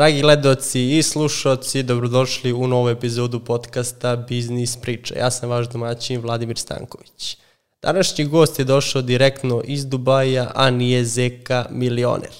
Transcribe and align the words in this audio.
Dragi 0.00 0.20
gledoci 0.20 0.98
i 0.98 1.02
slušalci, 1.02 1.82
dobrodošli 1.82 2.52
u 2.52 2.66
novu 2.66 2.88
epizodu 2.88 3.40
podcasta 3.40 4.16
Biznis 4.16 4.76
priča. 4.76 5.14
Ja 5.18 5.30
sam 5.30 5.50
vaš 5.50 5.68
domaćin 5.68 6.20
Vladimir 6.20 6.58
Stanković. 6.58 7.36
Današnji 7.82 8.24
gost 8.24 8.58
je 8.58 8.64
došao 8.64 9.02
direktno 9.02 9.62
iz 9.64 9.86
Dubaja, 9.86 10.50
a 10.54 10.70
nije 10.70 11.04
Zeka 11.04 11.66
milioner. 11.70 12.30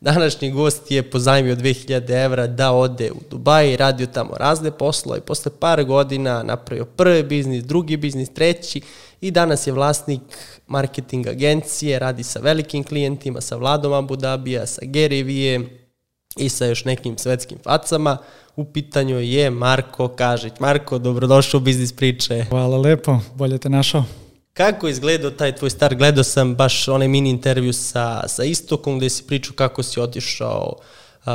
Današnji 0.00 0.50
gost 0.50 0.90
je 0.90 1.10
pozajmio 1.10 1.56
2000 1.56 2.24
evra 2.24 2.46
da 2.46 2.72
ode 2.72 3.10
u 3.12 3.20
Dubaj, 3.30 3.76
radio 3.76 4.06
tamo 4.06 4.34
razne 4.36 4.70
poslo 4.70 5.16
i 5.16 5.20
posle 5.20 5.52
par 5.60 5.84
godina 5.84 6.42
napravio 6.42 6.84
prvi 6.84 7.22
biznis, 7.22 7.64
drugi 7.64 7.96
biznis, 7.96 8.34
treći 8.34 8.80
i 9.20 9.30
danas 9.30 9.66
je 9.66 9.72
vlasnik 9.72 10.20
marketing 10.66 11.26
agencije, 11.26 11.98
radi 11.98 12.22
sa 12.22 12.40
velikim 12.40 12.84
klijentima, 12.84 13.40
sa 13.40 13.56
Vladom 13.56 13.92
Abu 13.92 14.16
Dhabija, 14.16 14.66
sa 14.66 14.80
Vee, 15.24 15.87
i 16.36 16.48
sa 16.48 16.66
još 16.66 16.84
nekim 16.84 17.18
svetskim 17.18 17.58
facama. 17.64 18.18
U 18.56 18.64
pitanju 18.64 19.20
je 19.20 19.50
Marko 19.50 20.08
Kažić. 20.08 20.52
Marko, 20.60 20.98
dobrodošao 20.98 21.58
u 21.58 21.60
Biznis 21.60 21.92
priče. 21.92 22.44
Hvala 22.48 22.76
lepo, 22.76 23.18
bolje 23.34 23.58
te 23.58 23.68
našao. 23.68 24.04
Kako 24.52 24.88
izgledao 24.88 25.30
taj 25.30 25.56
tvoj 25.56 25.70
star? 25.70 25.94
Gledao 25.94 26.24
sam 26.24 26.54
baš 26.54 26.88
onaj 26.88 27.08
mini 27.08 27.30
intervju 27.30 27.72
sa, 27.72 28.28
sa 28.28 28.44
Istokom 28.44 28.98
gde 28.98 29.10
si 29.10 29.26
pričao 29.26 29.54
kako 29.56 29.82
si 29.82 30.00
otišao 30.00 30.76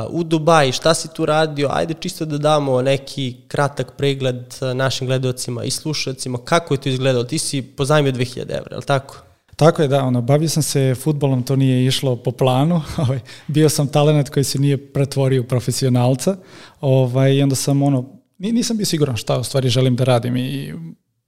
u 0.09 0.23
Dubaj, 0.23 0.72
šta 0.72 0.94
si 0.94 1.08
tu 1.14 1.25
radio. 1.25 1.70
Ajde 1.72 1.94
čisto 2.00 2.25
da 2.25 2.38
damo 2.38 2.81
neki 2.81 3.36
kratak 3.48 3.98
pregled 3.98 4.55
našim 4.75 5.08
gledocima 5.08 5.64
i 5.64 5.72
slušacima. 5.72 6.38
Kako 6.45 6.73
je 6.73 6.81
to 6.81 6.89
izgledalo? 6.89 7.23
Ti 7.23 7.39
si 7.39 7.62
pozajmio 7.62 8.12
2000 8.12 8.39
evra, 8.39 8.72
je 8.72 8.78
li 8.78 8.86
tako? 8.86 9.23
Tako 9.55 9.81
je, 9.81 9.88
da, 9.88 10.03
ono, 10.03 10.21
bavio 10.21 10.49
sam 10.49 10.63
se 10.63 10.95
futbolom, 10.95 11.43
to 11.43 11.55
nije 11.55 11.85
išlo 11.85 12.16
po 12.16 12.31
planu, 12.31 12.81
ovaj, 13.03 13.20
bio 13.48 13.70
sam 13.70 13.88
talent 13.88 14.30
koji 14.30 14.44
se 14.44 14.59
nije 14.59 14.94
pretvorio 14.94 15.41
u 15.41 15.45
profesionalca, 15.45 16.38
ovaj, 16.81 17.34
i 17.34 17.41
onda 17.41 17.55
sam, 17.55 17.81
ono, 17.81 18.09
nisam 18.38 18.77
bio 18.77 18.85
siguran 18.85 19.16
šta 19.16 19.39
u 19.39 19.44
stvari 19.44 19.69
želim 19.69 19.95
da 19.95 20.03
radim 20.03 20.38
i 20.38 20.73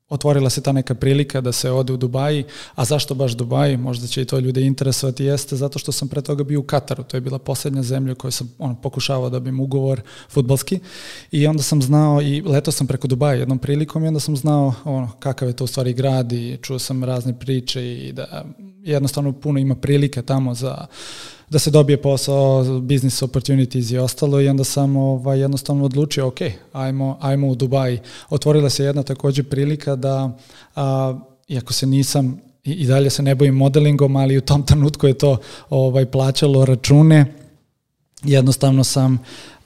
otvorila 0.09 0.49
se 0.49 0.61
ta 0.61 0.71
neka 0.71 0.95
prilika 0.95 1.41
da 1.41 1.51
se 1.51 1.71
ode 1.71 1.93
u 1.93 1.97
Dubaji, 1.97 2.43
a 2.75 2.85
zašto 2.85 3.15
baš 3.15 3.31
Dubaji, 3.33 3.77
možda 3.77 4.07
će 4.07 4.21
i 4.21 4.25
to 4.25 4.39
ljude 4.39 4.61
interesovati, 4.61 5.25
jeste 5.25 5.55
zato 5.55 5.79
što 5.79 5.91
sam 5.91 6.07
pre 6.07 6.21
toga 6.21 6.43
bio 6.43 6.59
u 6.59 6.63
Kataru, 6.63 7.03
to 7.03 7.17
je 7.17 7.21
bila 7.21 7.39
poslednja 7.39 7.83
zemlja 7.83 8.13
u 8.13 8.15
kojoj 8.15 8.31
sam 8.31 8.53
ono, 8.57 8.75
pokušavao 8.81 9.29
da 9.29 9.39
bim 9.39 9.59
ugovor 9.59 10.01
futbalski. 10.29 10.79
I 11.31 11.47
onda 11.47 11.63
sam 11.63 11.81
znao 11.81 12.21
i 12.21 12.41
leto 12.41 12.71
sam 12.71 12.87
preko 12.87 13.07
Dubaja 13.07 13.33
jednom 13.33 13.59
prilikom 13.59 14.03
i 14.03 14.07
onda 14.07 14.19
sam 14.19 14.35
znao 14.35 14.73
ono, 14.83 15.11
kakav 15.19 15.47
je 15.47 15.55
to 15.55 15.63
u 15.63 15.67
stvari 15.67 15.93
grad 15.93 16.31
i 16.31 16.57
čuo 16.61 16.79
sam 16.79 17.03
razne 17.03 17.39
priče 17.39 17.93
i 17.93 18.11
da 18.11 18.45
jednostavno 18.83 19.33
puno 19.33 19.59
ima 19.59 19.75
prilike 19.75 20.21
tamo 20.21 20.53
za 20.53 20.85
da 21.49 21.59
se 21.59 21.71
dobije 21.71 22.01
posao, 22.01 22.63
business 22.81 23.21
opportunities 23.21 23.91
i 23.91 23.97
ostalo 23.97 24.41
i 24.41 24.47
onda 24.47 24.63
sam 24.63 24.95
ovaj, 24.95 25.39
jednostavno 25.39 25.85
odlučio, 25.85 26.27
ok, 26.27 26.39
ajmo, 26.73 27.17
ajmo 27.21 27.47
u 27.47 27.55
Dubai. 27.55 27.99
Otvorila 28.29 28.69
se 28.69 28.83
jedna 28.83 29.03
takođe 29.03 29.43
prilika 29.43 29.95
da, 29.95 30.37
a, 30.75 31.19
iako 31.47 31.73
se 31.73 31.87
nisam 31.87 32.41
i, 32.63 32.71
i 32.71 32.85
dalje 32.87 33.09
se 33.09 33.23
ne 33.23 33.35
bojim 33.35 33.55
modelingom, 33.55 34.15
ali 34.15 34.37
u 34.37 34.41
tom 34.41 34.65
trenutku 34.65 35.07
je 35.07 35.13
to 35.13 35.37
ovaj 35.69 36.05
plaćalo 36.05 36.65
račune. 36.65 37.33
Jednostavno 38.23 38.83
sam 38.83 39.19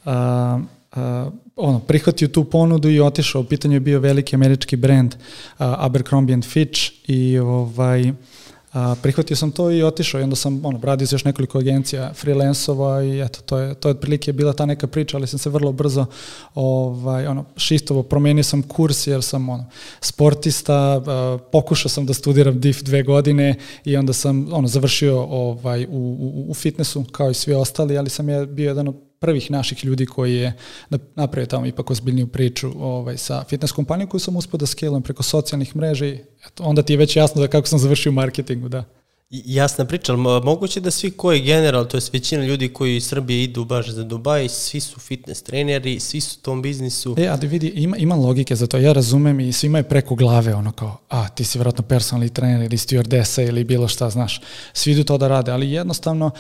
a, 0.06 0.60
a, 0.92 1.30
ono, 1.56 1.80
prihvatio 1.80 2.28
tu 2.28 2.44
ponudu 2.44 2.90
i 2.90 3.00
otišao. 3.00 3.42
U 3.42 3.46
pitanju 3.46 3.74
je 3.74 3.80
bio 3.80 4.00
veliki 4.00 4.36
američki 4.36 4.76
brand 4.76 5.16
uh, 5.16 5.20
Abercrombie 5.60 6.42
Fitch 6.42 6.82
i 7.08 7.40
ovaj, 7.40 8.12
A, 8.74 8.96
prihvatio 9.02 9.36
sam 9.36 9.52
to 9.52 9.72
i 9.72 9.84
otišao 9.84 10.22
i 10.22 10.24
onda 10.24 10.36
sam 10.36 10.66
ono, 10.66 10.80
radio 10.84 11.08
za 11.08 11.16
još 11.16 11.24
nekoliko 11.24 11.58
agencija 11.58 12.14
freelancova 12.14 13.04
i 13.04 13.22
eto, 13.22 13.42
to 13.42 13.58
je, 13.58 13.76
to 13.76 13.90
je 13.90 13.92
otprilike 13.92 14.34
bila 14.34 14.54
ta 14.54 14.66
neka 14.66 14.88
priča, 14.88 15.18
ali 15.18 15.28
sam 15.28 15.40
se 15.40 15.50
vrlo 15.50 15.72
brzo 15.72 16.06
ovaj, 16.56 17.28
ono, 17.28 17.46
šistovo, 17.58 18.04
promenio 18.04 18.44
sam 18.44 18.64
kurs 18.64 19.08
jer 19.08 19.24
sam 19.24 19.50
ono, 19.50 19.66
sportista, 20.02 21.02
a, 21.08 21.38
pokušao 21.52 21.90
sam 21.90 22.06
da 22.06 22.14
studiram 22.14 22.60
DIF 22.60 22.82
dve 22.82 23.04
godine 23.04 23.56
i 23.86 23.98
onda 23.98 24.14
sam 24.14 24.54
ono, 24.54 24.68
završio 24.68 25.22
ovaj, 25.22 25.86
u, 25.86 26.18
u, 26.20 26.52
u 26.52 26.54
fitnessu 26.54 27.06
kao 27.12 27.30
i 27.30 27.34
svi 27.34 27.54
ostali, 27.54 27.98
ali 27.98 28.10
sam 28.10 28.30
je 28.30 28.46
bio 28.46 28.68
jedan 28.68 28.88
od 28.88 29.09
prvih 29.20 29.52
naših 29.52 29.86
ljudi 29.86 30.06
koji 30.06 30.36
je 30.36 30.54
napravio 31.16 31.46
tamo 31.46 31.66
ipak 31.66 31.92
ozbiljniju 31.92 32.28
priču 32.28 32.72
ovaj, 32.78 33.18
sa 33.18 33.44
fitness 33.50 33.74
kompanijom 33.74 34.10
koju 34.10 34.20
sam 34.20 34.36
uspio 34.36 34.58
da 34.58 34.66
skelujem 34.66 35.04
preko 35.04 35.24
socijalnih 35.24 35.76
mreža 35.76 36.06
i 36.06 36.20
eto, 36.48 36.64
onda 36.64 36.82
ti 36.82 36.94
je 36.94 36.98
već 36.98 37.16
jasno 37.16 37.42
da 37.42 37.48
kako 37.48 37.68
sam 37.68 37.80
završio 37.80 38.10
u 38.10 38.14
marketingu, 38.14 38.70
da. 38.70 38.99
Jasna 39.32 39.86
priča, 39.86 40.14
ali 40.14 40.22
moguće 40.22 40.80
da 40.80 40.92
svi 40.92 41.12
koji 41.12 41.42
general, 41.42 41.88
to 41.88 41.98
je 41.98 42.02
većina 42.14 42.46
ljudi 42.46 42.70
koji 42.70 42.96
iz 42.96 43.08
Srbije 43.08 43.44
idu 43.44 43.66
baš 43.66 43.90
za 43.90 44.04
Dubaj, 44.04 44.50
svi 44.50 44.80
su 44.80 45.00
fitness 45.00 45.44
treneri, 45.44 46.00
svi 46.00 46.22
su 46.22 46.38
u 46.40 46.44
tom 46.44 46.62
biznisu. 46.62 47.16
E, 47.18 47.28
a 47.28 47.38
da 47.38 47.48
vidi, 47.48 47.68
ima, 47.68 47.98
ima 47.98 48.16
logike 48.16 48.56
za 48.56 48.68
to, 48.68 48.78
ja 48.78 48.94
razumem 48.94 49.40
i 49.40 49.52
svima 49.52 49.78
je 49.78 49.84
preko 49.84 50.16
glave 50.16 50.56
ono 50.56 50.72
kao, 50.72 50.98
a 51.10 51.30
ti 51.30 51.44
si 51.44 51.58
vjerojatno 51.58 51.84
personalni 51.84 52.30
trener 52.30 52.62
ili 52.62 52.78
stewardesa 52.78 53.48
ili 53.48 53.64
bilo 53.64 53.88
šta, 53.88 54.10
znaš, 54.10 54.42
svi 54.74 54.92
idu 54.92 55.04
to 55.04 55.18
da 55.18 55.28
rade, 55.28 55.52
ali 55.52 55.72
jednostavno 55.72 56.32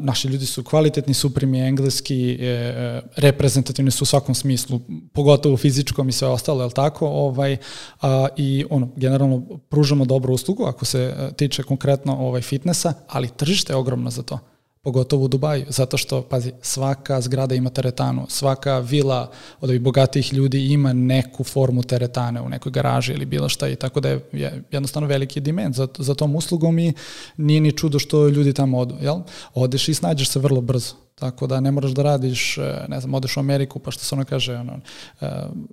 naši 0.00 0.28
ljudi 0.28 0.46
su 0.46 0.64
kvalitetni, 0.64 1.14
suprimi 1.14 1.60
engleski, 1.60 2.38
e, 2.40 2.46
e, 2.46 3.02
reprezentativni 3.16 3.90
su 3.90 4.02
u 4.02 4.06
svakom 4.06 4.34
smislu, 4.34 4.80
pogotovo 5.12 5.54
u 5.54 5.58
fizičkom 5.58 6.08
i 6.08 6.12
sve 6.12 6.28
ostalo, 6.28 6.64
je 6.64 6.70
tako? 6.70 7.06
Ovaj, 7.06 7.56
a, 8.00 8.28
I 8.36 8.64
ono, 8.70 8.88
generalno 8.96 9.58
pružamo 9.68 10.04
dobru 10.04 10.34
uslugu, 10.34 10.64
ako 10.64 10.84
se 10.84 11.14
a, 11.16 11.30
tiče 11.30 11.62
konkretno 11.62 12.29
ovaj 12.30 12.42
fitnessa, 12.42 12.92
ali 13.08 13.28
tržište 13.28 13.72
je 13.72 13.76
ogromno 13.76 14.10
za 14.10 14.22
to 14.22 14.38
pogotovo 14.82 15.24
u 15.24 15.28
Dubaju, 15.28 15.64
zato 15.68 15.96
što, 15.96 16.22
pazi, 16.22 16.52
svaka 16.62 17.20
zgrada 17.20 17.54
ima 17.54 17.70
teretanu, 17.70 18.26
svaka 18.28 18.78
vila 18.78 19.30
od 19.60 19.70
ovih 19.70 19.80
bogatih 19.80 20.32
ljudi 20.32 20.66
ima 20.66 20.92
neku 20.92 21.44
formu 21.44 21.82
teretane 21.82 22.40
u 22.40 22.48
nekoj 22.48 22.72
garaži 22.72 23.12
ili 23.12 23.24
bilo 23.24 23.48
šta 23.48 23.68
i 23.68 23.76
tako 23.76 24.00
da 24.00 24.08
je 24.08 24.62
jednostavno 24.70 25.08
veliki 25.08 25.40
diment 25.40 25.76
za, 25.76 25.88
za 25.98 26.14
tom 26.14 26.36
uslugom 26.36 26.78
i 26.78 26.92
nije 27.36 27.60
ni 27.60 27.72
čudo 27.72 27.98
što 27.98 28.28
ljudi 28.28 28.52
tamo 28.52 28.78
odu, 28.78 28.94
jel? 29.00 29.20
Odeš 29.54 29.88
i 29.88 29.94
snađeš 29.94 30.28
se 30.28 30.38
vrlo 30.38 30.60
brzo. 30.60 30.94
Tako 31.14 31.46
da 31.46 31.60
ne 31.60 31.70
moraš 31.70 31.90
da 31.90 32.02
radiš, 32.02 32.58
e, 32.58 32.84
ne 32.88 33.00
znam, 33.00 33.14
odeš 33.14 33.36
u 33.36 33.40
Ameriku 33.40 33.78
pa 33.78 33.90
što 33.90 34.04
se 34.04 34.14
ono 34.14 34.24
kaže, 34.24 34.56
ono, 34.56 34.72
e, 35.20 35.26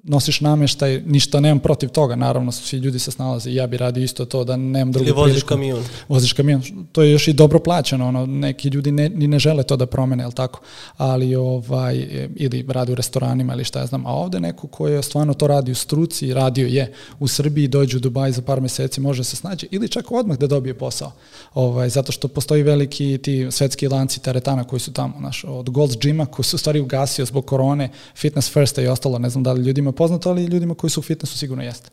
nosiš 0.03 0.42
nameštaj, 0.42 1.02
ništa 1.06 1.40
nemam 1.40 1.59
protiv 1.59 1.90
toga, 1.90 2.16
naravno 2.16 2.52
svi 2.52 2.78
ljudi 2.78 3.00
se 3.00 3.12
snalaze 3.12 3.50
i 3.50 3.56
ja 3.56 3.68
bi 3.68 3.78
radio 3.78 4.03
isto 4.03 4.25
to 4.25 4.44
da 4.44 4.58
nemam 4.58 4.92
drugu 4.92 5.06
priliku. 5.06 5.20
Ili 5.20 5.28
voziš 5.28 5.44
kamion. 5.44 5.84
Voziš 6.08 6.34
kamion, 6.34 6.62
to 6.92 7.03
je 7.03 7.12
još 7.12 7.28
i 7.28 7.34
dobro 7.34 7.59
plaćeno, 7.59 8.08
ono, 8.08 8.25
neki 8.25 8.70
ljudi 8.70 8.92
ne, 8.92 9.09
ni 9.09 9.28
ne 9.28 9.40
žele 9.40 9.64
to 9.64 9.75
da 9.75 9.86
promene, 9.86 10.24
jel 10.24 10.31
tako, 10.31 10.62
ali 10.98 11.36
ovaj, 11.36 11.98
e, 11.98 12.30
ili 12.36 12.66
radi 12.68 12.92
u 12.92 12.96
restoranima 12.96 13.54
ili 13.54 13.64
šta 13.64 13.80
ja 13.80 13.86
znam, 13.86 14.06
a 14.06 14.14
ovde 14.14 14.40
neko 14.40 14.68
ko 14.68 14.88
je 14.88 15.04
stvarno 15.04 15.34
to 15.34 15.48
radi 15.48 15.72
u 15.72 15.75
struci, 15.75 16.34
radio 16.34 16.68
je 16.68 16.94
u 17.19 17.28
Srbiji, 17.28 17.68
dođe 17.68 17.98
u 17.98 18.00
Dubaj 18.00 18.31
za 18.31 18.42
par 18.42 18.62
meseci, 18.62 19.02
može 19.02 19.24
se 19.24 19.36
snaći 19.36 19.68
ili 19.72 19.90
čak 19.90 20.12
odmah 20.12 20.38
da 20.38 20.48
dobije 20.48 20.74
posao, 20.74 21.12
ovaj, 21.54 21.90
zato 21.90 22.12
što 22.12 22.28
postoji 22.28 22.64
veliki 22.64 23.18
ti 23.18 23.48
svetski 23.52 23.88
lanci 23.88 24.19
teretana 24.19 24.64
koji 24.64 24.80
su 24.80 24.94
tamo, 24.94 25.26
naš, 25.27 25.43
od 25.43 25.69
Gold's 25.69 25.97
Gyma 25.97 26.25
koji 26.25 26.45
su 26.45 26.55
u 26.55 26.59
stvari 26.59 26.79
ugasio 26.79 27.25
zbog 27.25 27.45
korone, 27.45 27.89
Fitness 28.15 28.53
First 28.53 28.77
i 28.77 28.88
ostalo, 28.88 29.19
ne 29.19 29.29
znam 29.29 29.43
da 29.43 29.53
li 29.53 29.63
ljudima 29.63 29.91
poznato, 29.91 30.29
ali 30.29 30.45
ljudima 30.45 30.75
koji 30.75 30.91
su 30.91 30.99
u 30.99 31.03
fitnessu 31.03 31.38
sigurno 31.38 31.63
jeste. 31.63 31.89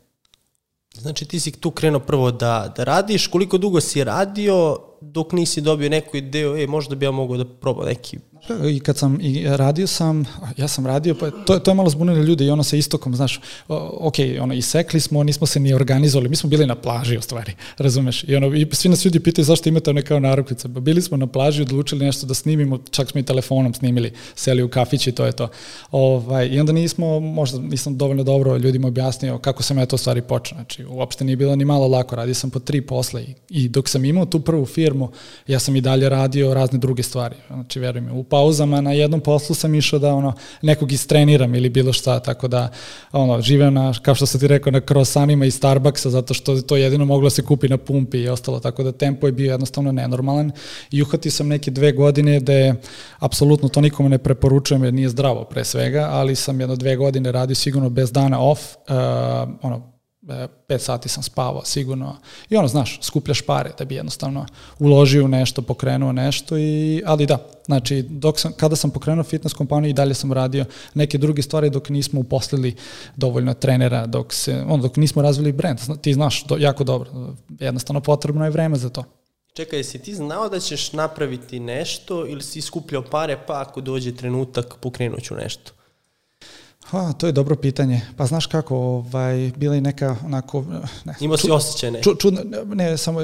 Znači 0.94 1.24
ti 1.24 1.40
si 1.40 1.52
tu 1.52 1.70
krenuo 1.70 2.00
prvo 2.00 2.30
da, 2.30 2.72
da 2.76 2.84
radiš, 2.84 3.26
koliko 3.26 3.58
dugo 3.58 3.80
si 3.80 4.04
radio 4.04 4.78
dok 5.00 5.32
nisi 5.32 5.60
dobio 5.60 5.88
neku 5.88 6.16
ideju, 6.16 6.56
e, 6.56 6.66
možda 6.66 6.94
bi 6.94 7.06
ja 7.06 7.10
mogao 7.10 7.36
da 7.36 7.44
probam 7.44 7.86
neki 7.86 8.18
I 8.70 8.80
kad 8.80 8.96
sam 8.96 9.18
i 9.20 9.46
radio 9.46 9.86
sam, 9.86 10.24
ja 10.56 10.68
sam 10.68 10.86
radio, 10.86 11.14
pa 11.14 11.30
to, 11.30 11.58
to 11.58 11.70
je 11.70 11.74
malo 11.74 11.90
zbunilo 11.90 12.22
ljudi 12.22 12.44
i 12.44 12.50
ono 12.50 12.62
sa 12.62 12.76
istokom, 12.76 13.14
znaš, 13.14 13.40
ok, 14.00 14.14
ono, 14.40 14.54
isekli 14.54 15.00
smo, 15.00 15.22
nismo 15.22 15.46
se 15.46 15.60
ni 15.60 15.74
organizovali, 15.74 16.28
mi 16.28 16.36
smo 16.36 16.50
bili 16.50 16.66
na 16.66 16.74
plaži 16.74 17.18
u 17.18 17.20
stvari, 17.20 17.52
razumeš, 17.78 18.24
i 18.24 18.36
ono, 18.36 18.54
i 18.54 18.68
svi 18.72 18.88
nas 18.88 19.04
ljudi 19.04 19.20
pitaju 19.20 19.44
zašto 19.44 19.68
imate 19.68 19.90
one 19.90 20.02
kao 20.02 20.20
narukvice, 20.20 20.68
pa 20.74 20.80
bili 20.80 21.02
smo 21.02 21.16
na 21.16 21.26
plaži, 21.26 21.62
odlučili 21.62 22.04
nešto 22.04 22.26
da 22.26 22.34
snimimo, 22.34 22.78
čak 22.90 23.10
smo 23.10 23.20
i 23.20 23.24
telefonom 23.24 23.74
snimili, 23.74 24.12
seli 24.34 24.62
u 24.62 24.68
kafić 24.68 25.06
i 25.06 25.12
to 25.12 25.24
je 25.24 25.32
to. 25.32 25.48
Ovaj, 25.90 26.48
I 26.48 26.60
onda 26.60 26.72
nismo, 26.72 27.20
možda 27.20 27.58
nisam 27.58 27.96
dovoljno 27.96 28.22
dobro 28.22 28.56
ljudima 28.56 28.88
objasnio 28.88 29.38
kako 29.38 29.62
sam 29.62 29.78
ja 29.78 29.86
to 29.86 29.96
stvari 29.96 30.22
počeo, 30.22 30.56
znači, 30.56 30.84
uopšte 30.84 31.24
nije 31.24 31.36
bilo 31.36 31.56
ni 31.56 31.64
malo 31.64 31.88
lako, 31.88 32.16
radio 32.16 32.34
sam 32.34 32.50
po 32.50 32.58
tri 32.58 32.80
posle 32.80 33.22
i, 33.22 33.34
i 33.48 33.68
dok 33.68 33.88
sam 33.88 34.04
imao 34.04 34.26
tu 34.26 34.40
prvu 34.40 34.66
firmu, 34.66 35.10
ja 35.46 35.58
sam 35.58 35.76
i 35.76 35.80
dalje 35.80 36.08
radio 36.08 36.54
razne 36.54 36.78
druge 36.78 37.02
stvari, 37.02 37.34
znači, 37.48 37.80
verujem, 37.80 38.10
u 38.12 38.24
pauzama 38.34 38.80
na 38.80 38.92
jednom 38.92 39.20
poslu 39.20 39.54
sam 39.54 39.74
išao 39.74 39.98
da 39.98 40.14
ono 40.14 40.32
nekog 40.62 40.92
istreniram 40.92 41.54
ili 41.54 41.68
bilo 41.68 41.92
šta, 41.92 42.20
tako 42.20 42.48
da 42.48 42.68
ono 43.12 43.40
živem 43.40 43.74
na 43.74 43.94
kao 44.02 44.14
što 44.14 44.26
sam 44.26 44.40
ti 44.40 44.48
rekao 44.48 44.72
na 44.72 44.80
krosanima 44.80 45.46
i 45.46 45.50
Starbucksa 45.50 46.10
zato 46.10 46.34
što 46.34 46.60
to 46.62 46.76
jedino 46.76 47.04
moglo 47.04 47.30
se 47.30 47.42
kupi 47.42 47.68
na 47.68 47.76
pumpi 47.76 48.18
i 48.18 48.28
ostalo, 48.28 48.60
tako 48.60 48.82
da 48.82 48.92
tempo 48.92 49.26
je 49.26 49.32
bio 49.32 49.50
jednostavno 49.50 49.92
nenormalan. 49.92 50.50
I 50.90 51.02
uhvatio 51.02 51.32
sam 51.32 51.48
neke 51.48 51.70
dve 51.70 51.92
godine 51.92 52.40
da 52.40 52.52
je 52.52 52.74
apsolutno 53.18 53.68
to 53.68 53.80
nikome 53.80 54.08
ne 54.08 54.18
preporučujem 54.18 54.84
jer 54.84 54.94
nije 54.94 55.08
zdravo 55.08 55.44
pre 55.44 55.64
svega, 55.64 56.08
ali 56.10 56.34
sam 56.34 56.60
jedno 56.60 56.76
dve 56.76 56.96
godine 56.96 57.32
radio 57.32 57.54
sigurno 57.54 57.90
bez 57.90 58.12
dana 58.12 58.40
off, 58.40 58.60
uh, 58.88 58.94
ono 59.62 59.93
e, 60.28 60.48
pet 60.66 60.82
sati 60.82 61.08
sam 61.08 61.22
spavao 61.22 61.64
sigurno 61.64 62.16
i 62.50 62.56
ono, 62.56 62.68
znaš, 62.68 62.98
skupljaš 63.02 63.42
pare 63.42 63.70
da 63.78 63.84
bi 63.84 63.94
jednostavno 63.94 64.46
uložio 64.78 65.24
u 65.24 65.28
nešto, 65.28 65.62
pokrenuo 65.62 66.12
nešto 66.12 66.58
i, 66.58 67.02
ali 67.06 67.26
da, 67.26 67.38
znači, 67.66 68.02
dok 68.02 68.40
sam, 68.40 68.52
kada 68.52 68.76
sam 68.76 68.90
pokrenuo 68.90 69.24
fitness 69.24 69.54
kompaniju 69.54 69.90
i 69.90 69.92
dalje 69.92 70.14
sam 70.14 70.32
radio 70.32 70.64
neke 70.94 71.18
druge 71.18 71.42
stvari 71.42 71.70
dok 71.70 71.88
nismo 71.88 72.20
uposlili 72.20 72.76
dovoljno 73.16 73.54
trenera, 73.54 74.06
dok 74.06 74.32
se, 74.32 74.64
ono, 74.68 74.82
dok 74.82 74.96
nismo 74.96 75.22
razvili 75.22 75.52
brand, 75.52 75.78
ti 76.00 76.14
znaš 76.14 76.44
do, 76.44 76.56
jako 76.58 76.84
dobro, 76.84 77.10
jednostavno 77.60 78.00
potrebno 78.00 78.44
je 78.44 78.50
vreme 78.50 78.76
za 78.76 78.88
to. 78.88 79.04
Čekaj, 79.54 79.84
si 79.84 79.98
ti 79.98 80.14
znao 80.14 80.48
da 80.48 80.60
ćeš 80.60 80.92
napraviti 80.92 81.60
nešto 81.60 82.26
ili 82.26 82.42
si 82.42 82.60
skupljao 82.60 83.02
pare 83.02 83.38
pa 83.46 83.60
ako 83.60 83.80
dođe 83.80 84.14
trenutak 84.14 84.76
pokrenut 84.80 85.22
ću 85.22 85.34
nešto? 85.34 85.72
Ha, 86.84 87.12
to 87.12 87.26
je 87.26 87.32
dobro 87.32 87.56
pitanje. 87.56 88.00
Pa 88.16 88.26
znaš 88.26 88.46
kako, 88.46 88.76
ovaj, 88.76 89.52
bila 89.56 89.74
je 89.74 89.80
neka 89.80 90.16
onako... 90.24 90.64
Ne, 91.04 91.14
Imao 91.20 91.36
si 91.36 91.50
osjećaj, 91.50 91.90
ne? 91.90 92.02
Ču, 92.02 92.14
čudna, 92.14 92.40
ne, 92.74 92.96
samo 92.96 93.20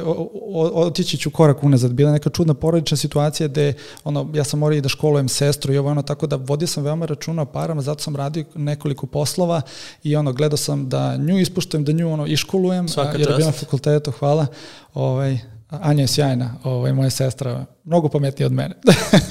otići 0.75 1.17
ću 1.17 1.31
korak 1.31 1.65
unazad. 1.65 1.93
Bila 1.93 2.11
je 2.11 2.13
neka 2.13 2.31
čudna 2.31 2.55
porodična 2.55 2.97
situacija 2.97 3.49
gde 3.49 3.73
ono, 4.05 4.31
ja 4.35 4.45
sam 4.45 4.59
morao 4.59 4.77
i 4.77 4.81
da 4.81 4.89
školujem 4.89 5.29
sestru 5.29 5.73
i 5.73 5.79
ovo 5.79 5.91
ono, 5.91 6.03
tako 6.03 6.27
da 6.27 6.37
vodio 6.37 6.69
sam 6.69 6.85
veoma 6.85 7.07
računa 7.07 7.43
o 7.43 7.47
parama, 7.47 7.83
zato 7.83 8.03
sam 8.03 8.17
radio 8.17 8.45
nekoliko 8.55 9.07
poslova 9.07 9.63
i 10.03 10.17
ono, 10.17 10.33
gledao 10.33 10.57
sam 10.57 10.89
da 10.89 11.17
nju 11.17 11.39
ispuštujem, 11.39 11.85
da 11.85 11.93
nju 11.93 12.13
ono, 12.13 12.27
iškolujem, 12.27 12.89
Svaka 12.89 13.11
jer 13.11 13.21
je 13.21 13.37
bila 13.37 13.47
na 13.47 13.53
fakultetu, 13.53 14.11
hvala. 14.11 14.47
Ovaj, 14.95 15.39
Anja 15.71 16.03
je 16.03 16.07
sjajna, 16.07 16.55
ovaj, 16.65 16.93
moja 16.93 17.11
sestra, 17.11 17.65
mnogo 17.85 18.09
pametnija 18.09 18.47
od 18.47 18.53
mene. 18.53 18.75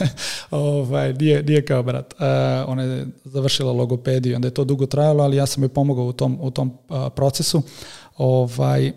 ovaj, 0.51 1.13
nije, 1.13 1.43
nije 1.43 1.65
kao 1.65 1.83
brat. 1.83 2.13
Uh, 2.13 2.19
ona 2.67 2.83
je 2.83 3.07
završila 3.23 3.71
logopediju, 3.71 4.35
onda 4.35 4.47
je 4.47 4.53
to 4.53 4.63
dugo 4.63 4.85
trajalo, 4.85 5.23
ali 5.23 5.37
ja 5.37 5.45
sam 5.45 5.63
joj 5.63 5.69
pomogao 5.69 6.05
u 6.05 6.13
tom, 6.13 6.37
u 6.41 6.51
tom 6.51 6.77
uh, 6.89 6.97
procesu. 7.15 7.61
Ovaj, 8.17 8.91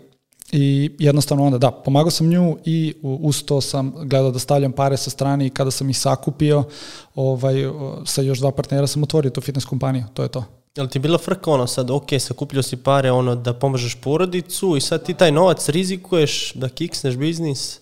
I 0.51 0.91
jednostavno 0.99 1.45
onda, 1.45 1.57
da, 1.57 1.71
pomagao 1.71 2.11
sam 2.11 2.27
nju 2.27 2.57
i 2.65 2.93
uz 3.01 3.43
to 3.43 3.61
sam 3.61 3.93
gledao 4.03 4.31
da 4.31 4.39
stavljam 4.39 4.71
pare 4.71 4.97
sa 4.97 5.09
strane 5.09 5.45
i 5.45 5.49
kada 5.49 5.71
sam 5.71 5.89
ih 5.89 5.97
sakupio, 5.97 6.63
ovaj, 7.15 7.55
sa 8.05 8.21
još 8.21 8.39
dva 8.39 8.51
partnera 8.51 8.87
sam 8.87 9.03
otvorio 9.03 9.31
tu 9.31 9.41
fitness 9.41 9.65
kompaniju, 9.65 10.03
to 10.13 10.23
je 10.23 10.29
to. 10.29 10.62
Jel 10.77 10.87
ti 10.87 10.99
bila 10.99 11.17
frka 11.17 11.51
ono 11.51 11.67
sad, 11.67 11.91
ok, 11.91 12.09
sakupljao 12.19 12.63
si 12.63 12.77
pare 12.77 13.11
ono 13.11 13.35
da 13.35 13.53
pomažeš 13.53 13.95
porodicu 13.95 14.77
i 14.77 14.81
sad 14.81 15.05
ti 15.05 15.13
taj 15.13 15.31
novac 15.31 15.69
rizikuješ 15.69 16.53
da 16.53 16.69
kiksneš 16.69 17.15
biznis? 17.15 17.79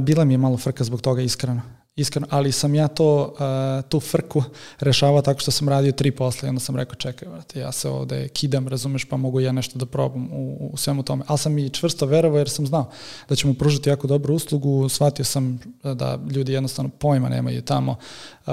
Bila 0.00 0.24
mi 0.24 0.34
je 0.34 0.38
malo 0.38 0.56
frka 0.56 0.84
zbog 0.84 1.00
toga 1.00 1.22
iskreno 1.22 1.79
iskreno, 1.96 2.26
ali 2.30 2.52
sam 2.52 2.74
ja 2.74 2.88
to, 2.88 3.34
uh, 3.34 3.88
tu 3.88 4.00
frku 4.00 4.42
rešavao 4.80 5.22
tako 5.22 5.40
što 5.40 5.50
sam 5.50 5.68
radio 5.68 5.92
tri 5.92 6.10
posle 6.10 6.46
i 6.46 6.50
onda 6.50 6.60
sam 6.60 6.76
rekao 6.76 6.94
čekaj, 6.94 7.28
vrati, 7.28 7.58
ja 7.58 7.72
se 7.72 7.88
ovde 7.88 8.28
kidam, 8.28 8.68
razumeš, 8.68 9.04
pa 9.04 9.16
mogu 9.16 9.40
ja 9.40 9.52
nešto 9.52 9.78
da 9.78 9.86
probam 9.86 10.28
u, 10.32 10.70
u 10.72 10.76
svemu 10.76 11.02
tome. 11.02 11.24
Ali 11.26 11.38
sam 11.38 11.58
i 11.58 11.70
čvrsto 11.70 12.06
verovao 12.06 12.38
jer 12.38 12.48
sam 12.48 12.66
znao 12.66 12.90
da 13.28 13.34
ćemo 13.36 13.54
pružiti 13.54 13.88
jako 13.88 14.06
dobru 14.06 14.34
uslugu, 14.34 14.88
shvatio 14.88 15.24
sam 15.24 15.60
da 15.82 16.18
ljudi 16.30 16.52
jednostavno 16.52 16.90
pojma 16.98 17.28
nemaju 17.28 17.62
tamo 17.62 17.92
uh, 17.92 18.52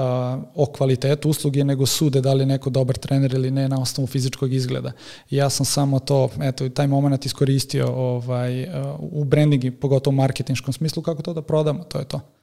o 0.54 0.66
kvalitetu 0.76 1.30
usluge, 1.30 1.64
nego 1.64 1.86
sude 1.86 2.20
da 2.20 2.34
li 2.34 2.42
je 2.42 2.46
neko 2.46 2.70
dobar 2.70 2.96
trener 2.96 3.34
ili 3.34 3.50
ne 3.50 3.68
na 3.68 3.80
osnovu 3.80 4.06
fizičkog 4.06 4.52
izgleda. 4.52 4.92
I 5.30 5.36
ja 5.36 5.50
sam 5.50 5.66
samo 5.66 5.98
to, 5.98 6.28
eto, 6.42 6.68
taj 6.68 6.86
moment 6.86 7.26
iskoristio 7.26 7.88
ovaj, 7.88 8.62
uh, 8.62 8.68
u 9.00 9.24
brandingu, 9.24 9.76
pogotovo 9.80 10.14
u 10.14 10.16
marketinškom 10.16 10.72
smislu, 10.72 11.02
kako 11.02 11.22
to 11.22 11.34
da 11.34 11.42
prodamo, 11.42 11.84
to 11.84 11.98
je 11.98 12.04
to. 12.04 12.37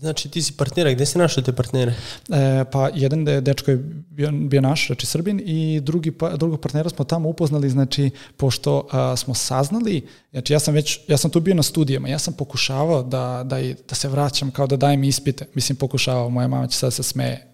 Znači 0.00 0.28
ti 0.28 0.42
si 0.42 0.52
partnera, 0.52 0.92
gde 0.92 1.06
si 1.06 1.18
našao 1.18 1.44
te 1.44 1.52
partnere? 1.52 1.94
E, 2.30 2.64
pa 2.72 2.88
jedan 2.94 3.24
de, 3.24 3.40
dečko 3.40 3.70
je 3.70 3.76
bio, 4.10 4.30
bio 4.32 4.60
naš, 4.60 4.86
znači 4.86 5.06
Srbin 5.06 5.40
i 5.44 5.80
drugi, 5.80 6.10
pa, 6.10 6.36
drugog 6.36 6.60
partnera 6.60 6.90
smo 6.90 7.04
tamo 7.04 7.28
upoznali, 7.28 7.70
znači 7.70 8.10
pošto 8.36 8.88
a, 8.90 9.16
smo 9.16 9.34
saznali, 9.34 10.06
znači 10.30 10.52
ja 10.52 10.58
sam 10.58 10.74
već, 10.74 11.00
ja 11.08 11.16
sam 11.16 11.30
tu 11.30 11.40
bio 11.40 11.54
na 11.54 11.62
studijama, 11.62 12.08
ja 12.08 12.18
sam 12.18 12.34
pokušavao 12.34 13.02
da, 13.02 13.42
da, 13.44 13.56
da 13.88 13.94
se 13.94 14.08
vraćam 14.08 14.50
kao 14.50 14.66
da 14.66 14.76
dajem 14.76 15.04
ispite, 15.04 15.46
mislim 15.54 15.76
pokušavao, 15.76 16.30
moja 16.30 16.48
mama 16.48 16.66
će 16.66 16.78
sad 16.78 16.94
se 16.94 17.02
smeje, 17.02 17.49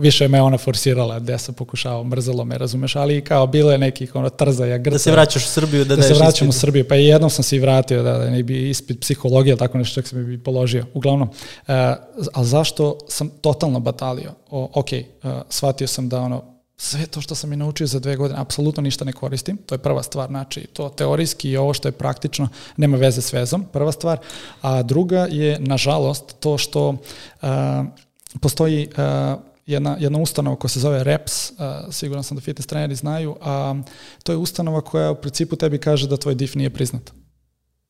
više 0.00 0.28
me 0.28 0.42
ona 0.42 0.58
forsirala, 0.58 1.18
gde 1.18 1.38
sam 1.38 1.54
pokušao, 1.54 2.04
mrzalo 2.04 2.44
me, 2.44 2.58
razumeš, 2.58 2.96
ali 2.96 3.24
kao 3.24 3.46
bilo 3.46 3.72
je 3.72 3.78
nekih 3.78 4.16
ono 4.16 4.30
trzaja, 4.30 4.78
grca. 4.78 4.94
Da 4.94 4.98
se 4.98 5.12
vraćaš 5.12 5.44
u 5.44 5.48
Srbiju, 5.48 5.84
da, 5.84 5.96
da 5.96 6.02
se 6.02 6.14
vraćam 6.14 6.48
u 6.48 6.52
Srbiju, 6.52 6.88
pa 6.88 6.96
i 6.96 7.04
jednom 7.04 7.30
sam 7.30 7.44
se 7.44 7.56
i 7.56 7.58
vratio, 7.58 8.02
da, 8.02 8.18
da 8.18 8.30
ne 8.30 8.42
bi 8.42 8.70
ispit 8.70 9.00
psihologija, 9.00 9.56
tako 9.56 9.78
nešto 9.78 9.94
čak 9.94 10.08
sam 10.08 10.26
bi 10.26 10.38
položio. 10.38 10.86
Uglavnom, 10.94 11.28
uh, 11.28 11.74
ali 12.32 12.46
zašto 12.46 12.98
sam 13.08 13.28
totalno 13.28 13.80
batalio? 13.80 14.32
O, 14.50 14.70
ok, 14.74 14.88
uh, 14.92 15.30
shvatio 15.48 15.86
sam 15.86 16.08
da 16.08 16.20
ono, 16.20 16.42
sve 16.76 17.06
to 17.06 17.20
što 17.20 17.34
sam 17.34 17.52
i 17.52 17.56
naučio 17.56 17.86
za 17.86 17.98
dve 17.98 18.16
godine, 18.16 18.40
apsolutno 18.40 18.82
ništa 18.82 19.04
ne 19.04 19.12
koristim, 19.12 19.56
to 19.56 19.74
je 19.74 19.78
prva 19.78 20.02
stvar, 20.02 20.28
znači 20.28 20.66
to 20.72 20.88
teorijski 20.88 21.50
i 21.50 21.56
ovo 21.56 21.74
što 21.74 21.88
je 21.88 21.92
praktično 21.92 22.48
nema 22.76 22.96
veze 22.96 23.22
s 23.22 23.32
vezom, 23.32 23.64
prva 23.72 23.92
stvar, 23.92 24.18
a 24.62 24.82
druga 24.82 25.26
je, 25.30 25.58
nažalost, 25.60 26.34
to 26.40 26.58
što 26.58 26.88
uh, 26.88 27.48
postoji 28.40 28.88
uh, 28.88 29.49
jedna, 29.70 29.96
jedna 30.00 30.18
ustanova 30.18 30.56
koja 30.56 30.68
se 30.68 30.80
zove 30.80 31.04
REPS, 31.04 31.50
uh, 31.50 31.56
siguran 31.90 32.24
sam 32.24 32.36
da 32.36 32.40
fitness 32.40 32.66
treneri 32.66 32.94
znaju, 32.94 33.36
a 33.40 33.74
to 34.22 34.32
je 34.32 34.38
ustanova 34.38 34.80
koja 34.80 35.10
u 35.10 35.20
principu 35.20 35.56
tebi 35.56 35.78
kaže 35.78 36.08
da 36.08 36.16
tvoj 36.16 36.34
DIF 36.34 36.54
nije 36.54 36.70
priznat. 36.70 37.10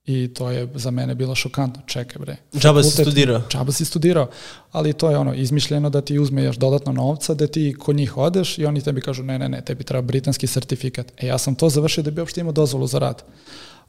I 0.04 0.34
to 0.34 0.50
je 0.50 0.68
za 0.74 0.90
mene 0.90 1.14
bilo 1.14 1.34
šokantno. 1.34 1.82
Čekaj 1.86 2.20
bre. 2.20 2.36
Džaba 2.58 2.82
si 2.82 2.90
studirao. 2.90 3.42
Džaba 3.50 3.72
si 3.72 3.84
studirao. 3.84 4.30
Ali 4.72 4.92
to 4.92 5.10
je 5.10 5.18
ono, 5.18 5.34
izmišljeno 5.34 5.90
da 5.90 6.00
ti 6.00 6.18
uzme 6.18 6.42
još 6.42 6.56
dodatno 6.56 6.92
novca, 6.92 7.34
da 7.34 7.46
ti 7.46 7.74
kod 7.78 7.96
njih 7.96 8.16
odeš 8.16 8.58
i 8.58 8.66
oni 8.66 8.80
tebi 8.80 9.00
kažu 9.00 9.22
ne, 9.22 9.38
ne, 9.38 9.48
ne, 9.48 9.64
tebi 9.64 9.84
treba 9.84 10.02
britanski 10.02 10.46
sertifikat. 10.46 11.12
E 11.16 11.26
ja 11.26 11.38
sam 11.38 11.54
to 11.54 11.68
završio 11.68 12.02
da 12.02 12.10
bi 12.10 12.20
uopšte 12.20 12.40
imao 12.40 12.52
dozvolu 12.52 12.86
za 12.86 12.98
rad. 12.98 13.22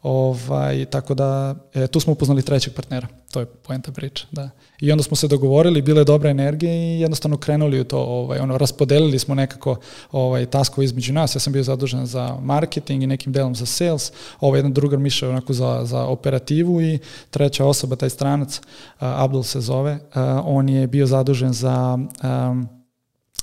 Ovaj, 0.03 0.85
tako 0.85 1.13
da, 1.13 1.55
e, 1.73 1.87
tu 1.87 1.99
smo 1.99 2.13
upoznali 2.13 2.41
trećeg 2.41 2.73
partnera. 2.73 3.07
To 3.31 3.39
je 3.39 3.45
poenta 3.45 3.91
priča, 3.91 4.25
da. 4.31 4.49
I 4.79 4.91
onda 4.91 5.03
smo 5.03 5.15
se 5.15 5.27
dogovorili, 5.27 5.81
bile 5.81 6.03
dobre 6.03 6.29
energije 6.29 6.73
i 6.73 7.01
jednostavno 7.01 7.37
krenuli 7.37 7.79
u 7.79 7.83
to, 7.83 7.99
ovaj, 7.99 8.39
ono, 8.39 8.57
raspodelili 8.57 9.19
smo 9.19 9.35
nekako 9.35 9.75
ovaj, 10.11 10.45
taskove 10.45 10.85
između 10.85 11.13
nas. 11.13 11.35
Ja 11.35 11.39
sam 11.39 11.53
bio 11.53 11.63
zadužen 11.63 12.05
za 12.05 12.37
marketing 12.41 13.03
i 13.03 13.07
nekim 13.07 13.33
delom 13.33 13.55
za 13.55 13.65
sales, 13.65 14.11
ovaj 14.39 14.59
jedan 14.59 14.73
drugar 14.73 14.99
Miša 14.99 15.29
onako 15.29 15.53
za, 15.53 15.81
za 15.83 16.05
operativu 16.05 16.81
i 16.81 16.99
treća 17.29 17.65
osoba, 17.65 17.95
taj 17.95 18.09
stranac, 18.09 18.57
uh, 18.59 18.63
Abdul 18.99 19.43
se 19.43 19.61
zove, 19.61 19.93
uh, 19.93 19.99
on 20.45 20.69
je 20.69 20.87
bio 20.87 21.05
zadužen 21.05 21.53
za 21.53 21.97
um, 22.23 22.80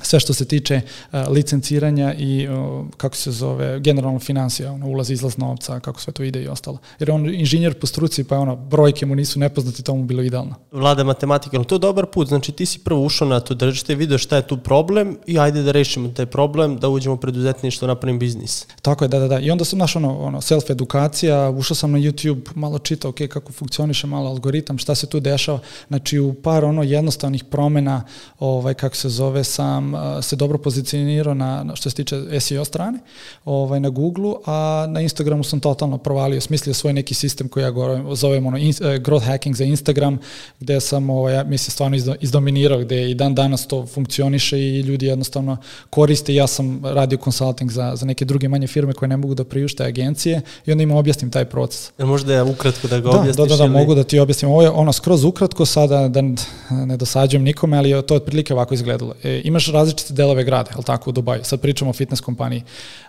sve 0.02 0.20
što 0.20 0.34
se 0.34 0.44
tiče 0.44 0.80
uh, 0.80 1.20
licenciranja 1.28 2.14
i 2.14 2.48
uh, 2.48 2.86
kako 2.96 3.16
se 3.16 3.30
zove 3.30 3.80
generalno 3.80 4.18
financija, 4.18 4.72
ono 4.72 4.86
ulaz 4.86 5.10
izlaz 5.10 5.38
novca, 5.38 5.80
kako 5.80 6.00
sve 6.00 6.12
to 6.12 6.22
ide 6.22 6.42
i 6.42 6.48
ostalo. 6.48 6.78
Jer 6.98 7.10
on 7.10 7.34
inženjer 7.34 7.74
po 7.80 7.86
struci, 7.86 8.24
pa 8.24 8.38
ono 8.38 8.56
brojke 8.56 9.06
mu 9.06 9.14
nisu 9.14 9.38
nepoznati, 9.38 9.82
to 9.82 9.94
mu 9.94 10.04
bilo 10.04 10.22
idealno. 10.22 10.54
Vlada 10.72 11.04
matematika, 11.04 11.64
to 11.64 11.74
je 11.74 11.78
dobar 11.78 12.06
put, 12.06 12.28
znači 12.28 12.52
ti 12.52 12.66
si 12.66 12.78
prvo 12.78 13.04
ušao 13.04 13.28
na 13.28 13.40
to 13.40 13.54
tržište, 13.54 13.94
video 13.94 14.18
šta 14.18 14.36
je 14.36 14.46
tu 14.46 14.56
problem 14.56 15.18
i 15.26 15.38
ajde 15.38 15.62
da 15.62 15.72
rešimo 15.72 16.08
taj 16.08 16.26
problem, 16.26 16.76
da 16.78 16.88
uđemo 16.88 17.14
u 17.14 17.18
preduzetništvo, 17.18 17.88
napravim 17.88 18.18
biznis. 18.18 18.66
Tako 18.82 19.04
je, 19.04 19.08
da, 19.08 19.18
da, 19.18 19.28
da. 19.28 19.38
I 19.38 19.50
onda 19.50 19.64
sam 19.64 19.78
našao 19.78 20.02
ono, 20.02 20.18
ono 20.18 20.40
self 20.40 20.70
edukacija, 20.70 21.50
ušao 21.50 21.74
sam 21.74 21.92
na 21.92 21.98
YouTube, 21.98 22.40
malo 22.54 22.78
čitao, 22.78 23.08
ok, 23.08 23.16
kako 23.28 23.52
funkcioniše 23.52 24.06
malo 24.06 24.30
algoritam, 24.30 24.78
šta 24.78 24.94
se 24.94 25.06
tu 25.06 25.20
dešava. 25.20 25.58
Znači 25.88 26.18
u 26.18 26.34
par 26.34 26.64
ono 26.64 26.82
jednostavnih 26.82 27.44
promena, 27.44 28.04
ovaj 28.38 28.74
kako 28.74 28.96
se 28.96 29.08
zove 29.08 29.44
sam 29.44 29.77
se 30.22 30.36
dobro 30.36 30.58
pozicionirao 30.58 31.34
na, 31.34 31.64
što 31.74 31.90
se 31.90 31.96
tiče 31.96 32.40
SEO 32.40 32.64
strane, 32.64 32.98
ovaj, 33.44 33.80
na 33.80 33.88
Google, 33.88 34.34
a 34.46 34.86
na 34.88 35.00
Instagramu 35.00 35.44
sam 35.44 35.60
totalno 35.60 35.98
provalio, 35.98 36.40
smislio 36.40 36.74
svoj 36.74 36.92
neki 36.92 37.14
sistem 37.14 37.48
koji 37.48 37.62
ja 37.62 37.72
zovem 38.14 38.46
ono, 38.46 38.58
in, 38.58 38.68
uh, 38.68 38.86
growth 38.86 39.24
hacking 39.24 39.56
za 39.56 39.64
Instagram, 39.64 40.18
gde 40.60 40.80
sam, 40.80 41.10
ovaj, 41.10 41.34
ja 41.34 41.44
mislim, 41.44 41.70
stvarno 41.72 41.96
izdo, 41.96 42.14
izdominirao, 42.20 42.78
gde 42.78 43.10
i 43.10 43.14
dan 43.14 43.34
danas 43.34 43.66
to 43.66 43.86
funkcioniše 43.86 44.58
i 44.58 44.80
ljudi 44.80 45.06
jednostavno 45.06 45.56
koriste. 45.90 46.34
Ja 46.34 46.46
sam 46.46 46.80
radio 46.84 47.18
consulting 47.24 47.70
za, 47.70 47.92
za 47.96 48.06
neke 48.06 48.24
druge 48.24 48.48
manje 48.48 48.66
firme 48.66 48.92
koje 48.92 49.08
ne 49.08 49.16
mogu 49.16 49.34
da 49.34 49.44
priušte 49.44 49.84
agencije 49.84 50.40
i 50.66 50.72
onda 50.72 50.82
im 50.82 50.90
objasnim 50.90 51.30
taj 51.30 51.44
proces. 51.44 51.90
Jel 51.98 52.08
možda 52.08 52.34
ja 52.34 52.44
ukratko 52.44 52.88
da 52.88 53.00
ga 53.00 53.10
da, 53.10 53.18
objasniš? 53.18 53.36
Da, 53.36 53.46
da, 53.46 53.56
da, 53.56 53.64
ili... 53.64 53.72
mogu 53.72 53.94
da 53.94 54.04
ti 54.04 54.18
objasnim. 54.18 54.50
Ovo 54.50 54.62
je 54.62 54.70
ono 54.70 54.92
skroz 54.92 55.24
ukratko 55.24 55.66
sada, 55.66 56.08
da 56.08 56.22
ne 56.70 56.96
dosađujem 56.96 57.42
nikome, 57.42 57.78
ali 57.78 58.02
to 58.06 58.14
je 58.14 58.16
otprilike 58.16 58.54
ovako 58.54 58.74
izgledalo. 58.74 59.14
E, 59.24 59.40
imaš 59.44 59.67
različite 59.72 60.12
delove 60.12 60.44
grada, 60.44 60.70
je 60.76 60.84
tako, 60.84 61.10
u 61.10 61.12
Dubaju. 61.12 61.44
Sad 61.44 61.60
pričamo 61.60 61.90
o 61.90 61.94
fitness 61.94 62.20
kompaniji. 62.20 62.62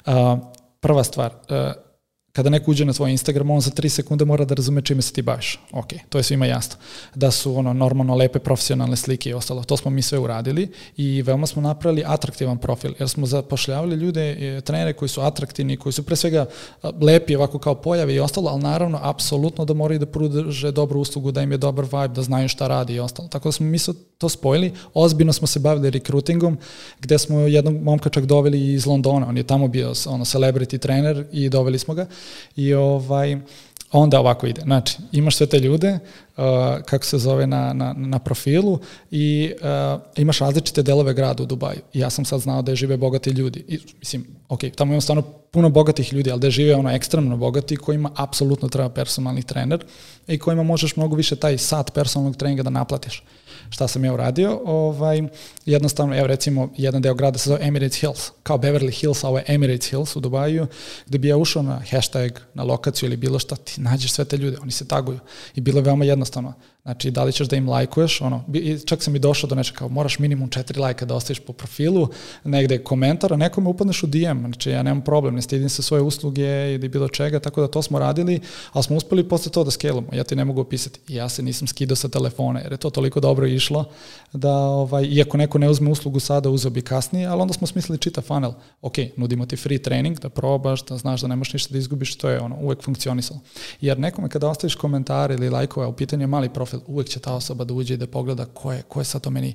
Uh, 0.06 0.13
prva 0.80 1.04
stvar, 1.04 1.32
uh, 1.50 1.88
kada 2.31 2.50
neko 2.50 2.71
uđe 2.71 2.86
na 2.86 2.93
tvoj 2.93 3.12
Instagram, 3.12 3.51
on 3.51 3.62
za 3.62 3.71
3 3.71 3.89
sekunde 3.89 4.25
mora 4.25 4.45
da 4.45 4.55
razume 4.55 4.81
čime 4.81 5.01
se 5.01 5.13
ti 5.13 5.21
baviš. 5.21 5.59
Ok, 5.71 5.88
to 6.09 6.17
je 6.17 6.24
svima 6.24 6.45
jasno. 6.45 6.75
Da 7.15 7.31
su 7.31 7.55
ono 7.57 7.74
normalno 7.74 8.15
lepe 8.15 8.39
profesionalne 8.39 8.95
slike 8.95 9.29
i 9.29 9.33
ostalo. 9.33 9.63
To 9.63 9.77
smo 9.77 9.91
mi 9.91 10.01
sve 10.01 10.19
uradili 10.19 10.71
i 10.98 11.21
veoma 11.21 11.48
smo 11.48 11.62
napravili 11.62 12.03
atraktivan 12.05 12.57
profil, 12.57 12.93
jer 13.00 13.09
smo 13.09 13.25
zapošljavali 13.25 13.95
ljude, 13.95 14.31
e, 14.31 14.62
trenere 14.62 14.93
koji 14.93 15.09
su 15.09 15.21
atraktivni, 15.21 15.77
koji 15.77 15.93
su 15.93 16.03
pre 16.03 16.15
svega 16.15 16.45
lepi 17.01 17.36
ovako 17.36 17.59
kao 17.59 17.75
pojave 17.75 18.15
i 18.15 18.19
ostalo, 18.19 18.50
ali 18.50 18.62
naravno 18.62 19.00
apsolutno 19.01 19.65
da 19.65 19.74
moraju 19.74 20.00
da 20.00 20.05
pruže 20.05 20.71
dobru 20.71 21.00
uslugu, 21.00 21.31
da 21.31 21.41
im 21.41 21.51
je 21.51 21.57
dobar 21.57 21.86
vibe, 21.86 22.13
da 22.15 22.21
znaju 22.21 22.50
šta 22.50 22.67
radi 22.67 22.93
i 22.93 23.00
ostalo. 23.00 23.27
Tako 23.27 23.48
da 23.48 23.51
smo 23.51 23.65
mi 23.65 23.77
to 24.17 24.29
spojili. 24.29 24.74
Ozbiljno 24.93 25.33
smo 25.33 25.48
se 25.48 25.59
bavili 25.59 25.89
rekrutingom, 25.89 26.57
gde 27.00 27.17
smo 27.17 27.39
jednog 27.39 27.81
momka 27.81 28.09
čak 28.09 28.25
doveli 28.25 28.74
iz 28.74 28.86
Londona. 28.86 29.27
On 29.27 29.38
je 29.38 29.43
tamo 29.43 29.67
bio 29.67 29.93
ono 30.05 30.25
celebrity 30.25 30.77
trener 30.79 31.25
i 31.31 31.50
doveli 31.50 31.79
smo 31.79 31.93
ga 31.93 32.05
i 32.56 32.74
ovaj, 32.74 33.38
onda 33.92 34.20
ovako 34.20 34.48
ide. 34.48 34.62
Znači, 34.62 34.98
imaš 35.12 35.36
sve 35.36 35.48
te 35.48 35.60
ljude, 35.60 36.00
kako 36.86 37.05
se 37.05 37.17
zove 37.17 37.48
na, 37.48 37.74
na, 37.74 37.93
na 37.98 38.19
profilu 38.19 38.79
i 39.12 39.53
uh, 39.62 40.01
imaš 40.15 40.39
različite 40.39 40.84
delove 40.84 41.13
grada 41.13 41.43
u 41.43 41.46
Dubaju. 41.46 41.79
Ja 41.93 42.10
sam 42.10 42.25
sad 42.25 42.39
znao 42.39 42.62
da 42.62 42.72
je 42.72 42.75
žive 42.75 42.98
bogati 42.98 43.29
ljudi. 43.29 43.63
I, 43.67 43.79
mislim, 44.00 44.25
ok, 44.50 44.60
tamo 44.75 44.89
imamo 44.89 45.01
stvarno 45.01 45.22
puno 45.51 45.69
bogatih 45.69 46.13
ljudi, 46.13 46.31
ali 46.31 46.39
da 46.39 46.50
žive 46.50 46.75
ono 46.75 46.91
ekstremno 46.91 47.38
bogati 47.38 47.75
kojima 47.75 48.12
apsolutno 48.15 48.69
treba 48.69 48.89
personalni 48.89 49.43
trener 49.43 49.86
i 50.27 50.38
kojima 50.38 50.63
možeš 50.63 50.96
mnogo 50.96 51.15
više 51.15 51.36
taj 51.36 51.58
sat 51.58 51.93
personalnog 51.93 52.36
treninga 52.36 52.63
da 52.63 52.69
naplatiš. 52.69 53.24
Šta 53.69 53.88
sam 53.88 54.05
ja 54.05 54.13
uradio? 54.13 54.62
Ovaj, 54.65 55.22
jednostavno, 55.65 56.17
evo 56.17 56.27
recimo, 56.27 56.69
jedan 56.77 57.01
deo 57.01 57.13
grada 57.13 57.38
se 57.38 57.50
zove 57.50 57.67
Emirates 57.67 58.00
Hills, 58.00 58.31
kao 58.43 58.58
Beverly 58.58 59.00
Hills, 59.00 59.24
a 59.24 59.27
ovo 59.27 59.38
je 59.38 59.43
Emirates 59.48 59.89
Hills 59.89 60.15
u 60.15 60.19
Dubaju, 60.19 60.67
gde 61.08 61.17
bi 61.17 61.27
ja 61.27 61.38
ušao 61.38 61.63
na 61.63 61.81
hashtag, 61.91 62.31
na 62.53 62.63
lokaciju 62.63 63.08
ili 63.08 63.17
bilo 63.17 63.39
šta, 63.39 63.55
ti 63.55 63.81
nađeš 63.81 64.12
sve 64.12 64.25
te 64.25 64.38
ljude, 64.38 64.58
oni 64.62 64.72
se 64.72 64.88
taguju. 64.88 65.19
I 65.55 65.62
bilo 65.62 65.79
je 65.79 65.84
veoma 65.84 66.05
jednostavno. 66.29 66.53
Znači, 66.89 67.12
da 67.12 67.24
li 67.24 67.34
ćeš 67.34 67.48
da 67.48 67.55
im 67.55 67.69
lajkuješ, 67.69 68.22
ono, 68.22 68.43
čak 68.86 69.03
sam 69.03 69.15
i 69.15 69.19
došao 69.19 69.48
do 69.48 69.55
nečega, 69.55 69.77
kao 69.77 69.89
moraš 69.89 70.19
minimum 70.19 70.50
četiri 70.50 70.79
lajka 70.79 71.05
da 71.05 71.15
ostaviš 71.15 71.39
po 71.39 71.53
profilu, 71.53 72.08
negde 72.43 72.77
komentar, 72.84 73.34
a 73.34 73.38
nekome 73.38 73.69
upadneš 73.69 74.03
u 74.03 74.08
DM, 74.08 74.39
znači 74.39 74.69
ja 74.69 74.84
nemam 74.84 75.01
problem, 75.01 75.36
ne 75.36 75.41
stidim 75.41 75.69
se 75.69 75.84
svoje 75.84 76.01
usluge 76.01 76.74
ili 76.74 76.89
bilo 76.89 77.08
čega, 77.08 77.39
tako 77.39 77.62
da 77.62 77.67
to 77.67 77.81
smo 77.81 78.00
radili, 78.00 78.39
ali 78.74 78.84
smo 78.84 78.96
uspeli 78.96 79.29
posle 79.29 79.51
to 79.51 79.63
da 79.63 79.72
skelamo, 79.72 80.08
ja 80.13 80.24
ti 80.24 80.36
ne 80.36 80.46
mogu 80.46 80.62
opisati, 80.62 81.00
ja 81.08 81.29
se 81.29 81.43
nisam 81.43 81.67
skidao 81.67 81.96
sa 81.96 82.10
telefona, 82.10 82.60
jer 82.60 82.72
je 82.72 82.77
to 82.77 82.89
toliko 82.89 83.19
dobro 83.19 83.48
išlo, 83.48 83.86
da, 84.34 84.53
ovaj, 84.53 85.05
iako 85.05 85.38
neko 85.38 85.58
ne 85.58 85.69
uzme 85.69 85.91
uslugu 85.91 86.19
sada, 86.19 86.50
uzeo 86.50 86.72
bi 86.72 86.81
kasnije, 86.81 87.27
ali 87.27 87.41
onda 87.41 87.53
smo 87.53 87.67
smislili 87.67 88.00
čita 88.00 88.22
funnel, 88.22 88.53
ok, 88.81 88.96
nudimo 89.17 89.46
ti 89.46 89.58
free 89.58 89.77
trening, 89.77 90.19
da 90.19 90.29
probaš, 90.29 90.86
da 90.86 90.98
znaš 90.98 91.22
da 91.22 91.27
nemaš 91.27 91.53
ništa 91.53 91.72
da 91.72 91.77
izgubiš, 91.77 92.15
to 92.15 92.29
je 92.29 92.39
ono, 92.39 92.58
uvek 92.62 92.84
funkcionisalo. 92.84 93.39
Jer 93.81 94.00
nekome 94.00 94.29
kada 94.29 94.50
ostaviš 94.50 94.75
komentare 94.75 95.36
ili 95.36 95.50
lajkove, 95.50 95.88
u 95.88 95.93
pitanju 95.93 96.24
je 96.24 96.27
mali 96.27 96.50
profil, 96.50 96.78
uvek 96.88 97.07
će 97.09 97.19
ta 97.19 97.33
osoba 97.33 97.63
da 97.63 97.74
uđe 97.74 97.93
i 97.93 97.98
da 97.98 98.07
pogleda 98.07 98.45
ko 98.45 98.74
je, 98.74 98.81
ko 98.81 99.00
je 99.00 99.05
sad 99.05 99.21
to 99.21 99.29
meni 99.29 99.53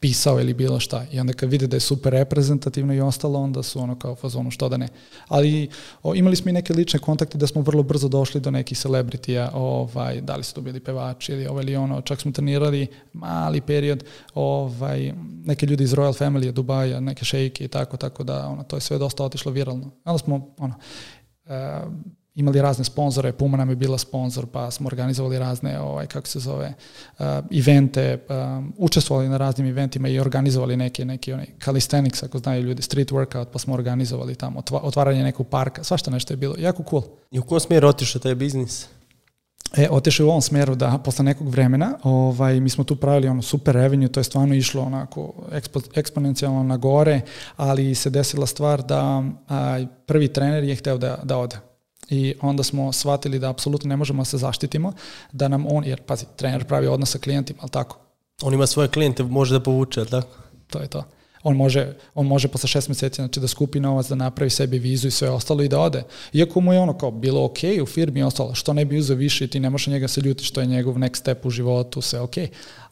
pisao 0.00 0.40
ili 0.40 0.54
bilo 0.54 0.80
šta. 0.80 1.06
I 1.12 1.20
onda 1.20 1.32
kad 1.32 1.50
vide 1.50 1.66
da 1.66 1.76
je 1.76 1.80
super 1.80 2.12
reprezentativno 2.12 2.94
i 2.94 3.00
ostalo, 3.00 3.40
onda 3.40 3.62
su 3.62 3.80
ono 3.80 3.98
kao 3.98 4.14
fazonu 4.14 4.50
što 4.50 4.68
da 4.68 4.76
ne. 4.76 4.88
Ali 5.28 5.68
o, 6.02 6.14
imali 6.14 6.36
smo 6.36 6.50
i 6.50 6.52
neke 6.52 6.72
lične 6.72 6.98
kontakte 6.98 7.38
da 7.38 7.46
smo 7.46 7.62
vrlo 7.62 7.82
brzo 7.82 8.08
došli 8.08 8.40
do 8.40 8.50
nekih 8.50 8.78
celebritija, 8.78 9.50
ovaj, 9.54 10.20
da 10.20 10.36
li 10.36 10.44
su 10.44 10.54
to 10.54 10.60
bili 10.60 10.80
pevači 10.80 11.32
ili 11.32 11.46
ovo 11.46 11.60
ili 11.60 11.76
ono, 11.76 12.00
čak 12.00 12.20
smo 12.20 12.32
trenirali 12.32 12.86
mali 13.12 13.60
period, 13.60 14.04
ovaj, 14.34 15.12
neke 15.44 15.66
ljudi 15.66 15.84
iz 15.84 15.92
Royal 15.92 16.18
Family, 16.18 16.52
Dubaja, 16.52 17.00
neke 17.00 17.24
šejke 17.24 17.64
i 17.64 17.68
tako, 17.68 17.96
tako 17.96 18.24
da 18.24 18.48
ono, 18.48 18.62
to 18.62 18.76
je 18.76 18.80
sve 18.80 18.98
dosta 18.98 19.24
otišlo 19.24 19.52
viralno. 19.52 19.90
Onda 20.04 20.18
smo 20.18 20.54
ono, 20.58 20.74
uh, 21.44 21.92
imali 22.34 22.62
razne 22.62 22.84
sponzore, 22.84 23.32
Puma 23.32 23.56
nam 23.56 23.70
je 23.70 23.76
bila 23.76 23.98
sponsor, 23.98 24.46
pa 24.46 24.70
smo 24.70 24.86
organizovali 24.86 25.38
razne, 25.38 25.80
ovaj, 25.80 26.06
kako 26.06 26.26
se 26.26 26.38
zove, 26.38 26.72
uh, 27.18 27.26
evente, 27.50 28.18
um, 28.28 28.72
učestvovali 28.78 29.28
na 29.28 29.36
raznim 29.36 29.66
eventima 29.66 30.08
i 30.08 30.18
organizovali 30.18 30.76
neke, 30.76 31.04
neki 31.04 31.32
onaj 31.32 31.46
calisthenics, 31.64 32.22
ako 32.22 32.38
znaju 32.38 32.62
ljudi, 32.62 32.82
street 32.82 33.12
workout, 33.12 33.46
pa 33.52 33.58
smo 33.58 33.74
organizovali 33.74 34.34
tamo, 34.34 34.62
otvaranje 34.70 35.22
nekog 35.22 35.48
parka, 35.48 35.84
svašta 35.84 36.10
nešto 36.10 36.32
je 36.32 36.36
bilo, 36.36 36.54
jako 36.58 36.84
cool. 36.90 37.02
I 37.30 37.38
u 37.38 37.42
kom 37.42 37.60
smjeru 37.60 37.88
otišao 37.88 38.20
taj 38.20 38.34
biznis? 38.34 38.86
E, 39.76 39.88
otišao 39.90 40.26
u 40.26 40.28
ovom 40.28 40.42
smeru 40.42 40.74
da 40.74 40.98
posle 41.04 41.24
nekog 41.24 41.48
vremena, 41.48 41.98
ovaj, 42.02 42.60
mi 42.60 42.70
smo 42.70 42.84
tu 42.84 42.96
pravili 42.96 43.28
ono 43.28 43.42
super 43.42 43.74
revenue, 43.74 44.08
to 44.08 44.20
je 44.20 44.24
stvarno 44.24 44.54
išlo 44.54 44.82
onako 44.82 45.32
ekspo, 45.52 45.80
eksponencijalno 45.94 46.62
na 46.62 46.76
gore, 46.76 47.20
ali 47.56 47.94
se 47.94 48.10
desila 48.10 48.46
stvar 48.46 48.82
da 48.82 49.22
a, 49.48 49.84
prvi 50.06 50.28
trener 50.28 50.64
je 50.64 50.76
hteo 50.76 50.98
da, 50.98 51.18
da 51.24 51.38
ode 51.38 51.73
I 52.10 52.34
onda 52.40 52.62
smo 52.62 52.92
shvatili 52.92 53.38
da 53.38 53.50
apsolutno 53.50 53.88
ne 53.88 53.96
možemo 53.96 54.20
da 54.20 54.24
se 54.24 54.38
zaštitimo, 54.38 54.92
da 55.32 55.48
nam 55.48 55.66
on, 55.68 55.84
jer 55.84 56.02
pazi, 56.02 56.26
trener 56.36 56.64
pravi 56.64 56.86
odnos 56.86 57.10
sa 57.10 57.18
klijentima, 57.18 57.58
ali 57.62 57.70
tako? 57.70 57.98
On 58.42 58.54
ima 58.54 58.66
svoje 58.66 58.88
klijente, 58.88 59.22
može 59.22 59.54
da 59.54 59.60
povuče, 59.60 60.00
ali 60.00 60.10
tako? 60.10 60.28
To 60.66 60.78
je 60.78 60.88
to 60.88 61.04
on 61.44 61.56
može, 61.56 61.94
on 62.14 62.26
može 62.26 62.48
posle 62.48 62.68
šest 62.68 62.88
meseci 62.88 63.16
znači, 63.16 63.40
da 63.40 63.48
skupi 63.48 63.80
novac, 63.80 64.08
da 64.08 64.14
napravi 64.14 64.50
sebi 64.50 64.78
vizu 64.78 65.08
i 65.08 65.10
sve 65.10 65.30
ostalo 65.30 65.62
i 65.62 65.68
da 65.68 65.80
ode. 65.80 66.02
Iako 66.32 66.60
mu 66.60 66.72
je 66.72 66.80
ono 66.80 66.98
kao 66.98 67.10
bilo 67.10 67.44
ok 67.44 67.58
u 67.82 67.86
firmi 67.86 68.20
i 68.20 68.22
ostalo, 68.22 68.54
što 68.54 68.72
ne 68.72 68.84
bi 68.84 68.98
uzeo 68.98 69.16
više 69.16 69.44
i 69.44 69.48
ti 69.48 69.60
ne 69.60 69.70
možeš 69.70 69.86
njega 69.86 70.08
se 70.08 70.20
ljuti 70.20 70.44
što 70.44 70.60
je 70.60 70.66
njegov 70.66 70.94
next 70.94 71.16
step 71.16 71.46
u 71.46 71.50
životu, 71.50 72.00
sve 72.00 72.20
ok. 72.20 72.34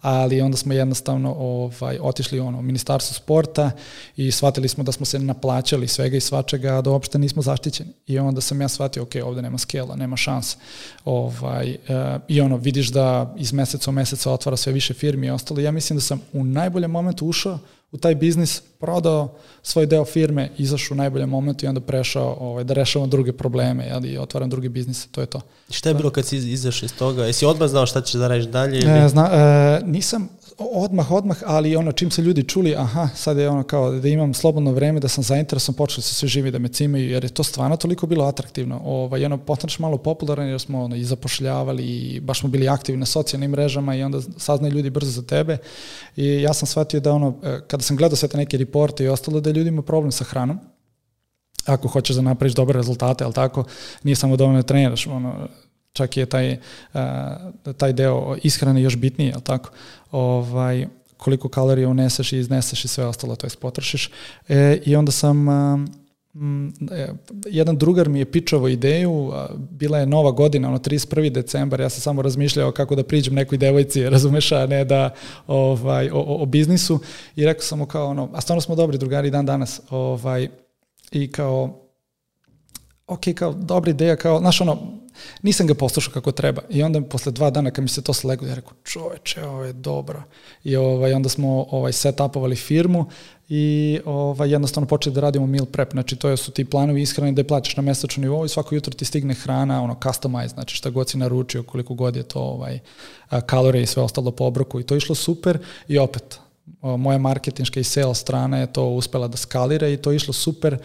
Ali 0.00 0.40
onda 0.40 0.56
smo 0.56 0.72
jednostavno 0.72 1.34
ovaj, 1.38 1.98
otišli 2.00 2.40
ono, 2.40 2.58
u 2.58 2.62
ministarstvo 2.62 3.14
sporta 3.14 3.70
i 4.16 4.30
shvatili 4.30 4.68
smo 4.68 4.84
da 4.84 4.92
smo 4.92 5.06
se 5.06 5.18
naplaćali 5.18 5.88
svega 5.88 6.16
i 6.16 6.20
svačega, 6.20 6.80
da 6.80 6.90
uopšte 6.90 7.18
nismo 7.18 7.42
zaštićeni. 7.42 7.90
I 8.06 8.18
onda 8.18 8.40
sam 8.40 8.60
ja 8.60 8.68
shvatio, 8.68 9.02
ok, 9.02 9.12
ovde 9.24 9.42
nema 9.42 9.58
skela, 9.58 9.96
nema 9.96 10.16
šanse. 10.16 10.56
Ovaj, 11.04 11.70
uh, 11.70 12.20
I 12.28 12.40
ono, 12.40 12.56
vidiš 12.56 12.88
da 12.88 13.34
iz 13.38 13.52
meseca 13.52 13.90
u 13.90 13.92
meseca 13.92 14.32
otvara 14.32 14.56
sve 14.56 14.72
više 14.72 14.94
firmi 14.94 15.26
i 15.26 15.30
ostalo. 15.30 15.60
Ja 15.60 15.70
mislim 15.70 15.96
da 15.96 16.00
sam 16.00 16.20
u 16.32 16.44
najboljem 16.44 16.90
momentu 16.90 17.26
ušao 17.26 17.58
u 17.92 17.98
taj 17.98 18.14
biznis, 18.14 18.62
prodao 18.80 19.34
svoj 19.62 19.86
deo 19.86 20.04
firme, 20.04 20.50
izašao 20.58 20.94
u 20.94 20.98
najboljem 20.98 21.28
momentu 21.28 21.64
i 21.64 21.68
onda 21.68 21.80
prešao 21.80 22.36
ovaj, 22.40 22.64
da 22.64 22.74
rešavam 22.74 23.10
druge 23.10 23.32
probleme 23.32 23.86
jel, 23.86 24.04
i 24.04 24.18
otvaram 24.18 24.50
drugi 24.50 24.68
biznis, 24.68 25.06
to 25.06 25.20
je 25.20 25.26
to. 25.26 25.40
I 25.68 25.72
šta 25.72 25.88
je 25.88 25.94
bilo 25.94 26.10
kad 26.10 26.26
si 26.26 26.36
izašao 26.36 26.86
iz 26.86 26.94
toga? 26.94 27.24
Jesi 27.24 27.46
odmah 27.46 27.68
znao 27.68 27.86
šta 27.86 28.00
ćeš 28.00 28.14
da 28.14 28.28
radiš 28.28 28.44
dalje? 28.44 28.78
Ili? 28.78 28.90
E, 28.90 29.08
zna, 29.08 29.30
e, 29.32 29.80
nisam, 29.84 30.28
odmah, 30.72 31.10
odmah, 31.10 31.42
ali 31.46 31.76
ono 31.76 31.92
čim 31.92 32.10
se 32.10 32.22
ljudi 32.22 32.42
čuli, 32.42 32.76
aha, 32.76 33.08
sad 33.14 33.38
je 33.38 33.48
ono 33.48 33.62
kao 33.62 33.92
da 33.92 34.08
imam 34.08 34.34
slobodno 34.34 34.72
vreme, 34.72 35.00
da 35.00 35.08
sam 35.08 35.24
zainteresovan, 35.24 35.76
počeli 35.76 36.02
se 36.02 36.14
svi 36.14 36.28
živi 36.28 36.50
da 36.50 36.58
me 36.58 36.68
cimaju, 36.68 37.10
jer 37.10 37.24
je 37.24 37.30
to 37.30 37.42
stvarno 37.42 37.76
toliko 37.76 38.06
bilo 38.06 38.24
atraktivno. 38.24 38.80
Ovaj, 38.84 39.24
ono, 39.24 39.38
postaneš 39.38 39.78
malo 39.78 39.98
popularan 39.98 40.48
jer 40.48 40.60
smo 40.60 40.82
ono, 40.82 40.96
i 40.96 41.04
zapošljavali 41.04 41.84
i 41.84 42.20
baš 42.20 42.40
smo 42.40 42.48
bili 42.48 42.68
aktivni 42.68 43.00
na 43.00 43.06
socijalnim 43.06 43.50
mrežama 43.50 43.94
i 43.94 44.02
onda 44.02 44.20
saznaju 44.36 44.74
ljudi 44.74 44.90
brzo 44.90 45.10
za 45.10 45.22
tebe. 45.22 45.58
I 46.16 46.26
ja 46.26 46.54
sam 46.54 46.66
shvatio 46.66 47.00
da 47.00 47.12
ono, 47.12 47.34
e, 47.42 47.60
kada 47.68 47.82
sam 47.82 47.96
gledao 47.96 48.16
sve 48.16 48.28
te 48.28 48.36
neke 48.36 48.56
reporte 48.56 49.04
i 49.04 49.08
ostalo, 49.08 49.40
da 49.40 49.50
ljudi 49.50 49.68
imaju 49.68 49.82
problem 49.82 50.12
sa 50.12 50.24
hranom, 50.24 50.58
ako 51.66 51.88
hoćeš 51.88 52.16
da 52.16 52.22
napraviš 52.22 52.54
dobre 52.54 52.76
rezultate, 52.76 53.24
ali 53.24 53.32
tako, 53.32 53.64
nije 54.02 54.16
samo 54.16 54.36
dovoljno 54.36 54.62
da 54.62 54.66
treniraš, 54.66 55.06
ono, 55.06 55.48
čak 55.92 56.16
je 56.16 56.26
taj, 56.26 56.52
uh, 56.94 57.00
taj 57.76 57.92
deo 57.92 58.36
ishrane 58.42 58.82
još 58.82 58.96
bitniji, 58.96 59.32
ali 59.32 59.42
tako? 59.42 59.70
Ovaj, 60.10 60.86
koliko 61.16 61.48
kalorija 61.48 61.88
uneseš 61.88 62.32
i 62.32 62.38
izneseš 62.38 62.84
i 62.84 62.88
sve 62.88 63.06
ostalo, 63.06 63.36
to 63.36 63.46
je 63.46 63.50
potrošiš. 63.60 64.10
E, 64.48 64.78
I 64.84 64.96
onda 64.96 65.12
sam, 65.12 65.48
um, 65.48 66.74
jedan 67.46 67.76
drugar 67.76 68.08
mi 68.08 68.18
je 68.18 68.30
pičavo 68.32 68.68
ideju, 68.68 69.32
bila 69.70 69.98
je 69.98 70.06
nova 70.06 70.30
godina, 70.30 70.68
ono 70.68 70.78
31. 70.78 71.30
decembar, 71.30 71.80
ja 71.80 71.88
sam 71.88 72.00
samo 72.00 72.22
razmišljao 72.22 72.72
kako 72.72 72.94
da 72.94 73.04
priđem 73.04 73.34
nekoj 73.34 73.58
devojci, 73.58 74.08
razumeš, 74.14 74.52
a 74.52 74.66
ne 74.66 74.84
da 74.84 75.14
ovaj, 75.46 76.10
o, 76.10 76.18
o, 76.18 76.42
o 76.42 76.46
biznisu 76.46 77.00
i 77.36 77.44
rekao 77.44 77.62
sam 77.62 77.78
mu 77.78 77.86
kao 77.86 78.06
ono, 78.06 78.30
a 78.32 78.40
stvarno 78.40 78.60
smo 78.60 78.74
dobri 78.74 78.98
drugari 78.98 79.30
dan 79.30 79.46
danas, 79.46 79.80
ovaj, 79.90 80.48
i 81.12 81.32
kao, 81.32 81.78
ok, 83.06 83.20
kao 83.34 83.52
dobra 83.52 83.90
ideja, 83.90 84.16
kao, 84.16 84.38
znaš 84.38 84.60
ono, 84.60 84.78
nisam 85.42 85.66
ga 85.66 85.74
poslušao 85.74 86.12
kako 86.12 86.32
treba. 86.32 86.62
I 86.70 86.82
onda 86.82 87.02
posle 87.02 87.32
dva 87.32 87.50
dana 87.50 87.70
kad 87.70 87.82
mi 87.82 87.88
se 87.88 88.02
to 88.02 88.12
slego, 88.12 88.46
ja 88.46 88.54
rekao, 88.54 88.72
čoveče, 88.84 89.44
ovo 89.44 89.64
je 89.64 89.72
dobro. 89.72 90.22
I 90.64 90.76
ovaj, 90.76 91.12
onda 91.12 91.28
smo 91.28 91.66
ovaj, 91.70 91.92
set-upovali 91.92 92.56
firmu 92.56 93.06
i 93.48 94.00
ovaj, 94.04 94.50
jednostavno 94.50 94.86
počeli 94.86 95.14
da 95.14 95.20
radimo 95.20 95.46
meal 95.46 95.66
prep. 95.66 95.90
Znači, 95.92 96.16
to 96.16 96.36
su 96.36 96.50
ti 96.50 96.64
planovi 96.64 97.02
ishrane 97.02 97.32
da 97.32 97.40
je 97.40 97.48
plaćaš 97.48 97.76
na 97.76 97.82
mesečnom 97.82 98.22
nivou 98.22 98.44
i 98.44 98.48
svako 98.48 98.74
jutro 98.74 98.94
ti 98.94 99.04
stigne 99.04 99.34
hrana, 99.34 99.82
ono, 99.82 99.96
customize, 100.02 100.48
znači 100.48 100.76
šta 100.76 100.90
god 100.90 101.10
si 101.10 101.18
naručio, 101.18 101.62
koliko 101.62 101.94
god 101.94 102.16
je 102.16 102.22
to 102.22 102.40
ovaj, 102.40 102.78
kalorije 103.46 103.82
i 103.82 103.86
sve 103.86 104.02
ostalo 104.02 104.30
po 104.30 104.44
obroku. 104.44 104.80
I 104.80 104.82
to 104.82 104.96
išlo 104.96 105.14
super 105.14 105.58
i 105.88 105.98
opet, 105.98 106.38
moja 106.82 107.18
marketinška 107.18 107.80
i 107.80 107.84
sales 107.84 108.18
strana 108.18 108.58
je 108.58 108.72
to 108.72 108.86
uspela 108.86 109.28
da 109.28 109.36
skalira 109.36 109.88
i 109.88 109.96
to 109.96 110.12
išlo 110.12 110.34
super 110.34 110.78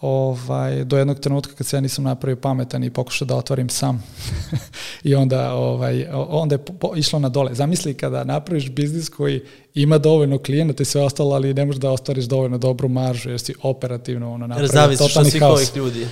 ovaj, 0.00 0.84
do 0.84 0.98
jednog 0.98 1.20
trenutka 1.20 1.54
kad 1.54 1.66
se 1.66 1.76
ja 1.76 1.80
nisam 1.80 2.04
napravio 2.04 2.36
pametan 2.36 2.84
i 2.84 2.90
pokušao 2.90 3.26
da 3.26 3.36
otvorim 3.36 3.68
sam. 3.68 4.04
I 5.04 5.14
onda, 5.14 5.54
ovaj, 5.54 6.06
onda 6.12 6.54
je 6.54 6.58
po, 6.58 6.92
išlo 6.96 7.18
na 7.18 7.28
dole. 7.28 7.54
Zamisli 7.54 7.94
kada 7.94 8.24
napraviš 8.24 8.70
biznis 8.70 9.08
koji 9.08 9.40
ima 9.74 9.98
dovoljno 9.98 10.38
klijenata 10.38 10.82
i 10.82 10.86
sve 10.86 11.02
ostalo, 11.02 11.34
ali 11.34 11.54
ne 11.54 11.64
možeš 11.64 11.80
da 11.80 11.90
ostvariš 11.90 12.24
dovoljno 12.24 12.58
dobru 12.58 12.88
maržu 12.88 13.30
jer 13.30 13.40
si 13.40 13.54
operativno 13.62 14.32
ono, 14.32 14.46
napravio 14.46 14.72
zavisiš 14.72 15.16
od 15.16 15.30
svih 15.30 15.42
ovih 15.42 15.76
ljudi. 15.76 16.06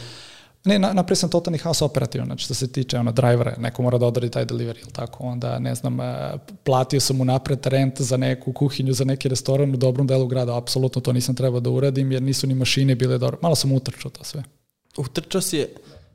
Ne, 0.65 0.79
na, 0.79 0.93
napravio 0.93 1.17
sam 1.17 1.31
totalni 1.31 1.59
haos 1.59 1.83
operativno, 1.83 2.27
znači 2.27 2.45
što 2.45 2.55
se 2.55 2.73
tiče 2.73 2.99
ono, 2.99 3.13
drivera, 3.13 3.55
neko 3.59 3.83
mora 3.83 3.99
da 3.99 4.07
odradi 4.07 4.31
taj 4.31 4.47
delivery 4.47 4.81
ili 4.83 4.93
tako, 4.93 5.25
onda 5.25 5.59
ne 5.59 5.75
znam, 5.75 6.01
e, 6.01 6.39
platio 6.65 7.01
sam 7.01 7.17
mu 7.17 7.25
napred 7.25 7.67
rent 7.67 8.01
za 8.01 8.17
neku 8.17 8.53
kuhinju, 8.53 8.93
za 8.93 9.05
neki 9.05 9.29
restoran 9.29 9.75
u 9.75 9.77
dobrom 9.77 10.07
delu 10.07 10.27
grada, 10.27 10.59
apsolutno 10.59 11.01
to 11.01 11.13
nisam 11.13 11.35
trebao 11.35 11.61
da 11.61 11.71
uradim 11.71 12.13
jer 12.13 12.23
nisu 12.23 12.47
ni 12.47 12.55
mašine 12.55 12.95
bile 12.95 13.19
dobro, 13.19 13.39
malo 13.43 13.55
sam 13.55 13.73
utrčao 13.73 14.11
to 14.11 14.25
sve. 14.25 14.43
Utrčao 14.97 15.41
si, 15.41 15.67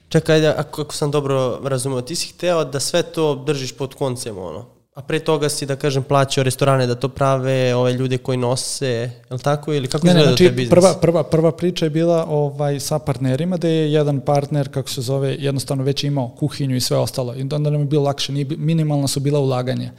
čekaj, 0.10 0.48
ako, 0.48 0.82
ako 0.82 0.94
sam 0.94 1.12
dobro 1.12 1.60
razumeo, 1.64 2.02
ti 2.02 2.16
si 2.16 2.28
hteo 2.28 2.66
da 2.66 2.80
sve 2.80 3.04
to 3.04 3.36
držiš 3.36 3.78
pod 3.78 3.94
koncem, 3.94 4.38
ono, 4.38 4.66
A 5.00 5.02
pre 5.02 5.20
toga 5.20 5.50
si, 5.50 5.66
da 5.66 5.76
kažem, 5.76 6.04
plaćao 6.04 6.44
restorane 6.44 6.88
da 6.88 6.96
to 6.96 7.08
prave, 7.10 7.76
ove 7.76 7.94
ljude 7.94 8.18
koji 8.18 8.38
nose, 8.38 8.88
je 8.88 9.32
li 9.32 9.40
tako? 9.40 9.74
Ili 9.74 9.88
kako 9.88 10.08
Ne, 10.08 10.14
ne, 10.14 10.20
izgleda 10.20 10.32
znači 10.32 10.44
taj 10.44 10.56
biznis? 10.56 10.70
prva, 10.70 10.94
prva, 10.94 11.24
prva 11.24 11.52
priča 11.52 11.86
je 11.86 11.90
bila 11.90 12.26
ovaj, 12.30 12.80
sa 12.80 13.00
partnerima, 13.00 13.58
da 13.58 13.68
je 13.68 13.92
jedan 13.94 14.20
partner, 14.20 14.70
kako 14.72 14.90
se 14.90 15.02
zove, 15.02 15.36
jednostavno 15.40 15.84
već 15.84 16.04
imao 16.04 16.30
kuhinju 16.30 16.76
i 16.76 16.82
sve 16.82 16.98
ostalo. 16.98 17.36
I 17.36 17.42
onda 17.42 17.60
nam 17.60 17.82
je 17.82 17.86
bilo 17.86 18.04
lakše, 18.04 18.34
nije, 18.34 18.46
minimalna 18.58 19.08
su 19.08 19.20
bila 19.20 19.40
ulaganja. 19.40 19.92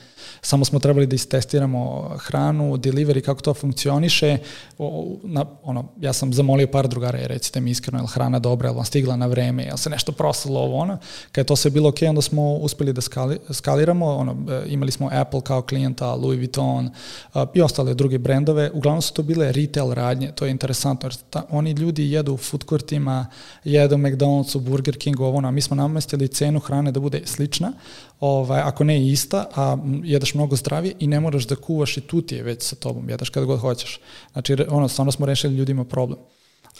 Samo 0.42 0.64
smo 0.64 0.78
trebali 0.78 1.06
da 1.06 1.14
istestiramo 1.14 2.10
hranu, 2.18 2.76
delivery, 2.76 3.20
kako 3.20 3.40
to 3.40 3.54
funkcioniše. 3.54 4.38
O, 4.78 5.16
na, 5.22 5.44
ono, 5.62 5.84
ja 6.00 6.12
sam 6.12 6.32
zamolio 6.32 6.66
par 6.66 6.88
drugara, 6.88 7.18
je, 7.18 7.28
recite 7.28 7.60
mi 7.60 7.70
iskreno, 7.70 7.98
je 7.98 8.02
li 8.02 8.08
hrana 8.08 8.38
dobra, 8.38 8.68
je 8.68 8.70
li 8.70 8.76
vam 8.76 8.84
stigla 8.84 9.16
na 9.16 9.26
vreme, 9.26 9.64
je 9.64 9.72
li 9.72 9.78
se 9.78 9.90
nešto 9.90 10.12
prosilo 10.12 10.60
ovo, 10.60 10.76
ono. 10.76 10.98
Kad 11.32 11.42
je 11.42 11.46
to 11.46 11.56
sve 11.56 11.70
bilo 11.70 11.88
ok, 11.88 11.98
onda 12.08 12.22
smo 12.22 12.52
uspeli 12.54 12.92
da 12.92 13.00
skali, 13.00 13.38
skaliramo, 13.52 14.06
ono, 14.06 14.36
e, 14.50 14.68
imali 14.90 15.10
smo 15.12 15.20
Apple 15.20 15.40
kao 15.40 15.62
klijenta, 15.62 16.14
Louis 16.14 16.38
Vuitton 16.38 16.90
a, 17.34 17.46
i 17.54 17.62
ostale 17.62 17.94
druge 17.94 18.18
brendove. 18.18 18.70
Uglavnom 18.74 19.02
su 19.02 19.12
to 19.12 19.22
bile 19.22 19.52
retail 19.52 19.94
radnje, 19.94 20.32
to 20.32 20.44
je 20.44 20.50
interesantno, 20.50 21.06
jer 21.06 21.16
ta, 21.30 21.46
oni 21.50 21.72
ljudi 21.72 22.12
jedu 22.12 22.34
u 22.34 22.36
food 22.36 22.64
courtima, 22.68 23.26
jedu 23.64 23.94
u 23.94 23.98
McDonald'su, 23.98 24.60
Burger 24.60 24.98
Kingu, 24.98 25.24
ovo, 25.24 25.38
a 25.38 25.50
mi 25.50 25.60
smo 25.60 25.76
namestili 25.76 26.28
cenu 26.28 26.60
hrane 26.60 26.92
da 26.92 27.00
bude 27.00 27.22
slična, 27.24 27.72
ovaj, 28.20 28.60
ako 28.60 28.84
ne 28.84 29.06
ista, 29.06 29.46
a 29.54 29.76
jedeš 30.04 30.34
mnogo 30.34 30.56
zdravije 30.56 30.94
i 30.98 31.06
ne 31.06 31.20
moraš 31.20 31.46
da 31.46 31.56
kuvaš 31.56 31.96
i 31.96 32.00
tu 32.00 32.22
ti 32.22 32.34
je 32.34 32.42
već 32.42 32.62
sa 32.62 32.76
tobom, 32.76 33.08
jedeš 33.08 33.30
kada 33.30 33.46
god 33.46 33.60
hoćeš. 33.60 34.00
Znači, 34.32 34.56
ono, 34.68 34.88
stvarno 34.88 35.12
smo 35.12 35.26
rešili 35.26 35.56
ljudima 35.56 35.84
problem. 35.84 36.18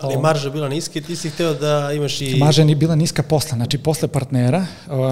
Ali 0.01 0.17
marža 0.17 0.51
bila 0.51 0.69
niska 0.69 0.99
i 0.99 1.03
ti 1.03 1.17
si 1.17 1.31
hteo 1.31 1.55
da 1.55 1.93
imaš 1.93 2.21
i... 2.21 2.37
Marža 2.39 2.63
je 2.63 2.77
bila 2.77 2.95
niska 2.95 3.23
posla, 3.23 3.57
znači 3.57 3.79
posle 3.79 4.09
partnera, 4.09 4.67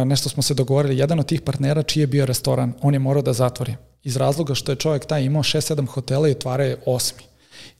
nešto 0.04 0.28
smo 0.28 0.42
se 0.42 0.54
dogovorili, 0.54 0.98
jedan 0.98 1.18
od 1.20 1.26
tih 1.26 1.40
partnera 1.40 1.82
čiji 1.82 2.00
je 2.00 2.06
bio 2.06 2.26
restoran, 2.26 2.72
on 2.82 2.94
je 2.94 2.98
morao 2.98 3.22
da 3.22 3.32
zatvori. 3.32 3.74
Iz 4.02 4.16
razloga 4.16 4.54
što 4.54 4.72
je 4.72 4.76
čovjek 4.76 5.04
taj 5.04 5.24
imao 5.24 5.42
6-7 5.42 5.86
hotela 5.86 6.28
i 6.28 6.32
otvara 6.32 6.64
je 6.64 6.82
osmi. 6.86 7.22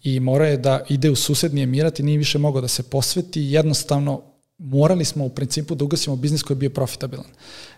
I 0.03 0.21
morao 0.21 0.47
je 0.47 0.57
da 0.57 0.85
ide 0.89 1.11
u 1.11 1.17
susedni 1.17 1.63
emirat 1.63 2.01
i 2.01 2.03
nije 2.03 2.19
više 2.19 2.39
mogao 2.39 2.61
da 2.61 2.69
se 2.69 2.83
posveti, 2.83 3.43
jednostavno 3.43 4.23
morali 4.59 5.05
smo 5.05 5.25
u 5.25 5.29
principu 5.29 5.75
da 5.75 5.85
ugasimo 5.85 6.17
biznis 6.17 6.43
koji 6.43 6.55
je 6.55 6.59
bio 6.59 6.71
profitabilan. 6.71 7.27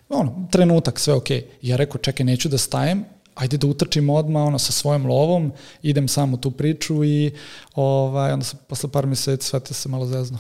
Ono, 0.08 0.48
trenutak, 0.50 0.98
sve 0.98 1.14
ok. 1.14 1.30
Ja 1.62 1.76
rekao, 1.76 1.98
čekaj, 1.98 2.26
neću 2.26 2.48
da 2.48 2.58
stajem, 2.58 3.04
ajde 3.34 3.56
da 3.56 3.66
utrčim 3.66 4.10
odmah 4.10 4.46
ono, 4.46 4.58
sa 4.58 4.72
svojom 4.72 5.06
lovom, 5.06 5.52
idem 5.82 6.08
sam 6.08 6.34
u 6.34 6.36
tu 6.36 6.50
priču 6.50 7.04
i 7.04 7.32
ovaj, 7.74 8.32
onda 8.32 8.44
sam 8.44 8.58
posle 8.68 8.90
par 8.90 9.06
meseci 9.06 9.46
shvatio 9.46 9.74
se 9.74 9.88
malo 9.88 10.06
zezno. 10.06 10.38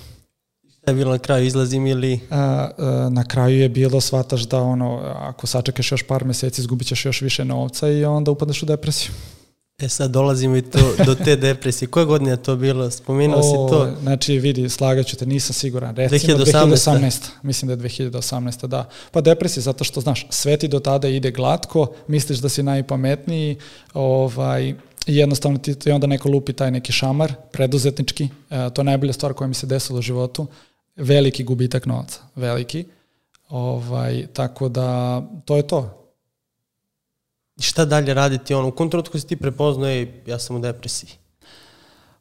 Šta 0.82 0.90
je 0.90 0.94
bilo 0.94 1.10
na 1.10 1.18
kraju, 1.18 1.46
izlazim 1.46 1.86
ili... 1.86 2.20
A, 2.30 2.36
a, 2.78 3.08
na 3.12 3.24
kraju 3.24 3.58
je 3.60 3.68
bilo, 3.68 4.00
shvataš 4.00 4.42
da 4.42 4.62
ono, 4.62 5.00
ako 5.04 5.46
sačekaš 5.46 5.92
još 5.92 6.02
par 6.02 6.24
meseci, 6.24 6.60
izgubit 6.60 6.88
ćeš 6.88 7.04
još 7.04 7.20
više 7.20 7.44
novca 7.44 7.88
i 7.88 8.04
onda 8.04 8.30
upadneš 8.30 8.62
u 8.62 8.66
depresiju. 8.66 9.10
E 9.80 9.88
sad 9.88 10.10
dolazimo 10.10 10.56
i 10.56 10.62
to, 10.62 10.94
do 11.06 11.14
te 11.14 11.36
depresije. 11.36 11.88
Koje 11.88 12.06
godine 12.06 12.30
je 12.30 12.42
to 12.42 12.56
bilo? 12.56 12.90
Spomenuo 12.90 13.42
si 13.42 13.54
to. 13.70 13.90
Znači, 14.02 14.38
vidi, 14.38 14.68
slagaću 14.68 15.16
te, 15.16 15.26
nisam 15.26 15.54
siguran. 15.54 15.96
Recimo 15.96 16.38
2018. 16.38 16.66
2018. 16.66 17.28
Mislim 17.42 17.66
da 17.66 17.72
je 17.72 17.90
2018. 17.90 18.66
Da. 18.66 18.88
Pa 19.10 19.20
depresija, 19.20 19.62
zato 19.62 19.84
što, 19.84 20.00
znaš, 20.00 20.26
sve 20.30 20.56
ti 20.56 20.68
do 20.68 20.80
tada 20.80 21.08
ide 21.08 21.30
glatko, 21.30 21.92
misliš 22.06 22.38
da 22.38 22.48
si 22.48 22.62
najpametniji, 22.62 23.56
ovaj, 23.94 24.74
i 25.06 25.16
jednostavno 25.16 25.58
ti, 25.58 25.74
ti 25.74 25.90
onda 25.90 26.06
neko 26.06 26.28
lupi 26.28 26.52
taj 26.52 26.70
neki 26.70 26.92
šamar, 26.92 27.32
preduzetnički, 27.52 28.28
e, 28.50 28.70
to 28.74 28.80
je 28.80 28.84
najbolja 28.84 29.12
stvar 29.12 29.32
koja 29.32 29.48
mi 29.48 29.54
se 29.54 29.66
desila 29.66 29.98
u 29.98 30.02
životu, 30.02 30.46
veliki 30.96 31.44
gubitak 31.44 31.86
novca, 31.86 32.20
veliki, 32.36 32.84
ovaj, 33.48 34.26
tako 34.32 34.68
da 34.68 35.22
to 35.44 35.56
je 35.56 35.66
to. 35.66 35.99
Šta 37.60 37.84
dalje 37.84 38.14
raditi? 38.14 38.54
Ono, 38.54 38.68
u 38.68 38.72
kom 38.72 38.90
trenutku 38.90 39.18
si 39.18 39.26
ti 39.26 39.36
prepoznao, 39.36 39.88
ej, 39.88 40.22
ja 40.26 40.38
sam 40.38 40.56
u 40.56 40.58
depresiji. 40.58 41.19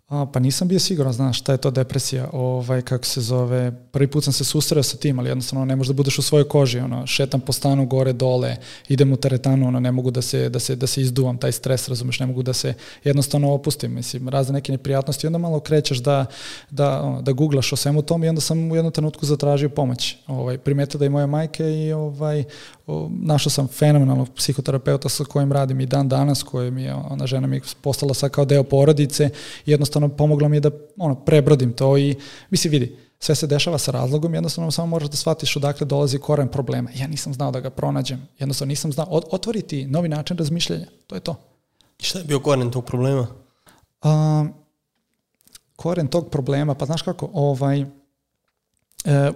A, 0.09 0.25
pa 0.25 0.39
nisam 0.39 0.67
bio 0.67 0.79
siguran, 0.79 1.13
znaš, 1.13 1.39
šta 1.39 1.51
je 1.51 1.57
to 1.57 1.71
depresija, 1.71 2.29
ovaj, 2.33 2.81
kako 2.81 3.05
se 3.05 3.21
zove, 3.21 3.71
prvi 3.91 4.07
put 4.07 4.23
sam 4.23 4.33
se 4.33 4.43
susreo 4.43 4.83
sa 4.83 4.97
tim, 4.97 5.19
ali 5.19 5.29
jednostavno 5.29 5.65
ne 5.65 5.75
možeš 5.75 5.87
da 5.87 5.93
budeš 5.93 6.19
u 6.19 6.21
svojoj 6.21 6.47
koži, 6.47 6.79
ono, 6.79 7.07
šetam 7.07 7.41
po 7.41 7.53
stanu 7.53 7.85
gore, 7.85 8.13
dole, 8.13 8.55
idem 8.87 9.13
u 9.13 9.17
teretanu, 9.17 9.67
ono, 9.67 9.79
ne 9.79 9.91
mogu 9.91 10.11
da 10.11 10.21
se, 10.21 10.49
da 10.49 10.59
se, 10.59 10.75
da 10.75 10.87
se 10.87 11.01
izduvam, 11.01 11.37
taj 11.37 11.51
stres, 11.51 11.89
razumeš, 11.89 12.19
ne 12.19 12.25
mogu 12.25 12.43
da 12.43 12.53
se 12.53 12.73
jednostavno 13.03 13.53
opustim, 13.53 13.95
mislim, 13.95 14.29
razne 14.29 14.53
neke 14.53 14.71
neprijatnosti, 14.71 15.27
onda 15.27 15.37
malo 15.37 15.59
krećeš 15.59 15.97
da, 15.97 16.25
da, 16.69 17.01
ono, 17.01 17.21
da 17.21 17.31
googlaš 17.31 17.73
o 17.73 17.75
svemu 17.75 18.01
tom 18.01 18.23
i 18.23 18.29
onda 18.29 18.41
sam 18.41 18.71
u 18.71 18.75
jednom 18.75 18.93
trenutku 18.93 19.25
zatražio 19.25 19.69
pomoć, 19.69 20.17
ovaj, 20.27 20.57
primetio 20.57 20.97
da 20.97 21.05
je 21.05 21.09
moja 21.09 21.27
majka 21.27 21.67
i 21.67 21.93
ovaj, 21.93 22.43
našao 23.09 23.49
sam 23.49 23.67
fenomenalnog 23.67 24.29
psihoterapeuta 24.35 25.09
sa 25.09 25.23
kojim 25.23 25.51
radim 25.51 25.79
i 25.79 25.85
dan 25.85 26.09
danas, 26.09 26.43
koja 26.43 26.71
mi 26.71 26.83
je, 26.83 26.93
ona 26.93 27.27
žena 27.27 27.47
mi 27.47 27.55
je 27.55 27.61
postala 27.81 28.13
sad 28.13 28.31
kao 28.31 28.45
deo 28.45 28.63
porodice 28.63 29.29
i 29.65 29.71
jednostavno 29.71 29.98
pomogla 30.07 30.47
mi 30.47 30.57
je 30.57 30.61
da 30.61 30.71
ono, 30.97 31.15
prebrodim 31.15 31.73
to 31.73 31.97
i 31.97 32.15
mislim 32.49 32.71
vidi, 32.71 32.97
sve 33.19 33.35
se 33.35 33.47
dešava 33.47 33.77
sa 33.77 33.91
razlogom, 33.91 34.33
jednostavno 34.33 34.71
samo 34.71 34.87
moraš 34.87 35.09
da 35.09 35.17
shvatiš 35.17 35.55
odakle 35.55 35.85
dolazi 35.85 36.19
koren 36.19 36.47
problema. 36.47 36.89
Ja 36.95 37.07
nisam 37.07 37.33
znao 37.33 37.51
da 37.51 37.59
ga 37.59 37.69
pronađem, 37.69 38.27
jednostavno 38.39 38.69
nisam 38.69 38.91
znao, 38.91 39.07
otvoriti 39.09 39.85
novi 39.85 40.09
način 40.09 40.37
razmišljanja, 40.37 40.85
to 41.07 41.15
je 41.15 41.21
to. 41.21 41.35
I 41.99 42.03
šta 42.03 42.19
je 42.19 42.25
bio 42.25 42.39
koren 42.39 42.71
tog 42.71 42.85
problema? 42.85 43.27
A, 44.01 44.45
koren 45.75 46.07
tog 46.07 46.29
problema, 46.29 46.75
pa 46.75 46.85
znaš 46.85 47.01
kako, 47.01 47.29
ovaj, 47.33 47.81
e, 49.05 49.31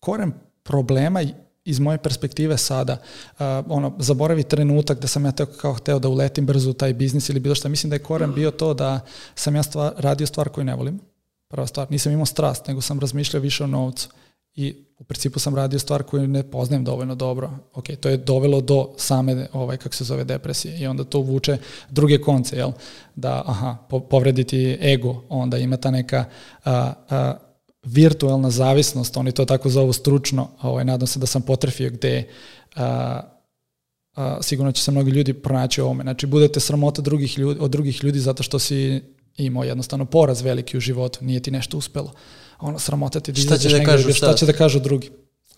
koren 0.00 0.32
problema 0.62 1.22
iz 1.68 1.78
moje 1.78 1.98
perspektive 1.98 2.58
sada, 2.58 2.96
uh, 3.32 3.38
ono, 3.68 3.92
zaboravi 3.98 4.42
trenutak 4.42 5.00
da 5.00 5.08
sam 5.08 5.24
ja 5.24 5.32
teo, 5.32 5.46
kao 5.46 5.74
hteo 5.74 5.98
da 5.98 6.08
uletim 6.08 6.46
brzo 6.46 6.70
u 6.70 6.72
taj 6.72 6.94
biznis 6.94 7.28
ili 7.28 7.40
bilo 7.40 7.54
šta. 7.54 7.68
Mislim 7.68 7.90
da 7.90 7.96
je 7.96 8.02
koren 8.02 8.34
bio 8.34 8.50
to 8.50 8.74
da 8.74 9.00
sam 9.34 9.56
ja 9.56 9.62
stvar, 9.62 9.92
radio 9.96 10.26
stvar 10.26 10.48
koju 10.48 10.64
ne 10.64 10.74
volim. 10.74 11.00
Prva 11.48 11.66
stvar, 11.66 11.90
nisam 11.90 12.12
imao 12.12 12.26
strast, 12.26 12.66
nego 12.66 12.80
sam 12.80 13.00
razmišljao 13.00 13.42
više 13.42 13.64
o 13.64 13.66
novcu. 13.66 14.08
I 14.54 14.74
u 14.98 15.04
principu 15.04 15.38
sam 15.38 15.54
radio 15.54 15.78
stvar 15.78 16.02
koju 16.02 16.28
ne 16.28 16.42
poznajem 16.50 16.84
dovoljno 16.84 17.14
dobro. 17.14 17.50
Ok, 17.74 17.84
to 18.00 18.08
je 18.08 18.16
dovelo 18.16 18.60
do 18.60 18.90
same, 18.96 19.46
ovaj, 19.52 19.76
kako 19.76 19.94
se 19.94 20.04
zove, 20.04 20.24
depresije 20.24 20.78
i 20.78 20.86
onda 20.86 21.04
to 21.04 21.20
vuče 21.20 21.58
druge 21.90 22.20
konce, 22.20 22.56
jel? 22.56 22.72
Da, 23.14 23.42
aha, 23.46 23.76
po, 23.88 24.00
povrediti 24.00 24.78
ego, 24.82 25.22
onda 25.28 25.58
ima 25.58 25.76
ta 25.76 25.90
neka 25.90 26.24
a, 26.64 26.92
a, 27.10 27.34
virtualna 27.82 28.50
zavisnost, 28.50 29.16
oni 29.16 29.32
to 29.32 29.44
tako 29.44 29.68
zovu 29.68 29.92
stručno, 29.92 30.48
ovaj, 30.62 30.84
nadam 30.84 31.06
se 31.06 31.18
da 31.18 31.26
sam 31.26 31.42
potrefio 31.42 31.90
gde 31.90 32.28
a, 32.76 33.20
a, 34.14 34.42
sigurno 34.42 34.72
će 34.72 34.82
se 34.82 34.90
mnogi 34.90 35.10
ljudi 35.10 35.32
pronaći 35.32 35.80
u 35.80 35.84
ovome. 35.84 36.02
Znači, 36.02 36.26
budete 36.26 36.60
sramota 36.60 37.02
drugih 37.02 37.38
ljudi, 37.38 37.60
od 37.60 37.70
drugih 37.70 38.04
ljudi 38.04 38.20
zato 38.20 38.42
što 38.42 38.58
si 38.58 39.00
imao 39.36 39.64
jednostavno 39.64 40.04
poraz 40.04 40.42
veliki 40.42 40.76
u 40.76 40.80
životu, 40.80 41.24
nije 41.24 41.40
ti 41.40 41.50
nešto 41.50 41.78
uspelo. 41.78 42.12
Ono, 42.60 42.78
sramota 42.78 43.20
ti 43.20 43.32
da 43.32 43.40
Šta 43.40 43.54
izađeš 43.54 43.72
da 43.72 43.78
negde, 43.78 43.92
kažu 43.92 44.12
šta 44.12 44.26
sad? 44.26 44.38
će 44.38 44.46
da 44.46 44.52
kažu 44.52 44.80
drugi. 44.80 45.10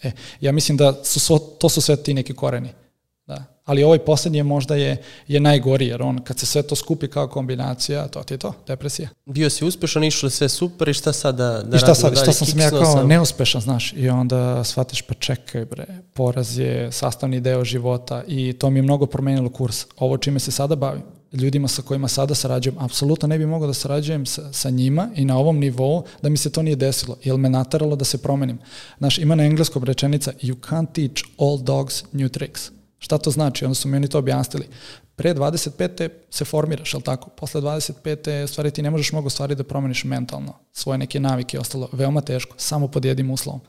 E, 0.03 0.13
ja 0.41 0.53
mislim 0.53 0.77
da 0.77 1.05
su 1.05 1.21
svo, 1.21 1.39
to 1.39 1.69
su 1.69 1.81
sve 1.81 1.97
ti 1.97 2.15
neki 2.15 2.35
koreni. 2.35 2.69
Ali 3.71 3.85
ovaj 3.85 3.99
poslednji 3.99 4.43
možda 4.43 4.75
je, 4.75 5.03
je 5.29 5.41
najgori, 5.41 5.87
jer 5.87 6.03
on 6.03 6.19
kad 6.19 6.39
se 6.39 6.47
sve 6.47 6.63
to 6.63 6.77
skupi 6.77 7.09
kao 7.09 7.29
kombinacija, 7.29 8.09
to 8.09 8.23
ti 8.23 8.35
je 8.35 8.39
to, 8.39 8.53
depresija. 8.67 9.09
Bio 9.27 9.51
si 9.51 9.65
uspešan, 9.65 10.05
išlo 10.05 10.27
je 10.27 10.31
sve 10.31 10.49
super 10.49 10.89
i 10.89 10.95
šta 10.95 11.13
sad 11.13 11.37
da, 11.37 11.63
da 11.63 11.77
I 11.77 11.79
šta 11.79 11.95
sad, 11.95 12.17
šta 12.17 12.33
sam 12.33 12.47
sam 12.47 12.61
ja 12.61 12.71
kao 12.71 12.85
sam. 12.85 13.09
neuspešan, 13.09 13.61
znaš, 13.61 13.93
i 13.97 14.09
onda 14.09 14.65
shvatiš 14.65 15.03
pa 15.03 15.15
čekaj 15.15 15.65
bre, 15.65 15.87
poraz 16.15 16.59
je 16.59 16.93
sastavni 16.93 17.41
deo 17.41 17.65
života 17.65 18.23
i 18.29 18.53
to 18.53 18.71
mi 18.71 18.79
je 18.79 18.83
mnogo 18.83 19.07
promenilo 19.07 19.49
kurs. 19.49 19.87
Ovo 19.99 20.17
čime 20.17 20.41
se 20.41 20.51
sada 20.51 20.77
bavim, 20.77 21.03
ljudima 21.33 21.69
sa 21.69 21.83
kojima 21.83 22.09
sada 22.09 22.35
sarađujem, 22.35 22.79
apsolutno 22.79 23.29
ne 23.29 23.39
bi 23.39 23.47
mogao 23.47 23.67
da 23.67 23.75
sarađujem 23.75 24.27
sa, 24.27 24.53
sa 24.53 24.71
njima 24.71 25.09
i 25.17 25.25
na 25.25 25.39
ovom 25.39 25.59
nivou 25.59 26.05
da 26.23 26.29
mi 26.29 26.37
se 26.37 26.53
to 26.53 26.63
nije 26.63 26.77
desilo, 26.77 27.17
jer 27.25 27.37
me 27.37 27.51
nataralo 27.51 27.97
da 27.97 28.05
se 28.05 28.19
promenim. 28.19 28.59
Znaš, 28.99 29.19
ima 29.19 29.35
na 29.35 29.45
engleskom 29.45 29.85
rečenica 29.85 30.33
you 30.43 30.55
can't 30.71 30.93
teach 30.93 31.31
all 31.39 31.63
dogs 31.63 32.05
new 32.13 32.29
tricks. 32.29 32.71
Šta 33.01 33.19
to 33.19 33.31
znači? 33.31 33.65
Onda 33.65 33.75
su 33.75 33.89
mi 33.89 33.97
oni 33.97 34.09
to 34.09 34.19
objasnili. 34.19 34.69
Pre 35.17 35.35
25. 35.35 36.09
se 36.31 36.45
formiraš, 36.45 36.95
ali 36.95 37.03
tako? 37.03 37.31
Posle 37.31 37.61
25. 37.61 38.47
stvari 38.47 38.71
ti 38.71 38.83
ne 38.83 38.91
možeš 38.91 39.13
mnogo 39.13 39.31
stvari 39.31 39.55
da 39.55 39.65
promeniš 39.65 40.05
mentalno. 40.05 40.55
Svoje 40.73 40.99
neke 40.99 41.21
navike 41.21 41.57
i 41.57 41.61
ostalo. 41.61 41.89
Veoma 41.93 42.21
teško. 42.21 42.55
Samo 42.59 42.89
pod 42.89 43.05
jednim 43.05 43.31
uslovom. 43.31 43.61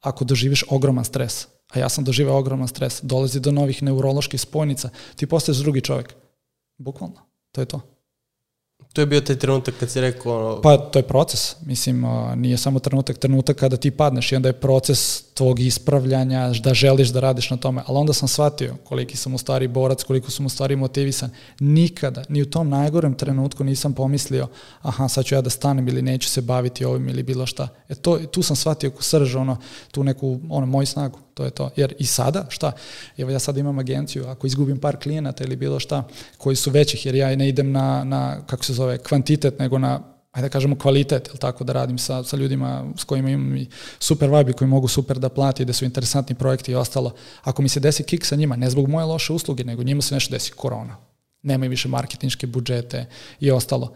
Ako 0.00 0.24
doživiš 0.24 0.64
ogroman 0.70 1.04
stres, 1.04 1.46
a 1.70 1.78
ja 1.78 1.88
sam 1.88 2.04
doživeo 2.04 2.36
ogroman 2.36 2.68
stres, 2.68 3.00
dolazi 3.02 3.40
do 3.40 3.52
novih 3.52 3.82
neuroloških 3.82 4.40
spojnica, 4.40 4.90
ti 5.16 5.26
postaješ 5.26 5.58
drugi 5.58 5.80
čovjek. 5.80 6.14
Bukvalno. 6.78 7.16
To 7.52 7.60
je 7.60 7.64
to. 7.64 7.80
To 8.92 9.00
je 9.00 9.06
bio 9.06 9.20
taj 9.20 9.36
trenutak 9.36 9.74
kad 9.80 9.90
si 9.90 10.00
rekao, 10.00 10.32
ono, 10.36 10.62
Pa 10.62 10.76
to 10.76 10.98
je 10.98 11.02
proces. 11.02 11.56
Mislim, 11.66 12.04
nije 12.36 12.56
samo 12.56 12.78
trenutak, 12.78 13.18
trenutak 13.18 13.56
kada 13.56 13.76
ti 13.76 13.90
padneš 13.90 14.32
i 14.32 14.36
onda 14.36 14.48
je 14.48 14.60
proces 14.60 15.22
tvog 15.34 15.60
ispravljanja, 15.60 16.52
da 16.62 16.74
želiš 16.74 17.08
da 17.08 17.20
radiš 17.20 17.50
na 17.50 17.56
tome, 17.56 17.82
ali 17.86 17.98
onda 17.98 18.12
sam 18.12 18.28
shvatio 18.28 18.76
koliki 18.84 19.16
sam 19.16 19.34
u 19.34 19.38
stvari 19.38 19.68
borac, 19.68 20.02
koliko 20.02 20.30
sam 20.30 20.46
u 20.46 20.48
stvari 20.48 20.76
motivisan. 20.76 21.30
Nikada, 21.60 22.24
ni 22.28 22.42
u 22.42 22.50
tom 22.50 22.68
najgorem 22.68 23.14
trenutku 23.14 23.64
nisam 23.64 23.92
pomislio, 23.92 24.48
aha, 24.82 25.08
sad 25.08 25.24
ću 25.24 25.34
ja 25.34 25.40
da 25.40 25.50
stanem 25.50 25.88
ili 25.88 26.02
neću 26.02 26.28
se 26.28 26.40
baviti 26.40 26.84
ovim 26.84 27.08
ili 27.08 27.22
bilo 27.22 27.46
šta. 27.46 27.68
E 27.88 27.94
to, 27.94 28.18
tu 28.18 28.42
sam 28.42 28.56
shvatio 28.56 28.92
srž, 29.00 29.36
ono, 29.36 29.56
tu 29.90 30.04
neku, 30.04 30.40
ono, 30.50 30.66
moju 30.66 30.86
snagu, 30.86 31.18
to 31.34 31.44
je 31.44 31.50
to. 31.50 31.70
Jer 31.76 31.94
i 31.98 32.06
sada, 32.06 32.46
šta, 32.48 32.72
evo 33.18 33.30
ja 33.30 33.38
sad 33.38 33.56
imam 33.56 33.78
agenciju, 33.78 34.26
ako 34.26 34.46
izgubim 34.46 34.80
par 34.80 34.96
klijenata 34.96 35.44
ili 35.44 35.56
bilo 35.56 35.80
šta, 35.80 36.02
koji 36.38 36.56
su 36.56 36.70
većih, 36.70 37.06
jer 37.06 37.14
ja 37.14 37.36
ne 37.36 37.48
idem 37.48 37.72
na, 37.72 38.04
na 38.04 38.46
kako 38.46 38.64
se 38.64 38.72
zove, 38.72 38.98
kvantitet, 38.98 39.58
nego 39.58 39.78
na 39.78 40.13
ajde 40.34 40.48
da 40.48 40.52
kažemo 40.52 40.78
kvalitet, 40.78 41.28
ili 41.28 41.38
tako 41.38 41.64
da 41.64 41.72
radim 41.72 41.98
sa, 41.98 42.24
sa 42.24 42.36
ljudima 42.36 42.84
s 42.96 43.04
kojima 43.04 43.30
imam 43.30 43.56
i 43.56 43.66
super 43.98 44.30
vibe 44.30 44.52
koji 44.52 44.68
mogu 44.68 44.88
super 44.88 45.18
da 45.18 45.28
plati, 45.28 45.64
da 45.64 45.72
su 45.72 45.84
interesantni 45.84 46.34
projekti 46.34 46.72
i 46.72 46.74
ostalo. 46.74 47.14
Ako 47.42 47.62
mi 47.62 47.68
se 47.68 47.80
desi 47.80 48.02
kik 48.02 48.24
sa 48.24 48.36
njima, 48.36 48.56
ne 48.56 48.70
zbog 48.70 48.88
moje 48.88 49.06
loše 49.06 49.32
usluge, 49.32 49.64
nego 49.64 49.82
njima 49.82 50.02
se 50.02 50.14
nešto 50.14 50.32
desi 50.32 50.52
korona. 50.52 50.96
Nemaju 51.42 51.70
više 51.70 51.88
marketinške 51.88 52.46
budžete 52.46 53.06
i 53.40 53.50
ostalo. 53.50 53.94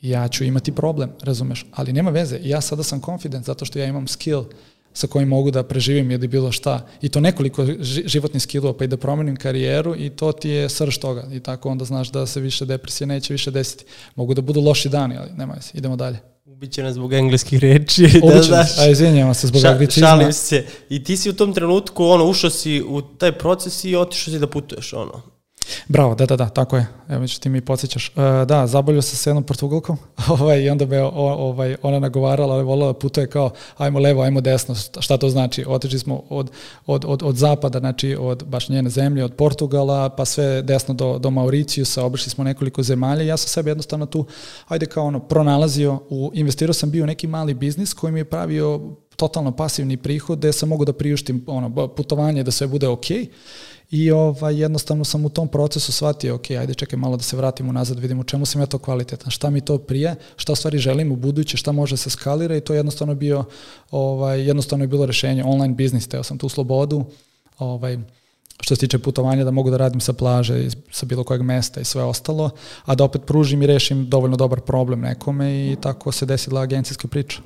Ja 0.00 0.28
ću 0.28 0.44
imati 0.44 0.72
problem, 0.72 1.12
razumeš, 1.22 1.66
ali 1.72 1.92
nema 1.92 2.10
veze. 2.10 2.38
Ja 2.42 2.60
sada 2.60 2.82
sam 2.82 3.00
confident 3.02 3.46
zato 3.46 3.64
što 3.64 3.78
ja 3.78 3.84
imam 3.86 4.08
skill 4.08 4.44
sa 4.92 5.06
kojim 5.06 5.28
mogu 5.28 5.50
da 5.50 5.62
preživim 5.62 6.10
ili 6.10 6.28
bilo 6.28 6.52
šta. 6.52 6.86
I 7.02 7.08
to 7.08 7.20
nekoliko 7.20 7.66
životnih 8.04 8.42
skillova, 8.42 8.76
pa 8.76 8.84
i 8.84 8.88
da 8.88 8.96
promenim 8.96 9.36
karijeru 9.36 9.94
i 9.96 10.10
to 10.10 10.32
ti 10.32 10.48
je 10.48 10.68
srž 10.68 10.98
toga. 10.98 11.28
I 11.32 11.40
tako 11.40 11.68
onda 11.68 11.84
znaš 11.84 12.10
da 12.10 12.26
se 12.26 12.40
više 12.40 12.64
depresije 12.64 13.06
neće 13.06 13.34
više 13.34 13.50
desiti. 13.50 13.84
Mogu 14.14 14.34
da 14.34 14.40
budu 14.40 14.60
loši 14.60 14.88
dani, 14.88 15.16
ali 15.16 15.30
nema 15.36 15.60
se. 15.60 15.78
Idemo 15.78 15.96
dalje. 15.96 16.18
Ubiće 16.44 16.82
nas 16.82 16.94
zbog 16.94 17.12
engleskih 17.12 17.58
reči. 17.58 18.02
da, 18.34 18.42
znaš, 18.42 18.78
a 18.78 18.86
izvinjamo 18.86 19.34
se 19.34 19.46
zbog 19.46 19.64
anglicizma. 19.64 20.08
Šalim 20.08 20.32
se. 20.32 20.64
I 20.88 21.04
ti 21.04 21.16
si 21.16 21.30
u 21.30 21.32
tom 21.32 21.54
trenutku, 21.54 22.04
ono, 22.04 22.24
ušao 22.24 22.50
si 22.50 22.82
u 22.82 23.02
taj 23.02 23.38
proces 23.38 23.84
i 23.84 23.96
otišao 23.96 24.32
si 24.32 24.38
da 24.38 24.46
putuješ, 24.46 24.92
ono. 24.92 25.22
Bravo, 25.88 26.14
da, 26.14 26.26
da, 26.26 26.36
da, 26.36 26.48
tako 26.48 26.76
je. 26.76 26.86
Evo 27.08 27.26
ti 27.40 27.48
mi 27.48 27.60
podsjećaš. 27.60 28.08
Uh, 28.08 28.46
da, 28.46 28.66
zaboljio 28.66 29.02
sam 29.02 29.16
se 29.16 29.30
jednom 29.30 29.44
portugalkom 29.44 29.98
ovaj, 30.40 30.62
i 30.62 30.70
onda 30.70 30.86
me 30.86 31.02
o, 31.02 31.10
ovaj, 31.14 31.76
ona 31.82 31.98
nagovarala, 31.98 32.54
ali 32.54 32.64
volila 32.64 32.92
da 32.92 32.98
putuje 32.98 33.26
kao 33.26 33.50
ajmo 33.76 33.98
levo, 33.98 34.22
ajmo 34.22 34.40
desno. 34.40 34.74
Šta 35.00 35.16
to 35.16 35.28
znači? 35.28 35.64
Otišli 35.68 35.98
smo 35.98 36.22
od, 36.28 36.50
od, 36.86 37.04
od, 37.04 37.22
od 37.22 37.36
zapada, 37.36 37.78
znači 37.78 38.16
od 38.20 38.44
baš 38.44 38.68
njene 38.68 38.90
zemlje, 38.90 39.24
od 39.24 39.34
Portugala, 39.34 40.08
pa 40.08 40.24
sve 40.24 40.62
desno 40.62 40.94
do, 40.94 41.18
do 41.18 41.30
Mauricijusa, 41.30 42.04
obišli 42.04 42.30
smo 42.30 42.44
nekoliko 42.44 42.82
zemalja 42.82 43.22
i 43.22 43.26
ja 43.26 43.36
sam 43.36 43.48
sebe 43.48 43.70
jednostavno 43.70 44.06
tu, 44.06 44.26
ajde 44.68 44.86
kao 44.86 45.06
ono, 45.06 45.20
pronalazio, 45.20 45.98
u, 46.10 46.30
investirao 46.34 46.74
sam 46.74 46.90
bio 46.90 47.04
u 47.04 47.06
neki 47.06 47.26
mali 47.26 47.54
biznis 47.54 47.94
koji 47.94 48.12
mi 48.12 48.20
je 48.20 48.24
pravio 48.24 48.80
totalno 49.16 49.52
pasivni 49.52 49.96
prihod, 49.96 50.38
gde 50.38 50.52
sam 50.52 50.68
mogu 50.68 50.84
da 50.84 50.92
priuštim 50.92 51.44
ono, 51.46 51.88
putovanje, 51.88 52.42
da 52.42 52.50
sve 52.50 52.66
bude 52.66 52.88
okej. 52.88 53.18
Okay 53.18 53.28
I 53.90 54.10
ovaj, 54.10 54.60
jednostavno 54.60 55.04
sam 55.04 55.24
u 55.24 55.28
tom 55.28 55.48
procesu 55.48 55.92
shvatio, 55.92 56.34
ok, 56.34 56.50
ajde 56.50 56.74
čekaj 56.74 56.98
malo 56.98 57.16
da 57.16 57.22
se 57.22 57.36
vratimo 57.36 57.72
nazad, 57.72 57.98
vidimo 57.98 58.20
u 58.20 58.24
čemu 58.24 58.46
sam 58.46 58.60
ja 58.60 58.66
to 58.66 58.78
kvalitetan, 58.78 59.30
šta 59.30 59.50
mi 59.50 59.60
to 59.60 59.78
prije, 59.78 60.14
šta 60.36 60.52
u 60.52 60.56
stvari 60.56 60.78
želim 60.78 61.12
u 61.12 61.16
buduće, 61.16 61.56
šta 61.56 61.72
može 61.72 61.96
se 61.96 62.10
skalira. 62.10 62.56
I 62.56 62.60
to 62.60 62.72
je 62.72 62.78
jednostavno 62.78 63.14
bio, 63.14 63.44
ovaj, 63.90 64.46
jednostavno 64.46 64.84
je 64.84 64.88
bilo 64.88 65.06
rešenje, 65.06 65.44
online 65.44 65.74
biznis, 65.74 66.08
teo 66.08 66.22
sam 66.22 66.38
tu 66.38 66.48
slobodu, 66.48 67.04
ovaj, 67.58 67.98
što 68.60 68.76
se 68.76 68.80
tiče 68.80 68.98
putovanja 68.98 69.44
da 69.44 69.50
mogu 69.50 69.70
da 69.70 69.76
radim 69.76 70.00
sa 70.00 70.12
plaže, 70.12 70.68
sa 70.90 71.06
bilo 71.06 71.24
kojeg 71.24 71.42
mesta 71.42 71.80
i 71.80 71.84
sve 71.84 72.02
ostalo, 72.02 72.50
a 72.84 72.94
da 72.94 73.04
opet 73.04 73.22
pružim 73.26 73.62
i 73.62 73.66
rešim 73.66 74.08
dovoljno 74.08 74.36
dobar 74.36 74.60
problem 74.60 75.00
nekome 75.00 75.72
i 75.72 75.76
tako 75.80 76.12
se 76.12 76.26
desila 76.26 76.60
agencijska 76.60 77.08
priča 77.08 77.40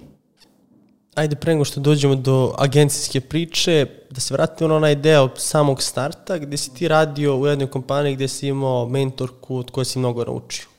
ajde 1.14 1.36
pre 1.36 1.52
nego 1.52 1.64
što 1.64 1.80
dođemo 1.80 2.14
do 2.14 2.54
agencijske 2.58 3.20
priče, 3.20 3.86
da 4.10 4.20
se 4.20 4.34
vratimo 4.34 4.68
na 4.68 4.76
onaj 4.76 4.94
deo 4.94 5.28
samog 5.36 5.82
starta 5.82 6.38
gde 6.38 6.56
si 6.56 6.74
ti 6.74 6.88
radio 6.88 7.36
u 7.36 7.46
jednoj 7.46 7.70
kompaniji 7.70 8.14
gde 8.14 8.28
si 8.28 8.48
imao 8.48 8.88
mentorku 8.88 9.56
od 9.56 9.70
koje 9.70 9.84
si 9.84 9.98
mnogo 9.98 10.24
naučio. 10.24 10.73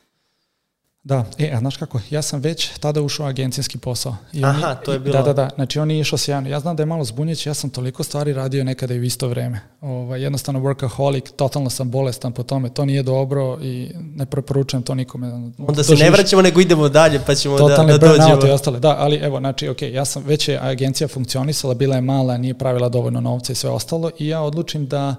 Da, 1.06 1.26
e, 1.38 1.52
a 1.54 1.60
znaš 1.60 1.78
kako, 1.78 2.00
ja 2.10 2.22
sam 2.22 2.40
već 2.40 2.70
tada 2.80 3.02
ušao 3.02 3.26
u 3.26 3.30
agencijski 3.30 3.78
posao. 3.78 4.16
I 4.34 4.44
Aha, 4.44 4.68
oni, 4.68 4.76
to 4.86 4.94
je 4.94 5.00
bilo... 5.00 5.18
Da, 5.18 5.24
da, 5.24 5.34
da, 5.34 5.50
znači 5.56 5.80
on 5.80 5.92
je 5.92 6.00
išao 6.00 6.18
sjajno. 6.18 6.50
Ja 6.50 6.60
znam 6.60 6.76
da 6.76 6.84
je 6.84 6.88
malo 6.88 7.04
zbunjeć, 7.04 7.46
ja 7.46 7.54
sam 7.54 7.70
toliko 7.70 8.04
stvari 8.04 8.34
radio 8.34 8.64
nekada 8.64 8.94
i 8.94 9.00
u 9.00 9.04
isto 9.04 9.28
vreme. 9.28 9.60
Ovaj, 9.82 10.22
jednostavno 10.22 10.60
workaholic, 10.60 11.32
totalno 11.36 11.70
sam 11.70 11.92
bolestan 11.92 12.32
po 12.32 12.44
tome, 12.44 12.70
to 12.70 12.86
nije 12.86 13.04
dobro 13.04 13.58
i 13.62 13.92
ne 14.16 14.26
preporučujem 14.26 14.84
to 14.84 14.96
nikome. 14.96 15.52
Onda 15.68 15.84
se 15.84 15.96
ne 15.96 16.10
vraćamo, 16.10 16.42
nego 16.42 16.62
idemo 16.62 16.90
dalje, 16.90 17.22
pa 17.26 17.36
ćemo 17.36 17.58
Totalni 17.58 17.92
da, 17.92 17.98
da 17.98 18.08
dođemo. 18.08 18.48
I 18.48 18.52
ostale, 18.52 18.80
da, 18.80 18.96
ali 19.00 19.16
evo, 19.16 19.40
znači, 19.40 19.68
ok, 19.68 19.82
ja 19.82 20.06
sam, 20.06 20.24
već 20.24 20.48
je 20.48 20.60
agencija 20.62 21.08
funkcionisala, 21.08 21.74
bila 21.74 21.96
je 21.96 22.02
mala, 22.02 22.38
nije 22.38 22.54
pravila 22.54 22.90
dovoljno 22.90 23.22
novca 23.22 23.52
i 23.52 23.56
sve 23.56 23.70
ostalo 23.70 24.12
i 24.20 24.28
ja 24.28 24.42
odlučim 24.42 24.88
da 24.88 25.16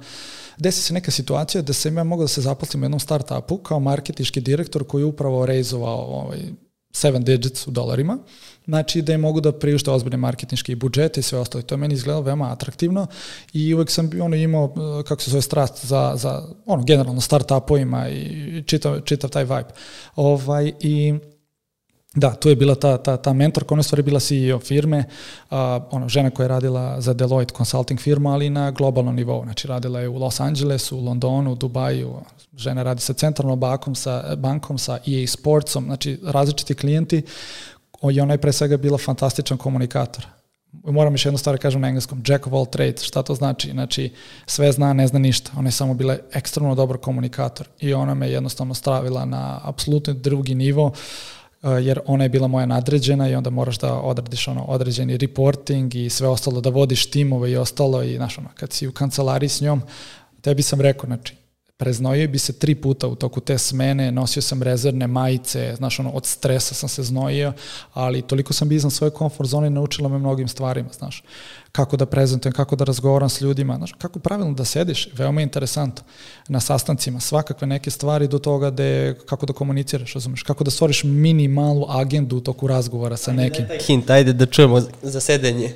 desi 0.59 0.83
se 0.83 0.95
neka 0.95 1.11
situacija 1.11 1.62
da 1.62 1.73
sam 1.73 1.97
ja 1.97 2.05
mogao 2.05 2.25
da 2.25 2.29
se 2.29 2.40
zaposlim 2.40 2.83
u 2.83 2.85
jednom 2.85 3.01
startupu 3.01 3.59
kao 3.59 3.81
marketički 3.81 4.40
direktor 4.40 4.85
koji 4.85 5.03
je 5.03 5.07
upravo 5.07 5.47
reizovao 5.47 5.99
ovaj, 5.99 6.38
seven 6.97 7.25
digits 7.25 7.66
u 7.66 7.71
dolarima, 7.71 8.19
znači 8.64 9.03
da 9.03 9.12
je 9.12 9.19
mogu 9.19 9.40
da 9.40 9.53
priušte 9.53 9.90
ozbiljne 9.90 10.16
marketinške 10.16 10.77
budžete 10.77 11.21
i 11.21 11.23
sve 11.23 11.38
ostalo. 11.38 11.62
To 11.62 11.75
je 11.75 11.79
meni 11.79 11.95
izgledalo 11.95 12.25
veoma 12.25 12.53
atraktivno 12.53 13.07
i 13.53 13.75
uvek 13.75 13.90
sam 13.90 14.11
ono, 14.23 14.37
imao, 14.37 14.75
kako 15.09 15.23
se 15.23 15.31
zove, 15.31 15.42
strast 15.42 15.87
za, 15.87 16.12
za 16.16 16.42
ono, 16.66 16.85
generalno 16.85 17.21
startupovima 17.21 18.09
i 18.09 18.62
čitav, 18.66 19.01
čitav 19.01 19.31
taj 19.31 19.45
vibe. 19.45 19.73
Ovaj, 20.16 20.73
I 20.81 21.14
Da, 22.16 22.35
tu 22.35 22.48
je 22.48 22.57
bila 22.57 22.74
ta, 22.74 22.96
ta, 22.98 23.16
ta 23.16 23.33
mentorka, 23.33 23.74
ona 23.74 23.83
stvari 23.83 24.02
bila 24.02 24.20
CEO 24.20 24.59
firme, 24.59 25.05
a, 25.50 25.81
ono, 25.90 26.09
žena 26.09 26.31
koja 26.31 26.44
je 26.44 26.48
radila 26.48 27.00
za 27.00 27.12
Deloitte 27.12 27.55
consulting 27.57 28.00
firma, 28.00 28.33
ali 28.33 28.50
na 28.50 28.70
globalnom 28.70 29.16
nivou. 29.16 29.44
Znači, 29.44 29.68
radila 29.68 30.00
je 30.00 30.09
u 30.09 30.18
Los 30.18 30.40
Angelesu, 30.40 30.96
u 30.96 31.05
Londonu, 31.05 31.52
u 31.52 31.55
Dubaju, 31.55 32.14
žena 32.57 32.83
radi 32.83 33.00
sa 33.00 33.12
centralnom 33.12 33.61
bankom, 33.61 33.94
sa, 33.94 34.37
bankom, 34.37 34.79
sa 34.79 34.98
EA 35.07 35.26
Sportsom, 35.26 35.85
znači 35.85 36.18
različiti 36.24 36.74
klijenti 36.74 37.22
i 38.12 38.20
ona 38.20 38.35
je 38.35 38.38
pre 38.38 38.52
svega 38.52 38.76
bila 38.76 38.98
fantastičan 38.98 39.59
komunikator. 39.59 40.26
Moram 40.85 41.14
još 41.14 41.24
jednu 41.24 41.38
stvar 41.38 41.55
da 41.57 41.62
kažem 41.62 41.81
na 41.81 41.88
engleskom, 41.88 42.22
jack 42.26 42.46
of 42.46 42.52
all 42.52 42.66
trades, 42.66 43.02
šta 43.02 43.22
to 43.22 43.35
znači? 43.35 43.70
Znači, 43.70 44.12
sve 44.46 44.72
zna, 44.72 44.92
ne 44.92 45.07
zna 45.07 45.18
ništa. 45.18 45.50
Ona 45.57 45.68
je 45.68 45.72
samo 45.72 45.94
bila 45.94 46.16
ekstremno 46.33 46.74
dobar 46.74 46.96
komunikator 46.96 47.68
i 47.81 47.94
ona 47.94 48.14
me 48.14 48.31
jednostavno 48.31 48.74
stravila 48.74 49.24
na 49.24 49.61
apsolutno 49.62 50.12
drugi 50.12 50.55
nivo. 50.55 50.87
Uh, 50.87 50.92
jer 51.62 52.01
ona 52.07 52.25
je 52.25 52.29
bila 52.29 52.49
moja 52.49 52.66
nadređena 52.66 53.29
i 53.29 53.35
onda 53.35 53.51
moraš 53.51 53.79
da 53.79 53.95
odradiš 53.95 54.49
ono 54.49 54.64
određeni 54.64 55.16
reporting 55.16 55.95
i 55.95 56.11
sve 56.11 56.29
ostalo, 56.29 56.61
da 56.61 56.71
vodiš 56.71 57.11
timove 57.11 57.51
i 57.51 57.57
ostalo 57.57 58.03
i 58.03 58.16
znaš 58.16 58.38
ono, 58.38 58.49
kad 58.55 58.73
si 58.73 58.88
u 58.88 58.92
kancelariji 58.92 59.49
s 59.49 59.61
njom, 59.61 59.83
tebi 60.40 60.62
sam 60.62 60.81
rekao, 60.81 61.07
znači, 61.07 61.35
preznojio 61.77 62.29
bi 62.29 62.39
se 62.39 62.53
tri 62.53 62.75
puta 62.75 63.07
u 63.07 63.15
toku 63.15 63.41
te 63.41 63.59
smene, 63.59 64.12
nosio 64.12 64.43
sam 64.43 64.62
rezervne 64.62 65.07
majice, 65.07 65.75
znaš, 65.77 66.01
ono, 66.01 66.11
od 66.11 66.27
stresa 66.27 66.75
sam 66.75 66.89
se 66.89 67.03
znojio, 67.03 67.53
ali 67.93 68.23
toliko 68.23 68.53
sam 68.53 68.69
bio 68.69 68.77
iznad 68.77 68.93
svoje 68.93 69.11
komfort 69.11 69.49
zone 69.49 69.67
i 69.67 69.71
naučila 69.71 70.09
me 70.09 70.19
mnogim 70.19 70.49
stvarima, 70.49 70.89
znaš, 70.99 71.23
kako 71.73 71.97
da 71.97 72.07
prezentujem, 72.07 72.53
kako 72.53 72.77
da 72.77 72.85
razgovaram 72.85 73.29
s 73.29 73.41
ljudima, 73.41 73.77
znaš, 73.77 73.93
kako 73.93 74.19
pravilno 74.19 74.55
da 74.55 74.65
sediš, 74.65 75.09
veoma 75.12 75.43
interesantno, 75.43 76.05
na 76.49 76.61
sastancima, 76.61 77.21
svakakve 77.21 77.67
neke 77.67 77.91
stvari 77.91 78.29
do 78.29 78.39
toga 78.39 78.71
da 78.71 79.15
kako 79.27 79.47
da 79.47 79.53
komuniciraš, 79.53 80.15
razumeš, 80.15 80.43
kako 80.43 80.65
da 80.65 80.71
stvoriš 80.71 81.05
minimalnu 81.05 81.87
agendu 81.89 82.37
u 82.37 82.41
toku 82.41 82.67
razgovora 82.67 83.17
sa 83.17 83.33
nekim. 83.33 83.65
Ajde, 83.65 83.85
hint, 83.85 84.11
ajde 84.11 84.33
da 84.33 84.47
čujemo 84.47 84.81
za 85.03 85.21
sedenje. 85.21 85.75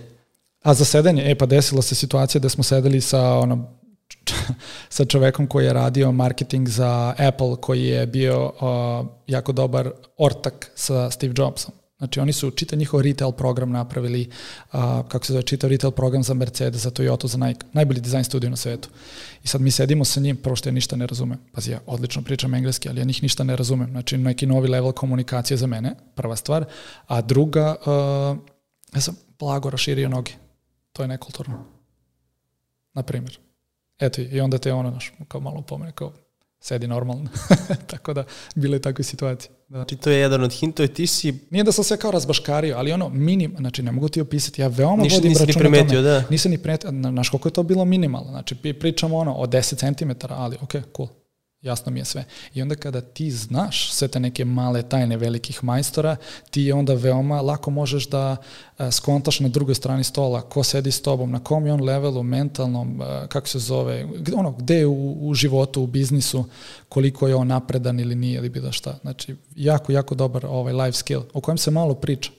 A 0.62 0.74
za 0.74 0.84
sedenje, 0.84 1.30
e 1.30 1.34
pa 1.34 1.46
desila 1.46 1.82
se 1.82 1.94
situacija 1.94 2.40
da 2.40 2.48
smo 2.48 2.64
sedeli 2.64 3.00
sa 3.00 3.34
ono, 3.34 3.79
sa 4.88 5.04
čovekom 5.04 5.46
koji 5.46 5.64
je 5.64 5.72
radio 5.72 6.12
marketing 6.12 6.68
za 6.68 7.14
Apple, 7.18 7.56
koji 7.60 7.84
je 7.84 8.06
bio 8.06 8.44
uh, 8.44 9.06
jako 9.26 9.52
dobar 9.52 9.90
ortak 10.16 10.70
sa 10.74 11.10
Steve 11.10 11.34
Jobsom. 11.36 11.72
Znači 12.00 12.20
oni 12.20 12.32
su 12.32 12.50
čitav 12.50 12.78
njihov 12.78 13.00
retail 13.00 13.32
program 13.32 13.70
napravili, 13.70 14.30
uh, 14.72 14.80
kako 15.08 15.26
se 15.26 15.32
zove, 15.32 15.42
čitav 15.42 15.70
retail 15.70 15.90
program 15.90 16.22
za 16.22 16.34
Mercedes, 16.34 16.82
za 16.82 16.90
Toyota, 16.90 17.26
za 17.26 17.38
Nike, 17.38 17.66
najbolji 17.72 18.00
dizajn 18.00 18.24
studio 18.24 18.50
na 18.50 18.56
svetu. 18.56 18.88
I 19.44 19.48
sad 19.48 19.60
mi 19.60 19.70
sedimo 19.70 20.04
sa 20.04 20.20
njim, 20.20 20.36
prvo 20.36 20.56
što 20.56 20.68
ja 20.68 20.72
ništa 20.72 20.96
ne 20.96 21.06
razumem. 21.06 21.38
Pazi, 21.52 21.70
ja 21.70 21.80
odlično 21.86 22.22
pričam 22.22 22.54
engleski, 22.54 22.88
ali 22.88 23.00
ja 23.00 23.04
njih 23.04 23.22
ništa 23.22 23.44
ne 23.44 23.56
razumem. 23.56 23.90
Znači 23.90 24.18
neki 24.18 24.46
novi 24.46 24.68
level 24.68 24.92
komunikacije 24.92 25.56
za 25.56 25.66
mene, 25.66 25.94
prva 26.14 26.36
stvar. 26.36 26.64
A 27.06 27.20
druga, 27.20 27.76
uh, 27.80 28.38
ja 28.94 29.00
sam 29.00 29.16
blago 29.38 29.70
raširio 29.70 30.08
noge. 30.08 30.32
To 30.92 31.02
je 31.02 31.08
nekulturno. 31.08 31.64
Na 32.94 33.02
primjer. 33.02 33.49
Eto, 34.00 34.20
i 34.20 34.40
onda 34.40 34.58
te 34.58 34.72
ono, 34.72 34.90
naš, 34.90 35.12
kao 35.28 35.40
malo 35.40 35.62
pomene, 35.62 35.92
kao 35.92 36.12
sedi 36.60 36.86
normalno. 36.86 37.28
Tako 37.90 38.12
da, 38.12 38.24
bile 38.54 38.76
je 38.76 38.82
takve 38.82 39.04
situacije. 39.04 39.50
Da. 39.68 39.78
Znači, 39.78 39.96
to 39.96 40.10
je 40.10 40.18
jedan 40.18 40.42
od 40.42 40.52
hintova, 40.52 40.86
ti 40.86 41.06
si... 41.06 41.34
Nije 41.50 41.64
da 41.64 41.72
sam 41.72 41.84
se 41.84 41.96
kao 41.96 42.10
razbaškario, 42.10 42.76
ali 42.76 42.92
ono, 42.92 43.08
minim, 43.08 43.54
znači, 43.58 43.82
ne 43.82 43.92
mogu 43.92 44.08
ti 44.08 44.20
opisati, 44.20 44.62
ja 44.62 44.68
veoma 44.68 45.02
Ništa 45.02 45.16
vodim 45.16 45.32
računa 45.32 45.46
nisi 45.46 45.58
ni 45.58 45.62
primetio, 45.62 46.02
da. 46.02 46.24
Nisam 46.30 46.50
ni 46.50 46.58
primetio, 46.58 46.90
znaš 46.90 47.28
koliko 47.28 47.48
je 47.48 47.52
to 47.52 47.62
bilo 47.62 47.84
minimalno, 47.84 48.30
znači, 48.30 48.54
pričamo 48.54 49.18
ono, 49.18 49.34
o 49.34 49.46
10 49.46 49.98
cm, 49.98 50.26
ali 50.28 50.56
ok, 50.60 50.72
cool. 50.96 51.08
Jasno 51.62 51.92
mi 51.92 52.00
je 52.00 52.04
sve. 52.04 52.24
I 52.54 52.62
onda 52.62 52.74
kada 52.74 53.00
ti 53.00 53.30
znaš 53.30 53.92
sve 53.92 54.08
te 54.08 54.20
neke 54.20 54.44
male 54.44 54.82
tajne 54.82 55.16
velikih 55.16 55.64
majstora, 55.64 56.16
ti 56.50 56.72
onda 56.72 56.94
veoma 56.94 57.40
lako 57.40 57.70
možeš 57.70 58.08
da 58.08 58.36
a, 58.78 58.90
skontaš 58.90 59.40
na 59.40 59.48
drugoj 59.48 59.74
strani 59.74 60.04
stola 60.04 60.40
ko 60.40 60.62
sedi 60.62 60.92
s 60.92 61.02
tobom, 61.02 61.30
na 61.30 61.44
kom 61.44 61.66
je 61.66 61.72
on 61.72 61.84
levelu, 61.84 62.22
mentalnom, 62.22 63.00
a, 63.00 63.26
kako 63.26 63.48
se 63.48 63.58
zove, 63.58 64.06
ono, 64.34 64.52
gde 64.52 64.74
je 64.74 64.86
u, 64.86 65.28
u 65.28 65.34
životu, 65.34 65.82
u 65.82 65.86
biznisu, 65.86 66.44
koliko 66.88 67.28
je 67.28 67.34
on 67.34 67.46
napredan 67.46 68.00
ili 68.00 68.14
nije 68.14 68.36
ili 68.36 68.48
bilo 68.48 68.72
šta. 68.72 68.98
Znači, 69.00 69.36
jako, 69.56 69.92
jako 69.92 70.14
dobar 70.14 70.46
ovaj 70.46 70.72
life 70.72 70.98
skill, 70.98 71.22
o 71.32 71.40
kojem 71.40 71.58
se 71.58 71.70
malo 71.70 71.94
priča. 71.94 72.30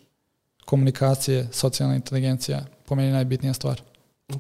Komunikacije, 0.66 1.48
socijalna 1.52 1.96
inteligencija, 1.96 2.66
po 2.86 2.96
meni 2.96 3.12
najbitnija 3.12 3.54
stvar. 3.54 3.82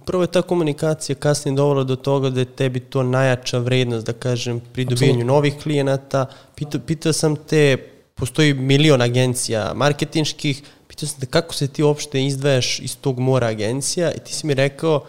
Prvo 0.06 0.23
je 0.23 0.27
ta 0.27 0.41
komunikacija 0.41 1.15
kasnije 1.15 1.56
dovela 1.56 1.84
do 1.84 1.95
toga 1.95 2.30
da 2.30 2.39
je 2.39 2.45
tebi 2.45 2.80
to 2.80 3.04
najjača 3.04 3.58
vrednost, 3.58 4.06
da 4.06 4.13
kažem, 4.13 4.62
pri 4.73 4.86
dobijanju 4.86 5.25
novih 5.25 5.54
klijenata. 5.63 6.25
Pitao, 6.56 6.82
pitao 6.88 7.13
sam 7.13 7.36
te, 7.36 7.77
postoji 8.15 8.54
milion 8.54 9.01
agencija 9.01 9.73
marketinških, 9.75 10.62
pitao 10.88 11.08
sam 11.08 11.19
te 11.19 11.25
kako 11.25 11.54
se 11.54 11.67
ti 11.67 11.84
uopšte 11.84 12.25
izdvajaš 12.25 12.80
iz 12.80 12.97
tog 12.97 13.19
mora 13.19 13.47
agencija 13.47 14.12
i 14.12 14.19
ti 14.19 14.34
si 14.34 14.47
mi 14.47 14.54
rekao, 14.54 15.04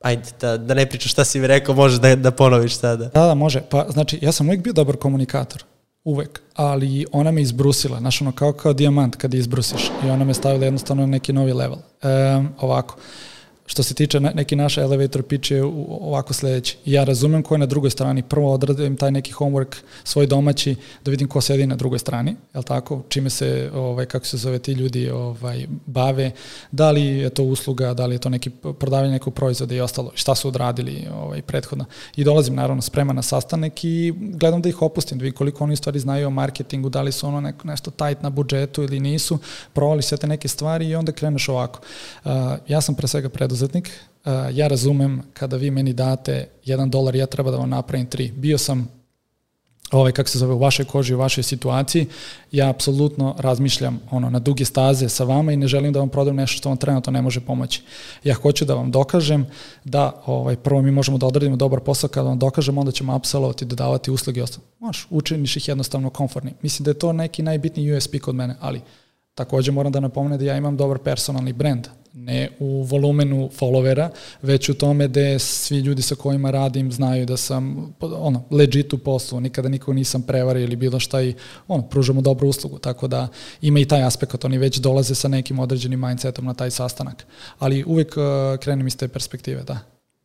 ajde, 0.00 0.30
da, 0.40 0.56
da 0.56 0.74
ne 0.74 0.86
pričaš 0.86 1.12
šta 1.12 1.24
si 1.24 1.40
mi 1.40 1.46
rekao, 1.46 1.74
možeš 1.74 1.98
da, 2.00 2.16
da 2.16 2.30
ponoviš 2.30 2.76
sada. 2.76 3.04
Da, 3.04 3.26
da, 3.26 3.34
može. 3.34 3.62
Pa, 3.70 3.86
znači, 3.90 4.18
ja 4.22 4.32
sam 4.32 4.46
uvijek 4.46 4.62
bio 4.62 4.72
dobar 4.72 4.96
komunikator. 4.96 5.64
Uvek. 6.04 6.42
Ali 6.54 7.06
ona 7.12 7.30
me 7.30 7.42
izbrusila. 7.42 7.98
Znaš, 7.98 8.22
ono, 8.22 8.32
kao, 8.32 8.52
kao 8.52 8.72
dijamant 8.72 9.16
kad 9.16 9.34
je 9.34 9.40
izbrusiš. 9.40 9.90
I 10.06 10.10
ona 10.10 10.24
me 10.24 10.34
stavila 10.34 10.64
jednostavno 10.64 11.02
na 11.02 11.10
neki 11.10 11.32
novi 11.32 11.52
level. 11.52 11.78
Um, 12.02 12.48
ovako. 12.60 12.94
Uh, 12.96 13.02
Što 13.70 13.82
se 13.82 13.94
tiče 13.94 14.20
neki 14.20 14.56
naš 14.56 14.78
elevator 14.78 15.22
pitch 15.22 15.50
je 15.50 15.62
ovako 15.88 16.34
sledeći. 16.34 16.76
Ja 16.84 17.04
razumem 17.04 17.42
ko 17.42 17.54
je 17.54 17.58
na 17.58 17.66
drugoj 17.66 17.90
strani. 17.90 18.22
Prvo 18.22 18.52
odradim 18.52 18.96
taj 18.96 19.10
neki 19.10 19.32
homework 19.32 19.76
svoj 20.04 20.26
domaći 20.26 20.76
da 21.04 21.10
vidim 21.10 21.28
ko 21.28 21.40
sedi 21.40 21.66
na 21.66 21.76
drugoj 21.76 21.98
strani, 21.98 22.36
je 22.54 22.62
tako? 22.62 23.02
Čime 23.08 23.30
se, 23.30 23.70
ovaj, 23.74 24.06
kako 24.06 24.26
se 24.26 24.36
zove, 24.36 24.58
ti 24.58 24.72
ljudi 24.72 25.10
ovaj, 25.10 25.66
bave. 25.86 26.30
Da 26.72 26.90
li 26.90 27.04
je 27.04 27.30
to 27.30 27.42
usluga, 27.42 27.94
da 27.94 28.06
li 28.06 28.14
je 28.14 28.18
to 28.18 28.28
neki 28.28 28.50
prodavanje 28.50 29.12
nekog 29.12 29.34
proizvoda 29.34 29.74
i 29.74 29.80
ostalo. 29.80 30.10
Šta 30.14 30.34
su 30.34 30.48
odradili 30.48 31.06
ovaj, 31.14 31.42
prethodno. 31.42 31.84
I 32.16 32.24
dolazim 32.24 32.54
naravno 32.54 32.82
spreman 32.82 33.16
na 33.16 33.22
sastanak 33.22 33.84
i 33.84 34.12
gledam 34.16 34.62
da 34.62 34.68
ih 34.68 34.82
opustim, 34.82 35.18
da 35.18 35.22
vidim 35.22 35.36
koliko 35.36 35.64
oni 35.64 35.76
stvari 35.76 35.98
znaju 35.98 36.26
o 36.26 36.30
marketingu, 36.30 36.88
da 36.88 37.02
li 37.02 37.12
su 37.12 37.26
ono 37.26 37.40
neko, 37.40 37.68
nešto 37.68 37.90
tight 37.90 38.22
na 38.22 38.30
budžetu 38.30 38.82
ili 38.82 39.00
nisu. 39.00 39.38
Provali 39.72 40.02
sve 40.02 40.18
te 40.18 40.26
neke 40.26 40.48
stvari 40.48 40.88
i 40.88 40.94
onda 40.94 41.12
kreneš 41.12 41.48
ovako. 41.48 41.80
Uh, 42.24 42.30
ja 42.68 42.80
sam 42.80 42.94
pre 42.94 43.08
svega 43.08 43.28
preduz 43.28 43.59
preduzetnik, 43.60 43.90
ja 44.52 44.68
razumem 44.68 45.22
kada 45.32 45.56
vi 45.56 45.70
meni 45.70 45.92
date 45.92 46.48
jedan 46.64 46.90
dolar, 46.90 47.16
ja 47.16 47.26
treba 47.26 47.50
da 47.50 47.56
vam 47.56 47.70
napravim 47.70 48.06
tri. 48.06 48.32
Bio 48.36 48.58
sam 48.58 48.88
ovaj, 49.90 50.12
kako 50.12 50.28
se 50.28 50.38
zove, 50.38 50.54
u 50.54 50.58
vašoj 50.58 50.84
koži, 50.84 51.14
u 51.14 51.18
vašoj 51.18 51.42
situaciji, 51.42 52.06
ja 52.52 52.70
apsolutno 52.70 53.34
razmišljam 53.38 54.00
ono, 54.10 54.30
na 54.30 54.38
duge 54.38 54.64
staze 54.64 55.08
sa 55.08 55.24
vama 55.24 55.52
i 55.52 55.56
ne 55.56 55.68
želim 55.68 55.92
da 55.92 55.98
vam 55.98 56.08
prodam 56.08 56.36
nešto 56.36 56.56
što 56.56 56.68
vam 56.68 56.78
trenutno 56.78 57.12
ne 57.12 57.22
može 57.22 57.40
pomoći. 57.40 57.82
Ja 58.24 58.34
hoću 58.34 58.64
da 58.64 58.74
vam 58.74 58.90
dokažem 58.90 59.46
da 59.84 60.22
ovaj, 60.26 60.56
prvo 60.56 60.82
mi 60.82 60.90
možemo 60.90 61.18
da 61.18 61.26
odradimo 61.26 61.56
dobar 61.56 61.80
posao, 61.80 62.08
kada 62.08 62.28
vam 62.28 62.38
dokažem, 62.38 62.78
onda 62.78 62.92
ćemo 62.92 63.16
upsellovati, 63.16 63.64
dodavati 63.64 64.10
usluge 64.10 64.40
i 64.40 64.42
ostalo. 64.42 64.64
Možeš, 64.78 65.06
učiniš 65.10 65.56
ih 65.56 65.68
jednostavno 65.68 66.10
komfortni. 66.10 66.54
Mislim 66.62 66.84
da 66.84 66.90
je 66.90 66.98
to 66.98 67.12
neki 67.12 67.42
najbitniji 67.42 67.92
USP 67.92 68.20
kod 68.22 68.34
mene, 68.34 68.56
ali 68.60 68.80
takođe 69.34 69.72
moram 69.72 69.92
da 69.92 70.00
napomene 70.00 70.38
da 70.38 70.44
ja 70.44 70.56
imam 70.56 70.76
dobar 70.76 70.98
personalni 70.98 71.52
brand, 71.52 71.88
ne 72.14 72.48
u 72.58 72.82
volumenu 72.82 73.50
followera, 73.58 74.08
već 74.42 74.68
u 74.68 74.74
tome 74.74 75.08
da 75.08 75.38
svi 75.38 75.78
ljudi 75.78 76.02
sa 76.02 76.14
kojima 76.14 76.50
radim 76.50 76.92
znaju 76.92 77.26
da 77.26 77.36
sam 77.36 77.94
ono, 78.00 78.44
legit 78.50 78.92
u 78.92 78.98
poslu, 78.98 79.40
nikada 79.40 79.68
nikog 79.68 79.94
nisam 79.94 80.22
prevario 80.22 80.62
ili 80.62 80.76
bilo 80.76 81.00
šta 81.00 81.22
i 81.22 81.34
ono, 81.68 81.82
pružamo 81.82 82.20
dobru 82.20 82.48
uslugu, 82.48 82.78
tako 82.78 83.08
da 83.08 83.28
ima 83.62 83.80
i 83.80 83.84
taj 83.84 84.02
aspekt, 84.02 84.44
oni 84.44 84.58
već 84.58 84.78
dolaze 84.78 85.14
sa 85.14 85.28
nekim 85.28 85.58
određenim 85.58 86.00
mindsetom 86.00 86.44
na 86.44 86.54
taj 86.54 86.70
sastanak. 86.70 87.26
Ali 87.58 87.84
uvek 87.84 88.14
uh, 88.16 88.58
krenem 88.60 88.86
iz 88.86 88.96
te 88.96 89.08
perspektive, 89.08 89.62
da. 89.62 89.78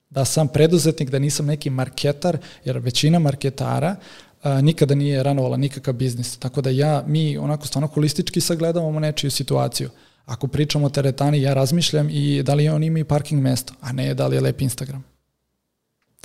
Da 0.09 0.25
sam 0.25 0.47
preduzetnik, 0.47 1.09
da 1.09 1.19
nisam 1.19 1.45
neki 1.45 1.69
marketar, 1.69 2.37
jer 2.65 2.77
većina 2.77 3.19
marketara 3.19 3.95
a, 4.43 4.61
nikada 4.61 4.95
nije 4.95 5.23
ranovala 5.23 5.57
nikakav 5.57 5.93
biznis. 5.93 6.37
Tako 6.37 6.61
da 6.61 6.69
ja, 6.69 7.03
mi 7.07 7.37
onako 7.37 7.67
stvarno 7.67 7.87
holistički 7.87 8.41
sagledavamo 8.41 8.99
nečiju 8.99 9.31
situaciju. 9.31 9.89
Ako 10.25 10.47
pričamo 10.47 10.85
o 10.85 10.89
teretani, 10.89 11.41
ja 11.41 11.53
razmišljam 11.53 12.09
i 12.09 12.43
da 12.43 12.53
li 12.53 12.69
on 12.69 12.83
ima 12.83 12.99
i 12.99 13.03
parking 13.03 13.41
mesto, 13.41 13.73
a 13.81 13.91
ne 13.91 14.13
da 14.13 14.27
li 14.27 14.35
je 14.35 14.41
lep 14.41 14.61
Instagram. 14.61 15.03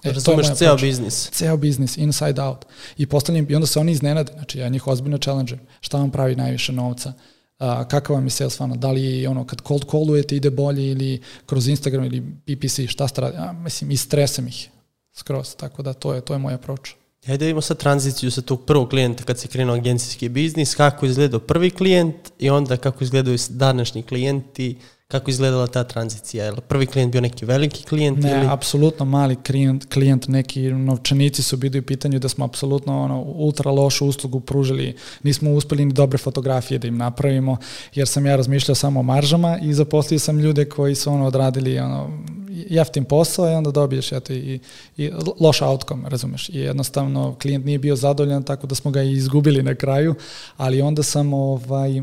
E, 0.03 0.13
Razumeš 0.13 0.49
to 0.49 0.55
ceo 0.55 0.77
biznis. 0.77 1.31
Ceo 1.31 1.57
biznis, 1.57 1.97
inside 1.97 2.43
out. 2.43 2.65
I 2.97 3.07
postavljam, 3.07 3.47
i 3.49 3.55
onda 3.55 3.67
se 3.67 3.79
oni 3.79 3.93
iznenade, 3.93 4.33
znači 4.33 4.59
ja 4.59 4.69
njih 4.69 4.87
ozbiljno 4.87 5.19
challenge 5.19 5.57
Šta 5.81 5.99
vam 5.99 6.11
pravi 6.11 6.37
najviše 6.37 6.73
novca? 6.73 7.13
A, 7.59 7.89
kakav 7.89 8.17
vam 8.17 8.27
je 8.27 8.31
sales 8.31 8.57
funnel? 8.57 8.77
Da 8.79 8.91
li 8.91 9.27
ono, 9.27 9.47
kad 9.47 9.63
cold 9.69 9.85
callujete 9.91 10.37
ide 10.37 10.51
bolje 10.51 10.91
ili 10.91 11.23
kroz 11.47 11.69
Instagram 11.69 12.05
ili 12.05 12.23
PPC, 12.45 12.81
šta 12.89 13.09
ste 13.09 13.21
radi? 13.21 13.37
A, 13.37 13.53
mislim, 13.53 13.91
istresem 13.91 14.49
ih 14.49 14.71
skroz, 15.13 15.55
tako 15.55 15.83
da 15.83 15.93
to 15.93 16.15
je, 16.15 16.21
to 16.21 16.33
je 16.33 16.39
moj 16.39 16.55
approach. 16.55 17.00
Hajde 17.27 17.45
da 17.45 17.49
imamo 17.51 17.61
sad 17.61 17.77
tranziciju 17.79 18.31
sa 18.31 18.43
tog 18.43 18.65
prvog 18.65 18.89
klijenta 18.89 19.25
kad 19.25 19.39
se 19.39 19.49
krenuo 19.49 19.77
agencijski 19.77 20.29
biznis, 20.29 20.75
kako 20.75 21.07
izgledao 21.07 21.41
prvi 21.41 21.71
klijent 21.71 22.17
i 22.39 22.51
onda 22.51 22.77
kako 22.77 23.05
izgledaju 23.05 23.39
današnji 23.49 24.03
klijenti, 24.03 24.77
kako 25.09 25.31
izgledala 25.31 25.67
ta 25.67 25.85
tranzicija? 25.85 26.45
Je 26.45 26.53
prvi 26.69 26.87
klijent 26.87 27.13
bio 27.13 27.21
neki 27.21 27.45
veliki 27.45 27.85
klijent? 27.85 28.23
Ne, 28.23 28.31
ili? 28.31 28.47
apsolutno 28.51 29.05
mali 29.05 29.37
klijent, 29.37 29.93
klijent, 29.93 30.29
neki 30.29 30.63
novčanici 30.63 31.43
su 31.43 31.57
bili 31.57 31.79
u 31.79 31.83
pitanju 31.83 32.19
da 32.19 32.29
smo 32.29 32.45
apsolutno 32.45 33.03
ono, 33.03 33.23
ultra 33.23 33.71
lošu 33.71 34.07
uslugu 34.07 34.41
pružili, 34.41 34.97
nismo 35.23 35.53
uspeli 35.53 35.85
ni 35.85 35.93
dobre 35.93 36.19
fotografije 36.19 36.79
da 36.79 36.89
im 36.89 36.97
napravimo, 36.97 37.57
jer 37.95 38.09
sam 38.09 38.27
ja 38.27 38.37
razmišljao 38.37 38.75
samo 38.75 39.01
o 39.01 39.03
maržama 39.03 39.59
i 39.63 39.75
zaposlio 39.75 40.19
sam 40.19 40.39
ljude 40.39 40.65
koji 40.65 40.95
su 40.95 41.11
ono 41.13 41.27
odradili 41.27 41.79
ono, 41.79 42.25
jeftin 42.69 43.05
posao 43.05 43.51
i 43.51 43.55
onda 43.55 43.71
dobiješ 43.71 44.13
eto, 44.13 44.33
i, 44.33 44.61
i 44.97 45.11
loš 45.41 45.63
outcome, 45.63 46.09
razumeš. 46.09 46.49
I 46.49 46.59
jednostavno 46.59 47.37
klijent 47.43 47.65
nije 47.65 47.79
bio 47.79 47.97
zadovoljan, 47.97 48.43
tako 48.43 48.67
da 48.67 48.75
smo 48.75 48.91
ga 48.91 49.03
i 49.03 49.13
izgubili 49.13 49.63
na 49.63 49.75
kraju, 49.75 50.15
ali 50.57 50.83
onda 50.83 51.03
sam 51.03 51.35
ovaj, 51.35 52.03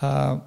a, 0.00 0.38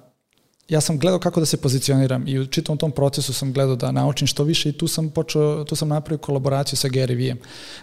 ja 0.70 0.80
sam 0.80 0.98
gledao 0.98 1.18
kako 1.18 1.40
da 1.40 1.46
se 1.46 1.56
pozicioniram 1.56 2.28
i 2.28 2.38
u 2.38 2.46
čitavom 2.46 2.78
tom 2.78 2.90
procesu 2.90 3.32
sam 3.32 3.52
gledao 3.52 3.76
da 3.76 3.92
naučim 3.92 4.26
što 4.26 4.44
više 4.44 4.68
i 4.68 4.72
tu 4.72 4.88
sam 4.88 5.10
počeo, 5.10 5.64
tu 5.64 5.76
sam 5.76 5.88
napravio 5.88 6.18
kolaboraciju 6.18 6.76
sa 6.76 6.88
Gary 6.88 7.16
Vijem, 7.16 7.38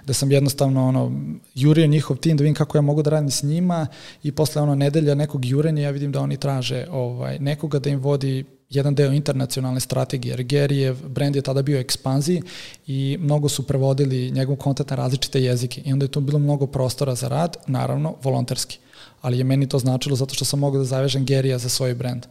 da 0.05 0.13
sam 0.13 0.31
jednostavno 0.31 0.87
ono, 0.87 1.11
jurio 1.55 1.87
njihov 1.87 2.17
tim 2.17 2.37
da 2.37 2.43
vidim 2.43 2.55
kako 2.55 2.77
ja 2.77 2.81
mogu 2.81 3.01
da 3.01 3.09
radim 3.09 3.31
s 3.31 3.43
njima 3.43 3.87
i 4.23 4.31
posle 4.31 4.61
ono 4.61 4.75
nedelja 4.75 5.15
nekog 5.15 5.45
jurenja 5.45 5.83
ja 5.83 5.91
vidim 5.91 6.11
da 6.11 6.21
oni 6.21 6.37
traže 6.37 6.87
ovaj, 6.91 7.39
nekoga 7.39 7.79
da 7.79 7.89
im 7.89 7.99
vodi 7.99 8.45
jedan 8.69 8.95
deo 8.95 9.11
internacionalne 9.11 9.79
strategije, 9.79 10.31
jer 10.31 10.43
Gerijev 10.43 10.95
brand 11.07 11.35
je 11.35 11.41
tada 11.41 11.61
bio 11.61 11.79
ekspanziji 11.79 12.41
i 12.87 13.17
mnogo 13.19 13.49
su 13.49 13.67
prevodili 13.67 14.31
njegov 14.31 14.55
kontent 14.55 14.89
na 14.89 14.95
različite 14.95 15.43
jezike 15.43 15.81
i 15.85 15.93
onda 15.93 16.05
je 16.05 16.11
tu 16.11 16.19
bilo 16.19 16.39
mnogo 16.39 16.67
prostora 16.67 17.15
za 17.15 17.27
rad, 17.27 17.57
naravno 17.67 18.15
volonterski. 18.23 18.79
Ali 19.21 19.37
je 19.37 19.43
meni 19.43 19.69
to 19.69 19.79
značilo 19.79 20.15
zato 20.15 20.33
što 20.33 20.45
sam 20.45 20.59
mogao 20.59 20.79
da 20.79 20.85
zavežem 20.85 21.25
Gerija 21.25 21.57
za 21.57 21.69
svoj 21.69 21.93
brand. 21.93 22.25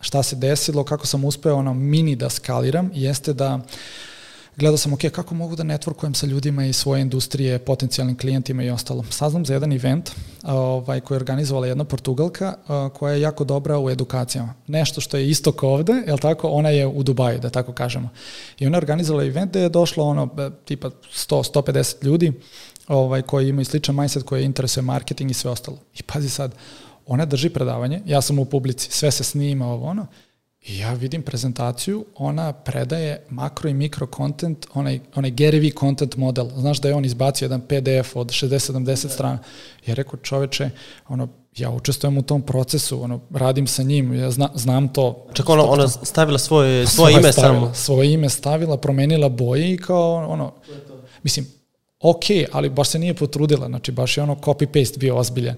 Šta 0.00 0.22
se 0.22 0.36
desilo, 0.36 0.84
kako 0.84 1.06
sam 1.06 1.24
uspeo 1.24 1.56
ono 1.56 1.74
mini 1.74 2.16
da 2.16 2.30
skaliram, 2.30 2.90
jeste 2.94 3.32
da 3.32 3.54
uh, 3.54 3.62
gledao 4.56 4.76
sam, 4.76 4.92
ok, 4.92 5.00
kako 5.12 5.34
mogu 5.34 5.56
da 5.56 5.62
networkujem 5.62 6.14
sa 6.14 6.26
ljudima 6.26 6.64
iz 6.64 6.76
svoje 6.76 7.02
industrije, 7.02 7.58
potencijalnim 7.58 8.18
klijentima 8.18 8.62
i 8.62 8.70
ostalo. 8.70 9.04
Saznam 9.10 9.46
za 9.46 9.52
jedan 9.52 9.72
event 9.72 10.10
ovaj, 10.42 11.00
koji 11.00 11.16
je 11.16 11.20
organizovala 11.20 11.66
jedna 11.66 11.84
Portugalka 11.84 12.54
koja 12.94 13.14
je 13.14 13.20
jako 13.20 13.44
dobra 13.44 13.78
u 13.78 13.90
edukacijama. 13.90 14.54
Nešto 14.66 15.00
što 15.00 15.16
je 15.16 15.30
isto 15.30 15.52
kao 15.52 15.70
ovde, 15.70 15.92
je 15.92 16.16
tako, 16.16 16.48
ona 16.48 16.68
je 16.68 16.86
u 16.86 17.02
Dubaju, 17.02 17.40
da 17.40 17.50
tako 17.50 17.72
kažemo. 17.72 18.08
I 18.58 18.66
ona 18.66 18.76
je 18.76 18.80
organizovala 18.80 19.24
event 19.24 19.50
gde 19.50 19.60
je 19.60 19.68
došlo 19.68 20.04
ono, 20.04 20.28
e, 20.38 20.50
tipa 20.64 20.90
100-150 21.14 22.04
ljudi 22.04 22.32
ovaj, 22.88 23.22
koji 23.22 23.48
imaju 23.48 23.64
sličan 23.64 23.96
mindset, 23.96 24.22
koji 24.22 24.44
interesuje 24.44 24.82
marketing 24.82 25.30
i 25.30 25.34
sve 25.34 25.50
ostalo. 25.50 25.76
I 25.98 26.02
pazi 26.02 26.28
sad, 26.28 26.54
ona 27.06 27.24
drži 27.24 27.50
predavanje, 27.50 28.00
ja 28.06 28.20
sam 28.20 28.38
u 28.38 28.44
publici, 28.44 28.90
sve 28.90 29.10
se 29.10 29.24
snima, 29.24 29.66
ovo 29.66 29.86
ono, 29.86 30.06
I 30.64 30.78
ja 30.78 30.92
vidim 30.92 31.22
prezentaciju, 31.22 32.04
ona 32.16 32.52
predaje 32.52 33.26
makro 33.30 33.68
i 33.70 33.74
mikro 33.74 34.06
content, 34.16 34.66
onaj, 34.74 35.00
onaj 35.14 35.30
Gary 35.30 35.60
V 35.60 35.70
content 35.80 36.16
model. 36.16 36.48
Znaš 36.56 36.80
da 36.80 36.88
je 36.88 36.94
on 36.94 37.04
izbacio 37.04 37.44
jedan 37.44 37.60
PDF 37.60 38.16
od 38.16 38.28
60-70 38.28 39.08
strana. 39.08 39.38
Ja 39.86 39.94
rekao, 39.94 40.18
čoveče, 40.18 40.70
ono, 41.08 41.28
ja 41.56 41.70
učestvujem 41.70 42.18
u 42.18 42.22
tom 42.22 42.42
procesu, 42.42 43.02
ono, 43.02 43.20
radim 43.30 43.66
sa 43.66 43.82
njim, 43.82 44.14
ja 44.14 44.30
zna, 44.30 44.50
znam 44.54 44.88
to. 44.88 45.26
Čak 45.32 45.48
ona, 45.48 45.64
ona 45.64 45.88
stavila 45.88 46.38
svoje, 46.38 46.86
svoje 46.86 47.12
ime 47.12 47.32
stavila, 47.32 47.60
samo. 47.60 47.74
Svoje 47.74 48.12
ime 48.12 48.28
stavila, 48.28 48.76
promenila 48.76 49.28
boje 49.28 49.72
i 49.72 49.76
kao, 49.76 50.26
ono, 50.28 50.52
mislim, 51.22 51.46
ok, 52.00 52.24
ali 52.52 52.70
baš 52.70 52.88
se 52.88 52.98
nije 52.98 53.14
potrudila, 53.14 53.66
znači 53.66 53.92
baš 53.92 54.16
je 54.16 54.22
ono 54.22 54.34
copy-paste 54.34 54.98
bio 54.98 55.16
ozbiljan. 55.16 55.56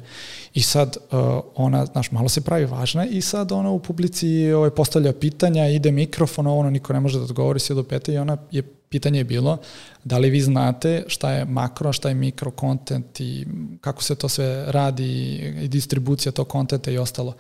I 0.57 0.63
sad 0.63 0.97
uh, 0.97 1.19
ona, 1.55 1.87
znaš, 1.87 2.11
malo 2.11 2.29
se 2.29 2.41
pravi 2.41 2.65
važna 2.65 3.07
i 3.07 3.21
sad 3.21 3.53
ona 3.53 3.71
u 3.71 3.79
publici 3.79 4.53
ovaj, 4.53 4.71
postavlja 4.71 5.13
pitanja, 5.13 5.69
ide 5.69 5.93
mikrofon, 5.93 6.47
ono 6.47 6.71
niko 6.71 6.93
ne 6.93 7.01
može 7.01 7.19
da 7.19 7.25
odgovori 7.25 7.61
sve 7.61 7.75
do 7.75 7.83
pete 7.83 8.13
i 8.13 8.19
ona 8.19 8.37
je 8.51 8.63
pitanje 8.89 9.21
je 9.21 9.25
bilo 9.25 9.59
da 10.05 10.19
li 10.19 10.31
vi 10.31 10.41
znate 10.41 11.05
šta 11.07 11.33
je 11.33 11.45
makro, 11.45 11.93
šta 11.93 12.09
je 12.09 12.15
mikro 12.15 12.53
content 12.61 13.21
i 13.21 13.47
kako 13.81 14.03
se 14.03 14.15
to 14.15 14.29
sve 14.29 14.65
radi 14.73 15.35
i 15.63 15.69
distribucija 15.69 16.33
tog 16.33 16.49
kontenta 16.49 16.91
i 16.91 16.99
ostalo. 16.99 17.35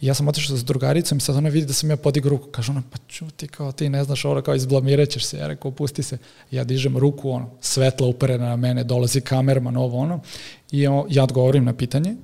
I 0.00 0.06
ja 0.06 0.14
sam 0.14 0.28
otišao 0.28 0.56
sa 0.56 0.64
drugaricom 0.64 1.18
i 1.18 1.20
sad 1.20 1.36
ona 1.36 1.48
vidi 1.48 1.66
da 1.66 1.72
sam 1.72 1.90
ja 1.90 1.96
podigao 1.96 2.30
ruku. 2.30 2.48
Kaže 2.50 2.72
ona, 2.72 2.82
pa 2.90 2.98
čuti, 3.08 3.48
kao 3.48 3.72
ti 3.72 3.88
ne 3.88 4.04
znaš 4.04 4.24
ovo, 4.24 4.42
kao 4.42 4.54
izblamirat 4.54 5.08
ćeš 5.08 5.24
se. 5.24 5.38
Ja 5.38 5.46
rekao, 5.46 5.70
pusti 5.70 6.02
se. 6.02 6.18
Ja 6.50 6.64
dižem 6.64 6.98
ruku, 6.98 7.30
ono, 7.30 7.50
svetla 7.60 8.06
uperena 8.06 8.48
na 8.48 8.56
mene, 8.56 8.84
dolazi 8.84 9.20
kamerman, 9.20 9.76
ovo 9.76 9.98
ono. 9.98 10.20
I 10.70 10.80
ja 11.08 11.22
odgovorim 11.24 11.64
na 11.64 11.72
pitanje 11.72 12.16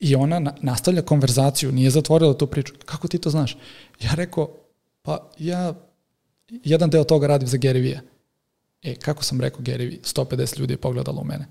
i 0.00 0.14
ona 0.14 0.52
nastavlja 0.62 1.02
konverzaciju, 1.02 1.72
nije 1.72 1.90
zatvorila 1.90 2.34
tu 2.34 2.46
priču. 2.46 2.74
Kako 2.84 3.08
ti 3.08 3.18
to 3.18 3.30
znaš? 3.30 3.56
Ja 4.00 4.14
rekao, 4.14 4.56
pa 5.02 5.30
ja 5.38 5.74
jedan 6.64 6.90
deo 6.90 7.04
toga 7.04 7.26
radim 7.26 7.48
za 7.48 7.58
Gary 7.58 7.82
Vee. 7.82 8.00
E, 8.82 8.94
kako 8.94 9.24
sam 9.24 9.40
rekao 9.40 9.60
Gary 9.60 9.90
Vee, 9.90 9.98
150 10.02 10.58
ljudi 10.58 10.72
je 10.72 10.78
pogledalo 10.78 11.20
u 11.20 11.24
mene. 11.24 11.46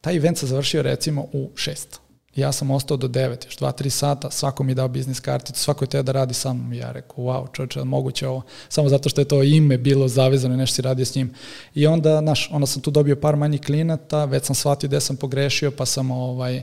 Taj 0.00 0.16
event 0.16 0.38
se 0.38 0.46
završio 0.46 0.82
recimo 0.82 1.22
u 1.32 1.50
6. 1.54 1.98
Ja 2.36 2.52
sam 2.52 2.70
ostao 2.70 2.96
do 2.96 3.08
9, 3.08 3.46
još 3.46 3.58
2-3 3.58 3.88
sata, 3.88 4.30
svako 4.30 4.64
mi 4.64 4.74
dao 4.74 4.88
biznis 4.88 5.20
karticu, 5.20 5.60
svako 5.60 5.84
je 5.84 5.88
teo 5.88 6.02
da 6.02 6.12
radi 6.12 6.34
sa 6.34 6.52
mnom. 6.52 6.72
Ja 6.72 6.92
rekao, 6.92 7.24
wow, 7.24 7.52
čovječe, 7.52 7.84
moguće 7.84 8.28
ovo, 8.28 8.42
samo 8.68 8.88
zato 8.88 9.08
što 9.08 9.20
je 9.20 9.28
to 9.28 9.42
ime 9.42 9.78
bilo 9.78 10.08
zavezano 10.08 10.54
i 10.54 10.56
nešto 10.56 10.74
si 10.74 10.82
radio 10.82 11.04
s 11.04 11.14
njim. 11.14 11.34
I 11.74 11.86
onda, 11.86 12.18
znaš, 12.18 12.48
onda 12.52 12.66
sam 12.66 12.82
tu 12.82 12.90
dobio 12.90 13.16
par 13.16 13.36
manjih 13.36 13.60
klinata, 13.60 14.24
već 14.24 14.44
sam 14.44 14.54
shvatio 14.54 14.88
gde 14.88 15.00
sam 15.00 15.16
pogrešio, 15.16 15.70
pa 15.70 15.86
sam 15.86 16.10
ovaj, 16.10 16.62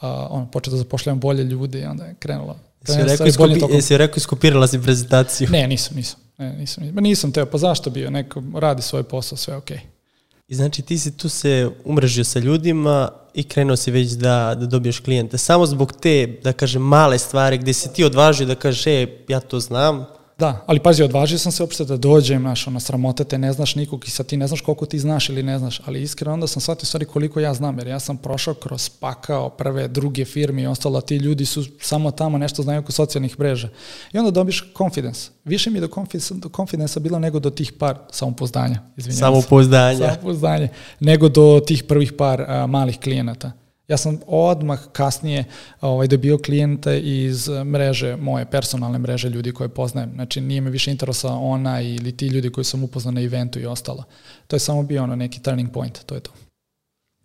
uh, 0.00 0.08
on, 0.30 0.50
počeo 0.50 0.70
da 0.70 0.76
zapošljavam 0.76 1.20
bolje 1.20 1.44
ljude 1.44 1.80
i 1.80 1.84
onda 1.84 2.04
je 2.04 2.14
krenulo. 2.18 2.56
Jesi 2.88 3.02
rekao, 3.02 3.26
iskopi, 3.26 3.74
jesi 3.74 3.98
rekao 3.98 4.16
iskopirala 4.16 4.66
si 4.66 4.82
prezentaciju? 4.82 5.48
Ne, 5.50 5.66
nisam, 5.66 5.96
nisam. 5.96 6.20
Ne, 6.38 6.52
nisam, 6.52 6.84
nisam, 6.84 7.02
nisam 7.02 7.32
teo, 7.32 7.46
pa 7.46 7.58
zašto 7.58 7.90
bio, 7.90 8.10
neko 8.10 8.42
radi 8.54 8.82
svoj 8.82 9.02
posao, 9.02 9.38
sve 9.38 9.56
okej. 9.56 9.76
Okay. 9.76 9.98
I 10.48 10.54
znači 10.54 10.82
ti 10.82 10.98
si 10.98 11.16
tu 11.16 11.28
se 11.28 11.70
umrežio 11.84 12.24
sa 12.24 12.38
ljudima 12.38 13.10
i 13.34 13.44
krenuo 13.44 13.76
si 13.76 13.90
već 13.90 14.10
da, 14.10 14.54
da 14.60 14.66
dobiješ 14.66 15.00
klijente. 15.00 15.38
Samo 15.38 15.66
zbog 15.66 15.92
te, 15.92 16.38
da 16.44 16.52
kažem, 16.52 16.82
male 16.82 17.18
stvari 17.18 17.58
gde 17.58 17.72
si 17.72 17.92
ti 17.92 18.04
odvažio 18.04 18.46
da 18.46 18.54
kažeš, 18.54 18.86
e, 18.86 19.06
ja 19.28 19.40
to 19.40 19.60
znam, 19.60 20.06
Da, 20.38 20.64
ali 20.66 20.80
pazi, 20.80 21.02
odvažio 21.02 21.38
sam 21.38 21.52
se 21.52 21.62
uopšte 21.62 21.84
da 21.84 21.96
dođem, 21.96 22.40
znaš, 22.40 22.66
ono, 22.66 22.80
sramota 22.80 23.24
te, 23.24 23.38
ne 23.38 23.52
znaš 23.52 23.74
nikog 23.74 24.04
i 24.06 24.10
sad 24.10 24.26
ti 24.26 24.36
ne 24.36 24.46
znaš 24.46 24.60
koliko 24.60 24.86
ti 24.86 24.98
znaš 24.98 25.28
ili 25.28 25.42
ne 25.42 25.58
znaš, 25.58 25.80
ali 25.84 26.02
iskreno 26.02 26.34
onda 26.34 26.46
sam 26.46 26.62
shvatio 26.62 26.86
stvari 26.86 27.04
koliko 27.04 27.40
ja 27.40 27.54
znam, 27.54 27.78
jer 27.78 27.86
ja 27.86 28.00
sam 28.00 28.16
prošao 28.16 28.54
kroz 28.54 28.88
pakao 28.88 29.50
prve, 29.50 29.88
druge 29.88 30.24
firme 30.24 30.62
i 30.62 30.66
ostalo, 30.66 31.00
ti 31.00 31.16
ljudi 31.16 31.46
su 31.46 31.64
samo 31.80 32.10
tamo 32.10 32.38
nešto 32.38 32.62
znaju 32.62 32.80
oko 32.80 32.92
socijalnih 32.92 33.38
mreža. 33.38 33.68
I 34.12 34.18
onda 34.18 34.30
dobiš 34.30 34.72
confidence. 34.76 35.30
Više 35.44 35.70
mi 35.70 35.76
je 35.76 35.80
do, 35.80 35.88
confidence, 35.94 36.34
do 36.34 36.48
confidence 36.56 37.00
bilo 37.00 37.18
nego 37.18 37.38
do 37.38 37.50
tih 37.50 37.72
par 37.72 37.98
samopouzdanja, 38.10 38.82
izvinjam 38.96 39.18
Samopouzdanja. 39.18 40.08
Samopouzdanje, 40.08 40.68
nego 41.00 41.28
do 41.28 41.60
tih 41.66 41.84
prvih 41.84 42.12
par 42.12 42.44
a, 42.48 42.66
malih 42.66 42.98
klijenata. 43.00 43.52
Ja 43.88 43.96
sam 43.96 44.18
odmah 44.26 44.80
kasnije 44.92 45.44
ovaj, 45.80 46.06
dobio 46.06 46.38
klijente 46.38 47.00
iz 47.00 47.48
mreže, 47.48 48.16
moje 48.16 48.44
personalne 48.50 48.98
mreže 48.98 49.28
ljudi 49.28 49.52
koje 49.52 49.68
poznajem. 49.68 50.10
Znači 50.14 50.40
nije 50.40 50.60
me 50.60 50.70
više 50.70 50.90
interesa 50.90 51.28
ona 51.28 51.80
ili 51.80 52.16
ti 52.16 52.26
ljudi 52.26 52.50
koji 52.50 52.64
sam 52.64 52.84
upoznao 52.84 53.12
na 53.12 53.22
eventu 53.22 53.60
i 53.60 53.66
ostalo. 53.66 54.04
To 54.46 54.56
je 54.56 54.60
samo 54.60 54.82
bio 54.82 55.02
ono 55.02 55.16
neki 55.16 55.42
turning 55.42 55.72
point, 55.72 55.98
to 56.06 56.14
je 56.14 56.20
to. 56.20 56.30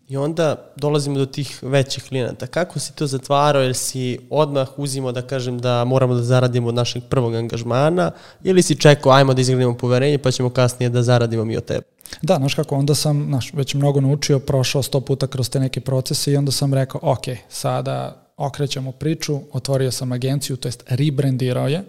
I 0.08 0.18
onda 0.18 0.72
dolazimo 0.76 1.18
do 1.18 1.26
tih 1.26 1.60
većih 1.62 2.04
klijenata. 2.04 2.48
Kako 2.48 2.80
si 2.80 2.96
to 2.96 3.08
zatvarao, 3.08 3.62
jer 3.62 3.76
si 3.76 4.20
odmah 4.30 4.68
uzimo 4.78 5.12
da 5.12 5.22
kažem 5.22 5.60
da 5.60 5.86
moramo 5.86 6.14
da 6.14 6.24
zaradimo 6.24 6.68
od 6.68 6.76
našeg 6.76 7.04
prvog 7.10 7.36
angažmana 7.36 8.12
ili 8.44 8.62
si 8.62 8.76
čekao 8.76 9.12
ajmo 9.12 9.34
da 9.34 9.42
izgradimo 9.42 9.78
poverenje 9.78 10.18
pa 10.18 10.32
ćemo 10.32 10.50
kasnije 10.50 10.90
da 10.90 11.04
zaradimo 11.04 11.46
mi 11.46 11.58
od 11.58 11.66
tebe? 11.66 11.93
Da, 12.22 12.36
znaš 12.36 12.54
kako, 12.54 12.76
onda 12.76 12.96
sam 12.96 13.26
znaš, 13.28 13.54
već 13.54 13.74
mnogo 13.74 14.02
naučio, 14.02 14.40
prošao 14.40 14.84
sto 14.84 15.02
puta 15.02 15.28
kroz 15.28 15.50
te 15.50 15.60
neke 15.60 15.82
procese 15.82 16.32
i 16.32 16.38
onda 16.38 16.52
sam 16.52 16.74
rekao, 16.74 17.02
ok, 17.04 17.24
sada 17.50 18.24
okrećemo 18.38 18.92
priču, 18.92 19.40
otvorio 19.52 19.92
sam 19.92 20.12
agenciju, 20.12 20.58
to 20.58 20.68
jest 20.68 20.84
rebrandirao 20.88 21.68
je 21.68 21.84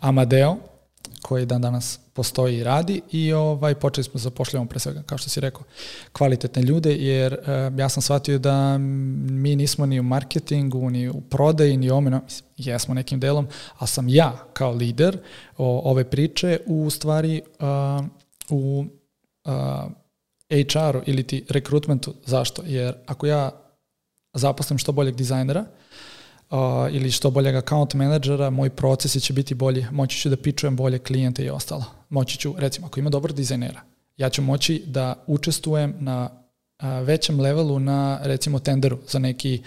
Amadeo, 0.00 0.56
koji 1.22 1.46
dan 1.46 1.62
danas 1.62 1.98
postoji 2.12 2.58
i 2.58 2.64
radi 2.64 3.00
i 3.12 3.32
ovaj 3.32 3.74
počeli 3.74 4.04
smo 4.04 4.12
da 4.12 4.18
zapošljavamo 4.18 4.68
pre 4.68 4.78
svega, 4.78 5.02
kao 5.02 5.18
što 5.18 5.30
si 5.30 5.40
rekao, 5.40 5.62
kvalitetne 6.12 6.62
ljude, 6.62 6.94
jer 6.94 7.32
e, 7.32 7.38
ja 7.78 7.88
sam 7.88 8.02
shvatio 8.02 8.38
da 8.38 8.78
mi 8.78 9.56
nismo 9.56 9.86
ni 9.86 10.00
u 10.00 10.02
marketingu, 10.02 10.90
ni 10.90 11.08
u 11.08 11.20
prodaji, 11.20 11.76
ni 11.76 11.90
omeno, 11.90 12.20
jesmo 12.56 12.94
nekim 12.94 13.20
delom, 13.20 13.48
a 13.78 13.86
sam 13.86 14.08
ja 14.08 14.44
kao 14.52 14.72
lider 14.72 15.18
o, 15.58 15.90
ove 15.90 16.04
priče 16.04 16.60
u 16.66 16.90
stvari 16.90 17.42
uh, 17.60 18.06
u 18.50 18.84
HR-u 20.50 21.00
ili 21.06 21.22
ti 21.22 21.44
rekrutmentu. 21.48 22.14
Zašto? 22.24 22.62
Jer 22.66 22.94
ako 23.06 23.26
ja 23.26 23.50
zaposlim 24.34 24.78
što 24.78 24.92
boljeg 24.92 25.14
dizajnera 25.14 25.64
uh, 26.50 26.58
ili 26.90 27.10
što 27.10 27.30
boljeg 27.30 27.54
account 27.54 27.94
menadžera, 27.94 28.50
moj 28.50 28.70
proces 28.70 29.22
će 29.22 29.32
biti 29.32 29.54
bolji, 29.54 29.86
moći 29.90 30.18
ću 30.18 30.28
da 30.28 30.36
pičujem 30.36 30.76
bolje 30.76 30.98
klijente 30.98 31.44
i 31.44 31.50
ostalo. 31.50 31.84
Moći 32.08 32.38
ću, 32.38 32.54
recimo, 32.58 32.86
ako 32.86 33.00
ima 33.00 33.10
dobar 33.10 33.32
dizajnera, 33.32 33.80
ja 34.16 34.30
ću 34.30 34.42
moći 34.42 34.82
da 34.86 35.24
učestvujem 35.26 35.94
na 36.00 36.30
uh, 36.30 37.06
većem 37.06 37.40
levelu 37.40 37.78
na, 37.78 38.20
recimo, 38.22 38.58
tenderu 38.58 38.98
za 39.08 39.18
neki 39.18 39.62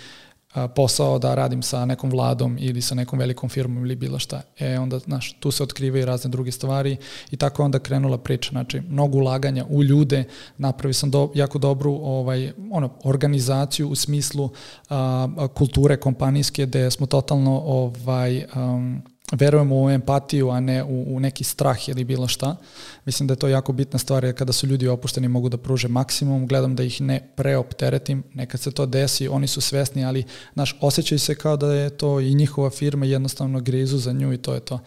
posao 0.67 1.19
da 1.19 1.35
radim 1.35 1.61
sa 1.61 1.85
nekom 1.85 2.09
vladom 2.09 2.57
ili 2.59 2.81
sa 2.81 2.95
nekom 2.95 3.19
velikom 3.19 3.49
firmom 3.49 3.85
ili 3.85 3.95
bilo 3.95 4.19
šta. 4.19 4.41
E 4.59 4.79
onda, 4.79 4.99
znaš, 4.99 5.33
tu 5.39 5.51
se 5.51 5.63
otkrivaju 5.63 6.05
razne 6.05 6.29
druge 6.29 6.51
stvari 6.51 6.97
i 7.31 7.37
tako 7.37 7.63
onda 7.63 7.79
krenula 7.79 8.17
priča. 8.17 8.49
Znači, 8.49 8.81
mnogo 8.81 9.17
ulaganja 9.17 9.65
u 9.69 9.83
ljude, 9.83 10.23
napravi 10.57 10.93
sam 10.93 11.11
do, 11.11 11.31
jako 11.35 11.59
dobru 11.59 11.93
ovaj, 11.93 12.51
ono, 12.71 12.89
organizaciju 13.03 13.89
u 13.89 13.95
smislu 13.95 14.49
a, 14.89 15.47
kulture 15.53 15.97
kompanijske 15.97 16.65
gde 16.65 16.91
smo 16.91 17.05
totalno 17.05 17.61
ovaj, 17.65 18.45
um, 18.55 19.01
verujemo 19.31 19.83
u 19.83 19.89
empatiju, 19.89 20.49
a 20.49 20.59
ne 20.59 20.83
u, 20.83 21.15
u 21.15 21.19
neki 21.19 21.43
strah 21.43 21.89
ili 21.89 22.03
bilo 22.03 22.27
šta. 22.27 22.55
Mislim 23.05 23.27
da 23.27 23.31
je 23.31 23.39
to 23.39 23.47
jako 23.47 23.71
bitna 23.71 23.99
stvar, 23.99 24.23
jer 24.23 24.37
kada 24.37 24.53
su 24.53 24.67
ljudi 24.67 24.87
opušteni 24.87 25.27
mogu 25.27 25.49
da 25.49 25.57
pruže 25.57 25.87
maksimum, 25.87 26.47
gledam 26.47 26.75
da 26.75 26.83
ih 26.83 27.01
ne 27.01 27.29
preopteretim, 27.35 28.23
nekad 28.33 28.61
se 28.61 28.71
to 28.71 28.85
desi, 28.85 29.27
oni 29.27 29.47
su 29.47 29.61
svesni, 29.61 30.05
ali 30.05 30.23
naš 30.55 30.77
osjećaju 30.81 31.19
se 31.19 31.35
kao 31.35 31.57
da 31.57 31.73
je 31.73 31.89
to 31.89 32.19
i 32.19 32.33
njihova 32.33 32.69
firma 32.69 33.05
jednostavno 33.05 33.59
grizu 33.59 33.97
za 33.97 34.11
nju 34.11 34.33
i 34.33 34.37
to 34.37 34.53
je 34.53 34.59
to. 34.59 34.79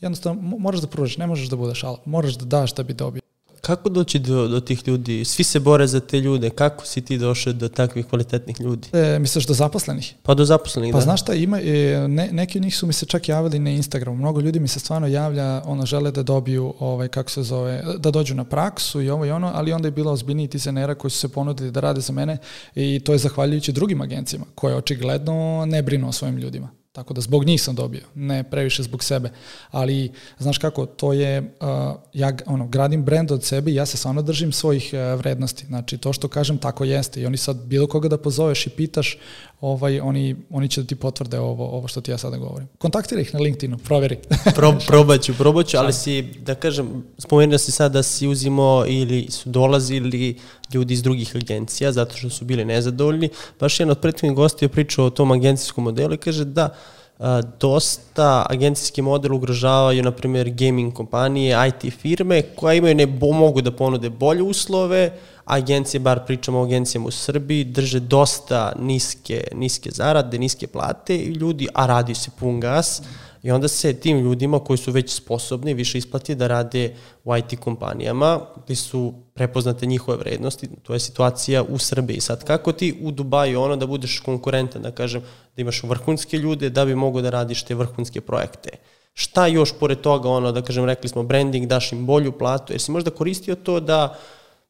Jednostavno, 0.00 0.42
moraš 0.58 0.80
da 0.80 0.86
pružiš, 0.86 1.16
ne 1.16 1.26
možeš 1.26 1.48
da 1.48 1.56
budeš 1.56 1.84
ala, 1.84 1.98
moraš 2.04 2.34
da 2.34 2.44
daš 2.44 2.74
da 2.74 2.82
bi 2.82 2.94
dobio. 2.94 3.25
Kako 3.66 3.88
doći 3.88 4.18
do, 4.18 4.48
do 4.48 4.60
tih 4.60 4.88
ljudi? 4.88 5.24
Svi 5.24 5.44
se 5.44 5.60
bore 5.60 5.86
za 5.86 6.00
te 6.00 6.20
ljude. 6.20 6.50
Kako 6.50 6.86
si 6.86 7.00
ti 7.00 7.18
došao 7.18 7.52
do 7.52 7.68
takvih 7.68 8.06
kvalitetnih 8.06 8.60
ljudi? 8.60 8.88
E, 8.92 9.18
misliš 9.18 9.46
do 9.46 9.54
zaposlenih? 9.54 10.14
Pa 10.22 10.34
do 10.34 10.44
zaposlenih, 10.44 10.92
pa 10.92 10.98
da. 10.98 11.00
Pa 11.00 11.04
znaš 11.04 11.20
šta, 11.20 11.34
ima, 11.34 11.60
e, 11.60 12.08
ne, 12.08 12.28
neki 12.32 12.58
od 12.58 12.64
njih 12.64 12.76
su 12.76 12.86
mi 12.86 12.92
se 12.92 13.06
čak 13.06 13.28
javili 13.28 13.58
na 13.58 13.70
Instagramu. 13.70 14.16
Mnogo 14.16 14.40
ljudi 14.40 14.60
mi 14.60 14.68
se 14.68 14.80
stvarno 14.80 15.06
javlja, 15.06 15.62
ono, 15.64 15.86
žele 15.86 16.10
da 16.10 16.22
dobiju, 16.22 16.74
ovaj, 16.78 17.08
kako 17.08 17.30
se 17.30 17.42
zove, 17.42 17.82
da 17.98 18.10
dođu 18.10 18.34
na 18.34 18.44
praksu 18.44 19.02
i 19.02 19.10
ovo 19.10 19.24
i 19.24 19.30
ono, 19.30 19.50
ali 19.54 19.72
onda 19.72 19.88
je 19.88 19.92
bila 19.92 20.12
ozbiljniji 20.12 20.48
tizenera 20.48 20.94
koji 20.94 21.10
su 21.10 21.18
se 21.18 21.28
ponudili 21.28 21.70
da 21.70 21.80
rade 21.80 22.00
za 22.00 22.12
mene 22.12 22.38
i 22.74 23.00
to 23.00 23.12
je 23.12 23.18
zahvaljujući 23.18 23.72
drugim 23.72 24.00
agencijama 24.00 24.46
koje 24.54 24.76
očigledno 24.76 25.64
ne 25.66 25.82
brinu 25.82 26.08
o 26.08 26.12
svojim 26.12 26.38
ljudima. 26.38 26.70
Tako 26.96 27.14
da 27.14 27.20
zbog 27.20 27.44
njih 27.44 27.62
sam 27.62 27.74
dobio, 27.74 28.00
ne 28.14 28.42
previše 28.42 28.82
zbog 28.82 29.04
sebe. 29.04 29.30
Ali, 29.70 30.12
znaš 30.38 30.58
kako, 30.58 30.86
to 30.86 31.12
je, 31.12 31.40
uh, 31.40 31.66
ja 32.12 32.32
ono, 32.46 32.66
gradim 32.66 33.04
brend 33.04 33.30
od 33.30 33.44
sebe 33.44 33.70
i 33.70 33.74
ja 33.74 33.86
se 33.86 33.96
stvarno 33.96 34.22
držim 34.22 34.52
svojih 34.52 34.90
uh, 34.92 35.18
vrednosti. 35.18 35.66
Znači, 35.66 35.98
to 35.98 36.12
što 36.12 36.28
kažem, 36.28 36.58
tako 36.58 36.84
jeste. 36.84 37.20
I 37.20 37.26
oni 37.26 37.36
sad, 37.36 37.56
bilo 37.56 37.86
koga 37.86 38.08
da 38.08 38.18
pozoveš 38.18 38.66
i 38.66 38.70
pitaš, 38.70 39.18
ovaj, 39.60 40.00
oni, 40.00 40.36
oni 40.50 40.68
će 40.68 40.82
da 40.82 40.86
ti 40.86 40.94
potvrde 40.94 41.38
ovo, 41.38 41.68
ovo 41.68 41.88
što 41.88 42.00
ti 42.00 42.10
ja 42.10 42.18
sada 42.18 42.36
govorim. 42.36 42.68
Kontaktiraj 42.78 43.22
ih 43.22 43.34
na 43.34 43.40
LinkedInu, 43.40 43.78
proveri. 43.78 44.18
Pro, 44.54 44.78
probaću, 44.86 45.34
probaću, 45.34 45.76
ali 45.76 45.92
si, 45.92 46.22
da 46.22 46.54
kažem, 46.54 47.04
spomenuo 47.18 47.58
si 47.58 47.72
sad 47.72 47.92
da 47.92 48.02
si 48.02 48.28
uzimo 48.28 48.84
ili 48.88 49.26
su 49.30 49.50
dolazili 49.50 50.38
ljudi 50.74 50.94
iz 50.94 51.02
drugih 51.02 51.36
agencija 51.36 51.92
zato 51.92 52.16
što 52.16 52.30
su 52.30 52.44
bili 52.44 52.64
nezadovoljni. 52.64 53.28
Baš 53.60 53.80
jedan 53.80 53.90
od 53.90 54.00
prethodnih 54.00 54.36
gosti 54.36 54.64
je 54.64 54.68
pričao 54.68 55.06
o 55.06 55.10
tom 55.10 55.30
agencijskom 55.30 55.84
modelu 55.84 56.14
i 56.14 56.18
kaže 56.18 56.44
da 56.44 56.74
a, 57.18 57.42
dosta 57.60 58.46
agencijski 58.50 59.02
model 59.02 59.34
ugrožavaju, 59.34 60.02
na 60.02 60.10
primjer, 60.10 60.50
gaming 60.50 60.94
kompanije, 60.94 61.56
IT 61.68 61.92
firme 61.94 62.42
koje 62.42 62.78
imaju 62.78 62.94
ne 62.94 63.06
mogu 63.06 63.60
da 63.60 63.70
ponude 63.70 64.10
bolje 64.10 64.42
uslove, 64.42 65.18
agencije, 65.44 66.00
bar 66.00 66.24
pričamo 66.26 66.60
o 66.60 66.64
agencijama 66.64 67.06
u 67.06 67.10
Srbiji, 67.10 67.64
drže 67.64 68.00
dosta 68.00 68.72
niske, 68.78 69.44
niske 69.54 69.90
zarade, 69.90 70.38
niske 70.38 70.66
plate 70.66 71.16
i 71.16 71.32
ljudi, 71.32 71.68
a 71.74 71.86
radi 71.86 72.14
se 72.14 72.30
pun 72.38 72.60
gas, 72.60 73.02
i 73.46 73.50
onda 73.50 73.68
se 73.68 73.94
tim 73.94 74.18
ljudima 74.18 74.58
koji 74.58 74.76
su 74.76 74.92
već 74.92 75.14
sposobni 75.14 75.74
više 75.74 75.98
isplati 75.98 76.34
da 76.34 76.46
rade 76.46 76.94
u 77.24 77.36
IT 77.36 77.60
kompanijama 77.60 78.40
gde 78.64 78.74
su 78.74 79.14
prepoznate 79.34 79.86
njihove 79.86 80.16
vrednosti, 80.18 80.68
to 80.82 80.94
je 80.94 81.00
situacija 81.00 81.62
u 81.62 81.78
Srbiji. 81.78 82.20
Sad, 82.20 82.44
kako 82.44 82.72
ti 82.72 82.98
u 83.02 83.10
Dubaju 83.10 83.60
ono 83.60 83.76
da 83.76 83.86
budeš 83.86 84.18
konkurentan, 84.20 84.82
da 84.82 84.90
kažem, 84.90 85.22
da 85.56 85.62
imaš 85.62 85.82
vrhunske 85.82 86.38
ljude 86.38 86.70
da 86.70 86.84
bi 86.84 86.94
mogo 86.94 87.22
da 87.22 87.30
radiš 87.30 87.62
te 87.62 87.74
vrhunske 87.74 88.20
projekte? 88.20 88.70
Šta 89.14 89.46
još 89.46 89.72
pored 89.80 90.00
toga, 90.00 90.28
ono, 90.28 90.52
da 90.52 90.62
kažem, 90.62 90.84
rekli 90.84 91.08
smo 91.08 91.22
branding, 91.22 91.66
daš 91.66 91.92
im 91.92 92.06
bolju 92.06 92.32
platu, 92.32 92.72
jer 92.72 92.80
si 92.80 92.90
možda 92.90 93.10
koristio 93.10 93.54
to 93.54 93.80
da 93.80 94.18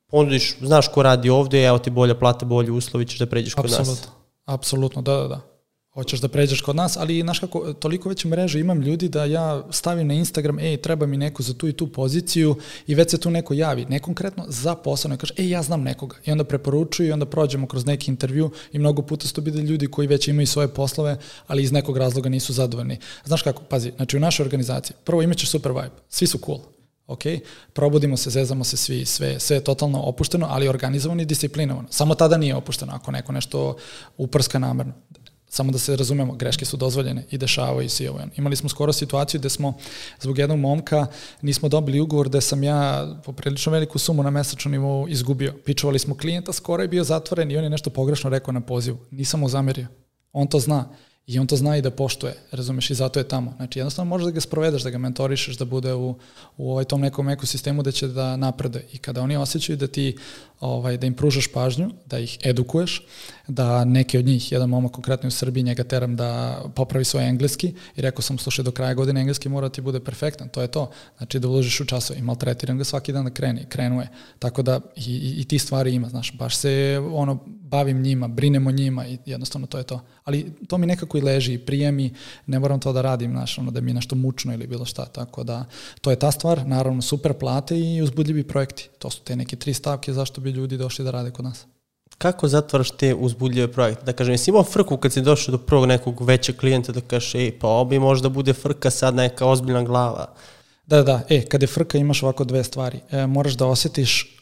ponudiš, 0.07 0.57
znaš 0.61 0.89
ko 0.89 1.03
radi 1.03 1.31
ovde, 1.31 1.65
evo 1.65 1.79
ti 1.79 1.91
bolja 1.91 2.15
plata, 2.15 2.47
bolji 2.47 2.71
uslovi, 2.71 3.07
ćeš 3.07 3.19
da 3.19 3.27
pređeš 3.27 3.55
kod 3.55 3.65
Apsolutno. 3.65 3.93
nas. 3.93 4.09
Apsolutno, 4.45 5.03
da, 5.03 5.17
da, 5.17 5.29
da. 5.29 5.56
Hoćeš 5.97 6.21
da 6.21 6.29
pređeš 6.29 6.61
kod 6.61 6.77
nas, 6.77 6.97
ali 6.97 7.21
znaš 7.21 7.39
kako, 7.39 7.73
toliko 7.73 8.09
već 8.09 8.25
mreže 8.25 8.61
imam 8.61 8.83
ljudi 8.83 9.09
da 9.09 9.25
ja 9.25 9.63
stavim 9.71 10.07
na 10.07 10.15
Instagram, 10.15 10.59
ej, 10.59 10.77
treba 10.77 11.07
mi 11.07 11.17
neko 11.17 11.43
za 11.43 11.55
tu 11.55 11.69
i 11.69 11.73
tu 11.73 11.87
poziciju 11.93 12.57
i 12.87 12.95
već 12.95 13.11
se 13.11 13.19
tu 13.19 13.31
neko 13.31 13.55
javi, 13.55 13.87
ne 13.89 13.99
konkretno 13.99 14.45
za 14.49 14.75
posao, 14.75 15.09
ne 15.09 15.17
kaže, 15.17 15.35
ej, 15.39 15.51
ja 15.51 15.63
znam 15.63 15.83
nekoga. 15.83 16.17
I 16.25 16.33
onda 16.33 16.45
preporučuju 16.45 17.09
i 17.09 17.13
onda 17.13 17.27
prođemo 17.27 17.67
kroz 17.67 17.87
neki 17.87 18.11
intervju 18.11 18.51
i 18.73 18.79
mnogo 18.79 19.03
puta 19.03 19.27
su 19.27 19.35
to 19.35 19.41
bili 19.41 19.63
ljudi 19.63 19.87
koji 19.87 20.09
već 20.09 20.29
imaju 20.29 20.47
svoje 20.47 20.69
poslove, 20.69 21.17
ali 21.47 21.63
iz 21.63 21.73
nekog 21.73 21.97
razloga 21.97 22.29
nisu 22.29 22.53
zadovoljni. 22.53 22.99
Znaš 23.25 23.43
kako, 23.43 23.63
pazi, 23.63 23.93
znači 23.97 24.17
u 24.17 24.21
našoj 24.21 24.45
organizaciji, 24.45 24.97
prvo 25.05 25.23
imaćeš 25.23 25.51
super 25.51 25.73
vibe, 25.73 25.97
svi 26.09 26.27
su 26.27 26.39
cool, 26.39 26.61
ok, 27.07 27.23
probudimo 27.73 28.17
se, 28.17 28.31
zezamo 28.31 28.65
se 28.65 28.77
svi, 28.77 29.05
sve, 29.05 29.41
sve 29.41 29.57
je 29.57 29.65
totalno 29.65 30.01
opušteno, 30.01 30.47
ali 30.51 30.69
organizovano 30.69 31.23
i 31.23 31.27
disciplinovano. 31.27 31.89
Samo 31.91 32.15
tada 32.15 32.37
nije 32.37 32.55
opušteno 32.55 32.93
ako 32.95 33.11
neko 33.11 33.33
nešto 33.33 33.77
uprska 34.17 34.59
namerno. 34.59 34.93
Samo 35.49 35.73
da 35.73 35.79
se 35.79 35.97
razumemo, 35.97 36.35
greške 36.35 36.65
su 36.65 36.77
dozvoljene 36.77 37.25
i 37.31 37.39
dešavaju 37.39 37.91
se 37.91 38.05
i 38.05 38.09
ovo. 38.09 38.21
Imali 38.37 38.57
smo 38.57 38.69
skoro 38.69 38.93
situaciju 38.93 39.41
gde 39.41 39.49
smo 39.49 39.75
zbog 40.21 40.39
jednog 40.39 40.59
momka 40.59 41.07
nismo 41.43 41.69
dobili 41.69 42.01
ugovor 42.01 42.29
gde 42.29 42.41
sam 42.41 42.63
ja 42.63 43.09
poprilično 43.25 43.73
veliku 43.73 43.99
sumu 43.99 44.23
na 44.23 44.31
mesečnom 44.31 44.73
nivou 44.73 45.09
izgubio. 45.09 45.55
Pičovali 45.65 45.99
smo 45.99 46.17
klijenta, 46.17 46.53
skoro 46.53 46.83
je 46.83 46.89
bio 46.89 47.05
zatvoren 47.05 47.51
i 47.51 47.57
on 47.57 47.65
je 47.65 47.71
nešto 47.71 47.91
pogrešno 47.91 48.31
rekao 48.31 48.53
na 48.53 48.61
pozivu. 48.61 48.99
Nisam 49.11 49.41
mu 49.41 49.49
zamerio. 49.49 49.87
On 50.33 50.47
to 50.47 50.61
zna. 50.61 50.85
I 51.27 51.39
on 51.39 51.47
to 51.47 51.57
zna 51.57 51.77
i 51.77 51.83
da 51.83 51.91
poštuje, 51.91 52.35
razumeš, 52.51 52.91
i 52.91 52.95
zato 52.95 53.21
je 53.21 53.29
tamo. 53.29 53.55
Znači, 53.57 53.79
jednostavno 53.79 54.09
možeš 54.09 54.25
da 54.25 54.31
ga 54.31 54.41
sprovedeš, 54.41 54.83
da 54.83 54.91
ga 54.91 54.99
mentorišeš, 54.99 55.59
da 55.59 55.65
bude 55.65 55.95
u, 55.95 56.15
u 56.57 56.71
ovaj 56.73 56.85
tom 56.85 57.01
nekom 57.01 57.29
ekosistemu 57.29 57.83
da 57.83 57.93
će 57.93 58.09
da 58.09 58.37
naprede. 58.37 58.85
I 58.93 58.99
kada 58.99 59.23
oni 59.23 59.37
osjećaju 59.37 59.77
da 59.77 59.87
ti, 59.87 60.17
ovaj, 60.61 60.97
da 60.97 61.07
im 61.07 61.15
pružaš 61.15 61.53
pažnju, 61.53 61.91
da 62.07 62.19
ih 62.19 62.39
edukuješ, 62.45 63.03
da 63.49 63.85
neke 63.85 64.19
od 64.19 64.25
njih, 64.25 64.53
jedan 64.53 64.69
momak 64.69 64.93
konkretno 64.93 65.29
u 65.29 65.31
Srbiji, 65.31 65.65
njega 65.65 65.85
teram 65.85 66.17
da 66.17 66.63
popravi 66.75 67.05
svoj 67.05 67.29
engleski 67.29 67.75
i 67.97 68.01
rekao 68.01 68.23
sam, 68.23 68.39
slušaj, 68.39 68.63
do 68.63 68.71
kraja 68.71 68.95
godine 68.95 69.21
engleski 69.21 69.49
mora 69.49 69.69
ti 69.69 69.81
bude 69.81 70.01
perfektan, 70.01 70.49
to 70.49 70.63
je 70.63 70.69
to. 70.69 70.91
Znači 71.17 71.39
da 71.39 71.49
uložiš 71.49 71.81
u 71.81 71.85
časove 71.85 72.19
i 72.19 72.23
maltretiram 72.23 72.79
ga 72.79 72.85
svaki 72.85 73.13
dan 73.13 73.25
da 73.25 73.31
krene, 73.31 73.65
krenuje. 73.69 74.09
Tako 74.39 74.63
da 74.63 74.81
i, 74.97 75.13
i, 75.13 75.41
i 75.41 75.45
ti 75.45 75.59
stvari 75.59 75.95
ima, 75.95 76.09
znaš, 76.09 76.33
baš 76.39 76.57
se 76.57 77.01
ono, 77.13 77.39
bavim 77.47 78.03
njima, 78.03 78.29
brinem 78.29 78.67
o 78.67 78.71
njima 78.71 79.07
i 79.07 79.19
jednostavno 79.27 79.67
to 79.67 79.79
je 79.79 79.85
to. 79.85 80.01
Ali 80.25 80.53
to 80.69 80.79
mi 80.79 80.87
nekako 80.87 81.19
i 81.19 81.21
leži 81.21 81.55
i 81.55 81.59
prije 81.59 81.93
mi, 81.93 82.15
ne 82.47 82.59
moram 82.59 82.81
to 82.81 82.93
da 82.93 83.03
radim, 83.03 83.31
znaš, 83.31 83.59
ono, 83.59 83.71
da 83.71 83.81
mi 83.81 83.91
je 83.91 83.95
nešto 83.95 84.17
mučno 84.17 84.55
ili 84.55 84.67
bilo 84.67 84.85
šta, 84.85 85.05
tako 85.05 85.45
da 85.45 85.65
to 86.01 86.11
je 86.11 86.19
ta 86.19 86.31
stvar, 86.31 86.67
naravno 86.67 87.03
super 87.03 87.33
plate 87.33 87.79
i 87.79 88.03
uzbudljivi 88.03 88.45
projekti. 88.45 88.89
To 88.99 89.11
su 89.11 89.21
te 89.21 89.37
neke 89.37 89.57
tri 89.57 89.75
stavke 89.75 90.13
zašto 90.13 90.41
bi 90.47 90.59
ljudi 90.59 90.77
došli 90.77 91.05
da 91.05 91.11
rade 91.11 91.31
kod 91.31 91.45
nas 91.45 91.67
kako 92.19 92.49
zatvaraš 92.49 92.91
te 92.91 93.15
uzbudljive 93.15 93.73
projekte? 93.73 94.05
Da 94.05 94.13
kažem, 94.13 94.35
jesi 94.35 94.51
imao 94.51 94.65
frku 94.65 94.97
kad 94.97 95.13
si 95.13 95.21
došao 95.21 95.53
do 95.53 95.59
prvog 95.59 95.87
nekog 95.87 96.23
većeg 96.23 96.57
klijenta 96.57 96.93
da 96.93 97.01
kažeš, 97.01 97.35
ej, 97.35 97.59
pa 97.59 97.69
ovo 97.69 97.85
bi 97.85 97.99
možda 97.99 98.29
bude 98.29 98.53
frka 98.53 98.91
sad 98.91 99.15
neka 99.15 99.47
ozbiljna 99.47 99.83
glava. 99.83 100.35
Da, 100.87 101.03
da, 101.03 101.23
e, 101.29 101.43
kad 101.43 101.63
je 101.63 101.69
frka 101.69 101.99
imaš 101.99 102.23
ovako 102.23 102.45
dve 102.45 102.65
stvari. 102.65 103.01
E, 103.11 103.27
moraš 103.27 103.55
da 103.55 103.67
osetiš 103.67 104.36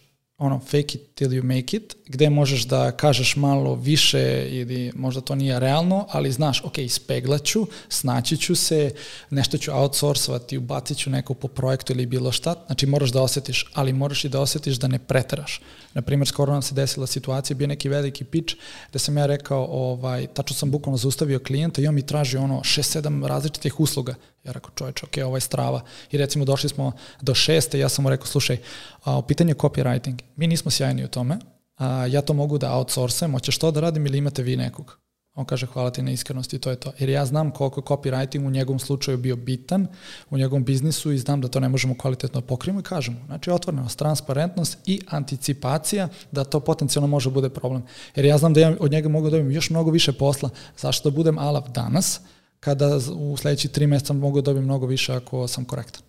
ono 0.44 0.58
fake 0.58 0.94
it 0.94 1.14
till 1.14 1.30
you 1.30 1.42
make 1.42 1.76
it, 1.76 1.96
gde 2.06 2.30
možeš 2.30 2.64
da 2.64 2.92
kažeš 2.92 3.36
malo 3.36 3.74
više 3.74 4.48
ili 4.50 4.92
možda 4.94 5.20
to 5.20 5.34
nije 5.34 5.60
realno, 5.60 6.06
ali 6.10 6.32
znaš, 6.32 6.64
ok, 6.64 6.78
ispeglaću, 6.78 7.66
snaći 7.88 8.36
ću 8.36 8.54
se, 8.54 8.90
nešto 9.30 9.58
ću 9.58 9.72
outsourcovati, 9.72 10.58
ubacit 10.58 10.98
ću 10.98 11.10
neko 11.10 11.34
po 11.34 11.48
projektu 11.48 11.92
ili 11.92 12.06
bilo 12.06 12.32
šta, 12.32 12.54
znači 12.66 12.86
moraš 12.86 13.10
da 13.10 13.22
osetiš, 13.22 13.70
ali 13.74 13.92
moraš 13.92 14.24
i 14.24 14.28
da 14.28 14.40
osetiš 14.40 14.76
da 14.76 14.88
ne 14.88 14.98
preteraš. 14.98 15.60
Naprimjer, 15.94 16.28
skoro 16.28 16.52
nam 16.52 16.62
se 16.62 16.74
desila 16.74 17.06
situacija, 17.06 17.56
bio 17.56 17.66
neki 17.66 17.88
veliki 17.88 18.24
pitch, 18.24 18.54
gde 18.90 18.98
sam 18.98 19.18
ja 19.18 19.26
rekao, 19.26 19.66
ovaj, 19.70 20.26
tačno 20.26 20.56
sam 20.56 20.70
bukvalno 20.70 20.96
zaustavio 20.96 21.38
klijenta 21.38 21.82
i 21.82 21.86
on 21.86 21.94
mi 21.94 22.06
traži 22.06 22.36
ono 22.36 22.60
6-7 22.60 23.26
različitih 23.26 23.80
usluga. 23.80 24.14
Ja 24.44 24.52
rekao, 24.52 24.70
čoveč, 24.74 25.02
ok, 25.02 25.16
ovo 25.24 25.36
je 25.36 25.40
strava. 25.40 25.80
I 26.10 26.18
recimo 26.18 26.44
došli 26.44 26.68
smo 26.68 26.92
do 27.20 27.34
šeste, 27.34 27.78
ja 27.78 27.88
sam 27.88 28.02
mu 28.02 28.10
rekao, 28.10 28.26
slušaj, 28.26 28.58
a, 29.04 29.22
pitanje 29.28 29.54
copywriting, 29.54 30.18
mi 30.36 30.46
nismo 30.46 30.70
sjajni 30.70 31.04
u 31.04 31.08
tome, 31.08 31.38
a, 31.76 32.06
ja 32.06 32.22
to 32.22 32.32
mogu 32.32 32.58
da 32.58 32.72
outsourcem, 32.72 33.32
hoćeš 33.32 33.58
to 33.58 33.70
da 33.70 33.80
radim 33.80 34.06
ili 34.06 34.18
imate 34.18 34.42
vi 34.42 34.56
nekog? 34.56 34.98
On 35.34 35.44
kaže 35.44 35.66
hvala 35.66 35.90
ti 35.90 36.02
na 36.02 36.10
iskrenosti 36.10 36.58
to 36.58 36.70
je 36.70 36.76
to. 36.76 36.92
Jer 36.98 37.08
ja 37.08 37.26
znam 37.26 37.50
koliko 37.50 37.80
je 37.80 37.84
copywriting 37.84 38.46
u 38.46 38.50
njegovom 38.50 38.78
slučaju 38.78 39.18
bio 39.18 39.36
bitan 39.36 39.86
u 40.30 40.38
njegovom 40.38 40.64
biznisu 40.64 41.12
i 41.12 41.18
znam 41.18 41.40
da 41.40 41.48
to 41.48 41.60
ne 41.60 41.68
možemo 41.68 41.98
kvalitetno 41.98 42.40
da 42.40 42.46
pokrijemo 42.46 42.80
i 42.80 42.82
kažemo. 42.82 43.18
Znači 43.26 43.50
otvorenost, 43.50 43.98
transparentnost 43.98 44.78
i 44.86 45.00
anticipacija 45.08 46.08
da 46.32 46.44
to 46.44 46.60
potencijalno 46.60 47.06
može 47.06 47.30
bude 47.30 47.48
problem. 47.48 47.82
Jer 48.16 48.24
ja 48.24 48.38
znam 48.38 48.54
da 48.54 48.60
ja 48.60 48.76
od 48.80 48.90
njega 48.90 49.08
mogu 49.08 49.26
da 49.26 49.30
dobijem 49.30 49.52
još 49.52 49.70
mnogo 49.70 49.90
više 49.90 50.12
posla. 50.12 50.50
Zašto 50.78 51.10
da 51.10 51.16
budem 51.16 51.38
alav 51.38 51.68
danas 51.68 52.20
kada 52.64 52.98
u 53.16 53.36
sledeći 53.36 53.68
tri 53.68 53.86
meseca 53.86 54.12
mogu 54.12 54.40
da 54.40 54.44
dobijem 54.44 54.64
mnogo 54.64 54.86
više 54.86 55.12
ako 55.12 55.48
sam 55.48 55.64
korektan. 55.64 56.02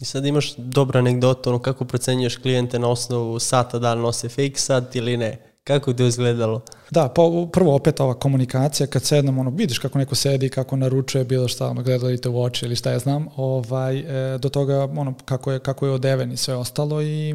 I 0.00 0.04
sad 0.04 0.26
imaš 0.26 0.54
dobra 0.56 0.98
anegdota, 0.98 1.50
ono 1.50 1.58
kako 1.58 1.84
procenjuješ 1.84 2.36
klijente 2.36 2.78
na 2.78 2.88
osnovu 2.88 3.38
sata 3.38 3.78
da 3.78 3.94
li 3.94 4.02
nose 4.02 4.28
fake 4.28 4.56
sat 4.56 4.96
ili 4.96 5.16
ne? 5.16 5.38
Kako 5.64 5.90
je 5.90 5.96
to 5.96 6.04
izgledalo? 6.06 6.60
Da, 6.90 7.08
pa 7.08 7.22
prvo 7.52 7.74
opet 7.74 8.00
ova 8.00 8.14
komunikacija, 8.14 8.86
kad 8.86 9.02
sednem, 9.02 9.38
ono, 9.38 9.50
vidiš 9.50 9.78
kako 9.78 9.98
neko 9.98 10.14
sedi, 10.14 10.48
kako 10.48 10.76
naručuje 10.76 11.24
bilo 11.24 11.48
šta, 11.48 11.68
ono, 11.68 11.82
gledajte 11.82 12.28
u 12.28 12.42
oči 12.42 12.64
ili 12.64 12.76
šta 12.76 12.90
ja 12.90 12.98
znam, 12.98 13.28
ovaj, 13.36 13.98
e, 14.34 14.38
do 14.38 14.48
toga, 14.48 14.88
ono, 14.96 15.14
kako 15.24 15.52
je, 15.52 15.58
kako 15.58 15.86
je 15.86 15.92
odeven 15.92 16.32
i 16.32 16.36
sve 16.36 16.54
ostalo 16.54 17.02
i 17.02 17.34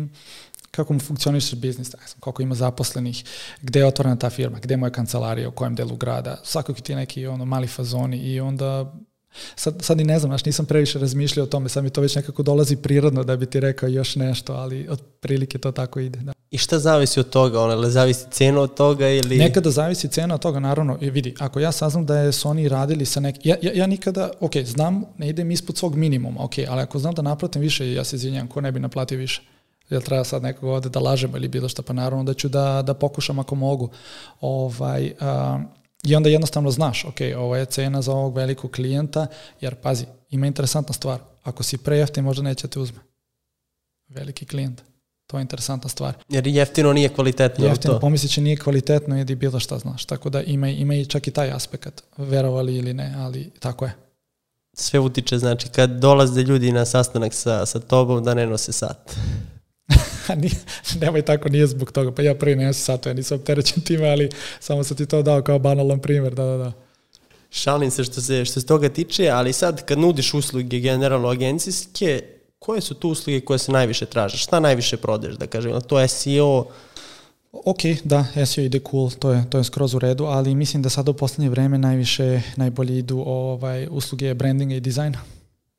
kako 0.72 0.94
mu 0.94 1.00
funkcioniše 1.00 1.56
biznis, 1.56 1.92
koliko 2.20 2.42
ima 2.42 2.56
zaposlenih, 2.56 3.24
gde 3.62 3.80
je 3.80 3.86
otvorena 3.86 4.16
ta 4.16 4.30
firma, 4.30 4.60
gde 4.60 4.74
je 4.74 4.78
moja 4.78 4.92
kancelarija, 4.92 5.50
u 5.50 5.52
kojem 5.52 5.76
delu 5.76 5.96
grada, 5.96 6.38
svakog 6.44 6.82
ti 6.82 6.96
neki 6.96 7.28
ono, 7.28 7.46
mali 7.46 7.68
fazoni 7.68 8.18
i 8.18 8.40
onda 8.40 8.94
Sad, 9.56 9.76
sad 9.82 10.00
i 10.00 10.04
ne 10.04 10.20
znam, 10.20 10.30
znaš, 10.30 10.46
nisam 10.46 10.66
previše 10.66 11.00
razmišljao 11.00 11.44
o 11.44 11.48
tome, 11.48 11.70
sad 11.70 11.84
mi 11.84 11.90
to 11.90 12.02
već 12.02 12.16
nekako 12.16 12.44
dolazi 12.44 12.76
prirodno 12.76 13.24
da 13.24 13.38
bi 13.38 13.46
ti 13.46 13.60
rekao 13.60 13.90
još 13.90 14.16
nešto, 14.16 14.54
ali 14.54 14.88
od 14.90 15.02
prilike 15.20 15.58
to 15.58 15.72
tako 15.72 16.00
ide. 16.00 16.20
Da. 16.20 16.34
I 16.52 16.58
šta 16.58 16.80
zavisi 16.80 17.20
od 17.20 17.30
toga? 17.30 17.62
Ona, 17.62 17.76
li 17.76 17.92
zavisi 17.92 18.26
cena 18.32 18.62
od 18.62 18.74
toga 18.74 19.10
ili... 19.10 19.38
Nekada 19.38 19.72
zavisi 19.72 20.08
cena 20.08 20.36
od 20.36 20.42
toga, 20.42 20.60
naravno. 20.60 20.98
I 21.02 21.10
vidi, 21.10 21.36
ako 21.40 21.60
ja 21.60 21.72
saznam 21.72 22.06
da 22.06 22.18
je 22.18 22.32
Sony 22.32 22.68
radili 22.68 23.06
sa 23.06 23.20
nekim... 23.20 23.42
Ja, 23.46 23.56
ja, 23.62 23.72
ja 23.74 23.88
nikada, 23.88 24.32
ok, 24.40 24.52
znam, 24.66 25.04
ne 25.18 25.30
idem 25.30 25.52
ispod 25.52 25.78
svog 25.78 25.96
minimuma, 25.96 26.44
ok, 26.44 26.54
ali 26.68 26.82
ako 26.82 27.00
znam 27.00 27.14
da 27.14 27.22
naplatim 27.22 27.62
više, 27.62 27.94
ja 27.94 28.04
se 28.04 28.16
izvinjam, 28.16 28.48
ko 28.48 28.62
ne 28.62 28.72
bi 28.72 28.80
naplatio 28.80 29.18
više? 29.18 29.42
Jel 29.96 30.02
treba 30.02 30.24
sad 30.24 30.44
nekog 30.44 30.70
ovde 30.70 30.90
da 30.90 31.00
lažemo 31.00 31.38
ili 31.38 31.48
bilo 31.48 31.70
šta, 31.70 31.82
pa 31.82 31.94
naravno 31.94 32.24
da 32.24 32.34
ću 32.34 32.50
da, 32.50 32.82
da 32.82 32.94
pokušam 32.94 33.40
ako 33.40 33.56
mogu. 33.56 33.90
Ovaj, 34.42 35.14
a, 35.20 35.60
I 36.04 36.16
onda 36.16 36.30
jednostavno 36.30 36.72
znaš, 36.72 37.06
ok, 37.06 37.18
ovo 37.38 37.56
je 37.56 37.66
cena 37.66 38.02
za 38.02 38.12
ovog 38.12 38.36
velikog 38.36 38.72
klijenta, 38.72 39.28
jer 39.62 39.76
pazi, 39.76 40.06
ima 40.30 40.48
interesantna 40.48 40.94
stvar, 40.94 41.20
ako 41.44 41.64
si 41.64 41.78
prejeftin 41.78 42.24
možda 42.24 42.44
neće 42.44 42.68
te 42.68 42.80
uzme. 42.80 43.00
Veliki 44.08 44.46
klijent. 44.46 44.82
To 45.28 45.38
je 45.38 45.42
interesantna 45.42 45.90
stvar. 45.90 46.14
Jer 46.30 46.48
jeftino 46.48 46.94
nije 46.94 47.10
kvalitetno. 47.10 47.66
Jeftino, 47.66 48.00
pomislit 48.00 48.32
će 48.32 48.42
nije 48.42 48.58
kvalitetno 48.58 49.20
ili 49.20 49.36
bilo 49.36 49.60
šta 49.60 49.80
znaš. 49.80 50.06
Tako 50.06 50.30
da 50.30 50.42
ima, 50.42 50.70
ima 50.70 50.96
i 50.96 51.06
čak 51.06 51.28
i 51.28 51.32
taj 51.32 51.52
aspekt, 51.52 52.04
verovali 52.18 52.76
ili 52.76 52.94
ne, 52.94 53.14
ali 53.18 53.52
tako 53.60 53.86
je. 53.86 53.94
Sve 54.74 55.00
utiče, 55.00 55.38
znači 55.38 55.68
kad 55.68 55.90
dolaze 55.90 56.42
ljudi 56.42 56.72
na 56.72 56.86
sastanak 56.86 57.34
sa, 57.34 57.66
sa 57.66 57.80
tobom 57.80 58.24
da 58.24 58.34
ne 58.34 58.48
nose 58.48 58.72
sat. 58.72 59.16
nije, 60.42 60.56
nemoj 61.00 61.22
tako, 61.22 61.50
nije 61.50 61.68
zbog 61.68 61.92
toga. 61.92 62.12
Pa 62.12 62.22
ja 62.22 62.36
prvi 62.36 62.56
ne 62.56 62.66
nosim 62.66 62.84
sat, 62.84 63.06
ja 63.06 63.14
nisam 63.14 63.38
opterećen 63.38 63.84
time, 63.84 64.10
ali 64.10 64.30
samo 64.60 64.84
sam 64.84 64.98
ti 64.98 65.06
to 65.06 65.22
dao 65.22 65.42
kao 65.42 65.60
banalan 65.60 66.00
primer, 66.00 66.36
da, 66.36 66.44
da, 66.46 66.58
da. 66.58 66.72
Šalim 67.50 67.92
se 67.92 68.04
što 68.04 68.22
se, 68.22 68.46
što 68.46 68.60
se 68.60 68.66
toga 68.66 68.90
tiče, 68.90 69.30
ali 69.30 69.54
sad 69.54 69.86
kad 69.86 70.00
nudiš 70.00 70.34
usluge 70.34 70.80
generalno 70.80 71.28
agencijske, 71.28 72.24
koje 72.60 72.82
su 72.82 72.94
tu 72.94 73.10
usluge 73.10 73.42
koje 73.42 73.60
se 73.60 73.72
najviše 73.72 74.06
traže? 74.06 74.38
Šta 74.38 74.60
najviše 74.60 74.98
prodeš, 74.98 75.36
da 75.36 75.48
kažem? 75.48 75.82
To 75.82 76.00
je 76.00 76.08
SEO, 76.08 76.66
Ok, 77.52 77.82
da, 78.04 78.26
SEO 78.46 78.64
ide 78.64 78.80
cool, 78.92 79.12
to 79.12 79.32
je, 79.32 79.44
to 79.50 79.58
je 79.58 79.64
skroz 79.64 79.94
u 79.94 80.00
redu, 80.00 80.26
ali 80.26 80.56
mislim 80.56 80.84
da 80.84 80.90
sada 80.90 81.12
u 81.12 81.14
poslednje 81.14 81.50
vreme 81.50 81.78
najviše, 81.78 82.42
najbolje 82.56 82.98
idu 82.98 83.24
ovaj, 83.26 83.88
usluge 83.92 84.34
brandinga 84.34 84.76
i 84.76 84.80
dizajna. 84.80 85.20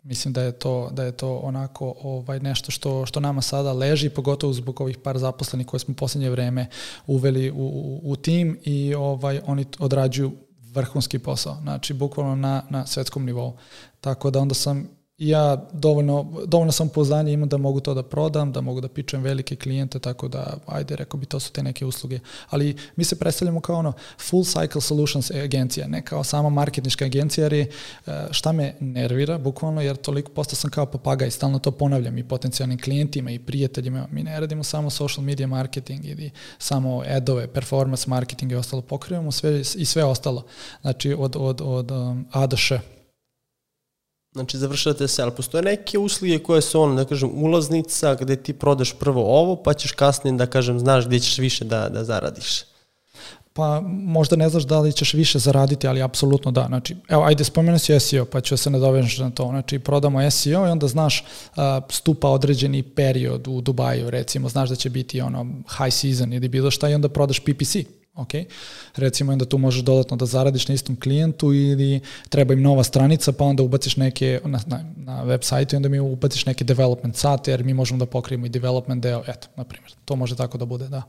Mislim 0.02 0.34
da 0.34 0.42
je 0.42 0.52
to, 0.52 0.90
da 0.92 1.04
je 1.04 1.12
to 1.12 1.36
onako 1.36 1.94
ovaj, 2.02 2.40
nešto 2.40 2.70
što, 2.70 3.06
što 3.06 3.20
nama 3.20 3.42
sada 3.42 3.72
leži, 3.72 4.10
pogotovo 4.10 4.52
zbog 4.52 4.80
ovih 4.80 4.98
par 4.98 5.18
zaposlenih 5.18 5.66
koje 5.66 5.80
smo 5.80 5.94
poslednje 5.94 6.30
vreme 6.30 6.66
uveli 7.06 7.50
u, 7.50 7.54
u, 7.54 8.00
u 8.04 8.16
tim 8.16 8.58
i 8.64 8.94
ovaj, 8.94 9.40
oni 9.46 9.66
odrađuju 9.78 10.32
vrhunski 10.72 11.18
posao, 11.18 11.56
znači 11.62 11.94
bukvalno 11.94 12.34
na, 12.34 12.62
na 12.70 12.86
svetskom 12.86 13.24
nivou. 13.24 13.56
Tako 14.00 14.30
da 14.30 14.40
onda 14.40 14.54
sam 14.54 15.01
ja 15.28 15.68
dovoljno, 15.72 16.26
dovoljno 16.46 16.72
sam 16.72 16.88
poznanje 16.88 17.32
imam 17.32 17.48
da 17.48 17.56
mogu 17.56 17.80
to 17.80 17.94
da 17.94 18.02
prodam, 18.02 18.52
da 18.52 18.60
mogu 18.60 18.80
da 18.80 18.88
pičem 18.88 19.22
velike 19.22 19.56
klijente, 19.56 19.98
tako 19.98 20.28
da, 20.28 20.56
ajde, 20.66 20.96
rekao 20.96 21.20
bi, 21.20 21.26
to 21.26 21.40
su 21.40 21.52
te 21.52 21.62
neke 21.62 21.86
usluge. 21.86 22.20
Ali 22.50 22.76
mi 22.96 23.04
se 23.04 23.18
predstavljamo 23.18 23.60
kao 23.60 23.76
ono 23.76 23.92
full 24.18 24.42
cycle 24.42 24.80
solutions 24.80 25.30
agencija, 25.30 25.86
ne 25.88 26.02
kao 26.02 26.24
sama 26.24 26.48
marketnička 26.48 27.04
agencija, 27.04 27.44
jer 27.44 27.52
je, 27.52 27.70
e, 28.06 28.26
šta 28.30 28.52
me 28.52 28.74
nervira, 28.80 29.38
bukvalno, 29.38 29.82
jer 29.82 29.96
toliko 29.96 30.32
postao 30.32 30.56
sam 30.56 30.70
kao 30.70 30.86
papaga 30.86 31.26
i 31.26 31.30
stalno 31.30 31.58
to 31.58 31.70
ponavljam 31.70 32.18
i 32.18 32.28
potencijalnim 32.28 32.78
klijentima 32.78 33.30
i 33.30 33.38
prijateljima. 33.38 34.06
Mi 34.10 34.22
ne 34.22 34.40
radimo 34.40 34.62
samo 34.62 34.90
social 34.90 35.24
media 35.24 35.46
marketing 35.46 36.04
ili 36.04 36.30
samo 36.58 37.02
adove, 37.08 37.46
performance 37.46 38.10
marketing 38.10 38.52
i 38.52 38.54
ostalo, 38.54 38.82
pokrivamo 38.82 39.32
sve 39.32 39.60
i 39.60 39.84
sve 39.84 40.04
ostalo. 40.04 40.44
Znači, 40.80 41.14
od, 41.18 41.36
od, 41.38 41.60
od 41.64 41.90
um, 41.90 42.26
A 42.32 42.46
do 42.46 42.56
Š. 42.56 42.91
Znači, 44.32 44.58
završavate 44.58 45.08
se, 45.08 45.22
ali 45.22 45.32
postoje 45.36 45.62
neke 45.62 45.98
usluge 45.98 46.38
koje 46.38 46.62
su 46.62 46.80
ono, 46.80 46.94
da 46.94 47.04
kažem, 47.04 47.30
ulaznica 47.34 48.14
gde 48.14 48.36
ti 48.36 48.52
prodaš 48.52 48.92
prvo 48.92 49.40
ovo, 49.40 49.56
pa 49.56 49.74
ćeš 49.74 49.92
kasnije, 49.92 50.36
da 50.36 50.46
kažem, 50.46 50.78
znaš 50.78 51.06
gde 51.06 51.20
ćeš 51.20 51.38
više 51.38 51.64
da, 51.64 51.88
da 51.88 52.04
zaradiš. 52.04 52.64
Pa 53.54 53.80
možda 53.90 54.36
ne 54.36 54.48
znaš 54.48 54.62
da 54.62 54.80
li 54.80 54.92
ćeš 54.92 55.14
više 55.14 55.38
zaraditi, 55.38 55.88
ali 55.88 56.02
apsolutno 56.02 56.50
da. 56.50 56.64
Znači, 56.68 56.96
evo, 57.08 57.22
ajde 57.24 57.44
spomenu 57.44 57.78
si 57.78 58.00
SEO, 58.00 58.24
pa 58.24 58.40
ću 58.40 58.56
se 58.56 58.70
nadovežiti 58.70 59.22
na 59.22 59.30
to. 59.30 59.46
Znači, 59.46 59.78
prodamo 59.78 60.30
SEO 60.30 60.66
i 60.66 60.70
onda 60.70 60.88
znaš 60.88 61.24
uh, 61.56 61.62
stupa 61.90 62.28
određeni 62.28 62.82
period 62.82 63.48
u 63.48 63.60
Dubaju, 63.60 64.10
recimo, 64.10 64.48
znaš 64.48 64.68
da 64.68 64.76
će 64.76 64.90
biti 64.90 65.20
ono 65.20 65.46
high 65.78 65.94
season 65.94 66.32
ili 66.32 66.48
bilo 66.48 66.70
šta 66.70 66.88
i 66.88 66.94
onda 66.94 67.08
prodaš 67.08 67.40
PPC 67.40 67.76
ok, 68.14 68.28
recimo 68.96 69.32
onda 69.32 69.44
tu 69.44 69.58
možeš 69.58 69.82
dodatno 69.82 70.16
da 70.16 70.26
zaradiš 70.26 70.68
na 70.68 70.74
istom 70.74 71.00
klijentu 71.00 71.52
ili 71.52 72.00
treba 72.28 72.52
im 72.54 72.62
nova 72.62 72.84
stranica 72.84 73.32
pa 73.32 73.44
onda 73.44 73.62
ubaciš 73.62 73.96
neke 73.96 74.40
na, 74.44 74.60
na, 74.66 74.84
na 74.96 75.22
web 75.22 75.40
sajtu 75.42 75.74
i 75.74 75.76
onda 75.76 75.88
mi 75.88 76.00
ubaciš 76.00 76.46
neke 76.46 76.64
development 76.64 77.16
sate 77.16 77.50
jer 77.50 77.64
mi 77.64 77.74
možemo 77.74 77.98
da 77.98 78.06
pokrijemo 78.06 78.46
i 78.46 78.48
development 78.48 79.02
deo, 79.02 79.22
eto, 79.26 79.48
na 79.56 79.64
primjer, 79.64 79.92
to 80.04 80.16
može 80.16 80.36
tako 80.36 80.58
da 80.58 80.64
bude, 80.64 80.88
da. 80.88 81.02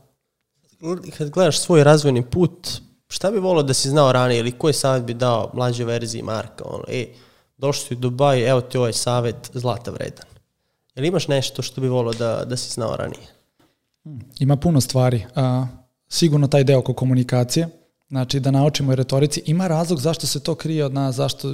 Kad 1.18 1.30
gledaš 1.30 1.58
svoj 1.58 1.84
razvojni 1.84 2.30
put, 2.30 2.68
šta 3.08 3.30
bi 3.30 3.38
volio 3.38 3.62
da 3.62 3.74
si 3.74 3.90
znao 3.90 4.12
ranije 4.12 4.40
ili 4.40 4.52
koji 4.52 4.74
savjet 4.74 5.04
bi 5.04 5.14
dao 5.14 5.50
mlađoj 5.54 5.86
verziji 5.86 6.22
Marka, 6.22 6.64
ono, 6.64 6.84
ej, 6.88 7.08
došli 7.56 7.86
si 7.86 7.94
u 7.94 7.96
Dubaj, 7.96 8.48
evo 8.50 8.60
ti 8.60 8.78
ovaj 8.78 8.92
savjet 8.92 9.50
zlata 9.52 9.90
vredan. 9.90 10.26
Jel 10.94 11.04
imaš 11.04 11.28
nešto 11.28 11.62
što 11.62 11.80
bi 11.80 11.88
volio 11.88 12.12
da, 12.12 12.44
da 12.44 12.56
si 12.56 12.70
znao 12.70 12.96
ranije? 12.96 13.26
Ima 14.38 14.56
puno 14.56 14.80
stvari. 14.80 15.26
Uh, 15.36 15.83
sigurno 16.14 16.46
taj 16.46 16.64
deo 16.64 16.78
oko 16.78 16.94
komunikacije, 16.94 17.68
znači 18.08 18.40
da 18.40 18.50
naučimo 18.50 18.92
i 18.92 18.96
retorici. 18.96 19.42
Ima 19.46 19.66
razlog 19.68 20.00
zašto 20.00 20.26
se 20.26 20.40
to 20.40 20.54
krije 20.54 20.84
od 20.84 20.94
nas, 20.94 21.14
zašto 21.14 21.48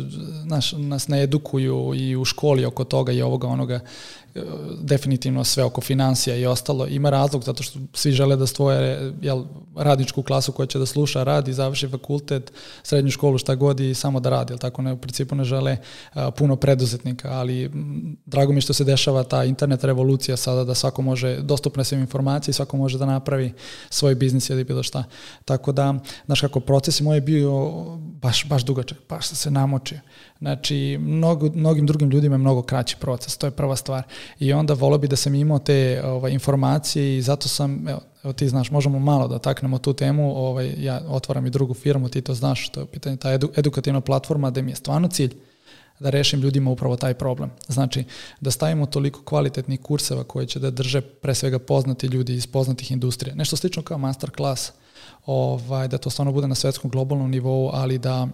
naš, 0.45 0.73
nas 0.73 1.09
ne 1.09 1.23
edukuju 1.23 1.93
i 1.95 2.17
u 2.17 2.25
školi 2.25 2.65
oko 2.65 2.85
toga 2.85 3.13
i 3.13 3.23
ovoga 3.23 3.49
onoga 3.49 3.81
definitivno 4.81 5.45
sve 5.45 5.65
oko 5.65 5.81
financija 5.81 6.37
i 6.37 6.47
ostalo. 6.47 6.87
Ima 6.87 7.11
razlog 7.11 7.45
zato 7.45 7.63
što 7.63 7.79
svi 7.93 8.13
žele 8.13 8.37
da 8.37 8.47
stvoje 8.47 9.13
jel, 9.23 9.45
radničku 9.77 10.23
klasu 10.23 10.53
koja 10.53 10.67
će 10.67 10.79
da 10.79 10.87
sluša, 10.87 11.25
radi, 11.25 11.53
završi 11.53 11.89
fakultet, 11.89 12.53
srednju 12.83 13.11
školu, 13.11 13.39
šta 13.39 13.55
god 13.55 13.81
i 13.81 13.95
samo 13.95 14.21
da 14.21 14.31
radi. 14.31 14.53
Jel, 14.53 14.59
tako 14.59 14.83
ne, 14.83 14.93
u 14.93 14.97
principu 14.97 15.35
ne 15.35 15.45
žele 15.45 15.77
a, 16.13 16.31
puno 16.31 16.57
preduzetnika, 16.57 17.31
ali 17.31 17.71
drago 18.27 18.53
mi 18.53 18.61
što 18.61 18.73
se 18.73 18.85
dešava 18.85 19.23
ta 19.23 19.45
internet 19.45 19.85
revolucija 19.85 20.37
sada 20.37 20.65
da 20.65 20.75
svako 20.75 21.03
može, 21.03 21.37
dostupne 21.43 21.85
sve 21.85 21.99
informacije, 21.99 22.55
svako 22.55 22.77
može 22.77 22.99
da 22.99 23.07
napravi 23.07 23.53
svoj 23.91 24.15
biznis 24.15 24.51
ili 24.51 24.65
bilo 24.65 24.83
šta. 24.83 25.05
Tako 25.45 25.73
da, 25.73 25.95
znaš 26.27 26.41
kako, 26.41 26.61
proces 26.61 27.01
moj 27.01 27.17
je 27.17 27.21
bio 27.21 27.71
baš, 27.99 28.49
baš 28.49 28.65
dugačak, 28.65 28.99
baš 29.09 29.27
se 29.27 29.51
namočio. 29.51 30.01
Znači, 30.39 30.99
mnogo, 31.01 31.51
mnogim 31.55 31.87
drugim 31.87 32.11
ljudima 32.11 32.35
je 32.35 32.39
mnogo 32.39 32.63
kraći 32.63 32.97
proces, 33.01 33.37
to 33.37 33.47
je 33.47 33.51
prva 33.51 33.77
stvar. 33.77 34.03
I 34.39 34.53
onda 34.53 34.75
volio 34.75 34.99
bi 34.99 35.09
da 35.09 35.17
sam 35.17 35.35
imao 35.35 35.59
te 35.59 36.03
ovaj, 36.05 36.33
informacije 36.33 37.19
i 37.19 37.23
zato 37.23 37.49
sam, 37.49 37.89
evo, 37.89 38.01
evo 38.25 38.33
ti 38.33 38.49
znaš, 38.49 38.71
možemo 38.71 38.99
malo 38.99 39.29
da 39.29 39.39
taknemo 39.39 39.79
tu 39.79 39.93
temu, 39.93 40.37
ovaj, 40.37 40.75
ja 40.79 41.01
otvaram 41.09 41.47
i 41.47 41.51
drugu 41.51 41.75
firmu, 41.75 42.09
ti 42.09 42.21
to 42.21 42.35
znaš, 42.35 42.69
to 42.69 42.81
je 42.81 42.87
pitanje, 42.87 43.17
ta 43.17 43.33
edu, 43.33 43.51
edukativna 43.57 44.01
platforma 44.01 44.51
gde 44.51 44.63
mi 44.63 44.71
je 44.71 44.77
stvarno 44.77 45.09
cilj 45.09 45.35
da 46.01 46.11
rešim 46.11 46.41
ljudima 46.41 46.71
upravo 46.71 46.97
taj 46.97 47.15
problem. 47.15 47.51
Znači, 47.69 48.05
da 48.41 48.51
stavimo 48.51 48.87
toliko 48.87 49.23
kvalitetnih 49.25 49.81
kurseva 49.81 50.25
koje 50.25 50.47
će 50.47 50.59
da 50.59 50.71
drže 50.71 51.01
pre 51.01 51.35
svega 51.35 51.59
poznati 51.59 52.07
ljudi 52.07 52.35
iz 52.35 52.47
poznatih 52.47 52.93
industrija. 52.93 53.35
Nešto 53.35 53.57
slično 53.57 53.83
kao 53.83 53.99
master 53.99 54.31
class, 54.37 54.73
ovaj, 55.27 55.89
da 55.89 55.99
to 55.99 56.11
stvarno 56.11 56.33
bude 56.33 56.49
na 56.49 56.55
svetskom 56.55 56.91
globalnom 56.91 57.31
nivou, 57.31 57.71
ali 57.73 57.99
da 57.99 58.29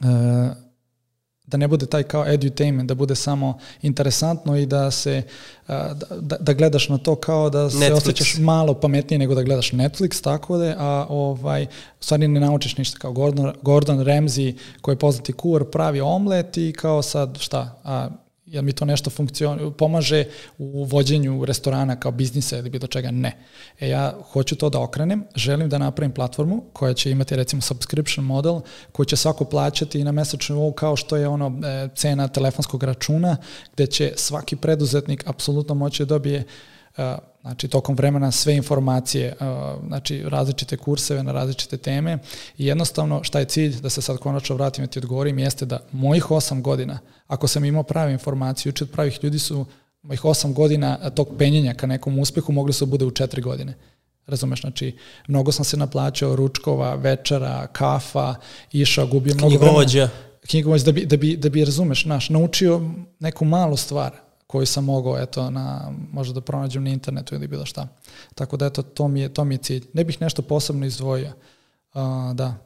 e, 0.00 0.65
da 1.46 1.56
ne 1.56 1.68
bude 1.68 1.86
taj 1.86 2.02
kao 2.02 2.26
edutainment, 2.26 2.88
da 2.88 2.94
bude 2.94 3.14
samo 3.14 3.58
interesantno 3.82 4.56
i 4.56 4.66
da 4.66 4.90
se 4.90 5.22
da, 5.68 5.94
da, 6.20 6.36
da 6.40 6.52
gledaš 6.52 6.88
na 6.88 6.98
to 6.98 7.16
kao 7.16 7.50
da 7.50 7.70
se 7.70 7.76
Netflix. 7.76 7.96
osjećaš 7.96 8.36
malo 8.38 8.74
pametnije 8.74 9.18
nego 9.18 9.34
da 9.34 9.42
gledaš 9.42 9.70
Netflix, 9.70 10.22
tako 10.22 10.58
da, 10.58 10.74
a 10.78 11.06
ovaj, 11.08 11.64
u 12.00 12.04
stvari 12.04 12.28
ne 12.28 12.40
naučiš 12.40 12.76
ništa, 12.76 12.98
kao 12.98 13.12
Gordon, 13.12 13.52
Gordon 13.62 13.98
Ramsay 13.98 14.56
koji 14.80 14.92
je 14.92 14.98
poznati 14.98 15.32
kuvar 15.32 15.64
pravi 15.64 16.00
omlet 16.00 16.56
i 16.56 16.72
kao 16.72 17.02
sad 17.02 17.38
šta, 17.38 17.80
a 17.84 18.08
jel 18.46 18.62
mi 18.62 18.72
to 18.72 18.84
nešto 18.84 19.10
funkcion, 19.10 19.74
pomaže 19.78 20.24
u 20.58 20.84
vođenju 20.84 21.44
restorana 21.44 22.00
kao 22.00 22.12
biznisa 22.12 22.58
ili 22.58 22.70
bilo 22.70 22.86
čega, 22.86 23.10
ne. 23.10 23.32
E 23.80 23.88
ja 23.88 24.14
hoću 24.32 24.56
to 24.56 24.70
da 24.70 24.80
okrenem, 24.80 25.24
želim 25.34 25.68
da 25.68 25.78
napravim 25.78 26.12
platformu 26.12 26.64
koja 26.72 26.94
će 26.94 27.10
imati 27.10 27.36
recimo 27.36 27.62
subscription 27.62 28.26
model 28.26 28.60
koji 28.92 29.06
će 29.06 29.16
svako 29.16 29.44
plaćati 29.44 30.04
na 30.04 30.12
mesečnom 30.12 30.58
nivou 30.58 30.72
kao 30.72 30.96
što 30.96 31.16
je 31.16 31.28
ono 31.28 31.46
e, 31.46 31.88
cena 31.94 32.28
telefonskog 32.28 32.82
računa 32.82 33.36
gde 33.74 33.86
će 33.86 34.12
svaki 34.16 34.56
preduzetnik 34.56 35.26
apsolutno 35.26 35.74
moći 35.74 36.02
da 36.04 36.08
dobije 36.08 36.44
e, 36.96 37.16
znači 37.46 37.68
tokom 37.68 37.96
vremena 37.96 38.30
sve 38.30 38.56
informacije, 38.56 39.34
znači 39.86 40.22
različite 40.26 40.76
kurseve 40.76 41.22
na 41.22 41.32
različite 41.32 41.76
teme 41.76 42.18
i 42.58 42.66
jednostavno 42.66 43.24
šta 43.24 43.38
je 43.38 43.44
cilj, 43.44 43.80
da 43.80 43.90
se 43.90 44.02
sad 44.02 44.18
konačno 44.18 44.56
vratim 44.56 44.84
i 44.84 44.86
ti 44.86 44.98
odgovorim, 44.98 45.38
jeste 45.38 45.66
da 45.66 45.78
mojih 45.92 46.30
osam 46.30 46.62
godina, 46.62 46.98
ako 47.26 47.48
sam 47.48 47.64
imao 47.64 47.82
prave 47.82 48.12
informacije, 48.12 48.72
od 48.80 48.90
pravih 48.90 49.18
ljudi 49.22 49.38
su 49.38 49.66
mojih 50.02 50.24
osam 50.24 50.54
godina 50.54 51.10
tog 51.10 51.28
penjenja 51.38 51.74
ka 51.74 51.86
nekom 51.86 52.18
uspehu 52.18 52.52
mogli 52.52 52.72
su 52.72 52.86
da 52.86 52.90
bude 52.90 53.04
u 53.04 53.10
četiri 53.10 53.42
godine. 53.42 53.74
Razumeš, 54.26 54.60
znači, 54.60 54.96
mnogo 55.28 55.52
sam 55.52 55.64
se 55.64 55.76
naplaćao 55.76 56.36
ručkova, 56.36 56.94
večera, 56.94 57.66
kafa, 57.66 58.34
išao, 58.72 59.06
gubio 59.06 59.34
mnogo 59.34 59.48
vremena. 59.48 59.86
Knjigovođa. 60.48 60.84
da 60.84 60.92
bi, 60.92 61.06
da 61.06 61.16
bi, 61.16 61.36
da 61.36 61.48
bi, 61.48 61.64
razumeš, 61.64 62.04
naš, 62.04 62.28
naučio 62.28 62.90
neku 63.20 63.44
malu 63.44 63.76
stvar, 63.76 64.25
koju 64.46 64.66
sam 64.66 64.84
mogao 64.84 65.18
eto 65.18 65.50
na 65.50 65.92
možda 66.12 66.34
da 66.34 66.40
pronađem 66.40 66.84
na 66.84 66.90
internetu 66.90 67.34
ili 67.34 67.48
bilo 67.48 67.64
šta. 67.64 67.88
Tako 68.34 68.56
da 68.56 68.66
eto 68.66 68.82
to 68.82 69.08
mi 69.08 69.20
je 69.20 69.34
to 69.34 69.44
mi 69.44 69.54
je 69.54 69.58
cilj. 69.58 69.86
Ne 69.92 70.04
bih 70.04 70.22
nešto 70.22 70.42
posebno 70.42 70.86
izdvojio. 70.86 71.32
Uh, 71.94 72.02
da. 72.34 72.65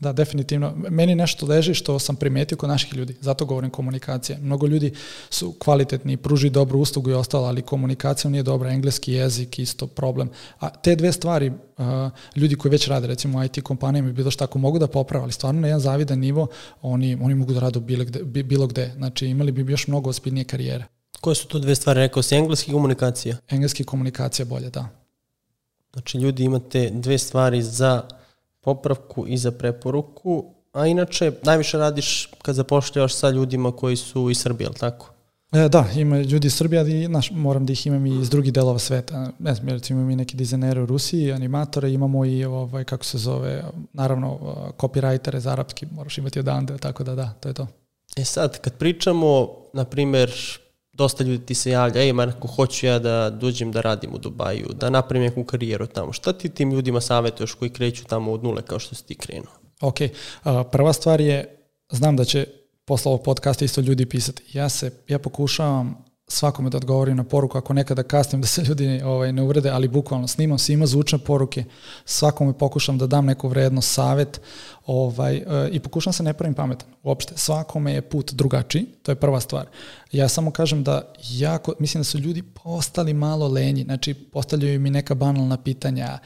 Da, 0.00 0.12
definitivno. 0.12 0.74
Meni 0.90 1.14
nešto 1.14 1.46
leži 1.46 1.74
što 1.74 1.98
sam 1.98 2.16
primetio 2.16 2.56
kod 2.56 2.68
naših 2.68 2.94
ljudi. 2.94 3.16
Zato 3.20 3.44
govorim 3.44 3.70
komunikacija. 3.70 4.38
Mnogo 4.42 4.66
ljudi 4.66 4.92
su 5.30 5.54
kvalitetni, 5.58 6.16
pruži 6.16 6.50
dobru 6.50 6.78
uslugu 6.78 7.10
i 7.10 7.14
ostalo, 7.14 7.46
ali 7.46 7.62
komunikacija 7.62 8.30
nije 8.30 8.42
dobra. 8.42 8.70
Engleski 8.70 9.12
jezik 9.12 9.58
isto 9.58 9.86
problem. 9.86 10.30
A 10.60 10.70
te 10.70 10.96
dve 10.96 11.12
stvari, 11.12 11.48
uh, 11.50 11.84
ljudi 12.36 12.54
koji 12.54 12.72
već 12.72 12.88
rade, 12.88 13.06
recimo 13.06 13.38
u 13.38 13.44
IT 13.44 13.62
kompanijama 13.62 14.08
i 14.08 14.12
bilo 14.12 14.30
šta, 14.30 14.44
ako 14.44 14.58
mogu 14.58 14.78
da 14.78 14.86
poprave, 14.86 15.22
ali 15.22 15.32
stvarno 15.32 15.60
na 15.60 15.66
jedan 15.66 15.80
zavidan 15.80 16.18
nivo, 16.18 16.46
oni, 16.82 17.18
oni 17.22 17.34
mogu 17.34 17.52
da 17.52 17.60
radu 17.60 17.80
bilo 17.80 18.04
gde, 18.04 18.42
bilo 18.42 18.66
gde. 18.66 18.92
Znači 18.96 19.26
imali 19.26 19.52
bi 19.52 19.72
još 19.72 19.86
mnogo 19.86 20.10
ospiljnije 20.10 20.44
karijere. 20.44 20.84
Koje 21.20 21.34
su 21.34 21.46
to 21.46 21.58
dve 21.58 21.74
stvari? 21.74 22.00
Rekao 22.00 22.22
si 22.22 22.34
engleski 22.34 22.72
komunikacija? 22.72 23.36
Engleski 23.48 23.84
komunikacija 23.84 24.46
bolje, 24.46 24.70
da. 24.70 24.88
Znači 25.92 26.18
ljudi 26.18 26.44
imate 26.44 26.90
dve 26.90 27.18
stvari 27.18 27.62
za 27.62 28.02
popravku 28.60 29.26
i 29.26 29.36
za 29.36 29.50
preporuku, 29.50 30.44
a 30.72 30.86
inače 30.86 31.32
najviše 31.42 31.78
radiš 31.78 32.30
kad 32.42 32.54
zapošljavaš 32.54 33.14
sa 33.14 33.30
ljudima 33.30 33.72
koji 33.72 33.96
su 33.96 34.30
iz 34.30 34.38
Srbije, 34.38 34.66
ali 34.66 34.76
tako? 34.76 35.10
E, 35.52 35.68
da, 35.68 35.86
ima 35.96 36.18
ljudi 36.18 36.46
iz 36.46 36.54
Srbije, 36.54 36.80
ali 36.80 37.08
naš, 37.08 37.30
moram 37.30 37.66
da 37.66 37.72
ih 37.72 37.86
imam 37.86 38.06
i 38.06 38.20
iz 38.20 38.30
drugih 38.30 38.52
delova 38.52 38.78
sveta. 38.78 39.32
Ne 39.38 39.54
znam, 39.54 39.68
recimo 39.68 39.98
imamo 39.98 40.12
i 40.12 40.16
neki 40.16 40.36
dizajnere 40.36 40.82
u 40.82 40.86
Rusiji, 40.86 41.32
animatore, 41.32 41.92
imamo 41.92 42.24
i, 42.24 42.44
ovaj, 42.44 42.84
kako 42.84 43.04
se 43.04 43.18
zove, 43.18 43.64
naravno, 43.92 44.38
copywritere 44.78 45.38
za 45.38 45.50
arapski, 45.50 45.86
moraš 45.92 46.18
imati 46.18 46.38
odande, 46.38 46.78
tako 46.78 47.04
da 47.04 47.14
da, 47.14 47.32
to 47.40 47.48
je 47.48 47.54
to. 47.54 47.66
E 48.16 48.24
sad, 48.24 48.60
kad 48.60 48.74
pričamo, 48.74 49.48
na 49.72 49.84
primer, 49.84 50.32
dosta 51.00 51.24
ljudi 51.24 51.46
ti 51.46 51.54
se 51.54 51.70
javlja, 51.70 52.02
ej 52.02 52.12
Marko, 52.12 52.48
hoću 52.48 52.86
ja 52.86 52.98
da 52.98 53.30
dođem 53.30 53.72
da 53.72 53.80
radim 53.80 54.14
u 54.14 54.18
Dubaju, 54.18 54.68
da 54.80 54.90
napravim 54.90 55.28
neku 55.28 55.44
karijeru 55.44 55.86
tamo. 55.86 56.12
Šta 56.12 56.32
ti 56.32 56.48
tim 56.48 56.72
ljudima 56.72 57.00
savjetuješ 57.00 57.54
koji 57.54 57.70
kreću 57.70 58.04
tamo 58.04 58.32
od 58.32 58.44
nule 58.44 58.62
kao 58.62 58.78
što 58.78 58.94
si 58.94 59.06
ti 59.06 59.14
krenuo? 59.14 59.52
Ok, 59.80 59.98
prva 60.72 60.92
stvar 60.92 61.20
je, 61.20 61.56
znam 61.90 62.16
da 62.16 62.24
će 62.24 62.46
posle 62.84 63.08
ovog 63.08 63.22
podcasta 63.24 63.64
isto 63.64 63.80
ljudi 63.80 64.06
pisati. 64.06 64.42
Ja 64.52 64.68
se, 64.68 64.92
ja 65.08 65.18
pokušavam 65.18 66.04
svakome 66.30 66.70
da 66.70 66.76
odgovorim 66.76 67.16
na 67.16 67.24
poruku, 67.24 67.58
ako 67.58 67.72
nekada 67.72 68.02
kasnim 68.02 68.40
da 68.40 68.46
se 68.46 68.62
ljudi 68.62 69.02
ovaj, 69.04 69.32
ne 69.32 69.42
uvrede, 69.42 69.70
ali 69.70 69.88
bukvalno 69.88 70.28
snimam 70.28 70.58
svima 70.58 70.86
zvučne 70.86 71.18
poruke, 71.18 71.64
svakome 72.04 72.52
pokušam 72.52 72.98
da 72.98 73.06
dam 73.06 73.26
neku 73.26 73.48
vrednost, 73.48 73.94
savet 73.94 74.40
ovaj, 74.86 75.36
e, 75.36 75.44
i 75.72 75.80
pokušam 75.80 76.12
se 76.12 76.22
ne 76.22 76.32
pravim 76.32 76.54
pametan 76.54 76.88
uopšte. 77.02 77.34
Svakome 77.36 77.92
je 77.92 78.02
put 78.02 78.32
drugačiji, 78.32 78.86
to 79.02 79.12
je 79.12 79.16
prva 79.16 79.40
stvar. 79.40 79.66
Ja 80.12 80.28
samo 80.28 80.50
kažem 80.50 80.84
da 80.84 81.12
jako, 81.30 81.74
mislim 81.78 82.00
da 82.00 82.04
su 82.04 82.18
ljudi 82.18 82.42
postali 82.42 83.14
malo 83.14 83.48
lenji, 83.48 83.84
znači 83.84 84.14
postavljaju 84.14 84.80
mi 84.80 84.90
neka 84.90 85.14
banalna 85.14 85.56
pitanja, 85.56 86.18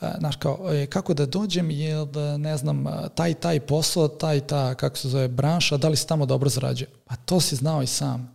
e, 0.00 0.10
znaš 0.18 0.36
kao, 0.36 0.58
e, 0.72 0.86
kako 0.86 1.14
da 1.14 1.26
dođem, 1.26 1.70
je 1.70 2.06
da, 2.06 2.36
ne 2.36 2.56
znam, 2.56 2.84
taj 3.14 3.34
taj 3.34 3.60
posao, 3.60 4.08
taj 4.08 4.40
ta, 4.40 4.74
kako 4.74 4.98
se 4.98 5.08
zove, 5.08 5.28
branša, 5.28 5.76
da 5.76 5.88
li 5.88 5.96
se 5.96 6.06
tamo 6.06 6.26
dobro 6.26 6.48
zarađuje? 6.48 6.88
Pa 7.04 7.16
to 7.16 7.40
si 7.40 7.56
znao 7.56 7.82
i 7.82 7.86
sam 7.86 8.31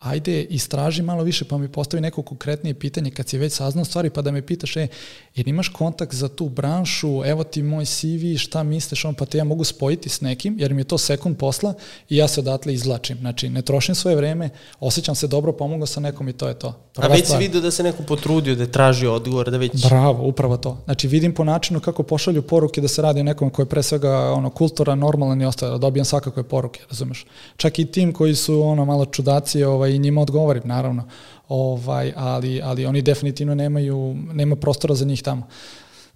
ajde 0.00 0.42
istraži 0.42 1.02
malo 1.02 1.22
više 1.22 1.44
pa 1.44 1.58
mi 1.58 1.68
postavi 1.68 2.00
neko 2.00 2.22
konkretnije 2.22 2.74
pitanje 2.74 3.10
kad 3.10 3.28
si 3.28 3.38
već 3.38 3.52
saznao 3.52 3.84
stvari 3.84 4.10
pa 4.10 4.22
da 4.22 4.30
me 4.30 4.42
pitaš, 4.42 4.76
e, 4.76 4.86
jer 5.34 5.48
imaš 5.48 5.68
kontakt 5.68 6.14
za 6.14 6.28
tu 6.28 6.48
branšu, 6.48 7.24
evo 7.24 7.44
ti 7.44 7.62
moj 7.62 7.84
CV, 7.84 8.36
šta 8.38 8.62
misliš, 8.62 9.04
on 9.04 9.14
pa 9.14 9.24
te 9.24 9.38
ja 9.38 9.44
mogu 9.44 9.64
spojiti 9.64 10.08
s 10.08 10.20
nekim, 10.20 10.56
jer 10.58 10.74
mi 10.74 10.80
je 10.80 10.84
to 10.84 10.98
sekund 10.98 11.36
posla 11.36 11.74
i 12.08 12.16
ja 12.16 12.28
se 12.28 12.40
odatle 12.40 12.74
izlačim. 12.74 13.18
Znači, 13.18 13.48
ne 13.48 13.62
trošim 13.62 13.94
svoje 13.94 14.16
vreme, 14.16 14.50
osjećam 14.80 15.14
se 15.14 15.26
dobro, 15.26 15.52
pomogao 15.52 15.86
sa 15.86 16.00
nekom 16.00 16.28
i 16.28 16.32
to 16.32 16.48
je 16.48 16.58
to. 16.58 16.74
Prva 16.94 17.08
A 17.08 17.16
već 17.16 17.26
si 17.26 17.36
vidio 17.36 17.60
da 17.60 17.70
se 17.70 17.82
neko 17.82 18.02
potrudio, 18.02 18.54
da 18.54 18.62
je 18.62 18.72
tražio 18.72 19.14
odgovor, 19.14 19.50
da 19.50 19.56
već... 19.56 19.88
Bravo, 19.88 20.28
upravo 20.28 20.56
to. 20.56 20.78
Znači, 20.84 21.08
vidim 21.08 21.34
po 21.34 21.44
načinu 21.44 21.80
kako 21.80 22.02
pošalju 22.02 22.42
poruke 22.42 22.80
da 22.80 22.88
se 22.88 23.02
radi 23.02 23.20
o 23.20 23.24
nekom 23.24 23.50
koji 23.50 23.64
je 23.64 23.68
pre 23.68 23.82
svega 23.82 24.32
ono, 24.32 24.50
kultura, 24.50 24.94
normalan 24.94 25.42
i 25.42 25.44
ostalo, 25.44 25.72
da 25.72 25.78
dobijam 25.78 26.04
svakakve 26.04 26.42
poruke, 26.42 26.80
razumeš? 26.90 27.26
Čak 27.56 27.78
i 27.78 27.86
tim 27.86 28.12
koji 28.12 28.34
su 28.34 28.62
ono 28.62 28.84
malo 28.84 29.04
čudaci, 29.06 29.64
ovaj, 29.64 29.89
i 29.94 29.98
njima 29.98 30.20
odgovorim, 30.20 30.62
naravno 30.64 31.04
ovaj, 31.48 32.12
ali, 32.16 32.60
ali 32.62 32.86
oni 32.86 33.02
definitivno 33.02 33.54
nemaju, 33.54 34.16
nema 34.32 34.56
prostora 34.56 34.94
za 34.94 35.04
njih 35.04 35.22
tamo. 35.22 35.46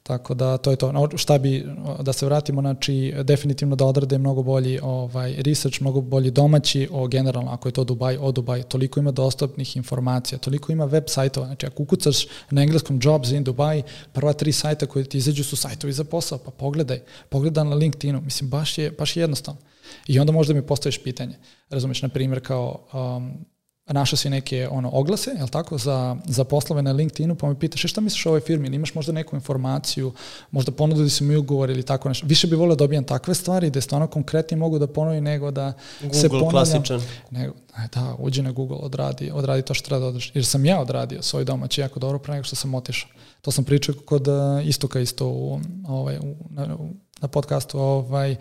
Tako 0.05 0.35
da 0.35 0.57
to 0.57 0.70
je 0.70 0.77
to. 0.77 0.93
No, 0.93 1.09
šta 1.16 1.39
bi, 1.39 1.66
da 2.01 2.12
se 2.12 2.27
vratimo, 2.27 2.61
znači 2.61 3.14
definitivno 3.22 3.77
da 3.77 3.85
odrade 3.85 4.18
mnogo 4.18 4.43
bolji 4.43 4.79
ovaj, 4.83 5.35
research, 5.43 5.81
mnogo 5.81 6.01
bolji 6.01 6.31
domaći 6.31 6.89
o 6.93 7.07
generalno, 7.09 7.51
ako 7.51 7.68
je 7.68 7.72
to 7.72 7.85
Dubaj, 7.85 8.16
o 8.20 8.33
Dubaj, 8.33 8.62
toliko 8.62 9.01
ima 9.01 9.11
dostupnih 9.11 9.77
informacija, 9.77 10.39
toliko 10.39 10.72
ima 10.72 10.85
web 10.85 11.05
sajtova, 11.07 11.47
znači 11.47 11.66
ako 11.66 11.83
ukucaš 11.83 12.27
na 12.51 12.62
engleskom 12.62 13.01
jobs 13.03 13.31
in 13.31 13.45
Dubai, 13.45 13.83
prva 14.12 14.33
tri 14.33 14.53
sajta 14.53 14.87
koje 14.87 15.05
ti 15.05 15.18
izađu 15.18 15.45
su 15.45 15.57
sajtovi 15.57 15.93
za 15.93 16.05
posao, 16.05 16.39
pa 16.39 16.51
pogledaj, 16.51 17.01
pogledaj 17.29 17.64
na 17.64 17.75
LinkedInu, 17.75 18.20
mislim, 18.20 18.51
baš 18.51 18.79
je, 18.79 18.91
baš 18.91 19.16
je 19.16 19.20
jednostavno. 19.20 19.61
I 20.07 20.20
onda 20.20 20.33
možda 20.33 20.55
mi 20.55 20.66
postaviš 20.66 21.03
pitanje. 21.03 21.37
Razumeš, 21.70 22.03
na 22.03 22.09
primjer, 22.09 22.47
kao 22.47 22.81
um, 22.93 23.45
našao 23.93 24.16
si 24.16 24.30
neke 24.30 24.68
ono 24.70 24.91
oglase, 24.93 25.30
je 25.30 25.47
tako, 25.51 25.78
za, 25.78 26.16
za 26.24 26.45
poslove 26.45 26.82
na 26.82 26.93
LinkedInu, 26.93 27.35
pa 27.35 27.49
mi 27.49 27.55
pitaš, 27.59 27.85
e, 27.85 27.89
šta 27.89 28.01
misliš 28.01 28.26
o 28.26 28.28
ovoj 28.28 28.41
firmi, 28.41 28.66
ili 28.66 28.76
imaš 28.76 28.95
možda 28.95 29.12
neku 29.12 29.37
informaciju, 29.37 30.12
možda 30.51 30.72
ponudili 30.72 31.11
su 31.11 31.24
mi 31.24 31.37
ugovor 31.37 31.70
ili 31.70 31.82
tako 31.82 32.09
nešto. 32.09 32.26
Više 32.26 32.47
bih 32.47 32.59
volio 32.59 32.74
da 32.74 32.78
dobijam 32.78 33.05
takve 33.05 33.35
stvari, 33.35 33.70
da 33.70 33.80
stvarno 33.80 34.07
konkretni 34.07 34.57
mogu 34.57 34.78
da 34.78 34.87
ponovim 34.87 35.24
nego 35.24 35.51
da 35.51 35.72
Google 36.01 36.20
se 36.20 36.28
ponavljam. 36.28 36.51
klasičan. 36.51 37.03
Nego, 37.30 37.55
da, 37.95 38.16
uđi 38.18 38.43
na 38.43 38.53
Google, 38.53 38.76
odradi, 38.76 39.30
odradi 39.30 39.62
to 39.62 39.74
što 39.74 39.87
treba 39.87 40.01
da 40.01 40.07
odradiš. 40.07 40.30
Jer 40.35 40.47
sam 40.47 40.64
ja 40.64 40.80
odradio 40.80 41.22
svoj 41.22 41.45
domaći 41.45 41.80
jako 41.80 42.01
dobro 42.01 42.18
pre 42.18 42.35
nego 42.35 42.45
što 42.45 42.57
sam 42.57 42.74
otišao. 42.74 43.11
To 43.41 43.51
sam 43.51 43.64
pričao 43.64 43.95
kod 44.05 44.28
uh, 44.28 44.35
Istoka 44.66 45.01
isto 45.01 45.28
u, 45.28 45.61
ovaj, 45.89 46.18
u, 46.18 46.37
na, 46.51 46.76
na 47.20 47.28
podcastu 47.28 47.78
ovaj, 47.78 48.37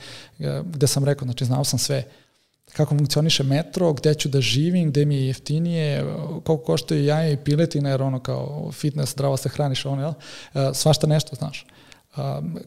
gde 0.63 0.87
sam 0.87 1.05
rekao, 1.05 1.25
znači 1.25 1.45
znao 1.45 1.63
sam 1.63 1.79
sve 1.79 2.03
kako 2.73 2.97
funkcioniše 2.97 3.43
metro, 3.43 3.93
gde 3.93 4.13
ću 4.13 4.29
da 4.29 4.41
živim, 4.41 4.89
gde 4.89 5.05
mi 5.05 5.15
je 5.15 5.27
jeftinije, 5.27 6.05
koliko 6.43 6.63
koštaju 6.63 7.05
jaja 7.05 7.31
i 7.31 7.37
piletina, 7.37 7.89
jer 7.89 8.01
ono 8.01 8.19
kao 8.19 8.71
fitness, 8.71 9.13
zdravo 9.13 9.37
se 9.37 9.49
hraniš, 9.49 9.85
ono, 9.85 10.01
jel? 10.01 10.13
E, 10.53 10.73
svašta 10.73 11.07
nešto, 11.07 11.35
znaš. 11.35 11.65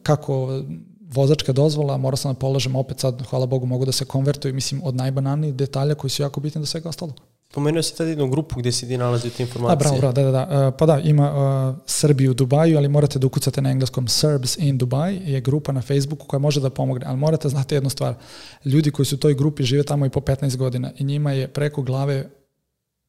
Kako 0.03 0.61
vozačka 1.01 1.53
dozvola, 1.53 1.97
morao 1.97 2.17
sam 2.17 2.33
da 2.33 2.39
polažem 2.39 2.75
opet 2.75 2.99
sad, 2.99 3.21
hvala 3.29 3.45
Bogu, 3.45 3.65
mogu 3.65 3.85
da 3.85 3.91
se 3.91 4.05
konvertuju, 4.05 4.53
mislim, 4.53 4.81
od 4.83 4.95
najbanalnijih 4.95 5.55
detalja 5.55 5.95
koji 5.95 6.11
su 6.11 6.21
jako 6.21 6.39
bitni 6.39 6.61
do 6.61 6.65
svega 6.65 6.89
ostalog. 6.89 7.21
Pomenuo 7.53 7.83
si 7.83 7.97
tad 7.97 8.07
jednu 8.07 8.27
grupu 8.27 8.59
gde 8.59 8.71
si 8.71 8.87
ti 8.87 8.97
nalazio 8.97 9.31
te 9.37 9.43
informacije. 9.43 9.75
Da, 9.75 9.79
bravo, 9.79 9.97
bravo, 9.97 10.13
da, 10.13 10.23
da, 10.23 10.31
da. 10.31 10.67
E, 10.67 10.77
pa 10.77 10.85
da, 10.85 10.99
ima 10.99 11.31
uh, 11.31 11.75
Srbiju 11.85 12.31
u 12.31 12.33
Dubaju, 12.33 12.77
ali 12.77 12.89
morate 12.89 13.19
da 13.19 13.27
ukucate 13.27 13.61
na 13.61 13.71
engleskom 13.71 14.07
Serbs 14.07 14.57
in 14.57 14.77
Dubai, 14.77 15.19
je 15.25 15.41
grupa 15.41 15.71
na 15.71 15.81
Facebooku 15.81 16.27
koja 16.27 16.39
može 16.39 16.61
da 16.61 16.69
pomogne, 16.69 17.05
ali 17.05 17.17
morate 17.17 17.49
znati 17.49 17.75
jednu 17.75 17.89
stvar. 17.89 18.13
Ljudi 18.65 18.91
koji 18.91 19.05
su 19.05 19.15
u 19.15 19.19
toj 19.19 19.33
grupi 19.33 19.63
žive 19.63 19.83
tamo 19.83 20.05
i 20.05 20.09
po 20.09 20.19
15 20.19 20.57
godina 20.57 20.91
i 20.97 21.03
njima 21.03 21.31
je 21.31 21.47
preko 21.47 21.81
glave 21.81 22.29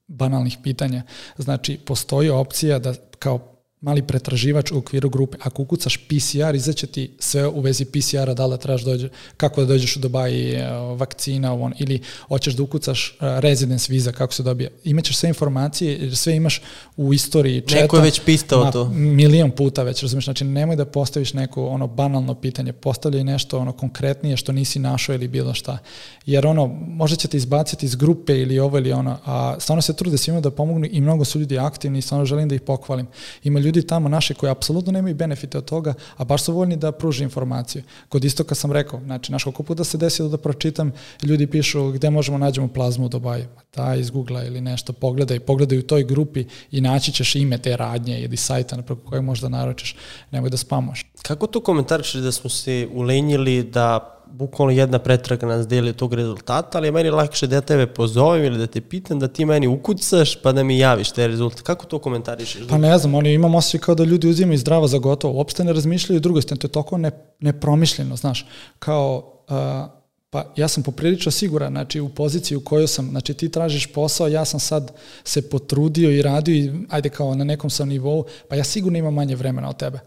banalnih 0.06 0.58
pitanja. 0.62 1.02
Znači, 1.38 1.78
postoji 1.84 2.30
opcija 2.30 2.78
da 2.78 2.94
kao 3.18 3.57
mali 3.80 4.02
pretraživač 4.02 4.72
u 4.72 4.78
okviru 4.78 5.08
grupe. 5.10 5.36
Ako 5.40 5.62
ukucaš 5.62 5.96
PCR, 5.96 6.54
izaće 6.54 6.86
ti 6.86 7.10
sve 7.18 7.46
u 7.48 7.60
vezi 7.60 7.84
PCR-a, 7.84 8.34
da 8.34 8.46
li 8.46 8.50
da 8.50 8.56
trebaš 8.56 8.82
dođe, 8.82 9.08
kako 9.36 9.60
da 9.60 9.66
dođeš 9.66 9.96
u 9.96 10.00
Dubai, 10.00 10.52
e, 10.52 10.70
vakcina, 10.96 11.54
on, 11.54 11.72
ili 11.78 12.00
hoćeš 12.28 12.54
da 12.54 12.62
ukucaš 12.62 13.10
e, 13.10 13.14
residence 13.20 13.92
viza, 13.92 14.12
kako 14.12 14.34
se 14.34 14.42
dobija. 14.42 14.70
Imaćeš 14.84 15.16
sve 15.16 15.28
informacije, 15.28 15.98
jer 16.00 16.16
sve 16.16 16.36
imaš 16.36 16.62
u 16.96 17.14
istoriji 17.14 17.60
četa. 17.60 17.82
Neko 17.82 17.96
je 17.96 18.02
već 18.02 18.20
pistao 18.20 18.72
to. 18.72 18.88
Milion 18.88 19.50
puta 19.50 19.82
već, 19.82 20.02
razumiješ, 20.02 20.24
znači 20.24 20.44
nemoj 20.44 20.76
da 20.76 20.84
postaviš 20.84 21.32
neko 21.32 21.66
ono 21.66 21.86
banalno 21.86 22.34
pitanje, 22.34 22.72
postavljaj 22.72 23.24
nešto 23.24 23.58
ono 23.58 23.72
konkretnije 23.72 24.36
što 24.36 24.52
nisi 24.52 24.78
našao 24.78 25.14
ili 25.14 25.28
bilo 25.28 25.54
šta. 25.54 25.78
Jer 26.26 26.46
ono, 26.46 26.66
možda 26.88 27.16
će 27.16 27.28
te 27.28 27.36
izbaciti 27.36 27.86
iz 27.86 27.94
grupe 27.94 28.40
ili 28.40 28.58
ovo 28.58 28.78
ili 28.78 28.92
ono, 28.92 29.18
a 29.24 29.56
stvarno 29.58 29.82
se 29.82 29.96
trude 29.96 30.18
svima 30.18 30.40
da 30.40 30.50
pomognu 30.50 30.86
i 30.90 31.00
mnogo 31.00 31.24
su 31.24 31.38
ljudi 31.38 31.58
aktivni 31.58 31.98
i 31.98 32.02
stvarno 32.02 32.26
želim 32.26 32.48
da 32.48 32.54
ih 32.54 32.60
pohvalim. 32.60 33.06
Ima 33.44 33.60
ljudi 33.60 33.67
tamo 33.86 34.08
naše 34.08 34.34
koji 34.34 34.50
apsolutno 34.50 34.92
nemaju 34.92 35.14
benefite 35.14 35.58
od 35.58 35.64
toga, 35.64 35.94
a 36.16 36.24
baš 36.24 36.42
su 36.42 36.52
voljni 36.52 36.76
da 36.76 36.92
pruže 36.92 37.24
informacije. 37.24 37.84
Kod 38.08 38.24
istoka 38.24 38.54
sam 38.54 38.72
rekao, 38.72 39.00
znači, 39.04 39.32
naš 39.32 39.44
koliko 39.44 39.62
puta 39.62 39.84
se 39.84 39.98
desilo 39.98 40.28
da 40.28 40.36
pročitam, 40.38 40.92
ljudi 41.22 41.46
pišu 41.46 41.92
gde 41.92 42.10
možemo 42.10 42.38
nađemo 42.38 42.68
plazmu 42.68 43.06
u 43.06 43.08
Dubaju. 43.08 43.46
Da, 43.76 43.94
iz 43.94 44.10
Google 44.10 44.46
ili 44.46 44.60
nešto, 44.60 44.92
pogledaj, 44.92 45.40
pogledaj 45.40 45.78
u 45.78 45.86
toj 45.86 46.04
grupi 46.04 46.44
i 46.70 46.80
naći 46.80 47.12
ćeš 47.12 47.34
ime 47.34 47.58
te 47.58 47.76
radnje 47.76 48.20
ili 48.20 48.36
sajta 48.36 48.82
preko 48.82 49.02
kojeg 49.02 49.24
možda 49.24 49.48
naročeš, 49.48 49.96
nemoj 50.30 50.50
da 50.50 50.56
spamoš. 50.56 51.06
Kako 51.22 51.46
to 51.46 51.60
komentarišeš 51.60 52.20
da 52.20 52.32
smo 52.32 52.50
se 52.50 52.88
ulenjili 52.92 53.62
da 53.62 54.14
bukvalno 54.30 54.72
jedna 54.72 54.98
pretraga 54.98 55.46
nas 55.46 55.68
deli 55.68 55.92
tog 55.92 56.14
rezultata, 56.14 56.78
ali 56.78 56.86
je 56.86 56.92
meni 56.92 57.10
lakše 57.10 57.46
da 57.46 57.56
ja 57.56 57.60
tebe 57.60 57.86
pozovem 57.86 58.44
ili 58.44 58.58
da 58.58 58.66
te 58.66 58.80
pitam, 58.80 59.18
da 59.18 59.28
ti 59.28 59.44
meni 59.44 59.66
ukucaš 59.68 60.42
pa 60.42 60.52
da 60.52 60.62
mi 60.62 60.78
javiš 60.78 61.10
taj 61.10 61.26
rezultat. 61.26 61.60
Kako 61.60 61.86
to 61.86 61.98
komentarišeš? 61.98 62.68
Pa 62.68 62.78
ne 62.78 62.98
znam, 62.98 63.14
oni 63.14 63.32
imam 63.32 63.54
osjećaj 63.54 63.80
kao 63.80 63.94
da 63.94 64.04
ljudi 64.04 64.28
uzimaju 64.28 64.58
zdravo 64.58 64.88
za 64.88 64.98
gotovo, 64.98 65.34
uopšte 65.34 65.64
ne 65.64 65.72
razmišljaju 65.72 66.20
drugo 66.20 66.40
to 66.40 66.54
je 66.62 66.68
toliko 66.68 66.98
ne, 66.98 67.10
nepromišljeno, 67.40 68.16
znaš, 68.16 68.46
kao 68.78 69.32
uh, 69.48 69.98
Pa 70.30 70.44
ja 70.56 70.68
sam 70.68 70.82
poprilično 70.82 71.32
siguran, 71.32 71.72
znači 71.72 72.00
u 72.00 72.08
poziciji 72.08 72.56
u 72.56 72.60
kojoj 72.60 72.88
sam, 72.88 73.10
znači 73.10 73.34
ti 73.34 73.48
tražiš 73.48 73.86
posao, 73.86 74.28
ja 74.28 74.44
sam 74.44 74.60
sad 74.60 74.92
se 75.24 75.48
potrudio 75.48 76.10
i 76.10 76.22
radio 76.22 76.54
i 76.54 76.72
ajde 76.88 77.08
kao 77.08 77.34
na 77.34 77.44
nekom 77.44 77.70
sam 77.70 77.88
nivou, 77.88 78.24
pa 78.48 78.56
ja 78.56 78.64
sigurno 78.64 78.98
imam 78.98 79.14
manje 79.14 79.36
vremena 79.36 79.68
od 79.68 79.76
tebe 79.76 80.00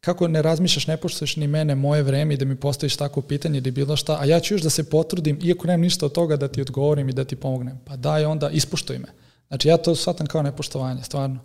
kako 0.00 0.28
ne 0.28 0.42
razmišljaš, 0.42 0.86
ne 0.86 0.96
poštuješ 0.96 1.36
ni 1.36 1.46
mene, 1.46 1.74
moje 1.74 2.02
vreme 2.02 2.34
i 2.34 2.36
da 2.36 2.44
mi 2.44 2.56
postaviš 2.56 2.96
tako 2.96 3.22
pitanje 3.22 3.58
ili 3.58 3.70
bilo 3.70 3.96
šta, 3.96 4.18
a 4.20 4.24
ja 4.24 4.40
ću 4.40 4.54
još 4.54 4.62
da 4.62 4.70
se 4.70 4.90
potrudim, 4.90 5.38
iako 5.42 5.66
nemam 5.66 5.80
ništa 5.80 6.06
od 6.06 6.12
toga 6.12 6.36
da 6.36 6.48
ti 6.48 6.60
odgovorim 6.60 7.08
i 7.08 7.12
da 7.12 7.24
ti 7.24 7.36
pomognem. 7.36 7.80
Pa 7.84 7.96
daj 7.96 8.24
onda, 8.24 8.50
ispoštuj 8.50 8.98
me. 8.98 9.08
Znači 9.48 9.68
ja 9.68 9.76
to 9.76 9.94
shvatam 9.94 10.26
kao 10.26 10.42
nepoštovanje, 10.42 11.02
stvarno. 11.02 11.38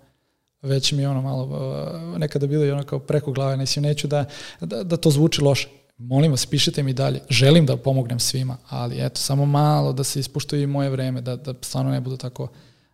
Već 0.61 0.91
mi 0.91 1.01
je 1.01 1.09
ono 1.09 1.21
malo, 1.21 1.43
uh, 1.43 2.19
nekada 2.19 2.47
bilo 2.47 2.65
i 2.65 2.71
ono 2.71 2.83
kao 2.83 2.99
preko 2.99 3.31
glave, 3.31 3.57
neću, 3.57 3.81
neću 3.81 4.07
da, 4.07 4.25
da, 4.61 4.83
da 4.83 4.97
to 4.97 5.11
zvuči 5.11 5.41
loše. 5.41 5.69
Molim 5.97 6.31
vas, 6.31 6.45
pišite 6.45 6.83
mi 6.83 6.93
dalje. 6.93 7.19
Želim 7.29 7.65
da 7.65 7.77
pomognem 7.77 8.19
svima, 8.19 8.57
ali 8.69 9.05
eto, 9.05 9.19
samo 9.19 9.45
malo 9.45 9.93
da 9.93 10.03
se 10.03 10.19
ispoštuje 10.19 10.63
i 10.63 10.67
moje 10.67 10.89
vreme, 10.89 11.21
da, 11.21 11.35
da 11.35 11.53
stvarno 11.61 11.91
ne 11.91 12.01
budu 12.01 12.17
tako 12.17 12.47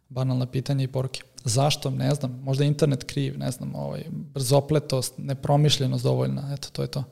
banalna 0.10 0.46
pitanja 0.46 0.84
i 0.84 0.88
poruke. 0.88 1.22
Zašto? 1.44 1.90
Ne 1.90 2.16
znam. 2.16 2.40
Možda 2.44 2.64
internet 2.64 3.04
kriv, 3.04 3.38
ne 3.38 3.52
znam, 3.52 3.76
ovaj, 3.76 4.04
brzopletost, 4.10 5.14
nepromišljenost 5.18 6.04
dovoljna, 6.04 6.54
eto, 6.54 6.68
to 6.72 6.82
je 6.82 6.88
to. 6.88 7.04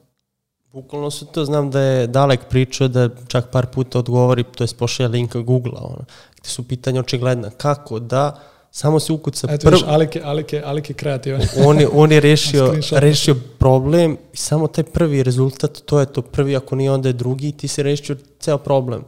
Bukvalno 0.72 1.12
se 1.12 1.26
to 1.26 1.46
znam 1.46 1.72
da 1.72 1.82
je 1.82 2.08
Dalek 2.08 2.40
pričao 2.50 2.88
da 2.88 3.10
čak 3.28 3.52
par 3.52 3.66
puta 3.66 4.00
odgovori, 4.00 4.44
to 4.44 4.64
je 4.64 4.68
pošalja 4.78 5.10
linka 5.10 5.40
Google-a, 5.40 5.84
ono, 5.84 6.06
gde 6.40 6.50
su 6.50 6.68
pitanja 6.68 7.00
očigledna. 7.00 7.50
Kako 7.50 8.00
da 8.00 8.40
samo 8.72 9.00
se 9.00 9.14
ukuca 9.14 9.48
Eto, 9.52 9.70
prv... 9.70 9.78
Alike, 9.88 10.22
Alike, 10.24 10.62
Alike 10.66 10.94
kreativan. 10.94 11.42
on, 11.66 11.80
je, 11.80 11.88
on 11.94 12.12
je 12.12 12.20
rešio, 12.20 12.74
rešio 12.92 13.36
problem 13.60 14.18
i 14.34 14.38
samo 14.38 14.68
taj 14.68 14.84
prvi 14.84 15.24
rezultat, 15.24 15.78
to 15.86 16.00
je 16.00 16.06
to 16.06 16.22
prvi, 16.22 16.56
ako 16.56 16.76
nije 16.76 16.92
onda 16.92 17.10
je 17.10 17.14
drugi 17.14 17.52
ti 17.52 17.68
se 17.68 17.84
rešio 17.84 18.18
ceo 18.40 18.58
problem. 18.58 19.04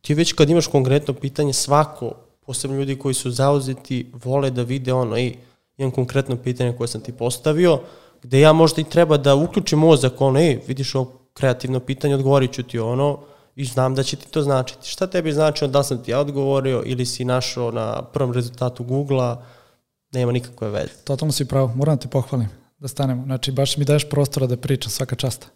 Ti 0.00 0.14
već 0.14 0.32
kad 0.32 0.50
imaš 0.50 0.66
konkretno 0.66 1.14
pitanje, 1.14 1.52
svako 1.52 2.12
posebno 2.46 2.76
ljudi 2.76 2.98
koji 2.98 3.14
su 3.14 3.30
zauzeti, 3.30 4.10
vole 4.24 4.50
da 4.50 4.62
vide 4.62 4.92
ono, 4.92 5.18
i 5.18 5.36
imam 5.76 5.90
konkretno 5.90 6.36
pitanje 6.36 6.76
koje 6.76 6.88
sam 6.88 7.00
ti 7.00 7.12
postavio, 7.12 7.80
gde 8.22 8.40
ja 8.40 8.52
možda 8.52 8.80
i 8.80 8.90
treba 8.90 9.16
da 9.16 9.34
uključim 9.34 9.78
mozak, 9.78 10.20
ono, 10.20 10.38
ej, 10.40 10.60
vidiš 10.66 10.94
ovo 10.94 11.12
kreativno 11.32 11.80
pitanje, 11.80 12.14
odgovorit 12.14 12.52
ću 12.52 12.62
ti 12.62 12.78
ono, 12.78 13.18
i 13.56 13.64
znam 13.64 13.94
da 13.94 14.02
će 14.02 14.16
ti 14.16 14.30
to 14.30 14.42
značiti. 14.42 14.88
Šta 14.88 15.06
tebi 15.06 15.32
znači 15.32 15.68
da 15.68 15.82
sam 15.82 16.02
ti 16.02 16.10
ja 16.10 16.20
odgovorio 16.20 16.82
ili 16.86 17.06
si 17.06 17.24
našao 17.24 17.70
na 17.70 18.02
prvom 18.02 18.32
rezultatu 18.32 18.84
Google-a, 18.84 19.42
nema 20.12 20.32
nikakve 20.32 20.70
veze. 20.70 20.92
Totalno 21.04 21.32
si 21.32 21.48
pravo, 21.48 21.72
moram 21.74 21.96
da 21.96 22.00
te 22.00 22.08
pohvalim 22.08 22.48
da 22.78 22.88
stanemo. 22.88 23.24
Znači, 23.24 23.52
baš 23.52 23.76
mi 23.76 23.84
daješ 23.84 24.08
prostora 24.08 24.46
da 24.46 24.56
pričam 24.56 24.90
svaka 24.90 25.16
časta. 25.16 25.46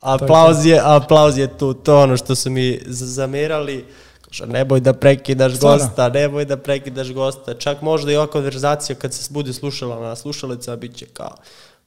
Aplauz 0.00 0.66
je, 0.66 0.80
aplauz 0.84 1.38
je 1.38 1.58
tu, 1.58 1.74
to 1.74 2.02
ono 2.02 2.16
što 2.16 2.34
su 2.34 2.50
mi 2.50 2.80
zamerali, 2.86 3.84
Kaže, 4.28 4.46
neboj 4.46 4.80
da 4.80 4.92
prekidaš 4.92 5.56
Stvarno? 5.56 5.84
gosta, 5.84 6.08
neboj 6.08 6.44
da 6.44 6.56
prekidaš 6.56 7.12
gosta. 7.12 7.54
Čak 7.54 7.82
možda 7.82 8.12
i 8.12 8.16
ova 8.16 8.26
konverzacija 8.26 8.96
kad 8.96 9.14
se 9.14 9.28
bude 9.30 9.52
slušala 9.52 10.00
na 10.00 10.16
slušalica, 10.16 10.76
bit 10.76 10.96
će 10.96 11.06
kao, 11.06 11.34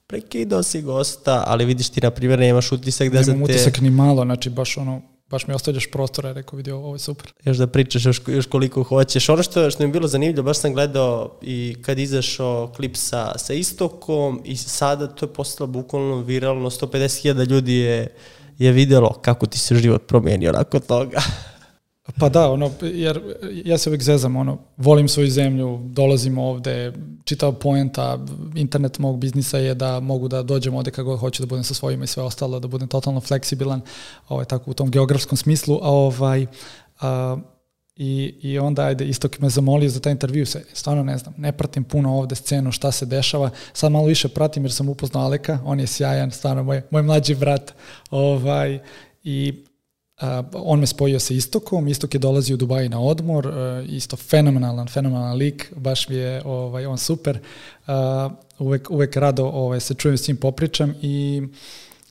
prekidao 0.07 0.63
si 0.63 0.81
gosta, 0.81 1.43
ali 1.47 1.65
vidiš 1.65 1.89
ti, 1.89 2.01
na 2.01 2.11
primjer, 2.11 2.39
nemaš 2.39 2.71
utisak 2.71 3.09
da 3.09 3.17
za 3.17 3.25
te... 3.25 3.31
Nemam 3.31 3.43
utisak 3.43 3.81
ni 3.81 3.89
malo, 3.89 4.23
znači 4.23 4.49
baš 4.49 4.77
ono, 4.77 5.01
baš 5.29 5.47
mi 5.47 5.53
ostavljaš 5.53 5.91
prostora, 5.91 6.33
rekao 6.33 6.57
vidio, 6.57 6.77
ovo 6.77 6.95
je 6.95 6.99
super. 6.99 7.33
Još 7.43 7.57
da 7.57 7.67
pričaš 7.67 8.05
još, 8.05 8.21
još 8.27 8.45
koliko 8.45 8.83
hoćeš. 8.83 9.29
Ono 9.29 9.43
što, 9.43 9.71
što 9.71 9.83
mi 9.83 9.89
je 9.89 9.93
bilo 9.93 10.07
zanimljivo, 10.07 10.43
baš 10.43 10.57
sam 10.57 10.73
gledao 10.73 11.39
i 11.41 11.75
kad 11.81 11.99
izašao 11.99 12.71
klip 12.75 12.95
sa, 12.95 13.37
sa 13.37 13.53
istokom 13.53 14.41
i 14.45 14.57
sada 14.57 15.07
to 15.07 15.25
je 15.25 15.33
postalo 15.33 15.67
bukvalno 15.67 16.15
viralno, 16.15 16.69
150.000 16.69 17.49
ljudi 17.49 17.75
je, 17.75 18.15
je 18.57 18.71
videlo 18.71 19.13
kako 19.21 19.45
ti 19.45 19.59
se 19.59 19.75
život 19.75 20.07
promijenio 20.07 20.51
nakon 20.51 20.81
toga. 20.81 21.21
Pa 22.19 22.29
da, 22.29 22.51
ono, 22.51 22.71
jer 22.81 23.21
ja 23.65 23.77
se 23.77 23.89
uvijek 23.89 24.03
zezam, 24.03 24.35
ono, 24.35 24.57
volim 24.77 25.07
svoju 25.07 25.29
zemlju, 25.29 25.79
dolazim 25.83 26.37
ovde, 26.37 26.93
čitao 27.23 27.51
poenta, 27.51 28.19
internet 28.55 28.99
mog 28.99 29.19
biznisa 29.19 29.57
je 29.57 29.73
da 29.75 29.99
mogu 29.99 30.27
da 30.27 30.43
dođem 30.43 30.75
ovde 30.75 30.91
kako 30.91 31.17
hoću 31.17 31.43
da 31.43 31.47
budem 31.47 31.63
sa 31.63 31.73
svojima 31.73 32.03
i 32.03 32.07
sve 32.07 32.23
ostalo, 32.23 32.59
da 32.59 32.67
budem 32.67 32.87
totalno 32.87 33.19
fleksibilan, 33.19 33.81
ovaj, 34.29 34.45
tako 34.45 34.71
u 34.71 34.73
tom 34.73 34.91
geografskom 34.91 35.37
smislu, 35.37 35.79
a 35.81 35.89
ovaj, 35.89 36.45
a, 37.01 37.37
i, 37.95 38.35
i 38.41 38.59
onda, 38.59 38.85
ajde, 38.85 39.05
Istok 39.05 39.39
me 39.39 39.49
zamolio 39.49 39.89
za 39.89 39.99
taj 39.99 40.11
intervju, 40.11 40.45
se, 40.45 40.65
stvarno 40.73 41.03
ne 41.03 41.17
znam, 41.17 41.33
ne 41.37 41.51
pratim 41.51 41.83
puno 41.83 42.17
ovde 42.17 42.35
scenu, 42.35 42.71
šta 42.71 42.91
se 42.91 43.05
dešava, 43.05 43.49
sad 43.73 43.91
malo 43.91 44.05
više 44.05 44.27
pratim 44.27 44.63
jer 44.63 44.71
sam 44.71 44.89
upoznao 44.89 45.23
Aleka, 45.23 45.59
on 45.65 45.79
je 45.79 45.87
sjajan, 45.87 46.31
stvarno 46.31 46.63
moj, 46.63 46.81
moj 46.91 47.01
mlađi 47.03 47.35
brat, 47.35 47.73
ovaj, 48.11 48.79
i 49.23 49.63
on 50.53 50.79
me 50.79 50.87
spojio 50.87 51.19
sa 51.19 51.33
Istokom, 51.33 51.87
Istok 51.87 52.13
je 52.13 52.19
dolazio 52.19 52.53
u 52.53 52.57
Dubaji 52.57 52.89
na 52.89 53.01
odmor, 53.01 53.47
uh, 53.47 53.53
isto 53.89 54.17
fenomenalan, 54.17 54.87
fenomenalan 54.87 55.37
lik, 55.37 55.73
baš 55.75 56.09
mi 56.09 56.15
je 56.15 56.41
ovaj, 56.45 56.85
on 56.85 56.97
super, 56.97 57.39
uvek, 58.59 58.91
uvek 58.91 59.15
rado 59.15 59.45
ovaj, 59.45 59.79
se 59.79 59.93
čujem 59.93 60.17
s 60.17 60.27
njim 60.27 60.37
popričam 60.37 60.93
i 61.01 61.41
uh, 61.43 61.49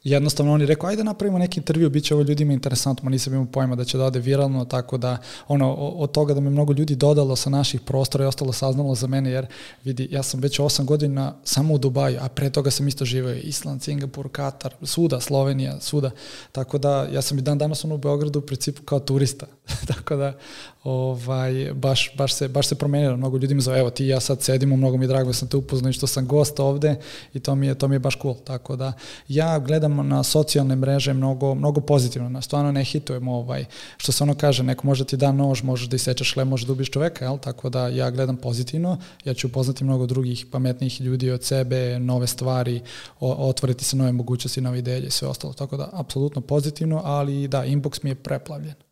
jednostavno 0.04 0.52
on 0.52 0.60
je 0.60 0.66
rekao, 0.66 0.90
ajde 0.90 1.04
napravimo 1.04 1.38
neki 1.38 1.60
intervju, 1.60 1.90
bit 1.90 2.04
će 2.04 2.14
ovo 2.14 2.22
ljudima 2.22 2.52
interesantno, 2.52 3.04
ma 3.04 3.10
nisam 3.10 3.32
imao 3.34 3.46
pojma 3.46 3.76
da 3.76 3.84
će 3.84 3.98
da 3.98 4.04
ode 4.04 4.20
viralno, 4.20 4.64
tako 4.64 4.98
da 4.98 5.18
ono, 5.48 5.74
od 5.74 6.12
toga 6.12 6.34
da 6.34 6.40
me 6.40 6.50
mnogo 6.50 6.72
ljudi 6.72 6.94
dodalo 6.94 7.36
sa 7.36 7.50
naših 7.50 7.80
prostora 7.80 8.24
i 8.24 8.26
ostalo 8.26 8.52
saznalo 8.52 8.94
za 8.94 9.06
mene, 9.06 9.30
jer 9.30 9.46
vidi, 9.84 10.08
ja 10.10 10.22
sam 10.22 10.40
već 10.40 10.60
8 10.60 10.84
godina 10.84 11.34
samo 11.44 11.74
u 11.74 11.78
Dubaju, 11.78 12.18
a 12.20 12.28
pre 12.28 12.50
toga 12.50 12.70
sam 12.70 12.88
isto 12.88 13.04
živao 13.04 13.32
Island, 13.32 13.82
Singapur, 13.82 14.28
Katar, 14.32 14.74
svuda, 14.82 15.20
Slovenija, 15.20 15.80
svuda, 15.80 16.10
tako 16.52 16.78
da 16.78 17.08
ja 17.12 17.22
sam 17.22 17.38
i 17.38 17.42
dan 17.42 17.58
danas 17.58 17.84
ono 17.84 17.94
u 17.94 17.98
Beogradu 17.98 18.38
u 18.38 18.42
principu 18.42 18.82
kao 18.82 19.00
turista, 19.00 19.46
tako 19.94 20.16
da 20.16 20.36
ovaj, 20.84 21.72
baš, 21.74 22.10
baš, 22.16 22.34
se, 22.34 22.48
baš 22.48 22.66
se 22.66 22.74
promenilo, 22.74 23.16
mnogo 23.16 23.38
ljudi 23.38 23.54
mi 23.54 23.62
zove, 23.62 23.78
evo 23.78 23.90
ti 23.90 24.06
ja 24.06 24.20
sad 24.20 24.42
sedimo, 24.42 24.76
mnogo 24.76 24.96
mi 24.96 25.04
je 25.04 25.08
drago 25.08 25.28
da 25.28 25.32
sam 25.32 25.48
te 25.48 25.56
upoznao 25.56 25.90
i 25.90 25.92
što 25.92 26.06
sam 26.06 26.26
gost 26.26 26.60
ovde 26.60 26.96
i 27.34 27.40
to 27.40 27.54
mi 27.54 27.66
je, 27.66 27.74
to 27.74 27.88
mi 27.88 27.94
je 27.94 27.98
baš 27.98 28.18
cool, 28.22 28.34
tako 28.44 28.76
da 28.76 28.92
ja 29.28 29.58
gledam 29.58 29.89
gledamo 29.90 30.16
na 30.16 30.22
socijalne 30.22 30.76
mreže 30.76 31.12
mnogo, 31.12 31.54
mnogo 31.54 31.80
pozitivno, 31.80 32.28
na 32.28 32.42
stvarno 32.42 32.72
ne 32.72 32.84
hitujemo 32.84 33.36
ovaj, 33.36 33.64
što 33.96 34.12
se 34.12 34.22
ono 34.22 34.34
kaže, 34.34 34.62
neko 34.62 34.86
može 34.86 35.04
ti 35.04 35.16
da 35.16 35.32
nož, 35.32 35.62
možeš 35.62 35.88
da 35.88 35.96
isečeš 35.96 36.34
hleb, 36.34 36.48
možeš 36.48 36.66
da 36.66 36.72
ubiš 36.72 36.90
čoveka, 36.90 37.24
jel? 37.24 37.38
tako 37.38 37.70
da 37.70 37.88
ja 37.88 38.10
gledam 38.10 38.36
pozitivno, 38.36 38.98
ja 39.24 39.34
ću 39.34 39.46
upoznati 39.46 39.84
mnogo 39.84 40.06
drugih 40.06 40.46
pametnih 40.50 41.00
ljudi 41.00 41.30
od 41.30 41.44
sebe, 41.44 41.98
nove 41.98 42.26
stvari, 42.26 42.80
o, 43.20 43.48
otvoriti 43.48 43.84
se 43.84 43.96
nove 43.96 44.12
mogućnosti, 44.12 44.60
nove 44.60 44.78
ideje 44.78 45.02
i 45.02 45.10
sve 45.10 45.28
ostalo, 45.28 45.52
tako 45.52 45.76
da 45.76 45.88
apsolutno 45.92 46.40
pozitivno, 46.40 47.02
ali 47.04 47.48
da, 47.48 47.64
inbox 47.64 48.04
mi 48.04 48.10
je 48.10 48.14
preplavljen 48.14 48.89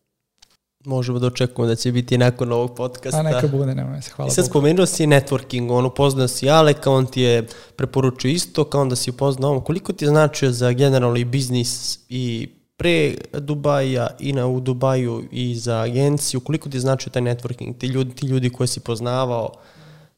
možemo 0.84 1.18
da 1.18 1.26
očekujemo 1.26 1.68
da 1.68 1.74
će 1.74 1.92
biti 1.92 2.18
nakon 2.18 2.52
ovog 2.52 2.74
podcasta. 2.74 3.20
A 3.20 3.22
neka 3.22 3.48
bude, 3.48 3.74
nema 3.74 4.02
se, 4.02 4.10
hvala 4.10 4.28
I 4.28 4.30
sad 4.30 4.44
Bogu. 4.44 4.50
spomenuo 4.50 4.86
si 4.86 5.06
networking, 5.06 5.72
on 5.72 5.86
upoznao 5.86 6.28
si 6.28 6.50
Aleka, 6.50 6.90
on 6.90 7.06
ti 7.06 7.20
je 7.20 7.46
preporučio 7.76 8.28
isto, 8.28 8.64
kao 8.64 8.80
onda 8.80 8.96
si 8.96 9.10
upoznao 9.10 9.52
on. 9.52 9.60
Koliko 9.60 9.92
ti 9.92 10.04
je 10.04 10.08
značio 10.08 10.50
za 10.50 10.72
generalni 10.72 11.24
biznis 11.24 11.98
i 12.08 12.48
pre 12.76 13.14
Dubaja 13.32 14.06
i 14.18 14.32
na, 14.32 14.46
u 14.46 14.60
Dubaju 14.60 15.24
i 15.32 15.56
za 15.56 15.80
agenciju, 15.80 16.40
koliko 16.40 16.68
ti 16.68 16.76
je 16.76 16.80
značio 16.80 17.10
taj 17.10 17.22
networking, 17.22 17.78
ti 17.78 17.86
ljudi, 17.86 18.14
ti 18.14 18.26
ljudi 18.26 18.50
koje 18.50 18.66
si 18.66 18.80
poznavao, 18.80 19.52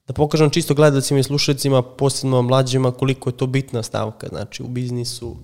da 0.07 0.13
pokažem 0.13 0.51
čisto 0.51 0.75
gledalcima 0.75 1.21
i 1.21 1.23
slušacima, 1.23 1.83
posebno 1.83 2.43
mlađima, 2.43 2.91
koliko 2.91 3.31
je 3.31 3.37
to 3.37 3.47
bitna 3.47 3.83
stavka, 3.83 4.29
znači 4.29 4.63
u 4.63 4.69
biznisu, 4.69 5.37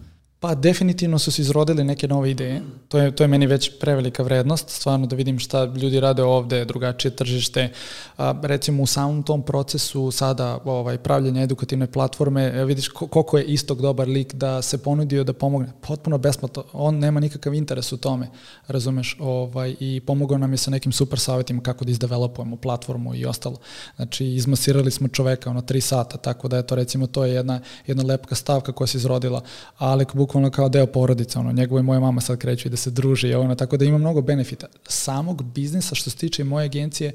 Pa 0.47 0.55
definitivno 0.55 1.19
su 1.19 1.33
se 1.33 1.43
izrodili 1.43 1.85
neke 1.85 2.09
nove 2.09 2.31
ideje. 2.31 2.63
To 2.89 2.99
je, 2.99 3.17
to 3.17 3.25
je 3.25 3.29
meni 3.29 3.47
već 3.47 3.71
prevelika 3.81 4.23
vrednost, 4.23 4.71
stvarno 4.71 5.07
da 5.07 5.17
vidim 5.17 5.39
šta 5.39 5.65
ljudi 5.65 6.01
rade 6.01 6.23
ovde, 6.23 6.65
drugačije 6.65 7.17
tržište. 7.17 7.71
A, 8.19 8.35
recimo 8.43 8.83
u 8.83 8.87
samom 8.87 9.23
tom 9.23 9.43
procesu 9.43 10.11
sada 10.11 10.59
ovaj, 10.65 10.99
pravljenja 10.99 11.43
edukativne 11.43 11.87
platforme, 11.87 12.65
vidiš 12.65 12.89
koliko 12.89 13.39
je 13.39 13.45
istog 13.45 13.83
dobar 13.83 14.09
lik 14.09 14.35
da 14.35 14.63
se 14.63 14.79
ponudio 14.79 15.25
da 15.25 15.33
pomogne. 15.33 15.73
Potpuno 15.81 16.19
besplatno, 16.19 16.65
on 16.73 16.99
nema 16.99 17.21
nikakav 17.21 17.55
interes 17.55 17.93
u 17.93 17.97
tome, 17.97 18.29
razumeš, 18.67 19.17
ovaj, 19.21 19.75
i 19.81 20.01
pomogao 20.01 20.39
nam 20.39 20.53
je 20.53 20.59
sa 20.59 20.71
nekim 20.71 20.93
super 20.93 21.19
savjetima 21.19 21.63
kako 21.63 21.85
da 21.85 21.91
izdevelopujemo 21.91 22.57
platformu 22.57 23.15
i 23.15 23.27
ostalo. 23.27 23.57
Znači, 23.97 24.27
izmasirali 24.27 24.91
smo 24.91 25.09
čoveka 25.09 25.51
ono 25.51 25.61
tri 25.61 25.81
sata, 25.81 26.17
tako 26.17 26.49
da 26.49 26.57
je 26.57 26.67
to 26.67 26.75
recimo 26.75 27.07
to 27.07 27.25
je 27.25 27.35
jedna, 27.35 27.61
jedna 27.87 28.05
lepka 28.05 28.35
stavka 28.35 28.73
koja 28.73 28.87
se 28.87 28.99
izrodila. 28.99 29.43
Alek 29.79 30.15
bukvalno 30.15 30.36
kao 30.51 30.69
deo 30.69 30.87
porodice, 30.87 31.39
ono, 31.39 31.53
njegova 31.53 31.81
i 31.81 31.85
moja 31.85 32.01
mama 32.01 32.21
sad 32.21 32.39
kreću 32.39 32.69
i 32.69 32.71
da 32.71 32.77
se 32.77 32.91
druže 32.91 33.29
i 33.29 33.35
ono, 33.35 33.55
tako 33.55 33.77
da 33.77 33.85
ima 33.85 33.99
mnogo 33.99 34.23
benefita. 34.23 34.67
Samog 34.89 35.43
biznisa 35.43 35.95
što 35.95 36.11
se 36.11 36.17
tiče 36.17 36.45
moje 36.45 36.65
agencije, 36.65 37.13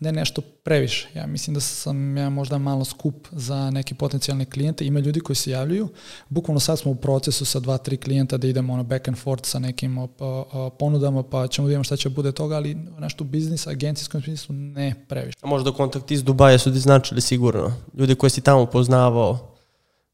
ne 0.00 0.12
nešto 0.12 0.40
previše. 0.40 1.08
Ja 1.14 1.26
mislim 1.26 1.54
da 1.54 1.60
sam 1.60 2.16
ja 2.16 2.30
možda 2.30 2.58
malo 2.58 2.84
skup 2.84 3.28
za 3.32 3.70
neke 3.70 3.94
potencijalne 3.94 4.44
klijente. 4.44 4.86
Ima 4.86 5.00
ljudi 5.00 5.20
koji 5.20 5.36
se 5.36 5.50
javljaju. 5.50 5.88
Bukvalno 6.28 6.60
sad 6.60 6.78
smo 6.78 6.90
u 6.90 6.94
procesu 6.94 7.44
sa 7.44 7.60
dva, 7.60 7.78
tri 7.78 7.96
klijenta 7.96 8.36
da 8.36 8.46
idemo 8.46 8.72
ono 8.72 8.82
back 8.82 9.08
and 9.08 9.16
forth 9.16 9.46
sa 9.46 9.58
nekim 9.58 9.98
o, 9.98 10.08
o, 10.18 10.46
o, 10.52 10.70
ponudama, 10.70 11.22
pa 11.22 11.46
ćemo 11.46 11.66
da 11.66 11.68
vidimo 11.68 11.84
šta 11.84 11.96
će 11.96 12.08
bude 12.08 12.32
toga, 12.32 12.56
ali 12.56 12.74
nešto 12.98 13.24
u 13.24 13.26
biznis, 13.26 13.66
agencijskom 13.66 14.22
smislu 14.22 14.54
ne 14.54 14.94
previše. 15.08 15.38
A 15.42 15.46
možda 15.46 15.72
kontakti 15.72 16.14
iz 16.14 16.24
Dubaja 16.24 16.58
su 16.58 16.72
ti 16.72 16.78
značili 16.78 17.20
sigurno. 17.20 17.72
Ljudi 17.94 18.14
koji 18.14 18.30
si 18.30 18.40
tamo 18.40 18.66
poznavao, 18.66 19.57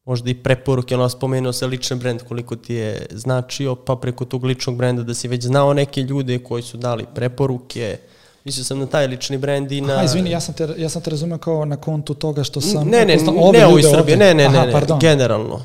možda 0.05 0.31
i 0.31 0.35
preporuke, 0.35 0.95
ono 0.95 1.09
spomenuo 1.09 1.53
se 1.53 1.67
lični 1.67 1.97
brend, 1.97 2.23
koliko 2.29 2.57
ti 2.57 2.75
je 2.75 3.07
značio, 3.11 3.75
pa 3.75 3.97
preko 3.97 4.25
tog 4.25 4.45
ličnog 4.45 4.77
brenda 4.77 5.03
da 5.03 5.15
si 5.15 5.29
već 5.29 5.45
znao 5.45 5.75
neke 5.75 6.03
ljude 6.03 6.39
koji 6.39 6.63
su 6.63 6.77
dali 6.77 7.05
preporuke, 7.15 7.99
Mislio 8.45 8.65
sam 8.65 8.79
na 8.79 8.87
taj 8.87 9.07
lični 9.07 9.39
brend 9.39 9.73
i 9.73 9.81
na... 9.81 9.95
Aha, 9.95 10.05
izvini, 10.05 10.31
ja 10.31 10.41
sam 10.41 10.55
te, 10.55 10.69
ja 10.77 10.89
sam 10.89 11.03
te 11.03 11.11
razumio 11.11 11.39
kao 11.39 11.65
na 11.65 11.77
kontu 11.77 12.15
toga 12.15 12.45
što 12.45 12.61
sam... 12.61 12.89
Ne, 12.89 12.99
ne, 12.99 13.07
ne 13.07 13.15
iz 13.15 13.87
Srbije, 13.91 14.17
ne, 14.17 14.35
ne, 14.35 14.49
ne, 14.49 14.67
ne, 14.67 14.73
pardon. 14.73 14.99
generalno. 14.99 15.63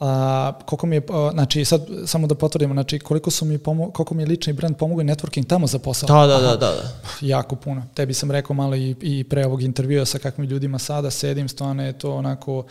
A, 0.00 0.52
koliko 0.66 0.86
mi 0.86 0.96
je, 0.96 1.02
znači 1.32 1.64
sad 1.64 1.86
samo 2.06 2.26
da 2.26 2.34
potvrdimo, 2.34 2.74
znači 2.74 2.98
koliko 2.98 3.30
su 3.30 3.44
mi 3.44 3.58
pomo, 3.58 3.90
koliko 3.90 4.14
mi 4.14 4.22
je 4.22 4.26
lični 4.26 4.52
brend 4.52 4.76
pomogao 4.76 5.04
networking 5.04 5.46
tamo 5.46 5.66
za 5.66 5.78
posao. 5.78 6.06
Da, 6.06 6.26
da, 6.26 6.40
da, 6.40 6.56
da, 6.56 6.56
da. 6.56 6.92
Jako 7.20 7.56
puno. 7.56 7.82
Tebi 7.94 8.14
sam 8.14 8.30
rekao 8.30 8.56
malo 8.56 8.76
i, 8.76 8.94
i 9.00 9.24
pre 9.24 9.46
ovog 9.46 9.62
intervjua 9.62 10.04
sa 10.04 10.18
kakvim 10.18 10.48
ljudima 10.48 10.78
sada 10.78 11.10
sedim, 11.10 11.48
stvarno 11.48 11.84
je 11.84 11.92
to 11.92 12.14
onako 12.14 12.64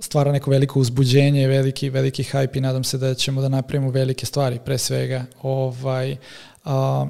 stvara 0.00 0.32
neko 0.32 0.50
veliko 0.50 0.80
uzbuđenje, 0.80 1.46
veliki, 1.46 1.90
veliki 1.90 2.22
hype 2.22 2.56
i 2.56 2.60
nadam 2.60 2.84
se 2.84 2.98
da 2.98 3.14
ćemo 3.14 3.40
da 3.40 3.48
napravimo 3.48 3.90
velike 3.90 4.26
stvari, 4.26 4.58
pre 4.64 4.78
svega. 4.78 5.24
Ovaj, 5.42 6.16
a, 6.64 7.06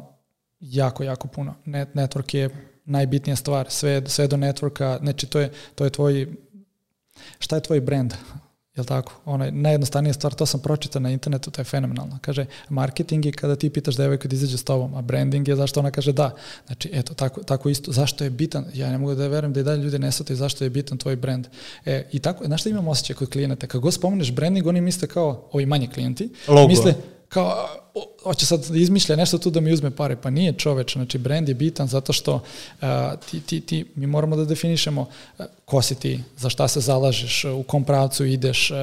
jako, 0.61 1.05
jako 1.05 1.29
puno. 1.29 1.55
Net, 1.65 1.89
network 1.95 2.35
je 2.35 2.51
najbitnija 2.85 3.37
stvar, 3.37 3.67
sve, 3.71 4.03
sve 4.07 4.27
do 4.27 4.37
networka, 4.37 4.99
znači 4.99 5.27
to 5.27 5.41
je, 5.41 5.51
to 5.75 5.85
je 5.85 5.91
tvoj, 5.91 6.27
šta 7.39 7.57
je 7.57 7.63
tvoj 7.63 7.81
brand? 7.81 8.15
Jel 8.77 8.85
tako? 8.85 9.13
Ona 9.25 9.51
najjednostavnija 9.51 10.13
stvar, 10.13 10.35
to 10.35 10.47
sam 10.47 10.61
pročitao 10.61 11.01
na 11.01 11.11
internetu, 11.11 11.51
to 11.51 11.61
je 11.61 11.65
fenomenalno. 11.65 12.19
Kaže, 12.21 12.47
marketing 12.69 13.27
je 13.27 13.33
kada 13.33 13.57
ti 13.57 13.71
pitaš 13.71 13.97
devojku 13.97 14.29
da 14.29 14.35
izađe 14.35 14.59
s 14.59 14.65
tobom, 14.65 14.95
a 14.95 15.03
branding 15.03 15.49
je 15.49 15.57
zašto 15.57 15.81
ona 15.81 15.91
kaže 15.91 16.13
da. 16.13 16.35
Znači, 16.67 16.91
eto, 16.93 17.15
tako, 17.15 17.43
tako 17.43 17.69
isto, 17.69 17.93
zašto 17.93 18.25
je 18.25 18.31
bitan, 18.31 18.65
ja 18.75 18.91
ne 18.91 18.99
mogu 18.99 19.15
da 19.15 19.27
verujem 19.27 19.53
da 19.53 19.61
i 19.61 19.63
dalje 19.63 19.83
ljudi 19.83 19.99
ne 19.99 20.13
sate 20.13 20.35
zašto 20.35 20.65
je 20.65 20.71
bitan 20.71 20.99
tvoj 20.99 21.17
brand. 21.17 21.47
E, 21.85 22.09
I 22.13 22.19
tako, 22.19 22.45
znaš 22.45 22.61
šta 22.61 22.71
imam 22.71 22.89
osjećaj 22.89 23.17
kod 23.17 23.31
klijenata? 23.31 23.67
Kako 23.67 23.81
god 23.81 23.95
spomeneš 23.95 24.33
branding, 24.33 24.67
oni 24.67 24.81
misle 24.81 25.09
kao, 25.09 25.49
ovi 25.53 25.67
manji 25.67 25.89
klijenti, 25.89 26.31
Logo. 26.49 26.69
misle, 26.69 26.95
kao, 27.31 27.69
hoće 28.23 28.47
sad 28.47 28.67
da 28.69 28.79
izmišlja 28.79 29.17
nešto 29.17 29.39
tu 29.39 29.51
da 29.51 29.61
mi 29.61 29.73
uzme 29.73 29.91
pare, 29.91 30.17
pa 30.17 30.31
nije 30.31 30.53
čoveč, 30.53 30.93
znači 30.93 31.19
brand 31.19 31.49
je 31.49 31.55
bitan 31.55 31.89
zato 31.89 32.13
što 32.13 32.35
uh, 32.35 32.89
ti, 33.31 33.41
ti, 33.41 33.61
ti, 33.61 33.87
mi 33.95 34.07
moramo 34.07 34.37
da 34.37 34.45
definišemo 34.45 35.01
uh, 35.01 35.47
ko 35.65 35.83
si 35.83 35.95
ti, 35.95 36.21
za 36.37 36.51
šta 36.51 36.69
se 36.69 36.81
zalažeš, 36.81 37.45
uh, 37.45 37.55
u 37.55 37.63
kom 37.63 37.85
pravcu 37.85 38.25
ideš, 38.25 38.71
uh, 38.71 38.77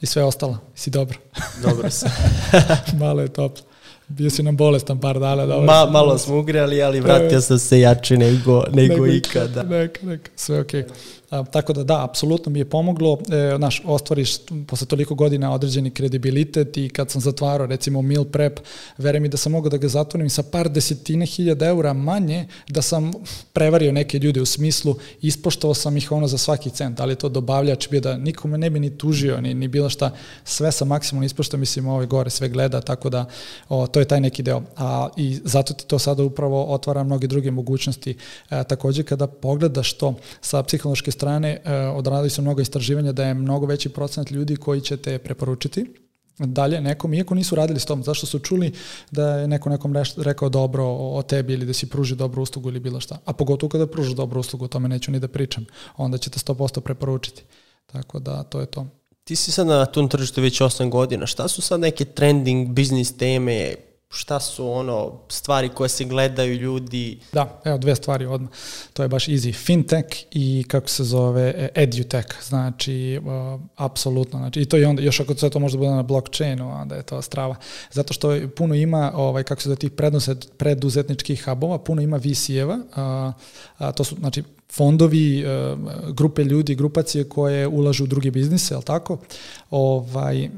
i 0.00 0.06
sve 0.06 0.24
ostalo. 0.24 0.58
Si 0.74 0.90
dobro. 0.90 1.18
Dobro 1.62 1.90
se. 1.90 2.10
Malo 3.00 3.22
je 3.22 3.28
toplo. 3.28 3.73
Bio 4.08 4.30
si 4.30 4.42
nam 4.42 4.56
bolestan 4.56 5.00
par 5.00 5.18
dana. 5.18 5.46
Dobro 5.46 5.66
Ma, 5.66 5.86
malo 5.90 6.18
smo 6.18 6.38
ugrali, 6.38 6.82
ali 6.82 7.00
vratio 7.00 7.40
sam 7.40 7.58
se 7.58 7.80
jači 7.80 8.16
nego, 8.16 8.64
nego, 8.72 8.94
nego 8.94 9.06
ikada. 9.06 9.62
Neka, 9.70 10.06
neka, 10.06 10.30
sve 10.36 10.60
okej. 10.60 10.82
Okay. 10.82 10.88
A, 11.34 11.44
tako 11.44 11.72
da 11.72 11.84
da, 11.84 12.04
apsolutno 12.04 12.52
mi 12.52 12.58
je 12.58 12.64
pomoglo, 12.64 13.18
e, 13.30 13.58
naš, 13.58 13.82
ostvariš 13.84 14.36
posle 14.66 14.86
toliko 14.86 15.14
godina 15.14 15.52
određeni 15.54 15.90
kredibilitet 15.90 16.76
i 16.76 16.88
kad 16.88 17.10
sam 17.10 17.20
zatvarao 17.20 17.66
recimo 17.66 18.02
meal 18.02 18.24
prep, 18.24 18.60
vere 18.98 19.20
mi 19.20 19.28
da 19.28 19.36
sam 19.36 19.52
mogao 19.52 19.70
da 19.70 19.76
ga 19.76 19.88
zatvorim 19.88 20.30
sa 20.30 20.42
par 20.42 20.68
desetine 20.68 21.26
hiljada 21.26 21.66
eura 21.66 21.92
manje, 21.92 22.46
da 22.68 22.82
sam 22.82 23.12
prevario 23.52 23.92
neke 23.92 24.18
ljude 24.18 24.40
u 24.40 24.46
smislu, 24.46 24.96
ispoštovao 25.20 25.74
sam 25.74 25.96
ih 25.96 26.12
ono 26.12 26.26
za 26.26 26.38
svaki 26.38 26.70
cent, 26.70 27.00
ali 27.00 27.16
to 27.16 27.28
dobavljač 27.28 27.88
bio 27.90 28.00
da 28.00 28.16
nikome 28.16 28.58
ne 28.58 28.70
bi 28.70 28.80
ni 28.80 28.98
tužio, 28.98 29.40
ni, 29.40 29.54
ni 29.54 29.68
bilo 29.68 29.90
šta, 29.90 30.10
sve 30.44 30.72
sam 30.72 30.88
maksimalno 30.88 31.26
ispoštao, 31.26 31.60
mislim 31.60 31.86
ovaj 31.86 32.06
gore 32.06 32.30
sve 32.30 32.48
gleda, 32.48 32.80
tako 32.80 33.10
da 33.10 33.24
o, 33.68 33.86
to 33.86 34.00
je 34.00 34.03
taj 34.04 34.20
neki 34.20 34.42
deo. 34.42 34.62
A, 34.76 35.08
I 35.16 35.40
zato 35.44 35.74
ti 35.74 35.86
to 35.86 35.98
sada 35.98 36.22
upravo 36.22 36.64
otvara 36.64 37.04
mnoge 37.04 37.26
druge 37.26 37.50
mogućnosti. 37.50 38.16
E, 38.50 38.64
takođe 38.64 39.02
kada 39.02 39.26
pogledaš 39.26 39.92
to 39.92 40.14
sa 40.40 40.62
psihološke 40.62 41.10
strane, 41.10 41.60
e, 41.64 41.74
odradili 41.76 42.30
su 42.30 42.42
mnogo 42.42 42.60
istraživanja 42.60 43.12
da 43.12 43.24
je 43.24 43.34
mnogo 43.34 43.66
veći 43.66 43.88
procenat 43.88 44.30
ljudi 44.30 44.56
koji 44.56 44.80
će 44.80 44.96
te 44.96 45.18
preporučiti 45.18 45.86
dalje 46.38 46.80
nekom, 46.80 47.14
iako 47.14 47.34
nisu 47.34 47.54
radili 47.54 47.80
s 47.80 47.84
tom, 47.84 48.02
zašto 48.02 48.26
su 48.26 48.38
čuli 48.38 48.72
da 49.10 49.28
je 49.28 49.48
neko 49.48 49.68
nekom 49.68 49.94
rekao 50.16 50.48
dobro 50.48 50.84
o 50.86 51.22
tebi 51.22 51.52
ili 51.52 51.66
da 51.66 51.72
si 51.72 51.86
pruži 51.90 52.14
dobru 52.14 52.42
uslugu 52.42 52.68
ili 52.68 52.80
bilo 52.80 53.00
šta. 53.00 53.18
A 53.24 53.32
pogotovo 53.32 53.70
kada 53.70 53.86
pružaš 53.86 54.14
dobru 54.14 54.40
uslugu, 54.40 54.64
o 54.64 54.68
tome 54.68 54.88
neću 54.88 55.10
ni 55.10 55.20
da 55.20 55.28
pričam. 55.28 55.66
Onda 55.96 56.18
će 56.18 56.30
te 56.30 56.38
100% 56.38 56.80
preporučiti. 56.80 57.42
Tako 57.86 58.18
da, 58.18 58.42
to 58.42 58.60
je 58.60 58.66
to. 58.66 58.86
Ti 59.24 59.36
si 59.36 59.52
sad 59.52 59.66
na 59.66 59.86
tom 59.86 60.08
tržištu 60.08 60.42
već 60.42 60.60
8 60.60 60.90
godina. 60.90 61.26
Šta 61.26 61.48
su 61.48 61.62
sad 61.62 61.80
neke 61.80 62.04
trending 62.04 62.68
business 62.68 63.16
teme 63.16 63.74
šta 64.08 64.40
su 64.40 64.70
ono 64.70 65.12
stvari 65.28 65.68
koje 65.68 65.88
se 65.88 66.04
gledaju 66.04 66.54
ljudi? 66.54 67.18
Da, 67.32 67.60
evo 67.64 67.78
dve 67.78 67.94
stvari 67.96 68.26
odmah. 68.26 68.50
To 68.92 69.02
je 69.02 69.08
baš 69.08 69.26
easy. 69.26 69.54
Fintech 69.54 70.08
i 70.30 70.64
kako 70.68 70.88
se 70.88 71.04
zove 71.04 71.54
e, 71.56 71.68
edutech. 71.74 72.26
Znači, 72.42 73.20
uh, 73.24 73.60
apsolutno. 73.76 74.38
Znači, 74.38 74.60
I 74.60 74.64
to 74.64 74.76
je 74.76 74.88
onda, 74.88 75.02
još 75.02 75.20
ako 75.20 75.34
sve 75.34 75.50
to 75.50 75.58
može 75.58 75.76
da 75.76 75.78
bude 75.78 75.90
na 75.90 76.02
blockchainu, 76.02 76.80
onda 76.80 76.94
je 76.94 77.02
to 77.02 77.22
strava. 77.22 77.56
Zato 77.92 78.14
što 78.14 78.38
puno 78.56 78.74
ima, 78.74 79.12
ovaj, 79.14 79.42
kako 79.42 79.62
se 79.62 79.68
zove, 79.68 79.76
tih 79.76 79.90
preduzetničkih 80.58 81.44
hubova, 81.44 81.78
puno 81.78 82.02
ima 82.02 82.18
VC-eva. 82.18 82.74
Uh, 82.76 83.34
a, 83.78 83.92
to 83.92 84.04
su, 84.04 84.16
znači, 84.16 84.42
fondovi, 84.72 85.44
uh, 85.44 85.78
grupe 86.14 86.44
ljudi, 86.44 86.74
grupacije 86.74 87.28
koje 87.28 87.66
ulažu 87.66 88.04
u 88.04 88.06
druge 88.06 88.30
biznise, 88.30 88.74
je 88.74 88.82
tako? 88.82 89.18
Ovaj, 89.70 90.48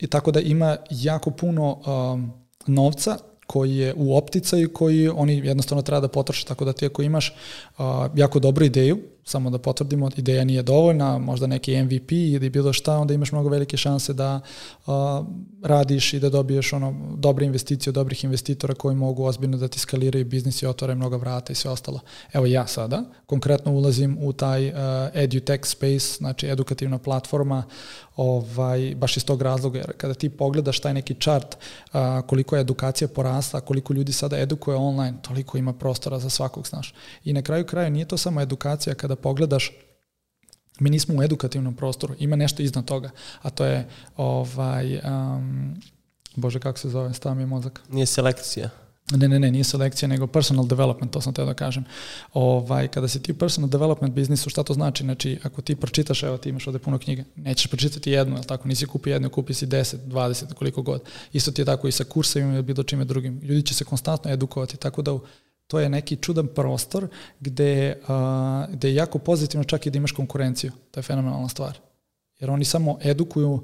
I 0.00 0.06
tako 0.06 0.30
da 0.30 0.40
ima 0.40 0.76
jako 0.90 1.30
puno 1.30 1.72
um, 1.72 2.32
novca 2.66 3.18
koji 3.46 3.76
je 3.76 3.94
u 3.96 4.16
opticaju 4.16 4.72
koji 4.72 5.08
oni 5.08 5.36
jednostavno 5.36 5.82
treba 5.82 6.00
da 6.00 6.08
potroše, 6.08 6.46
tako 6.46 6.64
da 6.64 6.72
ti 6.72 6.86
ako 6.86 7.02
imaš 7.02 7.34
uh, 7.78 7.84
jako 8.14 8.38
dobru 8.38 8.64
ideju, 8.64 8.98
samo 9.24 9.50
da 9.50 9.58
potvrdimo, 9.58 10.10
ideja 10.16 10.44
nije 10.44 10.62
dovoljna, 10.62 11.18
možda 11.18 11.46
neki 11.46 11.82
MVP 11.82 12.12
ili 12.12 12.50
bilo 12.50 12.72
šta, 12.72 12.98
onda 12.98 13.14
imaš 13.14 13.32
mnogo 13.32 13.48
velike 13.48 13.76
šanse 13.76 14.12
da 14.12 14.40
uh, 14.86 14.92
radiš 15.62 16.12
i 16.12 16.20
da 16.20 16.28
dobiješ 16.28 16.72
ono 16.72 16.94
dobre 17.16 17.46
investicije 17.46 17.90
od 17.90 17.94
dobrih 17.94 18.24
investitora 18.24 18.74
koji 18.74 18.96
mogu 18.96 19.24
ozbiljno 19.24 19.56
da 19.56 19.68
ti 19.68 19.78
skaliraju 19.78 20.24
biznis 20.24 20.62
i 20.62 20.66
otvaraju 20.66 20.96
mnogo 20.96 21.18
vrata 21.18 21.52
i 21.52 21.56
sve 21.56 21.70
ostalo. 21.70 22.00
Evo 22.32 22.46
ja 22.46 22.66
sada 22.66 23.02
konkretno 23.26 23.72
ulazim 23.72 24.18
u 24.20 24.32
taj 24.32 24.68
uh, 24.68 24.74
edutech 25.14 25.66
space, 25.66 26.16
znači 26.18 26.48
edukativna 26.48 26.98
platforma, 26.98 27.64
ovaj, 28.16 28.94
baš 28.96 29.16
iz 29.16 29.24
tog 29.24 29.42
razloga, 29.42 29.78
jer 29.78 29.92
kada 29.96 30.14
ti 30.14 30.28
pogledaš 30.28 30.80
taj 30.80 30.94
neki 30.94 31.14
chart 31.14 31.56
uh, 31.56 32.00
koliko 32.26 32.56
je 32.56 32.60
edukacija 32.60 33.08
porasla, 33.08 33.60
koliko 33.60 33.92
ljudi 33.92 34.12
sada 34.12 34.38
edukuje 34.38 34.76
online, 34.76 35.18
toliko 35.22 35.58
ima 35.58 35.72
prostora 35.72 36.18
za 36.18 36.30
svakog, 36.30 36.66
znaš. 36.68 36.94
I 37.24 37.32
na 37.32 37.42
kraju 37.42 37.66
kraja 37.66 37.88
nije 37.90 38.08
to 38.08 38.16
samo 38.16 38.40
edukacija 38.40 38.94
kada 38.94 39.13
kada 39.14 39.22
pogledaš 39.22 39.72
mi 40.80 40.90
nismo 40.90 41.14
u 41.14 41.22
edukativnom 41.22 41.74
prostoru, 41.74 42.14
ima 42.18 42.36
nešto 42.36 42.62
iznad 42.62 42.84
toga, 42.84 43.10
a 43.42 43.50
to 43.50 43.64
je 43.64 43.88
ovaj, 44.16 44.98
um, 44.98 45.74
bože 46.36 46.60
kako 46.60 46.78
se 46.78 46.88
zove, 46.88 47.14
stava 47.14 47.34
mi 47.34 47.42
je 47.42 47.46
mozak. 47.46 47.82
Nije 47.90 48.06
selekcija. 48.06 48.70
Ne, 49.12 49.28
ne, 49.28 49.38
ne, 49.38 49.50
nije 49.50 49.64
selekcija, 49.64 50.08
nego 50.08 50.26
personal 50.26 50.66
development, 50.66 51.12
to 51.12 51.20
sam 51.20 51.34
teo 51.34 51.44
da 51.44 51.54
kažem. 51.54 51.84
Ovaj, 52.32 52.88
kada 52.88 53.08
si 53.08 53.22
ti 53.22 53.32
u 53.32 53.38
personal 53.38 53.70
development 53.70 54.14
biznisu, 54.14 54.50
šta 54.50 54.62
to 54.62 54.74
znači? 54.74 55.04
Znači, 55.04 55.38
ako 55.42 55.62
ti 55.62 55.76
pročitaš, 55.76 56.22
evo 56.22 56.36
ti 56.36 56.48
imaš 56.48 56.66
ovde 56.66 56.78
puno 56.78 56.98
knjiga, 56.98 57.24
nećeš 57.36 57.66
pročitati 57.66 58.10
jednu, 58.10 58.36
jel 58.36 58.44
tako? 58.44 58.68
Nisi 58.68 58.86
kupi 58.86 59.10
jednu, 59.10 59.30
kupi 59.30 59.54
si 59.54 59.66
10, 59.66 59.96
20, 60.06 60.54
koliko 60.54 60.82
god. 60.82 61.02
Isto 61.32 61.52
ti 61.52 61.60
je 61.60 61.66
tako 61.66 61.88
i 61.88 61.92
sa 61.92 62.04
kursevima 62.04 62.54
ili 62.54 62.62
bilo 62.62 62.82
čime 62.82 63.04
drugim. 63.04 63.40
Ljudi 63.42 63.62
će 63.62 63.74
se 63.74 63.84
konstantno 63.84 64.30
edukovati, 64.30 64.76
tako 64.76 65.02
da 65.02 65.18
to 65.66 65.80
je 65.80 65.88
neki 65.88 66.16
čudan 66.16 66.46
prostor 66.46 67.08
gde, 67.40 68.00
a, 68.08 68.66
gde 68.70 68.88
je 68.88 68.94
jako 68.94 69.18
pozitivno 69.18 69.64
čak 69.64 69.86
i 69.86 69.90
da 69.90 69.96
imaš 69.96 70.12
konkurenciju. 70.12 70.72
To 70.90 71.00
je 71.00 71.02
fenomenalna 71.02 71.48
stvar. 71.48 71.78
Jer 72.40 72.50
oni 72.50 72.64
samo 72.64 72.98
edukuju 73.02 73.62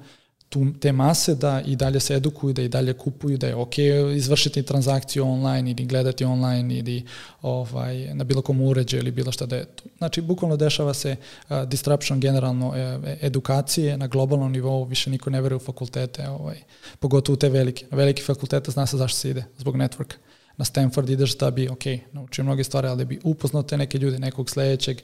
tu, 0.51 0.67
te 0.81 0.93
mase 0.93 1.35
da 1.35 1.63
i 1.67 1.77
dalje 1.77 2.01
se 2.01 2.15
edukuju, 2.15 2.53
da 2.53 2.63
i 2.63 2.69
dalje 2.69 2.93
kupuju, 2.93 3.39
da 3.39 3.47
je 3.47 3.55
ok 3.55 3.79
izvršiti 4.17 4.63
transakciju 4.63 5.29
online 5.29 5.71
ili 5.71 5.85
gledati 5.85 6.25
online 6.25 6.75
ili 6.75 7.05
ovaj, 7.43 8.15
na 8.15 8.25
bilo 8.25 8.43
kom 8.43 8.61
uređaju 8.61 9.01
ili 9.01 9.11
bilo 9.11 9.33
šta 9.33 9.47
da 9.47 9.57
je 9.57 9.65
tu. 9.65 9.85
Znači, 9.99 10.21
bukvalno 10.21 10.57
dešava 10.57 10.95
se 10.95 11.17
uh, 11.17 11.63
disruption 11.65 12.21
generalno 12.21 12.75
e, 12.77 13.17
edukacije 13.21 13.99
na 13.99 14.07
globalnom 14.07 14.53
nivou, 14.53 14.85
više 14.85 15.11
niko 15.11 15.31
ne 15.31 15.41
veruje 15.41 15.57
u 15.57 15.61
fakultete, 15.61 16.29
ovaj, 16.29 16.59
pogotovo 16.99 17.37
te 17.37 17.49
velike. 17.49 17.87
Na 17.91 17.97
velike 17.97 18.23
fakultete 18.23 18.71
zna 18.71 18.87
se 18.87 18.97
zašto 18.97 19.19
se 19.19 19.31
ide, 19.31 19.45
zbog 19.59 19.77
networka 19.77 20.15
na 20.57 20.65
Stanford 20.65 21.11
ideš 21.11 21.39
da 21.39 21.51
bi, 21.51 21.69
ok, 21.69 21.85
naučio 22.13 22.45
mnoge 22.45 22.65
stvari, 22.65 22.89
ali 22.89 22.99
da 22.99 23.05
bi 23.05 23.21
upoznao 23.25 23.63
te 23.63 23.77
neke 23.77 23.99
ljude, 23.99 24.19
nekog 24.19 24.51
sledećeg 24.51 25.01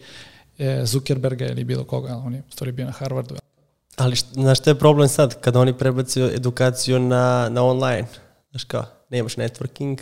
e, 0.59 0.81
Zuckerberga 0.85 1.47
ili 1.47 1.65
bilo 1.65 1.85
koga, 1.85 2.17
on 2.17 2.35
je 2.35 2.43
u 2.49 2.53
stvari 2.53 2.73
bio 2.73 2.87
na 2.87 2.93
Harvardu. 2.93 3.35
Ali 3.97 4.17
znaš 4.17 4.59
šta 4.59 4.71
je 4.71 4.79
problem 4.79 5.09
sad, 5.09 5.41
kada 5.41 5.61
oni 5.61 5.79
prebacuju 5.79 6.27
edukaciju 6.35 6.99
na, 6.99 7.49
na 7.51 7.65
online? 7.65 8.07
Znaš 8.51 8.65
kao, 8.65 8.85
nemaš 9.11 9.37
networking, 9.37 9.99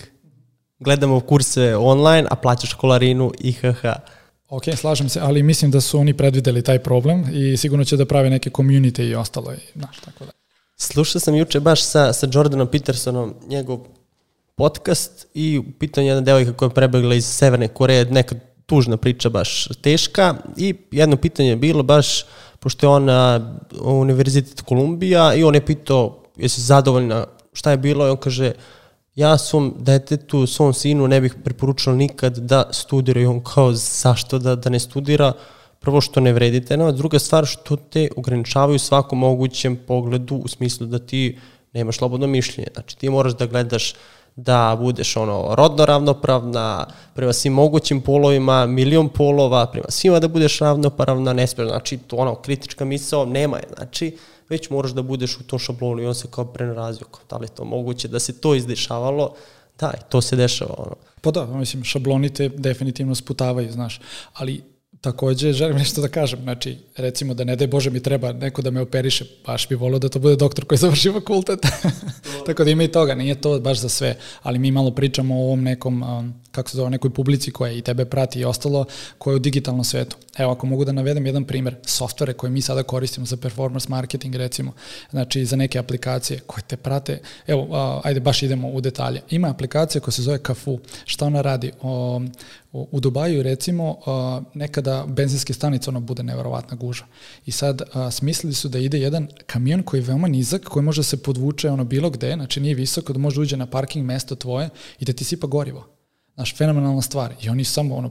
gledamo 0.78 1.20
kurse 1.20 1.76
online, 1.76 2.28
a 2.30 2.36
plaćaš 2.36 2.70
školarinu 2.70 3.32
IHH. 3.38 3.84
Ok, 4.48 4.64
slažem 4.76 5.08
se, 5.08 5.20
ali 5.20 5.42
mislim 5.42 5.70
da 5.70 5.80
su 5.80 5.98
oni 5.98 6.16
predvideli 6.16 6.62
taj 6.62 6.78
problem 6.78 7.24
i 7.32 7.56
sigurno 7.56 7.84
će 7.84 7.96
da 7.96 8.06
prave 8.06 8.30
neke 8.30 8.50
community 8.50 9.02
i 9.02 9.14
ostalo. 9.14 9.52
I, 9.52 9.78
znaš, 9.78 9.96
tako 10.04 10.24
da. 10.24 10.32
Slušao 10.76 11.20
sam 11.20 11.34
juče 11.34 11.60
baš 11.60 11.82
sa, 11.82 12.12
sa 12.12 12.28
Jordanom 12.32 12.68
Petersonom, 12.68 13.34
njegov 13.48 13.78
podcast 14.56 15.26
i 15.34 15.58
u 15.58 15.64
pitanju 15.78 16.06
jedna 16.06 16.20
devojka 16.20 16.52
koja 16.52 16.66
je 16.66 16.74
prebegla 16.74 17.14
iz 17.14 17.26
Severne 17.26 17.68
Koreje, 17.68 18.04
neka 18.04 18.34
tužna 18.66 18.96
priča, 18.96 19.28
baš 19.28 19.68
teška. 19.82 20.34
I 20.56 20.74
jedno 20.90 21.16
pitanje 21.16 21.48
je 21.48 21.56
bilo 21.56 21.82
baš, 21.82 22.24
pošto 22.60 22.86
je 22.86 22.90
ona 22.90 23.56
Univerzitet 23.80 24.60
Kolumbija 24.60 25.34
i 25.34 25.44
on 25.44 25.54
je 25.54 25.66
pitao 25.66 26.22
jesi 26.36 26.60
zadovoljna? 26.60 27.26
Šta 27.52 27.70
je 27.70 27.76
bilo? 27.76 28.06
I 28.06 28.10
on 28.10 28.16
kaže 28.16 28.52
ja 29.14 29.38
svom 29.38 29.74
detetu, 29.78 30.46
svom 30.46 30.74
sinu 30.74 31.08
ne 31.08 31.20
bih 31.20 31.34
preporučila 31.44 31.96
nikad 31.96 32.38
da 32.38 32.68
studira 32.72 33.20
i 33.20 33.26
on 33.26 33.42
kao 33.44 33.72
zašto 33.72 34.38
da, 34.38 34.56
da 34.56 34.70
ne 34.70 34.78
studira? 34.78 35.32
Prvo 35.80 36.00
što 36.00 36.20
ne 36.20 36.32
vredite, 36.32 36.76
no, 36.76 36.92
druga 36.92 37.18
stvar 37.18 37.46
što 37.46 37.76
te 37.76 38.08
ograničavaju 38.16 38.78
svakom 38.78 39.18
mogućem 39.18 39.76
pogledu 39.76 40.34
u 40.34 40.48
smislu 40.48 40.86
da 40.86 40.98
ti 40.98 41.38
nemaš 41.72 41.96
slobodno 41.96 42.26
mišljenje. 42.26 42.68
Znači 42.74 42.98
ti 42.98 43.10
moraš 43.10 43.36
da 43.36 43.46
gledaš 43.46 43.94
da 44.36 44.76
budeš 44.80 45.16
ono 45.16 45.54
rodno 45.54 45.84
ravnopravna, 45.84 46.86
prema 47.14 47.32
svim 47.32 47.52
mogućim 47.52 48.00
polovima, 48.00 48.66
milion 48.66 49.08
polova, 49.08 49.66
prema 49.66 49.86
svima 49.88 50.20
da 50.20 50.28
budeš 50.28 50.58
ravnopravna, 50.58 51.32
ne 51.32 51.46
smiješ, 51.46 51.68
znači 51.68 51.98
to 51.98 52.16
ono, 52.16 52.34
kritička 52.34 52.84
misao 52.84 53.24
nema 53.24 53.56
je, 53.56 53.64
znači 53.76 54.16
već 54.48 54.70
moraš 54.70 54.92
da 54.92 55.02
budeš 55.02 55.36
u 55.36 55.42
tom 55.42 55.58
šablonu 55.58 56.02
i 56.02 56.06
on 56.06 56.14
se 56.14 56.28
kao 56.30 56.44
prenarazio, 56.44 57.06
da 57.30 57.36
li 57.36 57.44
je 57.44 57.54
to 57.54 57.64
moguće 57.64 58.08
da 58.08 58.18
se 58.18 58.40
to 58.40 58.54
izdešavalo, 58.54 59.34
da, 59.80 59.92
to 60.08 60.20
se 60.20 60.36
dešava 60.36 60.74
ono. 60.78 60.96
Pa 61.20 61.30
da, 61.30 61.46
mislim, 61.46 61.84
šabloni 61.84 62.34
te 62.34 62.48
definitivno 62.48 63.14
sputavaju, 63.14 63.72
znaš, 63.72 64.00
ali 64.34 64.73
Takođe, 65.04 65.52
želim 65.52 65.76
nešto 65.76 66.00
da 66.00 66.08
kažem, 66.08 66.42
znači, 66.42 66.76
recimo 66.96 67.34
da 67.34 67.44
ne 67.44 67.56
daj 67.56 67.66
Bože 67.66 67.90
mi 67.90 68.00
treba 68.02 68.32
neko 68.32 68.62
da 68.62 68.70
me 68.70 68.80
operiše, 68.80 69.24
baš 69.46 69.68
bi 69.68 69.74
volio 69.74 69.98
da 69.98 70.08
to 70.08 70.18
bude 70.18 70.36
doktor 70.36 70.64
koji 70.64 70.78
završi 70.84 71.12
fakultet. 71.12 71.60
Tako 72.46 72.64
da 72.64 72.70
ima 72.70 72.82
i 72.82 72.88
toga, 72.88 73.14
nije 73.14 73.40
to 73.40 73.60
baš 73.60 73.78
za 73.80 73.88
sve, 73.88 74.16
ali 74.42 74.58
mi 74.58 74.70
malo 74.70 74.90
pričamo 74.90 75.34
o 75.34 75.44
ovom 75.44 75.62
nekom, 75.62 76.02
um, 76.02 76.34
kako 76.54 76.70
se 76.70 76.76
zove, 76.76 76.90
nekoj 76.90 77.10
publici 77.10 77.50
koja 77.50 77.72
i 77.72 77.82
tebe 77.82 78.04
prati 78.04 78.40
i 78.40 78.44
ostalo, 78.44 78.84
koja 79.18 79.32
je 79.32 79.36
u 79.36 79.38
digitalnom 79.38 79.84
svetu. 79.84 80.16
Evo, 80.38 80.52
ako 80.52 80.66
mogu 80.66 80.84
da 80.84 80.92
navedem 80.92 81.26
jedan 81.26 81.44
primer, 81.44 81.76
softvere 81.86 82.32
koje 82.32 82.50
mi 82.50 82.60
sada 82.60 82.82
koristimo 82.82 83.26
za 83.26 83.36
performance 83.36 83.88
marketing, 83.88 84.34
recimo, 84.34 84.72
znači 85.10 85.44
za 85.44 85.56
neke 85.56 85.78
aplikacije 85.78 86.40
koje 86.46 86.62
te 86.62 86.76
prate, 86.76 87.20
evo, 87.46 87.68
ajde 88.04 88.20
baš 88.20 88.42
idemo 88.42 88.68
u 88.68 88.80
detalje. 88.80 89.22
Ima 89.30 89.50
aplikacija 89.50 90.00
koja 90.00 90.12
se 90.12 90.22
zove 90.22 90.38
Kafu. 90.38 90.78
Šta 91.04 91.26
ona 91.26 91.40
radi? 91.40 91.72
O, 91.82 92.20
U, 92.74 93.00
Dubaju 93.00 93.42
recimo 93.42 93.98
nekada 94.54 95.04
benzinske 95.06 95.52
stanice 95.52 95.90
ono 95.90 96.00
bude 96.00 96.22
neverovatna 96.22 96.76
guža. 96.76 97.04
I 97.46 97.52
sad 97.52 97.82
smislili 98.10 98.54
su 98.54 98.68
da 98.68 98.78
ide 98.78 98.98
jedan 98.98 99.28
kamion 99.46 99.82
koji 99.82 100.00
je 100.00 100.06
veoma 100.06 100.28
nizak, 100.28 100.64
koji 100.64 100.82
može 100.82 100.98
da 100.98 101.04
se 101.04 101.22
podvuče 101.22 101.70
ono 101.70 101.84
bilo 101.84 102.10
gde, 102.10 102.34
znači 102.34 102.60
nije 102.60 102.74
visoko, 102.74 103.12
da 103.12 103.18
može 103.18 103.36
da 103.36 103.42
uđe 103.42 103.56
na 103.56 103.66
parking 103.66 104.06
mesto 104.06 104.34
tvoje 104.34 104.68
i 104.98 105.04
da 105.04 105.12
ti 105.12 105.24
sipa 105.24 105.46
gorivo. 105.46 105.93
Znaš, 106.34 106.56
fenomenalna 106.56 107.02
stvar. 107.02 107.34
I 107.42 107.48
oni 107.48 107.64
samo 107.64 107.96
ono, 107.96 108.10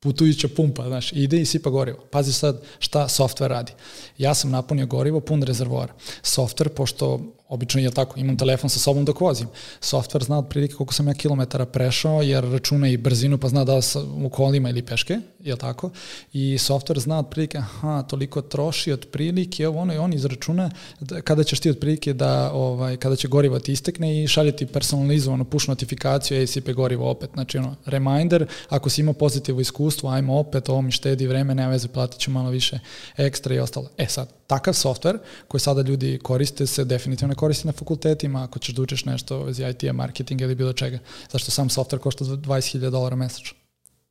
putujuća 0.00 0.48
pumpa, 0.56 0.86
znaš, 0.86 1.12
ide 1.12 1.40
i 1.40 1.46
sipa 1.46 1.70
gorivo. 1.70 1.98
Pazi 2.10 2.32
sad 2.32 2.62
šta 2.78 3.08
software 3.08 3.48
radi. 3.48 3.72
Ja 4.18 4.34
sam 4.34 4.50
napunio 4.50 4.86
gorivo, 4.86 5.20
pun 5.20 5.42
rezervoar. 5.42 5.92
Software, 6.22 6.68
pošto 6.68 7.35
obično 7.48 7.80
je 7.80 7.90
tako, 7.90 8.20
imam 8.20 8.36
telefon 8.36 8.70
sa 8.70 8.78
sobom 8.78 9.04
dok 9.04 9.20
vozim. 9.20 9.48
Software 9.80 10.24
zna 10.24 10.38
otprilike 10.38 10.74
koliko 10.74 10.94
sam 10.94 11.08
ja 11.08 11.14
kilometara 11.14 11.66
prešao, 11.66 12.22
jer 12.22 12.44
računa 12.44 12.88
i 12.88 12.96
brzinu, 12.96 13.38
pa 13.38 13.48
zna 13.48 13.64
da 13.64 13.82
sam 13.82 14.24
u 14.24 14.30
kolima 14.30 14.70
ili 14.70 14.82
peške, 14.82 15.18
je 15.40 15.56
tako? 15.56 15.90
I 16.32 16.58
software 16.58 16.98
zna 17.00 17.18
otprilike, 17.18 17.58
aha, 17.58 18.02
toliko 18.02 18.42
troši 18.42 18.92
otprilike, 18.92 19.68
ovo 19.68 19.80
ono 19.80 19.94
i 19.94 19.98
on 19.98 20.12
izračuna 20.12 20.70
da, 21.00 21.20
kada 21.20 21.44
ćeš 21.44 21.60
ti 21.60 21.70
otprilike 21.70 22.12
da, 22.12 22.52
ovaj, 22.52 22.96
kada 22.96 23.16
će 23.16 23.28
gorivo 23.28 23.58
ti 23.58 23.72
istekne 23.72 24.22
i 24.22 24.28
šalje 24.28 24.56
ti 24.56 24.66
personalizovanu 24.66 25.44
push 25.44 25.68
notifikaciju, 25.68 26.38
ej, 26.38 26.46
sipe 26.46 26.72
gorivo 26.72 27.10
opet. 27.10 27.30
Znači, 27.34 27.58
ono, 27.58 27.76
reminder, 27.84 28.46
ako 28.68 28.90
si 28.90 29.00
imao 29.00 29.14
pozitivno 29.14 29.60
iskustvo, 29.60 30.10
ajmo 30.10 30.38
opet, 30.38 30.68
ovo 30.68 30.82
mi 30.82 30.90
štedi 30.90 31.26
vreme, 31.26 31.54
nema 31.54 31.70
veze, 31.70 31.88
platit 31.88 32.20
ću 32.20 32.30
malo 32.30 32.50
više 32.50 32.78
ekstra 33.16 33.54
i 33.54 33.58
ostalo. 33.58 33.88
E 33.98 34.06
sad, 34.06 34.28
takav 34.46 34.74
software 34.74 35.18
koji 35.48 35.60
sada 35.60 35.82
ljudi 35.82 36.18
koriste 36.22 36.66
se 36.66 36.84
definitivno 36.84 37.34
koristi 37.36 37.66
na 37.66 37.72
fakultetima 37.72 38.44
ako 38.44 38.58
ćeš 38.58 38.74
da 38.74 38.82
učiš 38.82 39.04
nešto 39.04 39.42
vezi 39.42 39.64
IT-a, 39.64 39.92
marketinga 39.92 40.44
ili 40.44 40.54
bilo 40.54 40.72
čega. 40.72 40.98
Zašto 41.32 41.50
sam 41.50 41.68
software 41.68 41.98
košta 41.98 42.24
20.000 42.24 42.90
dolara 42.90 43.16
mesečno. 43.16 43.58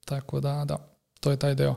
Tako 0.05 0.39
da, 0.39 0.65
da, 0.65 0.77
to 1.19 1.31
je 1.31 1.37
taj 1.37 1.55
deo 1.55 1.75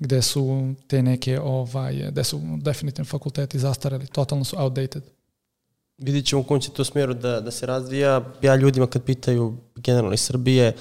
gde 0.00 0.22
su 0.22 0.74
te 0.86 1.02
neke, 1.02 1.40
ovaj, 1.40 2.06
gde 2.10 2.24
su 2.24 2.40
definitivno 2.62 3.08
fakulteti 3.08 3.58
zastareli, 3.58 4.06
totalno 4.06 4.44
su 4.44 4.56
outdated. 4.58 5.02
Vidit 5.98 6.26
ćemo 6.26 6.40
u 6.40 6.44
kom 6.44 6.60
će 6.60 6.70
to 6.70 6.84
smjeru 6.84 7.14
da, 7.14 7.40
da 7.40 7.50
se 7.50 7.66
razvija. 7.66 8.24
Ja 8.42 8.56
ljudima 8.56 8.86
kad 8.86 9.04
pitaju 9.04 9.56
generalno 9.76 10.14
iz 10.14 10.20
Srbije, 10.20 10.72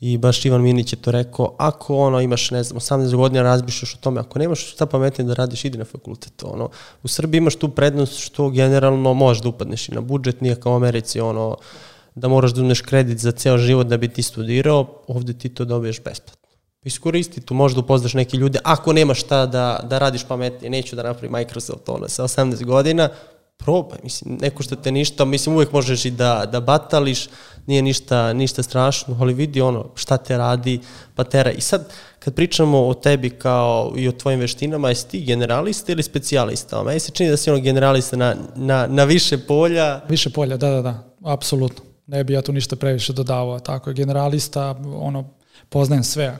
i 0.00 0.18
baš 0.18 0.44
Ivan 0.44 0.62
Minić 0.62 0.92
je 0.92 0.96
to 0.96 1.10
rekao, 1.10 1.54
ako 1.58 1.96
ono 1.96 2.20
imaš, 2.20 2.50
ne 2.50 2.62
znam, 2.62 2.80
18 2.80 3.16
godina 3.16 3.42
razmišljaš 3.42 3.94
o 3.94 3.98
tome, 3.98 4.20
ako 4.20 4.38
nemaš 4.38 4.72
šta 4.72 4.86
pametnije 4.86 5.28
da 5.28 5.34
radiš, 5.34 5.64
idi 5.64 5.78
na 5.78 5.84
fakultet, 5.84 6.42
ono, 6.42 6.70
u 7.02 7.08
Srbiji 7.08 7.38
imaš 7.38 7.56
tu 7.56 7.68
prednost 7.68 8.18
što 8.18 8.50
generalno 8.50 9.14
možeš 9.14 9.42
da 9.42 9.48
upadneš 9.48 9.88
i 9.88 9.92
na 9.92 10.00
budžet, 10.00 10.40
nije 10.40 10.60
kao 10.60 10.72
u 10.72 10.76
Americi, 10.76 11.20
ono, 11.20 11.56
da 12.14 12.28
moraš 12.28 12.54
da 12.54 12.60
uzmeš 12.60 12.80
kredit 12.80 13.18
za 13.18 13.32
ceo 13.32 13.58
život 13.58 13.86
da 13.86 13.96
bi 13.96 14.08
ti 14.08 14.22
studirao, 14.22 14.86
ovde 15.08 15.32
ti 15.32 15.48
to 15.48 15.64
dobiješ 15.64 16.02
besplatno. 16.04 16.48
Iskoristi 16.84 17.40
tu, 17.40 17.54
možda 17.54 17.80
upoznaš 17.80 18.14
neke 18.14 18.36
ljude, 18.36 18.58
ako 18.64 18.92
nemaš 18.92 19.20
šta 19.20 19.46
da, 19.46 19.80
da 19.84 19.98
radiš 19.98 20.24
pametnije, 20.24 20.70
neću 20.70 20.96
da 20.96 21.02
napravi 21.02 21.32
Microsoft 21.32 21.88
ono, 21.88 22.08
sa 22.08 22.22
18 22.22 22.64
godina, 22.64 23.08
probaj, 23.58 23.98
mislim, 24.02 24.38
neko 24.40 24.62
što 24.62 24.76
te 24.76 24.92
ništa, 24.92 25.24
mislim, 25.24 25.54
uvek 25.54 25.72
možeš 25.72 26.04
i 26.04 26.10
da, 26.10 26.46
da 26.52 26.60
batališ, 26.60 27.28
nije 27.66 27.82
ništa, 27.82 28.32
ništa 28.32 28.62
strašno, 28.62 29.16
ali 29.20 29.34
vidi 29.34 29.60
ono 29.60 29.86
šta 29.94 30.16
te 30.16 30.38
radi, 30.38 30.80
pa 31.14 31.24
tera. 31.24 31.50
I 31.50 31.60
sad, 31.60 31.92
kad 32.18 32.34
pričamo 32.34 32.86
o 32.86 32.94
tebi 32.94 33.30
kao 33.30 33.92
i 33.96 34.08
o 34.08 34.12
tvojim 34.12 34.40
veštinama, 34.40 34.88
jesi 34.88 35.08
ti 35.08 35.24
generalista 35.24 35.92
ili 35.92 36.02
specijalista? 36.02 36.82
Meni 36.82 37.00
se 37.00 37.12
čini 37.12 37.30
da 37.30 37.36
si 37.36 37.50
ono 37.50 37.60
generalista 37.60 38.16
na, 38.16 38.36
na, 38.56 38.86
na 38.86 39.04
više 39.04 39.38
polja. 39.38 40.00
Više 40.08 40.30
polja, 40.30 40.56
da, 40.56 40.70
da, 40.70 40.82
da, 40.82 41.04
apsolutno. 41.24 41.84
Ne 42.06 42.24
bi 42.24 42.32
ja 42.32 42.42
tu 42.42 42.52
ništa 42.52 42.76
previše 42.76 43.12
dodavao. 43.12 43.60
Tako 43.60 43.90
je, 43.90 43.94
generalista, 43.94 44.74
ono, 44.84 45.30
poznajem 45.68 46.04
sve, 46.04 46.38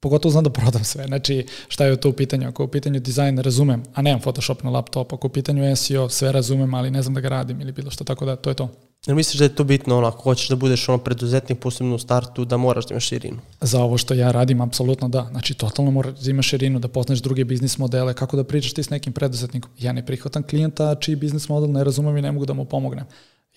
pogotovo 0.00 0.32
znam 0.32 0.44
da 0.44 0.50
prodam 0.50 0.84
sve. 0.84 1.04
Znači, 1.06 1.46
šta 1.68 1.84
je 1.84 1.96
to 1.96 2.08
u 2.08 2.12
pitanju? 2.12 2.48
Ako 2.48 2.62
je 2.62 2.64
u 2.64 2.70
pitanju 2.70 3.00
dizajn, 3.00 3.38
razumem, 3.38 3.82
a 3.94 4.02
nemam 4.02 4.20
Photoshop 4.20 4.62
na 4.62 4.70
laptopu. 4.70 5.14
Ako 5.14 5.26
je 5.26 5.30
u 5.30 5.32
pitanju 5.32 5.76
SEO, 5.76 6.08
sve 6.08 6.32
razumem, 6.32 6.74
ali 6.74 6.90
ne 6.90 7.02
znam 7.02 7.14
da 7.14 7.20
ga 7.20 7.28
radim 7.28 7.60
ili 7.60 7.72
bilo 7.72 7.90
što, 7.90 8.04
tako 8.04 8.24
da 8.24 8.36
to 8.36 8.50
je 8.50 8.54
to. 8.54 8.68
Jer 9.06 9.16
misliš 9.16 9.38
da 9.38 9.44
je 9.44 9.54
to 9.54 9.64
bitno, 9.64 9.98
ono, 9.98 10.06
ako 10.06 10.22
hoćeš 10.22 10.48
da 10.48 10.56
budeš 10.56 10.88
ono 10.88 10.98
preduzetnik, 10.98 11.58
posebno 11.58 11.94
u 11.94 11.98
startu, 11.98 12.44
da 12.44 12.56
moraš 12.56 12.86
da 12.86 12.94
imaš 12.94 13.08
širinu? 13.08 13.38
Za 13.60 13.82
ovo 13.82 13.98
što 13.98 14.14
ja 14.14 14.30
radim, 14.30 14.60
apsolutno 14.60 15.08
da. 15.08 15.26
Znači, 15.30 15.54
totalno 15.54 15.90
moraš 15.90 16.14
da 16.14 16.30
imaš 16.30 16.48
širinu, 16.48 16.78
da 16.78 16.88
poznaš 16.88 17.18
druge 17.18 17.44
biznis 17.44 17.78
modele, 17.78 18.14
kako 18.14 18.36
da 18.36 18.44
pričaš 18.44 18.72
ti 18.72 18.82
s 18.82 18.90
nekim 18.90 19.12
preduzetnikom. 19.12 19.70
Ja 19.78 19.92
ne 19.92 20.06
prihvatam 20.06 20.42
klijenta 20.42 20.94
čiji 20.94 21.16
biznis 21.16 21.48
model 21.48 21.72
ne 21.72 21.84
razumem 21.84 22.16
i 22.16 22.22
ne 22.22 22.32
mogu 22.32 22.46
da 22.46 22.52
mu 22.52 22.64
pomognem. 22.64 23.06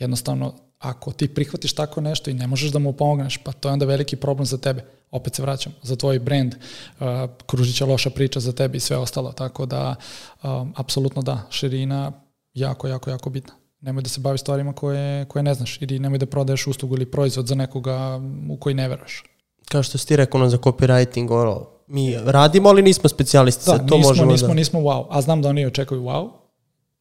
Jednostavno, 0.01 0.53
ako 0.79 1.11
ti 1.11 1.27
prihvatiš 1.27 1.73
tako 1.73 2.01
nešto 2.01 2.29
i 2.29 2.33
ne 2.33 2.47
možeš 2.47 2.71
da 2.71 2.79
mu 2.79 2.93
pomogneš, 2.93 3.37
pa 3.37 3.51
to 3.51 3.69
je 3.69 3.73
onda 3.73 3.85
veliki 3.85 4.15
problem 4.15 4.45
za 4.45 4.57
tebe. 4.57 4.85
Opet 5.11 5.35
se 5.35 5.41
vraćam, 5.41 5.73
za 5.81 5.95
tvoj 5.95 6.19
brand, 6.19 6.55
uh, 6.55 7.07
kružit 7.45 7.75
će 7.75 7.85
loša 7.85 8.09
priča 8.09 8.39
za 8.39 8.51
tebe 8.51 8.77
i 8.77 8.79
sve 8.79 8.97
ostalo, 8.97 9.31
tako 9.31 9.65
da, 9.65 9.95
um, 10.43 10.73
apsolutno 10.77 11.21
da, 11.21 11.47
širina 11.49 12.11
jako, 12.53 12.87
jako, 12.87 13.09
jako 13.09 13.29
bitna. 13.29 13.53
Nemoj 13.81 14.03
da 14.03 14.09
se 14.09 14.19
bavi 14.19 14.37
stvarima 14.37 14.73
koje, 14.73 15.25
koje 15.25 15.43
ne 15.43 15.53
znaš 15.53 15.77
ili 15.81 15.99
nemoj 15.99 16.17
da 16.17 16.25
prodaješ 16.25 16.67
uslugu 16.67 16.95
ili 16.95 17.05
proizvod 17.05 17.47
za 17.47 17.55
nekoga 17.55 18.21
u 18.49 18.57
koji 18.57 18.75
ne 18.75 18.87
veruješ. 18.87 19.23
Kao 19.69 19.83
što 19.83 19.97
si 19.97 20.07
ti 20.07 20.15
rekao 20.15 20.41
ono, 20.41 20.49
za 20.49 20.57
copywriting, 20.57 21.31
ono, 21.31 21.67
mi 21.87 22.17
radimo, 22.25 22.69
ali 22.69 22.81
nismo 22.81 23.09
specijalisti. 23.09 23.65
Da, 23.65 23.77
to 23.77 23.97
nismo, 23.97 24.09
možemo 24.09 24.31
nismo, 24.31 24.47
da... 24.47 24.53
nismo 24.53 24.79
wow, 24.79 25.05
a 25.09 25.21
znam 25.21 25.41
da 25.41 25.49
oni 25.49 25.65
očekuju 25.65 26.01
wow, 26.01 26.29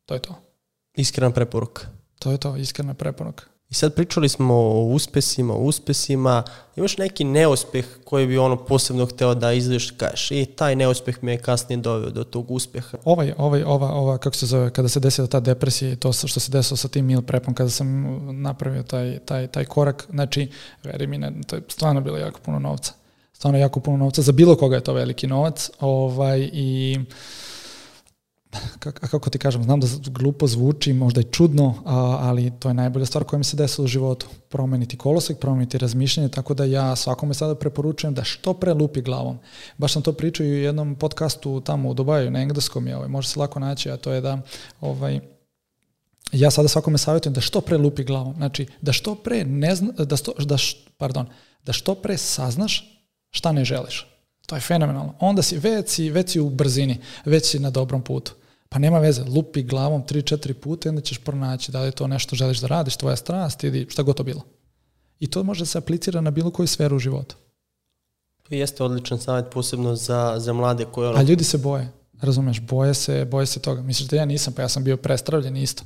to 0.06 0.14
je 0.14 0.20
to. 0.20 0.34
Iskrena 0.96 1.30
preporuka. 1.30 1.99
To 2.20 2.30
je 2.30 2.38
to, 2.38 2.56
iskrena 2.56 2.94
preporuka. 2.94 3.44
I 3.70 3.74
sad 3.74 3.94
pričali 3.94 4.28
smo 4.28 4.54
o 4.54 4.84
uspesima, 4.84 5.54
o 5.54 5.58
uspesima. 5.58 6.42
Imaš 6.76 6.98
neki 6.98 7.24
neuspeh 7.24 7.86
koji 8.04 8.26
bi 8.26 8.38
ono 8.38 8.56
posebno 8.56 9.06
hteo 9.06 9.34
da 9.34 9.52
izveš, 9.52 9.90
kažeš, 9.90 10.30
i 10.30 10.46
taj 10.56 10.76
neuspeh 10.76 11.22
me 11.22 11.32
je 11.32 11.38
kasnije 11.38 11.76
doveo 11.76 12.10
do 12.10 12.24
tog 12.24 12.50
uspeha. 12.50 12.98
Ovaj, 13.04 13.32
ovaj, 13.38 13.62
ova, 13.62 13.92
ova, 13.92 14.18
kako 14.18 14.36
se 14.36 14.46
zove, 14.46 14.70
kada 14.70 14.88
se 14.88 15.00
desila 15.00 15.26
ta 15.26 15.40
depresija 15.40 15.92
i 15.92 15.96
to 15.96 16.12
što 16.12 16.40
se 16.40 16.50
desilo 16.52 16.76
sa 16.76 16.88
tim 16.88 17.06
meal 17.06 17.22
prepom, 17.22 17.54
kada 17.54 17.70
sam 17.70 18.18
napravio 18.42 18.82
taj, 18.82 19.18
taj, 19.18 19.46
taj 19.46 19.64
korak, 19.64 20.06
znači, 20.10 20.50
veri 20.84 21.06
mi, 21.06 21.18
ne, 21.18 21.32
to 21.46 21.56
je 21.56 21.62
stvarno 21.68 22.00
bilo 22.00 22.18
jako 22.18 22.40
puno 22.40 22.58
novca. 22.58 22.92
Stvarno 23.32 23.58
jako 23.58 23.80
puno 23.80 23.96
novca. 23.96 24.22
Za 24.22 24.32
bilo 24.32 24.56
koga 24.56 24.76
je 24.76 24.84
to 24.84 24.92
veliki 24.92 25.26
novac. 25.26 25.70
Ovaj, 25.80 26.50
I 26.52 26.98
kako 28.78 29.30
ti 29.30 29.38
kažem, 29.38 29.62
znam 29.62 29.80
da 29.80 29.86
glupo 30.06 30.46
zvuči, 30.46 30.92
možda 30.92 31.20
i 31.20 31.24
čudno, 31.24 31.74
ali 32.20 32.52
to 32.58 32.68
je 32.68 32.74
najbolja 32.74 33.06
stvar 33.06 33.24
koja 33.24 33.38
mi 33.38 33.44
se 33.44 33.56
desila 33.56 33.84
u 33.84 33.88
životu. 33.88 34.26
Promeniti 34.48 34.96
kolosek, 34.96 35.38
promeniti 35.38 35.78
razmišljanje, 35.78 36.28
tako 36.28 36.54
da 36.54 36.64
ja 36.64 36.96
svakome 36.96 37.34
sada 37.34 37.54
preporučujem 37.54 38.14
da 38.14 38.24
što 38.24 38.54
pre 38.54 38.74
lupi 38.74 39.02
glavom. 39.02 39.38
Baš 39.78 39.92
sam 39.92 40.02
to 40.02 40.12
pričao 40.12 40.46
i 40.46 40.50
u 40.50 40.62
jednom 40.62 40.94
podcastu 40.94 41.60
tamo 41.60 41.88
u 41.88 41.94
Dubaju, 41.94 42.30
na 42.30 42.40
engleskom 42.40 42.86
je, 42.86 42.96
ovaj, 42.96 43.08
može 43.08 43.28
se 43.28 43.40
lako 43.40 43.60
naći, 43.60 43.90
a 43.90 43.96
to 43.96 44.12
je 44.12 44.20
da 44.20 44.38
ovaj, 44.80 45.20
ja 46.32 46.50
sada 46.50 46.68
svakome 46.68 46.98
savjetujem 46.98 47.34
da 47.34 47.40
što 47.40 47.60
pre 47.60 47.76
lupi 47.76 48.04
glavom. 48.04 48.34
Znači, 48.34 48.66
da 48.80 48.92
što 48.92 49.14
pre 49.14 49.44
ne 49.44 49.74
zna, 49.74 49.92
da, 49.92 50.16
sto, 50.16 50.32
da, 50.38 50.56
pardon, 50.96 51.26
da 51.64 51.72
što 51.72 51.94
pre 51.94 52.16
saznaš 52.16 53.02
šta 53.30 53.52
ne 53.52 53.64
želiš. 53.64 54.06
To 54.46 54.54
je 54.54 54.60
fenomenalno. 54.60 55.14
Onda 55.20 55.42
si 55.42 55.58
već, 55.58 55.88
si, 55.88 56.10
već 56.10 56.30
si 56.30 56.40
u 56.40 56.50
brzini, 56.50 56.98
već 57.24 57.50
si 57.50 57.58
na 57.58 57.70
dobrom 57.70 58.02
putu. 58.02 58.32
Pa 58.72 58.78
nema 58.78 58.98
veze, 58.98 59.24
lupi 59.24 59.62
glavom 59.62 60.04
3-4 60.04 60.52
puta 60.52 60.88
i 60.88 60.90
onda 60.90 61.02
ćeš 61.02 61.18
pronaći 61.18 61.72
da 61.72 61.82
li 61.82 61.92
to 61.92 62.06
nešto 62.06 62.36
želiš 62.36 62.60
da 62.60 62.66
radiš, 62.66 62.96
tvoja 62.96 63.16
strast 63.16 63.64
ili 63.64 63.86
šta 63.90 64.02
god 64.02 64.16
to 64.16 64.22
bilo. 64.22 64.42
I 65.20 65.26
to 65.26 65.42
može 65.42 65.60
da 65.60 65.66
se 65.66 65.78
aplicira 65.78 66.20
na 66.20 66.30
bilo 66.30 66.50
koju 66.50 66.66
sferu 66.66 66.96
u 66.96 66.98
životu. 66.98 67.36
To 68.42 68.54
jeste 68.54 68.84
odličan 68.84 69.18
savjet, 69.18 69.46
posebno 69.52 69.96
za, 69.96 70.34
za 70.38 70.52
mlade 70.52 70.84
koje... 70.92 71.08
Ono... 71.08 71.18
A 71.18 71.22
ljudi 71.22 71.44
se 71.44 71.58
boje, 71.58 71.88
razumeš, 72.20 72.60
boje 72.60 72.94
se, 72.94 73.24
boje 73.24 73.46
se 73.46 73.60
toga. 73.60 73.82
Misliš 73.82 74.08
da 74.08 74.16
ja 74.16 74.24
nisam, 74.24 74.52
pa 74.52 74.62
ja 74.62 74.68
sam 74.68 74.84
bio 74.84 74.96
prestravljen 74.96 75.56
isto, 75.56 75.82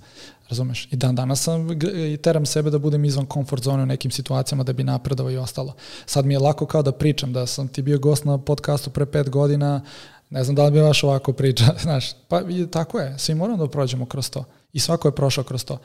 razumeš. 0.49 0.89
I 0.91 0.97
dan 0.97 1.15
danas 1.15 1.43
sam 1.43 1.69
i 2.13 2.17
teram 2.17 2.47
sebe 2.47 2.71
da 2.71 2.79
budem 2.79 3.05
izvan 3.05 3.27
komfort 3.27 3.63
zone 3.63 3.83
u 3.83 3.87
nekim 3.87 4.11
situacijama 4.11 4.65
da 4.65 4.73
bi 4.73 4.85
napredovao 4.85 5.31
i 5.31 5.37
ostalo. 5.37 5.75
Sad 6.07 6.27
mi 6.27 6.35
je 6.35 6.39
lako 6.39 6.67
kao 6.67 6.83
da 6.83 6.93
pričam, 6.93 7.33
da 7.33 7.47
sam 7.47 7.69
ti 7.69 7.83
bio 7.83 7.99
gost 7.99 8.25
na 8.25 8.39
podcastu 8.39 8.91
pre 8.91 9.07
pet 9.07 9.31
godina, 9.31 9.81
Ne 10.31 10.45
znam 10.45 10.57
da 10.57 10.65
li 10.65 10.71
bi 10.71 10.81
vaš 10.81 11.05
ovako 11.05 11.33
priča, 11.33 11.65
znaš, 11.83 12.13
pa 12.29 12.43
tako 12.71 12.99
je, 12.99 13.19
svi 13.19 13.35
moramo 13.35 13.67
da 13.67 13.71
prođemo 13.71 14.07
kroz 14.07 14.31
to 14.31 14.45
i 14.73 14.81
svako 14.81 15.09
je 15.09 15.15
prošao 15.15 15.45
kroz 15.45 15.65
to. 15.65 15.79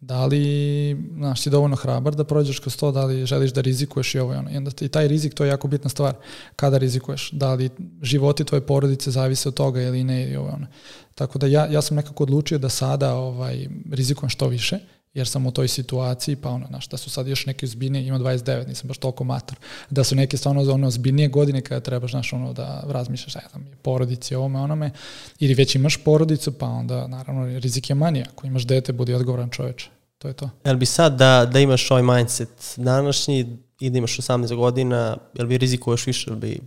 Da 0.00 0.26
li, 0.26 0.96
znaš, 1.16 1.42
si 1.42 1.50
dovoljno 1.50 1.76
hrabar 1.76 2.14
da 2.14 2.24
prođeš 2.24 2.58
kroz 2.58 2.76
to, 2.76 2.92
da 2.92 3.04
li 3.04 3.26
želiš 3.26 3.52
da 3.52 3.60
rizikuješ 3.60 4.14
i 4.14 4.18
ovo 4.18 4.34
i 4.34 4.36
ono. 4.36 4.50
I, 4.50 4.56
onda, 4.56 4.70
I 4.80 4.88
taj 4.88 5.08
rizik, 5.08 5.34
to 5.34 5.44
je 5.44 5.48
jako 5.48 5.68
bitna 5.68 5.90
stvar. 5.90 6.14
Kada 6.56 6.78
rizikuješ? 6.78 7.30
Da 7.30 7.54
li 7.54 7.70
životi 8.02 8.44
tvoje 8.44 8.66
porodice 8.66 9.10
zavise 9.10 9.48
od 9.48 9.54
toga 9.54 9.82
ili 9.82 10.04
ne 10.04 10.30
i 10.30 10.36
ovo 10.36 10.48
ono. 10.48 10.66
Tako 11.14 11.38
da 11.38 11.46
ja, 11.46 11.66
ja 11.66 11.82
sam 11.82 11.96
nekako 11.96 12.22
odlučio 12.22 12.58
da 12.58 12.68
sada 12.68 13.14
ovaj, 13.14 13.68
rizikujem 13.92 14.30
što 14.30 14.48
više 14.48 14.78
jer 15.14 15.28
sam 15.28 15.46
u 15.46 15.52
toj 15.52 15.68
situaciji, 15.68 16.36
pa 16.36 16.50
ono, 16.50 16.66
znaš, 16.66 16.88
da 16.88 16.96
su 16.96 17.10
sad 17.10 17.26
još 17.26 17.46
neke 17.46 17.66
zbiljnije, 17.66 18.06
ima 18.06 18.18
29, 18.18 18.68
nisam 18.68 18.88
baš 18.88 18.98
toliko 18.98 19.24
mator, 19.24 19.58
da 19.90 20.04
su 20.04 20.14
neke 20.14 20.36
stvarno 20.36 20.72
ono 20.72 20.90
zbiljnije 20.90 21.28
godine 21.28 21.60
kada 21.60 21.80
trebaš, 21.80 22.10
znaš, 22.10 22.32
ono, 22.32 22.52
da 22.52 22.84
razmišljaš, 22.86 23.34
ja 23.34 23.42
znam, 23.50 23.66
porodici, 23.82 24.34
ovome, 24.34 24.60
onome, 24.60 24.90
ili 25.38 25.54
već 25.54 25.74
imaš 25.74 25.96
porodicu, 26.04 26.52
pa 26.52 26.66
onda, 26.66 27.06
naravno, 27.06 27.58
rizik 27.58 27.90
je 27.90 27.94
manji, 27.94 28.24
ako 28.32 28.46
imaš 28.46 28.62
dete, 28.62 28.92
budi 28.92 29.14
odgovoran 29.14 29.50
čoveč, 29.50 29.86
to 30.18 30.28
je 30.28 30.34
to. 30.34 30.50
Jel 30.64 30.76
bi 30.76 30.86
sad 30.86 31.18
da, 31.18 31.50
da 31.52 31.60
imaš 31.60 31.90
ovaj 31.90 32.02
mindset 32.02 32.74
današnji, 32.76 33.58
i 33.80 33.90
da 33.90 33.98
imaš 33.98 34.16
18 34.16 34.56
godina, 34.56 35.16
jel 35.34 35.46
bi 35.46 35.58
rizikuješ 35.58 36.06
više, 36.06 36.30
bi 36.30 36.60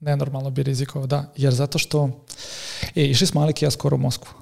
Nenormalno 0.00 0.50
bi 0.50 0.62
rizikovao, 0.62 1.06
da. 1.06 1.32
Jer 1.36 1.54
zato 1.54 1.78
što, 1.78 2.24
e, 2.94 3.04
išli 3.04 3.26
smo 3.26 3.40
Alik 3.40 3.62
i 3.62 3.64
ja 3.64 3.70
skoro 3.70 3.96
u 3.96 3.98
Moskvu. 3.98 4.32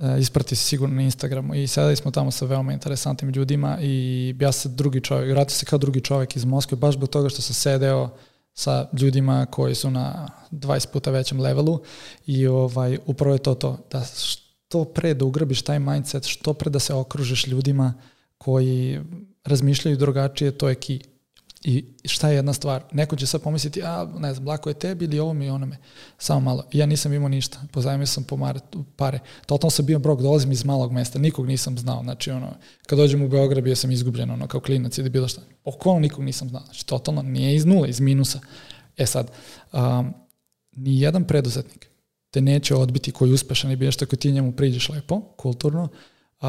E, 0.00 0.20
isprati 0.20 0.56
se 0.56 0.64
sigurno 0.64 0.94
na 0.94 1.02
Instagramu 1.02 1.54
i 1.54 1.66
sedali 1.66 1.96
smo 1.96 2.10
tamo 2.10 2.30
sa 2.30 2.46
veoma 2.46 2.72
interesantnim 2.72 3.30
ljudima 3.30 3.78
i 3.80 4.34
ja 4.40 4.52
sam 4.52 4.76
drugi 4.76 5.00
čovjek, 5.00 5.30
vratio 5.30 5.54
se 5.54 5.66
kao 5.66 5.78
drugi 5.78 6.00
čovjek 6.00 6.36
iz 6.36 6.44
Moskve, 6.44 6.76
baš 6.76 6.94
zbog 6.94 7.08
toga 7.08 7.28
što 7.28 7.42
sam 7.42 7.54
sedeo 7.54 8.10
sa 8.54 8.88
ljudima 8.92 9.46
koji 9.46 9.74
su 9.74 9.90
na 9.90 10.28
20 10.50 10.86
puta 10.92 11.10
većem 11.10 11.40
levelu 11.40 11.80
i 12.26 12.46
ovaj, 12.46 12.98
upravo 13.06 13.34
je 13.34 13.38
to 13.38 13.54
to, 13.54 13.78
da 13.90 14.04
što 14.04 14.84
pre 14.84 15.14
da 15.14 15.24
ugrabiš 15.24 15.62
taj 15.62 15.78
mindset, 15.78 16.24
što 16.26 16.54
pre 16.54 16.70
da 16.70 16.78
se 16.78 16.94
okružiš 16.94 17.46
ljudima 17.46 17.94
koji 18.38 19.00
razmišljaju 19.44 19.96
drugačije, 19.96 20.50
to 20.50 20.68
je 20.68 20.74
key. 20.74 21.04
I 21.64 21.84
šta 22.04 22.28
je 22.28 22.36
jedna 22.36 22.52
stvar? 22.52 22.84
Neko 22.92 23.16
će 23.16 23.26
sad 23.26 23.42
pomisliti, 23.42 23.82
a 23.82 24.08
ne 24.18 24.34
znam, 24.34 24.48
lako 24.48 24.70
je 24.70 24.74
tebi 24.74 25.04
ili 25.04 25.18
ovo 25.18 25.32
mi 25.32 25.46
i 25.46 25.50
onome. 25.50 25.76
Samo 26.18 26.40
malo. 26.40 26.64
Ja 26.72 26.86
nisam 26.86 27.12
imao 27.12 27.28
ništa. 27.28 27.58
Pozajmio 27.72 28.06
sam 28.06 28.24
po 28.24 28.36
mare, 28.36 28.60
pare. 28.96 29.18
Totalno 29.46 29.70
sam 29.70 29.86
bio 29.86 29.98
brok, 29.98 30.20
dolazim 30.20 30.52
iz 30.52 30.64
malog 30.64 30.92
mesta, 30.92 31.18
nikog 31.18 31.46
nisam 31.46 31.78
znao. 31.78 32.02
Znači, 32.02 32.30
ono, 32.30 32.54
kad 32.86 32.98
dođem 32.98 33.22
u 33.22 33.28
Beograd 33.28 33.64
bio 33.64 33.76
sam 33.76 33.90
izgubljen, 33.90 34.30
ono, 34.30 34.46
kao 34.46 34.60
klinac 34.60 34.98
ili 34.98 35.10
bilo 35.10 35.28
šta. 35.28 35.40
Okolno 35.64 36.00
nikog 36.00 36.24
nisam 36.24 36.48
znao. 36.48 36.62
Znači, 36.64 36.86
totalno 36.86 37.22
nije 37.22 37.54
iz 37.54 37.66
nula, 37.66 37.86
iz 37.86 38.00
minusa. 38.00 38.40
E 38.96 39.06
sad, 39.06 39.30
um, 39.72 40.14
ni 40.72 41.00
jedan 41.00 41.24
preduzetnik 41.24 41.90
te 42.30 42.40
neće 42.40 42.74
odbiti 42.74 43.12
koji 43.12 43.28
je 43.28 43.34
uspešan 43.34 43.70
i 43.70 43.76
bilo 43.76 43.92
što 43.92 44.04
ako 44.04 44.16
ti 44.16 44.32
njemu 44.32 44.52
priđeš 44.52 44.88
lepo, 44.88 45.20
kulturno, 45.20 45.88
a, 46.40 46.48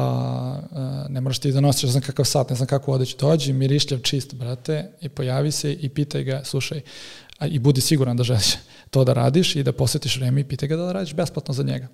a, 0.72 1.06
ne 1.08 1.20
moraš 1.20 1.38
ti 1.38 1.52
da 1.52 1.60
nosiš, 1.60 1.82
ne 1.82 1.90
znam 1.90 2.02
kakav 2.02 2.24
sat, 2.24 2.50
ne 2.50 2.56
znam 2.56 2.66
kako 2.66 2.92
odeći, 2.92 3.16
dođi, 3.20 3.52
mirišljav, 3.52 4.00
čist, 4.00 4.34
brate, 4.34 4.92
i 5.00 5.08
pojavi 5.08 5.52
se 5.52 5.72
i 5.72 5.88
pitaj 5.88 6.24
ga, 6.24 6.40
slušaj, 6.44 6.80
a, 7.38 7.46
i 7.46 7.58
budi 7.58 7.80
siguran 7.80 8.16
da 8.16 8.24
želiš 8.24 8.54
to 8.90 9.04
da 9.04 9.12
radiš 9.12 9.56
i 9.56 9.62
da 9.62 9.72
posvetiš 9.72 10.16
vreme 10.16 10.40
i 10.40 10.44
pitaj 10.44 10.68
ga 10.68 10.76
da, 10.76 10.84
da 10.84 10.92
radiš 10.92 11.14
besplatno 11.14 11.54
za 11.54 11.62
njega. 11.62 11.88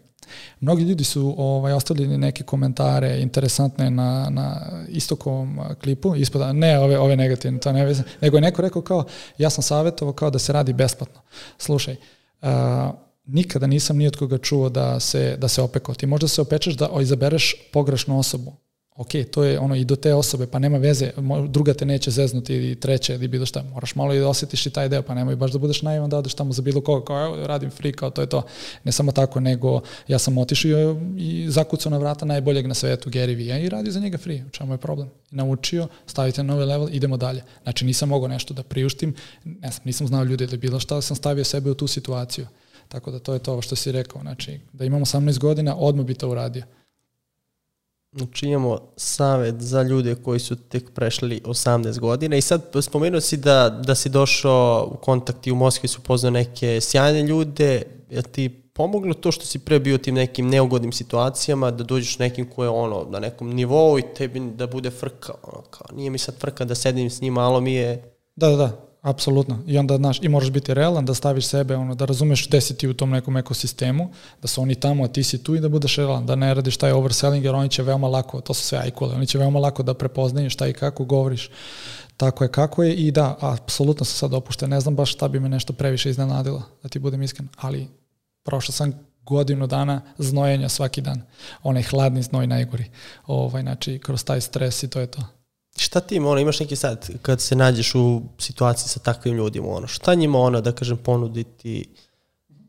Mnogi 0.61 0.83
ljudi 0.83 1.05
su 1.05 1.35
ovaj, 1.39 1.73
ostavili 1.73 2.19
neke 2.19 2.45
komentare 2.45 3.21
interesantne 3.21 3.91
na, 3.91 4.29
na 4.31 4.71
istokovom 4.89 5.61
klipu, 5.83 6.17
ispada, 6.17 6.53
ne 6.53 6.79
ove, 6.79 6.99
ove 6.99 7.17
negativne, 7.17 7.61
to 7.61 7.73
ne 7.73 7.85
veze, 7.85 8.03
nego 8.21 8.37
je 8.37 8.41
neko 8.41 8.63
rekao 8.63 8.83
kao, 8.83 9.05
ja 9.39 9.51
sam 9.51 9.63
savjetovao 9.63 10.13
kao 10.13 10.31
da 10.31 10.39
se 10.39 10.53
radi 10.53 10.73
besplatno. 10.73 11.21
Slušaj, 11.59 11.97
uh, 12.43 12.49
nikada 13.29 13.67
nisam 13.67 13.97
ni 13.97 14.07
od 14.07 14.17
koga 14.17 14.39
čuo 14.39 14.69
da 14.69 15.01
se, 15.01 15.37
da 15.37 15.49
se 15.49 15.63
opekao. 15.63 15.95
Ti 15.95 16.07
možda 16.07 16.29
se 16.29 16.41
opečeš 16.41 16.75
da 16.75 16.91
izabereš 17.01 17.57
pogrešnu 17.73 18.19
osobu. 18.19 18.53
Ok, 18.99 19.09
to 19.31 19.45
je 19.45 19.59
ono 19.59 19.75
i 19.75 19.85
do 19.85 19.97
te 19.97 20.15
osobe, 20.15 20.47
pa 20.47 20.59
nema 20.59 20.79
veze, 20.79 21.11
druga 21.49 21.75
te 21.75 21.85
neće 21.85 22.11
zeznuti 22.11 22.71
i 22.71 22.75
treće 22.75 23.15
ili 23.15 23.29
bilo 23.29 23.47
šta, 23.47 23.63
moraš 23.63 23.95
malo 23.95 24.15
i 24.15 24.19
da 24.19 24.29
osjetiš 24.29 24.67
i 24.67 24.71
taj 24.71 24.89
deo, 24.89 25.03
pa 25.03 25.15
nemoj 25.15 25.37
baš 25.37 25.53
da 25.53 25.59
budeš 25.59 25.83
naivan 25.83 26.11
da 26.11 26.19
odeš 26.19 26.35
tamo 26.35 26.53
za 26.53 26.63
bilo 26.63 26.81
koga, 26.81 27.05
kao 27.05 27.25
evo, 27.25 27.47
radim 27.47 27.71
free, 27.71 27.93
kao 27.93 28.11
to 28.11 28.21
je 28.21 28.27
to. 28.27 28.43
Ne 28.85 28.93
samo 28.93 29.13
tako, 29.13 29.41
nego 29.41 29.81
ja 30.09 30.19
sam 30.19 30.39
otišao 30.39 30.97
i 31.17 31.47
zakucao 31.49 31.91
na 31.91 31.99
vrata 31.99 32.25
najboljeg 32.25 32.67
na 32.67 32.75
svetu, 32.75 33.11
Gary 33.11 33.37
Vee, 33.37 33.65
i 33.65 33.69
radio 33.69 33.93
za 33.93 34.01
njega 34.01 34.19
free, 34.19 34.45
u 34.47 34.51
čemu 34.51 34.75
je 34.75 34.79
problem. 34.79 35.09
Naučio, 35.31 35.89
stavite 36.07 36.43
na 36.43 36.55
novi 36.55 36.65
level, 36.67 36.89
idemo 36.93 37.17
dalje. 37.17 37.43
Znači 37.63 37.85
nisam 37.85 38.09
mogao 38.09 38.29
nešto 38.29 38.55
da 38.55 38.63
priuštim, 38.63 39.15
ne 39.45 39.71
znam, 39.71 39.83
nisam 39.85 40.07
znao 40.07 40.25
ljudi 40.25 40.45
ili 40.45 40.57
bilo 40.57 40.81
šta, 40.81 41.01
sam 41.01 41.17
stavio 41.17 41.45
sebe 41.45 41.71
u 41.71 41.75
tu 41.75 41.87
situaciju. 41.87 42.47
Tako 42.89 43.11
da 43.11 43.19
to 43.19 43.33
je 43.33 43.39
to 43.39 43.63
što 43.63 43.77
si 43.77 43.93
rekao. 43.93 44.21
Znači, 44.21 44.61
da 44.73 44.85
imam 44.85 45.01
18 45.01 45.39
godina, 45.39 45.77
odmah 45.77 46.07
bi 46.07 46.15
to 46.15 46.31
uradio. 46.31 46.63
Znači 48.13 48.47
imamo 48.47 48.81
savet 48.97 49.55
za 49.59 49.83
ljude 49.83 50.15
koji 50.15 50.41
su 50.41 50.57
tek 50.57 50.91
prešli 50.95 51.41
18 51.45 51.99
godina 51.99 52.37
i 52.37 52.41
sad 52.41 52.63
spomenuo 52.83 53.21
si 53.21 53.37
da, 53.37 53.69
da 53.85 53.95
si 53.95 54.09
došao 54.09 54.89
u 54.93 54.97
kontakt 54.97 55.47
i 55.47 55.53
u 55.53 55.57
Moskvi 55.57 55.89
su 55.89 56.01
poznao 56.01 56.31
neke 56.31 56.81
sjajne 56.81 57.23
ljude, 57.23 57.83
je 58.11 58.23
ti 58.23 58.49
pomoglo 58.73 59.15
to 59.15 59.33
što 59.33 59.47
si 59.47 59.59
pre 59.59 59.81
bio 59.81 59.99
tim 59.99 60.15
nekim 60.15 60.49
neugodnim 60.49 60.93
situacijama, 60.93 61.71
da 61.71 61.85
dođeš 61.85 62.19
nekim 62.19 62.51
ko 62.51 62.65
je 62.65 62.69
ono 62.69 63.07
na 63.11 63.19
nekom 63.19 63.51
nivou 63.51 63.99
i 63.99 64.03
tebi 64.17 64.41
da 64.41 64.67
bude 64.67 64.91
frka, 64.91 65.33
ono 65.43 65.63
kao 65.63 65.87
nije 65.97 66.11
mi 66.11 66.19
sad 66.19 66.39
frka 66.39 66.65
da 66.65 66.75
sedim 66.75 67.11
s 67.11 67.21
njim, 67.21 67.33
malo 67.35 67.61
mi 67.61 67.75
je... 67.75 68.15
Da, 68.37 68.49
da, 68.49 68.57
da, 68.57 68.88
Apsolutno. 69.03 69.59
I 69.67 69.79
onda, 69.79 69.97
znaš, 69.97 70.19
i 70.23 70.29
moraš 70.29 70.51
biti 70.51 70.75
realan, 70.75 71.05
da 71.05 71.15
staviš 71.15 71.47
sebe, 71.47 71.77
ono, 71.77 71.95
da 71.95 72.05
razumeš 72.05 72.49
gde 72.49 72.61
si 72.61 72.77
ti 72.77 72.89
u 72.89 72.95
tom 72.95 73.11
nekom 73.11 73.37
ekosistemu, 73.37 74.11
da 74.43 74.49
su 74.49 74.63
oni 74.63 74.75
tamo, 74.75 75.05
a 75.05 75.09
ti 75.09 75.25
si 75.25 75.43
tu 75.43 75.55
i 75.55 75.61
da 75.61 75.69
budeš 75.69 75.97
realan, 75.97 76.27
da 76.27 76.35
ne 76.35 76.55
radiš 76.55 76.77
taj 76.77 76.93
overselling, 76.93 77.45
jer 77.45 77.55
oni 77.55 77.69
će 77.69 77.83
veoma 77.83 78.09
lako, 78.09 78.41
to 78.41 78.55
su 78.55 78.63
sve 78.63 78.79
ajkule, 78.79 79.15
oni 79.15 79.27
će 79.27 79.39
veoma 79.39 79.59
lako 79.59 79.83
da 79.83 79.95
prepoznaju 79.95 80.51
šta 80.51 80.69
i 80.69 80.73
kako 80.73 81.05
govoriš. 81.05 81.51
Tako 82.17 82.45
je 82.45 82.51
kako 82.53 82.83
je 82.83 82.95
i 82.95 83.11
da, 83.11 83.37
apsolutno 83.41 84.05
se 84.05 84.13
sad 84.13 84.35
opušte, 84.35 84.69
ne 84.69 84.81
znam 84.81 84.97
baš 84.97 85.13
šta 85.13 85.29
bi 85.29 85.41
me 85.41 85.49
nešto 85.49 85.73
previše 85.73 86.11
iznenadilo, 86.11 86.63
da 86.83 86.89
ti 86.89 86.99
budem 86.99 87.23
iskren, 87.23 87.49
ali 87.57 87.89
prošao 88.45 88.73
sam 88.73 88.93
godinu 89.23 89.67
dana 89.67 90.01
znojenja 90.19 90.69
svaki 90.69 91.01
dan. 91.01 91.23
Onaj 91.63 91.83
hladni 91.83 92.23
znoj 92.23 92.47
najgori. 92.47 92.85
Ovaj, 93.27 93.63
znači, 93.63 93.99
kroz 93.99 94.25
taj 94.25 94.41
stres 94.41 94.83
i 94.83 94.91
to 94.91 95.01
je 95.01 95.07
to. 95.07 95.38
Šta 95.81 96.01
ti 96.01 96.19
ono, 96.19 96.41
imaš 96.41 96.61
neki 96.61 96.77
sad, 96.77 97.11
kad 97.23 97.41
se 97.41 97.57
nađeš 97.57 97.95
u 97.95 98.23
situaciji 98.39 98.89
sa 98.89 99.01
takvim 99.01 99.37
ljudima, 99.37 99.69
ono, 99.69 99.87
šta 99.87 100.15
njima 100.15 100.39
ono, 100.39 100.61
da 100.61 100.73
kažem, 100.73 100.97
ponuditi, 100.97 101.85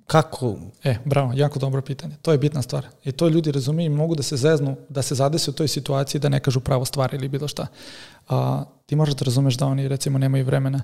kako? 0.07 0.55
E, 0.83 0.95
bravo, 1.05 1.33
jako 1.35 1.59
dobro 1.59 1.81
pitanje. 1.81 2.15
To 2.21 2.31
je 2.31 2.37
bitna 2.37 2.61
stvar. 2.61 2.85
I 3.03 3.11
to 3.11 3.27
ljudi 3.27 3.51
razumiju 3.51 3.85
i 3.85 3.95
mogu 3.95 4.15
da 4.15 4.23
se 4.23 4.37
zeznu, 4.37 4.75
da 4.89 5.01
se 5.01 5.15
zadese 5.15 5.51
u 5.51 5.53
toj 5.53 5.67
situaciji 5.67 6.21
da 6.21 6.29
ne 6.29 6.39
kažu 6.39 6.59
pravo 6.59 6.85
stvar 6.85 7.13
ili 7.13 7.29
bilo 7.29 7.47
šta. 7.47 7.67
A, 8.29 8.63
ti 8.85 8.95
možeš 8.95 9.15
da 9.15 9.25
razumeš 9.25 9.57
da 9.57 9.65
oni 9.65 9.87
recimo 9.87 10.17
nemaju 10.17 10.45
vremena 10.45 10.81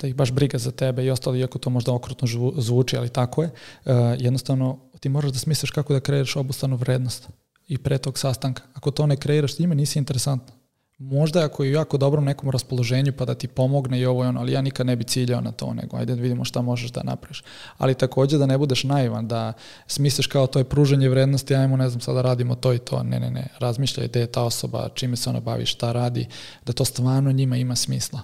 da 0.00 0.06
ih 0.06 0.14
baš 0.14 0.32
briga 0.32 0.58
za 0.58 0.70
tebe 0.70 1.04
i 1.04 1.10
ostalo, 1.10 1.36
iako 1.36 1.58
to 1.58 1.70
možda 1.70 1.92
okrutno 1.92 2.28
zvuči, 2.56 2.96
ali 2.96 3.08
tako 3.08 3.42
je. 3.42 3.50
Uh, 3.84 3.92
jednostavno, 4.18 4.78
ti 5.00 5.08
moraš 5.08 5.32
da 5.32 5.38
smisliš 5.38 5.70
kako 5.70 5.92
da 5.92 6.00
kreiraš 6.00 6.36
obustanu 6.36 6.76
vrednost 6.76 7.28
i 7.68 7.78
pre 7.78 7.98
tog 7.98 8.18
sastanka. 8.18 8.62
Ako 8.74 8.90
to 8.90 9.06
ne 9.06 9.16
kreiraš, 9.16 9.58
njima 9.58 9.74
nisi 9.74 9.98
interesantno. 9.98 10.54
Možda 10.98 11.44
ako 11.44 11.64
je 11.64 11.72
jako 11.72 11.96
dobrom 11.96 12.24
nekom 12.24 12.50
raspoloženju 12.50 13.12
pa 13.12 13.24
da 13.24 13.34
ti 13.34 13.48
pomogne 13.48 14.00
i 14.00 14.06
ovo 14.06 14.24
i 14.24 14.26
ono, 14.26 14.40
ali 14.40 14.52
ja 14.52 14.60
nikad 14.60 14.86
ne 14.86 14.96
bi 14.96 15.04
ciljao 15.04 15.40
na 15.40 15.52
to, 15.52 15.74
nego 15.74 15.96
ajde 15.96 16.14
da 16.14 16.22
vidimo 16.22 16.44
šta 16.44 16.62
možeš 16.62 16.90
da 16.90 17.02
napraviš. 17.02 17.44
Ali 17.78 17.94
takođe 17.94 18.38
da 18.38 18.46
ne 18.46 18.58
budeš 18.58 18.84
naivan, 18.84 19.28
da 19.28 19.52
smisliš 19.86 20.26
kao 20.26 20.46
to 20.46 20.58
je 20.58 20.64
pruženje 20.64 21.08
vrednosti, 21.08 21.54
ajmo 21.54 21.76
ne 21.76 21.88
znam 21.88 22.00
sada 22.00 22.22
radimo 22.22 22.54
to 22.54 22.72
i 22.72 22.78
to, 22.78 23.02
ne, 23.02 23.20
ne, 23.20 23.30
ne, 23.30 23.48
razmišljaj 23.58 24.08
gde 24.08 24.20
je 24.20 24.26
ta 24.26 24.42
osoba, 24.42 24.88
čime 24.94 25.16
se 25.16 25.30
ona 25.30 25.40
bavi, 25.40 25.66
šta 25.66 25.92
radi, 25.92 26.26
da 26.66 26.72
to 26.72 26.84
stvarno 26.84 27.32
njima 27.32 27.56
ima 27.56 27.76
smisla. 27.76 28.20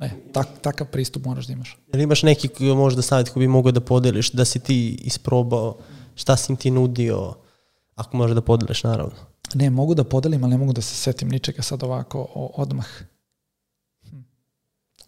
E, 0.00 0.10
tak, 0.32 0.48
takav 0.62 0.86
pristup 0.86 1.24
moraš 1.24 1.46
da 1.46 1.52
imaš. 1.52 1.78
Jel 1.92 2.02
imaš 2.02 2.22
neki 2.22 2.64
možda 2.64 3.02
savjet 3.02 3.28
koji 3.28 3.46
bi 3.46 3.48
mogao 3.48 3.72
da 3.72 3.80
podeliš, 3.80 4.30
da 4.30 4.44
si 4.44 4.60
ti 4.60 4.98
isprobao, 5.00 5.76
šta 6.14 6.36
si 6.36 6.52
im 6.52 6.56
ti 6.56 6.70
nudio, 6.70 7.34
ako 7.94 8.16
možeš 8.16 8.34
da 8.34 8.40
podeliš 8.40 8.84
naravno? 8.84 9.27
Ne, 9.54 9.70
mogu 9.70 9.94
da 9.94 10.04
podelim, 10.04 10.44
ali 10.44 10.50
ne 10.50 10.56
mogu 10.56 10.72
da 10.72 10.80
se 10.80 10.94
setim 10.94 11.28
ničega 11.28 11.62
sad 11.62 11.82
ovako 11.82 12.26
o, 12.34 12.52
odmah. 12.56 12.86
Hm. 14.10 14.16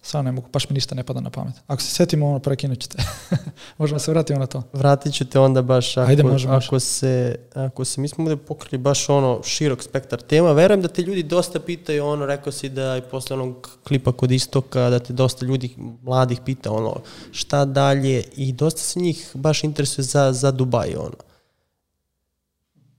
Samo 0.03 0.23
ne 0.23 0.33
mogu, 0.33 0.49
baš 0.53 0.71
mi 0.71 0.75
ništa 0.75 0.95
ne 0.95 1.03
pada 1.03 1.21
na 1.21 1.31
pamet. 1.31 1.55
Ako 1.67 1.83
se 1.83 1.91
setimo, 1.91 2.29
ono, 2.29 2.39
prekinut 2.39 2.79
ćete. 2.79 3.03
Možemo 3.79 3.99
se 3.99 4.11
vratiti 4.11 4.39
na 4.39 4.47
to. 4.47 4.63
Vratit 4.73 5.15
ću 5.15 5.25
te 5.25 5.41
onda 5.41 5.63
baš 5.63 5.97
ako, 5.97 6.11
Ajde, 6.11 6.23
može, 6.23 6.49
ako, 6.49 6.75
može. 6.75 6.87
se, 6.87 7.37
ako 7.55 7.85
se, 7.85 8.01
mi 8.01 8.09
smo 8.09 8.25
ovde 8.25 8.37
pokrili 8.37 8.79
baš 8.79 9.09
ono 9.09 9.41
širok 9.45 9.83
spektar 9.83 10.21
tema. 10.21 10.53
Verujem 10.53 10.83
da 10.83 10.89
te 10.89 11.03
ljudi 11.03 11.23
dosta 11.23 11.61
pitaju, 11.61 12.07
ono, 12.07 12.27
rekao 12.27 12.53
si 12.53 12.69
da 12.69 12.97
i 12.97 13.03
posle 13.11 13.37
onog 13.37 13.79
klipa 13.87 14.13
kod 14.13 14.31
istoka, 14.31 14.91
da 14.91 14.99
te 14.99 15.13
dosta 15.13 15.47
ljudi 15.47 15.75
mladih 16.03 16.41
pita, 16.45 16.73
ono, 16.73 16.97
šta 17.33 17.65
dalje 17.65 18.25
i 18.37 18.53
dosta 18.53 18.81
se 18.81 19.01
njih 19.01 19.31
baš 19.35 19.65
interesuje 19.65 20.05
za, 20.05 20.33
za 20.33 20.51
Dubaj, 20.51 20.95
ono 20.97 21.30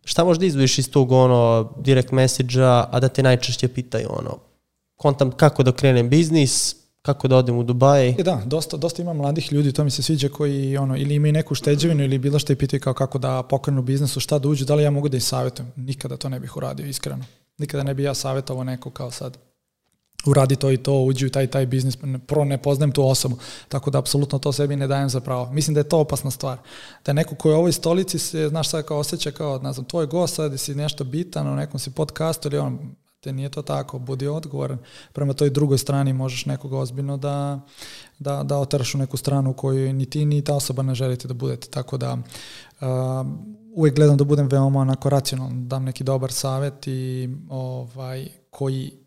šta 0.04 0.24
možda 0.24 0.46
izvojiš 0.46 0.78
iz 0.78 0.92
tog 0.92 1.12
ono 1.12 1.74
direct 1.80 2.12
message-a, 2.12 2.88
a 2.92 3.00
da 3.00 3.08
te 3.08 3.24
najčešće 3.24 3.68
pitaju 3.68 4.08
ono, 4.10 4.38
kontam 4.96 5.32
kako 5.32 5.64
da 5.64 5.72
krenem 5.72 6.10
biznis, 6.10 6.76
kako 7.02 7.28
da 7.28 7.38
odem 7.38 7.58
u 7.58 7.64
Dubaj. 7.64 8.10
E 8.10 8.24
da, 8.24 8.42
dosta, 8.46 8.78
dosta 8.78 9.02
ima 9.02 9.14
mladih 9.14 9.54
ljudi, 9.54 9.72
to 9.72 9.84
mi 9.84 9.92
se 9.92 10.04
sviđa 10.04 10.30
koji 10.30 10.78
ono, 10.78 10.98
ili 10.98 11.16
imaju 11.16 11.34
neku 11.34 11.56
šteđevinu 11.56 12.04
ili 12.04 12.18
bilo 12.18 12.40
što 12.40 12.54
i 12.54 12.56
pitaju 12.56 12.80
kao 12.80 12.94
kako 12.94 13.18
da 13.18 13.44
pokrenu 13.44 13.82
biznesu, 13.82 14.20
šta 14.20 14.40
da 14.40 14.50
uđu, 14.50 14.66
da 14.66 14.76
li 14.76 14.84
ja 14.84 14.92
mogu 14.92 15.10
da 15.10 15.18
ih 15.18 15.24
savjetujem. 15.24 15.72
Nikada 15.76 16.18
to 16.18 16.30
ne 16.30 16.40
bih 16.40 16.58
uradio, 16.58 16.86
iskreno. 16.86 17.26
Nikada 17.58 17.84
ne 17.84 17.94
bih 17.94 18.04
ja 18.04 18.14
savjetovao 18.14 18.64
neko 18.64 18.90
kao 18.90 19.12
sad 19.12 19.38
uradi 20.26 20.56
to 20.56 20.72
i 20.72 20.78
to, 20.78 20.94
uđi 20.94 21.26
u 21.26 21.30
taj 21.30 21.48
taj 21.48 21.66
biznis, 21.66 21.98
prvo 22.28 22.46
ne 22.46 22.58
poznajem 22.58 22.92
tu 22.92 23.08
osobu, 23.08 23.38
tako 23.68 23.92
da 23.92 24.00
apsolutno 24.00 24.40
to 24.40 24.52
sebi 24.52 24.76
ne 24.76 24.88
dajem 24.88 25.10
za 25.10 25.20
pravo. 25.20 25.52
Mislim 25.52 25.74
da 25.74 25.80
je 25.80 25.90
to 25.90 26.00
opasna 26.00 26.32
stvar. 26.32 26.58
Da 27.06 27.14
neko 27.14 27.36
ko 27.36 27.50
je 27.50 27.56
u 27.56 27.60
ovoj 27.60 27.72
stolici 27.72 28.20
se, 28.20 28.50
znaš 28.50 28.70
sad 28.70 28.86
kao 28.86 28.98
osjeća 28.98 29.32
kao, 29.32 29.60
ne 29.60 29.74
znam, 29.74 29.86
tvoj 29.86 30.06
gost, 30.06 30.36
sad 30.36 30.60
si 30.60 30.76
nešto 30.76 31.04
bitan, 31.04 31.48
u 31.48 31.56
nekom 31.56 31.80
si 31.80 31.92
podcastu 31.92 32.48
ili 32.48 32.58
on, 32.58 32.96
te 33.20 33.34
nije 33.34 33.50
to 33.50 33.62
tako, 33.62 34.00
budi 34.00 34.28
odgovoran. 34.28 34.78
Prema 35.14 35.34
toj 35.34 35.50
drugoj 35.50 35.78
strani 35.78 36.14
možeš 36.14 36.46
nekoga 36.46 36.78
ozbiljno 36.78 37.18
da, 37.18 37.60
da, 38.20 38.44
da 38.44 38.58
otaraš 38.58 38.96
u 38.96 38.98
neku 38.98 39.18
stranu 39.18 39.52
u 39.52 39.54
kojoj 39.54 39.94
ni 39.94 40.06
ti 40.06 40.26
ni 40.26 40.42
ta 40.42 40.56
osoba 40.56 40.84
ne 40.84 40.96
želite 40.96 41.28
da 41.28 41.34
budete. 41.34 41.68
Tako 41.68 41.98
da 41.98 42.14
uh, 42.14 42.88
uvek 43.76 43.96
gledam 43.96 44.18
da 44.18 44.24
budem 44.24 44.48
veoma 44.48 44.80
onako 44.80 45.10
racionalan, 45.10 45.68
dam 45.68 45.84
neki 45.84 46.04
dobar 46.04 46.32
savet 46.32 46.88
i 46.88 47.30
ovaj, 47.50 48.28
koji 48.50 49.01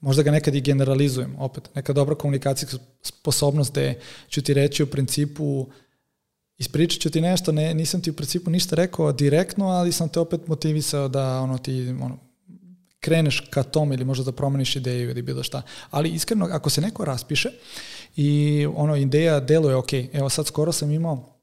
možda 0.00 0.22
ga 0.22 0.30
nekad 0.30 0.54
i 0.54 0.60
generalizujem, 0.60 1.34
opet, 1.38 1.74
neka 1.74 1.92
dobra 1.92 2.14
komunikacijska 2.14 2.76
sposobnost 3.02 3.70
gde 3.72 4.00
ću 4.28 4.42
ti 4.42 4.54
reći 4.54 4.82
u 4.82 4.86
principu 4.86 5.66
ispričat 6.58 7.00
ću 7.00 7.10
ti 7.10 7.20
nešto, 7.20 7.52
ne, 7.52 7.74
nisam 7.74 8.00
ti 8.00 8.10
u 8.10 8.14
principu 8.14 8.50
ništa 8.50 8.76
rekao 8.76 9.12
direktno, 9.12 9.66
ali 9.68 9.92
sam 9.92 10.08
te 10.08 10.20
opet 10.20 10.46
motivisao 10.46 11.08
da 11.08 11.40
ono 11.40 11.58
ti 11.58 11.94
ono, 12.02 12.18
kreneš 13.00 13.40
ka 13.50 13.62
tom 13.62 13.92
ili 13.92 14.04
možda 14.04 14.24
da 14.24 14.32
promeniš 14.32 14.76
ideju 14.76 15.10
ili 15.10 15.22
bilo 15.22 15.42
šta. 15.42 15.62
Ali 15.90 16.10
iskreno, 16.10 16.48
ako 16.52 16.70
se 16.70 16.80
neko 16.80 17.04
raspiše 17.04 17.50
i 18.16 18.66
ono 18.74 18.96
ideja 18.96 19.40
deluje, 19.40 19.76
ok, 19.76 19.92
evo 20.12 20.28
sad 20.28 20.46
skoro 20.46 20.72
sam 20.72 20.90
imao 20.90 21.38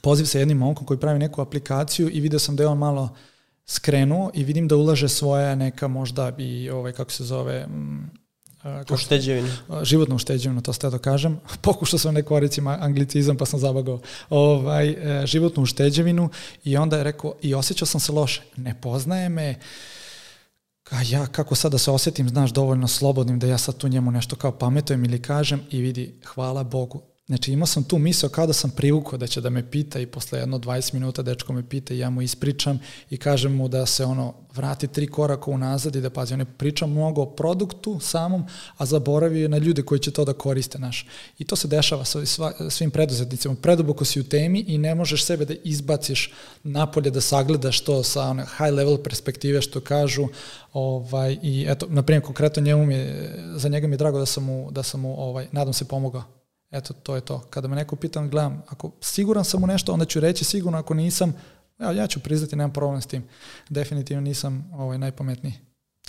poziv 0.00 0.24
sa 0.24 0.38
jednim 0.38 0.58
momkom 0.58 0.86
koji 0.86 1.00
pravi 1.00 1.18
neku 1.18 1.40
aplikaciju 1.40 2.10
i 2.10 2.20
video 2.20 2.38
sam 2.38 2.56
da 2.56 2.62
je 2.62 2.68
on 2.68 2.78
malo 2.78 3.16
skrenuo 3.66 4.30
i 4.34 4.44
vidim 4.44 4.68
da 4.68 4.76
ulaže 4.76 5.08
svoje 5.08 5.56
neka 5.56 5.88
možda 5.88 6.32
i 6.38 6.70
ovaj, 6.70 6.92
kako 6.92 7.10
se 7.10 7.24
zove, 7.24 7.66
mm, 7.66 8.10
ušteđevinu. 8.90 9.48
Životnu 9.82 10.14
ušteđevinu, 10.14 10.62
to 10.62 10.72
ste 10.72 10.90
da 10.90 10.98
kažem. 10.98 11.40
Pokušao 11.62 11.98
sam 11.98 12.14
ne 12.14 12.22
koricim 12.22 12.66
anglicizam 12.66 13.36
pa 13.36 13.46
sam 13.46 13.60
zabagao. 13.60 14.00
Ovaj, 14.30 14.88
e, 14.88 15.26
životnu 15.26 15.62
ušteđevinu 15.62 16.30
i 16.64 16.76
onda 16.76 16.96
je 16.96 17.04
rekao 17.04 17.34
i 17.42 17.54
osjećao 17.54 17.86
sam 17.86 18.00
se 18.00 18.12
loše. 18.12 18.42
Ne 18.56 18.80
poznaje 18.80 19.28
me, 19.28 19.54
a 20.90 21.02
ja 21.08 21.26
kako 21.26 21.54
sad 21.54 21.72
da 21.72 21.78
se 21.78 21.90
osjetim, 21.90 22.28
znaš, 22.28 22.50
dovoljno 22.50 22.88
slobodnim 22.88 23.38
da 23.38 23.46
ja 23.46 23.58
sad 23.58 23.76
tu 23.76 23.88
njemu 23.88 24.10
nešto 24.10 24.36
kao 24.36 24.52
pametujem 24.52 25.04
ili 25.04 25.22
kažem 25.22 25.62
i 25.70 25.80
vidi, 25.80 26.20
hvala 26.24 26.62
Bogu, 26.62 27.02
Znači 27.26 27.52
imao 27.52 27.66
sam 27.66 27.84
tu 27.84 27.98
misao 27.98 28.30
kao 28.30 28.46
da 28.46 28.52
sam 28.52 28.70
privukao 28.70 29.18
da 29.18 29.26
će 29.26 29.40
da 29.40 29.50
me 29.50 29.70
pita 29.70 30.00
i 30.00 30.06
posle 30.06 30.38
jedno 30.38 30.58
20 30.58 30.94
minuta 30.94 31.22
dečko 31.22 31.52
me 31.52 31.68
pita 31.68 31.94
i 31.94 31.98
ja 31.98 32.10
mu 32.10 32.22
ispričam 32.22 32.80
i 33.10 33.16
kažem 33.16 33.54
mu 33.54 33.68
da 33.68 33.86
se 33.86 34.04
ono 34.04 34.34
vrati 34.54 34.88
tri 34.88 35.06
koraka 35.06 35.50
unazad 35.50 35.96
i 35.96 36.00
da 36.00 36.10
pazi, 36.10 36.34
on 36.34 36.40
je 36.40 36.46
priča 36.58 36.86
mnogo 36.86 37.22
o 37.22 37.26
produktu 37.26 38.00
samom, 38.00 38.44
a 38.76 38.86
zaboravio 38.86 39.42
je 39.42 39.48
na 39.48 39.58
ljude 39.58 39.82
koji 39.82 39.98
će 39.98 40.10
to 40.10 40.24
da 40.24 40.32
koriste 40.32 40.78
naš. 40.78 41.06
I 41.38 41.44
to 41.44 41.56
se 41.56 41.68
dešava 41.68 42.04
sa 42.04 42.18
svim 42.70 42.90
preduzetnicima. 42.90 43.54
Preduboko 43.62 44.04
si 44.04 44.20
u 44.20 44.24
temi 44.24 44.64
i 44.66 44.78
ne 44.78 44.94
možeš 44.94 45.24
sebe 45.24 45.44
da 45.44 45.54
izbaciš 45.64 46.32
napolje 46.62 47.10
da 47.10 47.20
sagledaš 47.20 47.80
to 47.80 48.02
sa 48.02 48.22
one 48.22 48.44
high 48.58 48.72
level 48.72 48.98
perspektive 49.02 49.62
što 49.62 49.80
kažu 49.80 50.28
ovaj, 50.72 51.38
i 51.42 51.66
eto, 51.68 51.86
na 51.90 52.02
primjer, 52.02 52.22
konkretno 52.22 52.62
njemu 52.62 52.86
mi 52.86 53.06
za 53.56 53.68
njega 53.68 53.86
mi 53.86 53.94
je 53.94 53.98
drago 53.98 54.18
da 54.18 54.26
sam 54.26 54.44
mu, 54.44 54.70
da 54.70 54.82
sam 54.82 55.00
mu 55.00 55.20
ovaj, 55.22 55.48
nadam 55.52 55.72
se 55.72 55.84
pomogao 55.84 56.41
Eto, 56.72 56.94
to 56.94 57.14
je 57.14 57.20
to. 57.20 57.38
Kada 57.50 57.68
me 57.68 57.76
neko 57.76 57.96
pitam, 57.96 58.30
gledam, 58.30 58.62
ako 58.68 58.90
siguran 59.00 59.44
sam 59.44 59.64
u 59.64 59.66
nešto, 59.66 59.92
onda 59.92 60.04
ću 60.04 60.20
reći 60.20 60.44
sigurno, 60.44 60.78
ako 60.78 60.94
nisam, 60.94 61.34
ja, 61.78 61.92
ja 61.92 62.06
ću 62.06 62.20
priznati, 62.20 62.56
nemam 62.56 62.72
problem 62.72 63.02
s 63.02 63.06
tim. 63.06 63.24
Definitivno 63.68 64.20
nisam 64.20 64.70
ovaj, 64.72 64.98
najpametniji. 64.98 65.54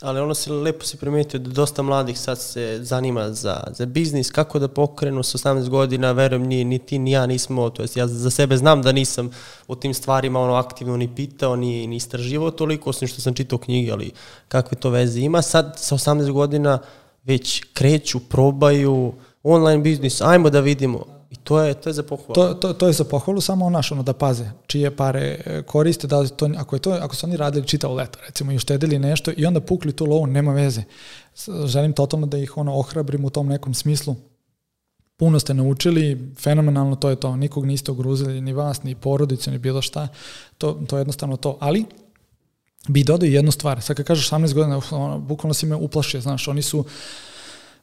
Ali 0.02 0.20
ono 0.20 0.34
se 0.34 0.52
lepo 0.52 0.86
si 0.86 0.98
primetio 0.98 1.40
da 1.40 1.50
dosta 1.50 1.82
mladih 1.82 2.20
sad 2.20 2.40
se 2.40 2.80
zanima 2.82 3.32
za, 3.32 3.64
za 3.72 3.86
biznis, 3.86 4.32
kako 4.32 4.60
da 4.60 4.68
pokrenu 4.68 5.24
sa 5.24 5.38
18 5.38 5.70
godina, 5.70 6.12
verujem 6.12 6.44
ni, 6.44 6.64
ni 6.64 6.80
ti 6.80 7.00
ni 7.00 7.12
ja 7.12 7.26
nismo, 7.26 7.70
to 7.70 7.82
jest 7.82 7.98
ja 7.98 8.08
za 8.08 8.30
sebe 8.30 8.58
znam 8.58 8.82
da 8.82 8.92
nisam 8.92 9.30
u 9.68 9.76
tim 9.76 9.94
stvarima 9.94 10.40
ono 10.40 10.54
aktivno 10.54 10.98
ni 10.98 11.16
pitao, 11.16 11.56
ni, 11.56 11.88
ni 11.88 11.96
istraživao 11.96 12.52
toliko, 12.52 12.90
osim 12.90 13.08
što 13.08 13.22
sam 13.22 13.34
čitao 13.34 13.60
knjige, 13.60 13.92
ali 13.92 14.12
kakve 14.48 14.78
to 14.78 14.90
veze 14.90 15.20
ima. 15.20 15.42
Sad 15.42 15.76
sa 15.78 15.96
18 15.96 16.32
godina 16.32 16.80
već 17.24 17.64
kreću, 17.74 18.20
probaju, 18.20 19.14
online 19.44 19.82
biznis, 19.82 20.22
ajmo 20.22 20.50
da 20.50 20.60
vidimo. 20.60 21.06
I 21.32 21.36
to 21.36 21.62
je, 21.62 21.74
to 21.74 21.90
je 21.90 21.94
za 21.94 22.04
pohvalu. 22.04 22.34
To, 22.34 22.54
to, 22.54 22.74
to 22.74 22.88
je 22.88 22.94
za 22.94 23.04
pohvalu, 23.04 23.42
samo 23.42 23.70
naš, 23.70 23.92
ono, 23.92 24.04
da 24.04 24.14
paze 24.14 24.52
čije 24.68 24.96
pare 24.96 25.42
e, 25.46 25.62
koriste, 25.62 26.08
da 26.08 26.28
to, 26.28 26.50
ako, 26.58 26.76
je 26.76 26.80
to, 26.80 26.92
ako 26.92 27.16
su 27.16 27.26
oni 27.26 27.38
radili 27.38 27.68
čitavo 27.68 27.94
leto, 27.94 28.20
recimo, 28.28 28.52
i 28.52 28.56
uštedili 28.56 29.00
nešto 29.00 29.32
i 29.38 29.46
onda 29.46 29.62
pukli 29.62 29.94
tu 29.94 30.06
lovu, 30.06 30.28
nema 30.28 30.54
veze. 30.54 30.84
Želim 31.66 31.94
totalno 31.94 32.28
da 32.28 32.38
ih 32.38 32.58
ono 32.58 32.76
ohrabrim 32.76 33.26
u 33.26 33.30
tom 33.30 33.48
nekom 33.48 33.74
smislu. 33.74 34.16
Puno 35.18 35.40
ste 35.40 35.54
naučili, 35.54 36.34
fenomenalno 36.40 36.96
to 36.96 37.10
je 37.10 37.16
to. 37.16 37.36
Nikog 37.36 37.66
niste 37.66 37.92
ugruzili, 37.92 38.42
ni 38.42 38.54
vas, 38.54 38.84
ni 38.84 38.96
porodicu, 38.96 39.52
ni 39.52 39.58
bilo 39.58 39.82
šta. 39.82 40.08
To, 40.58 40.74
to 40.88 40.98
je 40.98 41.02
jednostavno 41.02 41.38
to. 41.38 41.58
Ali, 41.60 41.86
bi 42.88 43.04
dodao 43.04 43.28
jednu 43.28 43.52
stvar. 43.52 43.82
Sad 43.82 43.96
kad 43.96 44.06
kažeš 44.06 44.30
18 44.30 44.54
godina, 44.54 44.82
ono, 44.92 45.20
bukvalno 45.20 45.54
si 45.54 45.66
me 45.66 45.76
uplašio, 45.76 46.22
znaš, 46.22 46.48
oni 46.48 46.62
su, 46.62 46.86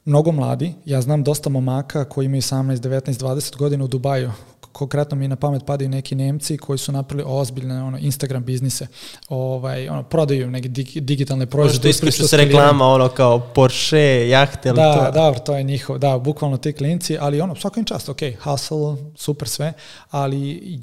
mnogo 0.05 0.31
mladi. 0.31 0.73
Ja 0.85 1.01
znam 1.01 1.23
dosta 1.23 1.49
momaka 1.49 2.05
koji 2.05 2.25
imaju 2.25 2.41
18, 2.41 2.75
19, 2.75 3.19
20 3.19 3.57
godina 3.57 3.83
u 3.83 3.87
Dubaju. 3.87 4.31
Konkretno 4.71 5.17
mi 5.17 5.27
na 5.27 5.35
pamet 5.35 5.65
padaju 5.65 5.89
neki 5.89 6.15
Nemci 6.15 6.57
koji 6.57 6.77
su 6.77 6.91
napravili 6.91 7.27
ozbiljne 7.27 7.83
ono, 7.83 7.97
Instagram 7.97 8.43
biznise. 8.43 8.87
Ovaj, 9.29 9.89
ono, 9.89 10.03
prodaju 10.03 10.51
neke 10.51 10.69
digitalne 11.01 11.45
proizvode. 11.45 11.87
Možda 11.87 11.89
iskaču 11.89 12.27
se 12.27 12.37
reklama 12.37 12.87
ono 12.87 13.09
kao 13.09 13.39
Porsche, 13.39 14.29
jahte. 14.29 14.69
Ali 14.69 14.75
da, 14.75 15.05
to... 15.05 15.11
da, 15.11 15.33
to 15.33 15.57
je 15.57 15.63
njihov, 15.63 15.97
da, 15.97 16.17
bukvalno 16.17 16.57
ti 16.57 16.73
klinci, 16.73 17.17
ali 17.19 17.41
ono, 17.41 17.55
svaka 17.55 17.79
im 17.79 17.85
čast, 17.85 18.09
ok, 18.09 18.19
hustle, 18.43 18.95
super 19.15 19.47
sve, 19.47 19.73
ali 20.09 20.79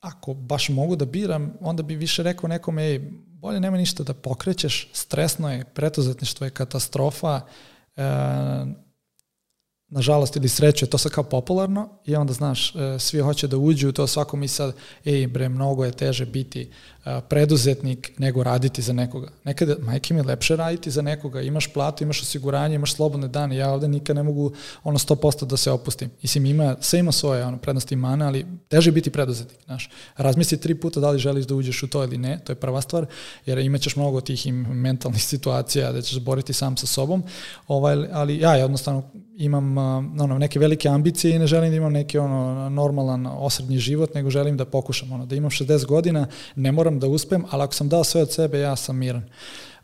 ako 0.00 0.34
baš 0.34 0.68
mogu 0.68 0.96
da 0.96 1.04
biram, 1.04 1.52
onda 1.60 1.82
bi 1.82 1.96
više 1.96 2.22
rekao 2.22 2.48
nekome, 2.48 2.82
ej, 2.82 3.00
bolje 3.24 3.60
nema 3.60 3.76
ništa 3.76 4.02
da 4.02 4.14
pokrećeš, 4.14 4.88
stresno 4.92 5.52
je, 5.52 5.64
pretuzetništvo 5.64 6.44
je 6.44 6.50
katastrofa, 6.50 7.40
e, 7.96 8.91
nažalost 9.92 10.36
ili 10.36 10.48
sreću 10.48 10.84
je 10.84 10.90
to 10.90 10.98
sad 10.98 11.12
kao 11.12 11.24
popularno 11.24 11.88
i 12.06 12.16
onda 12.16 12.32
znaš, 12.32 12.74
e, 12.74 12.98
svi 12.98 13.20
hoće 13.20 13.46
da 13.48 13.56
uđu 13.56 13.88
u 13.88 13.92
to, 13.92 14.06
svako 14.06 14.36
mi 14.36 14.48
sad, 14.48 14.74
ej 15.04 15.26
bre, 15.26 15.48
mnogo 15.48 15.84
je 15.84 15.92
teže 15.92 16.26
biti 16.26 16.68
preduzetnik 17.28 18.12
nego 18.18 18.42
raditi 18.42 18.82
za 18.82 18.92
nekoga. 18.92 19.28
Nekada, 19.44 19.74
majke 19.80 20.14
mi 20.14 20.20
je 20.20 20.24
lepše 20.24 20.56
raditi 20.56 20.90
za 20.90 21.02
nekoga, 21.02 21.40
imaš 21.40 21.72
platu, 21.72 22.04
imaš 22.04 22.22
osiguranje, 22.22 22.74
imaš 22.74 22.94
slobodne 22.94 23.28
dane, 23.28 23.56
ja 23.56 23.72
ovde 23.72 23.88
nikad 23.88 24.16
ne 24.16 24.22
mogu 24.22 24.52
ono 24.84 24.98
100% 24.98 25.44
da 25.44 25.56
se 25.56 25.70
opustim. 25.70 26.10
Mislim, 26.22 26.46
ima, 26.46 26.76
sve 26.80 26.98
ima 26.98 27.12
svoje 27.12 27.44
ono, 27.44 27.58
prednosti 27.58 27.94
i 27.94 27.96
mane, 27.96 28.24
ali 28.24 28.46
teže 28.68 28.92
biti 28.92 29.10
preduzetnik, 29.10 29.58
znaš. 29.64 29.90
Razmisli 30.16 30.60
tri 30.60 30.74
puta 30.74 31.00
da 31.00 31.10
li 31.10 31.18
želiš 31.18 31.46
da 31.46 31.54
uđeš 31.54 31.82
u 31.82 31.88
to 31.88 32.04
ili 32.04 32.18
ne, 32.18 32.38
to 32.44 32.52
je 32.52 32.56
prva 32.56 32.80
stvar, 32.80 33.06
jer 33.46 33.58
imaćeš 33.58 33.96
mnogo 33.96 34.20
tih 34.20 34.52
mentalnih 34.52 35.24
situacija 35.24 35.92
da 35.92 36.02
ćeš 36.02 36.20
boriti 36.20 36.52
sam 36.52 36.76
sa 36.76 36.86
sobom, 36.86 37.22
ovaj, 37.68 38.08
ali 38.12 38.38
ja 38.38 38.54
jednostavno 38.54 39.02
imam 39.36 39.78
ono, 40.20 40.38
neke 40.38 40.58
velike 40.58 40.88
ambicije 40.88 41.36
i 41.36 41.38
ne 41.38 41.46
želim 41.46 41.70
da 41.70 41.76
imam 41.76 41.92
neki 41.92 42.18
ono, 42.18 42.68
normalan 42.68 43.26
osrednji 43.26 43.78
život, 43.78 44.14
nego 44.14 44.30
želim 44.30 44.56
da 44.56 44.64
pokušam, 44.64 45.12
ono, 45.12 45.26
da 45.26 45.36
imam 45.36 45.50
60 45.50 45.86
godina, 45.86 46.26
ne 46.56 46.72
moram 46.72 47.00
da 47.00 47.06
uspem, 47.06 47.44
ali 47.50 47.62
ako 47.62 47.74
sam 47.74 47.88
dao 47.88 48.04
sve 48.04 48.22
od 48.22 48.32
sebe, 48.32 48.58
ja 48.58 48.76
sam 48.76 48.96
miran. 48.96 49.22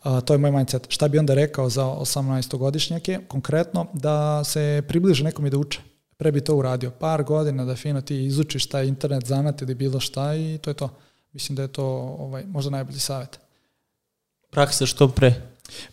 Uh, 0.04 0.20
to 0.20 0.34
je 0.34 0.38
moj 0.38 0.50
mindset. 0.50 0.86
Šta 0.88 1.08
bi 1.08 1.18
onda 1.18 1.34
rekao 1.34 1.68
za 1.68 1.84
18-godišnjake? 1.84 3.18
Konkretno, 3.28 3.86
da 3.92 4.44
se 4.44 4.82
približe 4.88 5.24
nekom 5.24 5.46
i 5.46 5.50
da 5.50 5.58
uče. 5.58 5.80
Pre 6.16 6.32
bi 6.32 6.40
to 6.40 6.56
uradio. 6.56 6.90
Par 6.90 7.22
godina 7.22 7.64
da 7.64 7.76
fino 7.76 8.00
ti 8.00 8.24
izučiš 8.24 8.66
taj 8.66 8.86
internet 8.86 9.26
zanat 9.26 9.62
ili 9.62 9.74
bilo 9.74 10.00
šta 10.00 10.34
i 10.34 10.58
to 10.62 10.70
je 10.70 10.74
to. 10.74 10.88
Mislim 11.32 11.56
da 11.56 11.62
je 11.62 11.68
to 11.68 11.84
ovaj, 12.18 12.44
možda 12.46 12.70
najbolji 12.70 12.98
savjet. 12.98 13.38
Praksa 14.50 14.86
što 14.86 15.08
pre? 15.08 15.34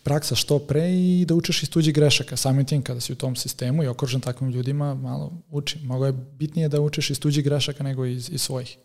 Praksa 0.02 0.34
što 0.34 0.58
pre 0.58 0.90
i 0.92 1.24
da 1.28 1.34
učeš 1.34 1.62
iz 1.62 1.70
tuđih 1.70 1.94
grešaka. 1.94 2.36
Samim 2.36 2.66
tim 2.66 2.82
kada 2.82 3.00
si 3.00 3.12
u 3.12 3.16
tom 3.16 3.36
sistemu 3.36 3.82
i 3.82 3.86
okružen 3.86 4.20
takvim 4.20 4.50
ljudima, 4.50 4.94
malo 4.94 5.32
uči. 5.50 5.78
Mnogo 5.82 6.06
je 6.06 6.12
bitnije 6.12 6.68
da 6.68 6.80
učeš 6.80 7.10
iz 7.10 7.20
tuđih 7.20 7.44
grešaka 7.44 7.84
nego 7.84 8.04
iz, 8.04 8.30
iz 8.32 8.42
svojih. 8.42 8.78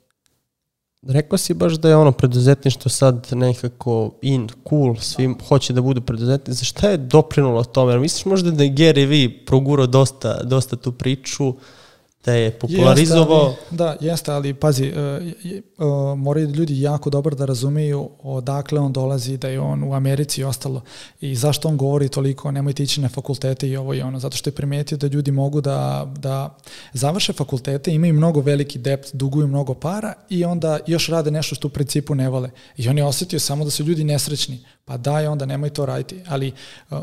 Rekao 1.08 1.38
si 1.38 1.54
baš 1.54 1.74
da 1.74 1.90
je 1.90 1.96
ono 1.96 2.12
preduzetništvo 2.12 2.90
sad 2.90 3.28
nekako 3.32 4.12
in, 4.22 4.50
cool, 4.70 4.96
svi 4.96 5.36
hoće 5.48 5.74
da 5.74 5.82
budu 5.82 6.02
preduzetnici. 6.02 6.66
Šta 6.66 6.90
je 6.90 6.98
doprinulo 6.98 7.64
tome? 7.64 8.00
Misliš 8.00 8.26
možda 8.26 8.52
da 8.52 8.64
je 8.64 8.70
Gary 8.70 9.08
Vee 9.08 9.46
progurao 9.46 9.88
dosta, 9.88 10.44
dosta 10.44 10.76
tu 10.76 10.92
priču, 10.92 11.54
da 12.26 12.34
je 12.34 12.52
popularizovao. 12.52 13.48
Jeste, 13.48 13.66
ali, 13.70 13.78
da, 13.78 13.96
jeste, 14.02 14.32
ali 14.32 14.54
pazi, 14.54 14.92
uh, 14.92 15.88
uh, 15.88 16.18
moraju 16.18 16.50
ljudi 16.50 16.82
jako 16.82 17.10
dobro 17.10 17.36
da 17.36 17.46
razumeju 17.46 18.10
odakle 18.24 18.80
on 18.80 18.94
dolazi, 18.94 19.38
da 19.38 19.48
je 19.48 19.60
on 19.60 19.84
u 19.84 19.94
Americi 19.94 20.42
i 20.42 20.44
ostalo 20.44 20.82
i 21.22 21.36
zašto 21.36 21.68
on 21.68 21.78
govori 21.78 22.10
toliko, 22.10 22.52
nemojte 22.52 22.84
ići 22.84 23.02
na 23.02 23.10
fakultete 23.10 23.68
i 23.68 23.78
ovo 23.78 23.94
i 23.94 24.02
ono, 24.02 24.20
zato 24.20 24.38
što 24.38 24.50
je 24.50 24.54
primetio 24.56 24.98
da 24.98 25.08
ljudi 25.08 25.32
mogu 25.32 25.62
da, 25.62 26.12
da 26.18 26.58
završe 26.94 27.34
fakultete, 27.34 27.94
imaju 27.94 28.14
mnogo 28.14 28.42
veliki 28.42 28.80
dept, 28.80 29.10
duguju 29.14 29.48
mnogo 29.48 29.74
para 29.74 30.14
i 30.30 30.46
onda 30.46 30.80
još 30.88 31.08
rade 31.08 31.32
nešto 31.32 31.56
što 31.56 31.68
u 31.68 31.72
principu 31.72 32.16
ne 32.16 32.30
vole. 32.30 32.50
I 32.78 32.90
on 32.90 32.98
je 32.98 33.06
osetio 33.06 33.40
samo 33.40 33.66
da 33.66 33.72
su 33.72 33.84
ljudi 33.84 34.04
nesrećni, 34.04 34.60
pa 34.92 34.98
daj 34.98 35.28
onda 35.28 35.46
nemoj 35.46 35.70
to 35.70 35.86
raditi, 35.86 36.24
ali 36.28 36.52
uh, 36.90 36.98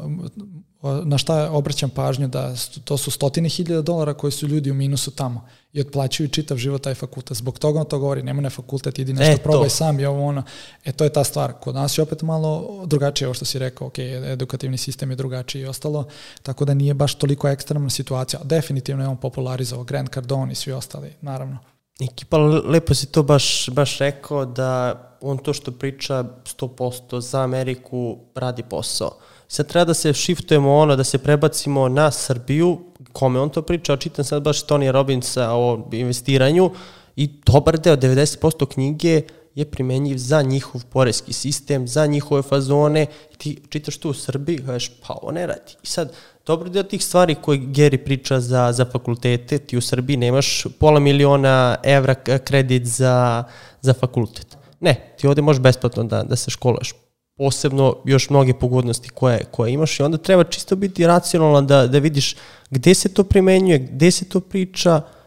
na 1.05 1.19
šta 1.19 1.51
obraćam 1.51 1.91
pažnju 1.91 2.29
da 2.29 2.55
to 2.85 2.97
su 2.97 3.11
stotine 3.11 3.49
hiljada 3.49 3.83
dolara 3.83 4.15
koji 4.15 4.33
su 4.33 4.47
ljudi 4.47 4.71
u 4.71 4.75
minusu 4.75 5.11
tamo 5.11 5.47
i 5.73 5.81
otplaćuju 5.81 6.29
čitav 6.29 6.57
život 6.57 6.83
taj 6.83 6.95
fakultet. 6.95 7.37
Zbog 7.37 7.59
toga 7.59 7.81
on 7.81 7.87
to 7.87 7.99
govori, 7.99 8.23
nema 8.23 8.43
na 8.43 8.51
fakultet, 8.51 8.99
idi 8.99 9.13
nešto 9.13 9.33
e, 9.33 9.43
probaj 9.43 9.71
sam 9.71 10.01
i 10.01 10.05
ovo 10.05 10.27
ono. 10.27 10.43
E 10.85 10.93
to 10.93 11.05
je 11.05 11.13
ta 11.13 11.25
stvar. 11.25 11.53
Kod 11.53 11.75
nas 11.75 11.99
je 11.99 12.03
opet 12.03 12.23
malo 12.23 12.83
drugačije, 12.87 13.29
ovo 13.29 13.35
što 13.35 13.45
si 13.45 13.59
rekao, 13.59 13.87
ok, 13.87 13.99
edukativni 13.99 14.79
sistem 14.79 15.11
je 15.11 15.17
drugačiji 15.17 15.63
i 15.63 15.67
ostalo, 15.67 16.07
tako 16.43 16.65
da 16.65 16.75
nije 16.75 16.95
baš 16.95 17.15
toliko 17.15 17.49
ekstremna 17.49 17.91
situacija. 17.91 18.41
Definitivno 18.45 19.05
je 19.05 19.09
on 19.09 19.17
popularizovao 19.17 19.85
Grant 19.85 20.15
Cardone 20.15 20.53
i 20.53 20.55
svi 20.55 20.73
ostali, 20.73 21.13
naravno. 21.21 21.59
Ekipa, 22.01 22.39
lepo 22.39 22.95
si 22.95 23.07
to 23.07 23.23
baš, 23.23 23.69
baš 23.71 23.99
rekao 23.99 24.45
da 24.45 25.03
on 25.21 25.39
to 25.39 25.53
što 25.53 25.73
priča 25.73 26.25
100% 26.45 27.21
za 27.21 27.43
Ameriku 27.43 28.19
radi 28.35 28.63
posao 28.63 29.19
Sad 29.49 29.67
treba 29.67 29.85
da 29.85 29.95
se 29.95 30.13
shiftujemo 30.13 30.75
ono, 30.77 30.97
da 30.97 31.05
se 31.05 31.19
prebacimo 31.19 31.89
na 31.89 32.11
Srbiju, 32.11 32.79
kome 33.13 33.41
on 33.41 33.51
to 33.51 33.63
priča, 33.63 33.97
čitam 33.97 34.25
sad 34.25 34.43
baš 34.43 34.67
Tony 34.67 34.91
Robbinsa 34.91 35.53
o 35.53 35.89
investiranju 35.93 36.71
i 37.17 37.31
dobar 37.47 37.79
deo, 37.79 37.97
90% 37.97 38.67
knjige 38.67 39.23
je 39.55 39.65
primenjiv 39.65 40.17
za 40.17 40.43
njihov 40.43 40.85
porezki 40.91 41.33
sistem, 41.33 41.89
za 41.89 42.07
njihove 42.07 42.43
fazone. 42.43 43.07
Ti 43.39 43.63
čitaš 43.69 43.97
tu 43.97 44.11
u 44.11 44.15
Srbiji, 44.15 44.59
kažeš, 44.67 44.91
pa 45.07 45.15
ovo 45.23 45.33
ne 45.33 45.47
radi. 45.47 45.77
I 45.83 45.87
sad, 45.87 46.13
dobro 46.49 46.69
deo 46.69 46.83
tih 46.83 47.05
stvari 47.05 47.35
koje 47.35 47.59
Gary 47.59 47.97
priča 48.05 48.41
za, 48.41 48.73
za 48.73 48.85
fakultete, 48.85 49.59
ti 49.59 49.77
u 49.77 49.81
Srbiji 49.81 50.17
nemaš 50.17 50.65
pola 50.81 51.01
miliona 51.01 51.77
evra 51.83 52.15
kredit 52.15 52.87
za, 52.87 53.45
za 53.81 53.95
fakultet. 53.95 54.57
Ne, 54.81 55.15
ti 55.19 55.27
ovde 55.27 55.43
možeš 55.43 55.63
besplatno 55.63 56.05
da, 56.05 56.23
da 56.23 56.37
se 56.37 56.51
školaš 56.51 56.95
posebno 57.37 57.97
još 58.05 58.31
mnoge 58.31 58.55
pogodnosti 58.55 59.09
koje, 59.09 59.45
koje 59.51 59.73
imaš 59.73 60.01
i 60.01 60.03
onda 60.03 60.19
treba 60.19 60.45
čisto 60.45 60.77
biti 60.77 61.07
racionalan 61.07 61.67
da, 61.67 61.87
da 61.87 61.99
vidiš 61.99 62.37
gde 62.71 62.95
se 62.95 63.09
to 63.15 63.25
primenjuje, 63.25 63.79
gde 63.79 64.11
se 64.11 64.25
to 64.25 64.41
priča, 64.41 64.91
da 64.91 65.18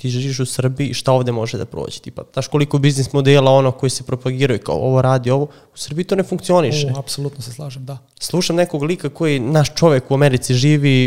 ti 0.00 0.08
živiš 0.08 0.40
u 0.40 0.46
Srbiji 0.46 0.94
šta 0.94 1.12
ovde 1.12 1.32
može 1.32 1.58
da 1.58 1.64
prođe. 1.64 2.00
Tipa, 2.00 2.22
znaš 2.32 2.48
koliko 2.48 2.78
biznis 2.78 3.12
modela 3.12 3.50
ono 3.50 3.72
koji 3.72 3.90
se 3.90 4.04
propagiraju 4.04 4.60
kao 4.60 4.76
ovo 4.76 5.02
radi, 5.02 5.30
ovo, 5.30 5.44
u 5.44 5.76
Srbiji 5.76 6.04
to 6.04 6.16
ne 6.16 6.22
funkcioniše. 6.22 6.92
O, 6.96 6.98
apsolutno 6.98 7.42
se 7.42 7.52
slažem, 7.52 7.84
da. 7.84 7.98
Slušam 8.20 8.56
nekog 8.56 8.82
lika 8.82 9.08
koji, 9.08 9.40
naš 9.40 9.74
čovek 9.74 10.10
u 10.10 10.14
Americi 10.14 10.54
živi 10.54 11.04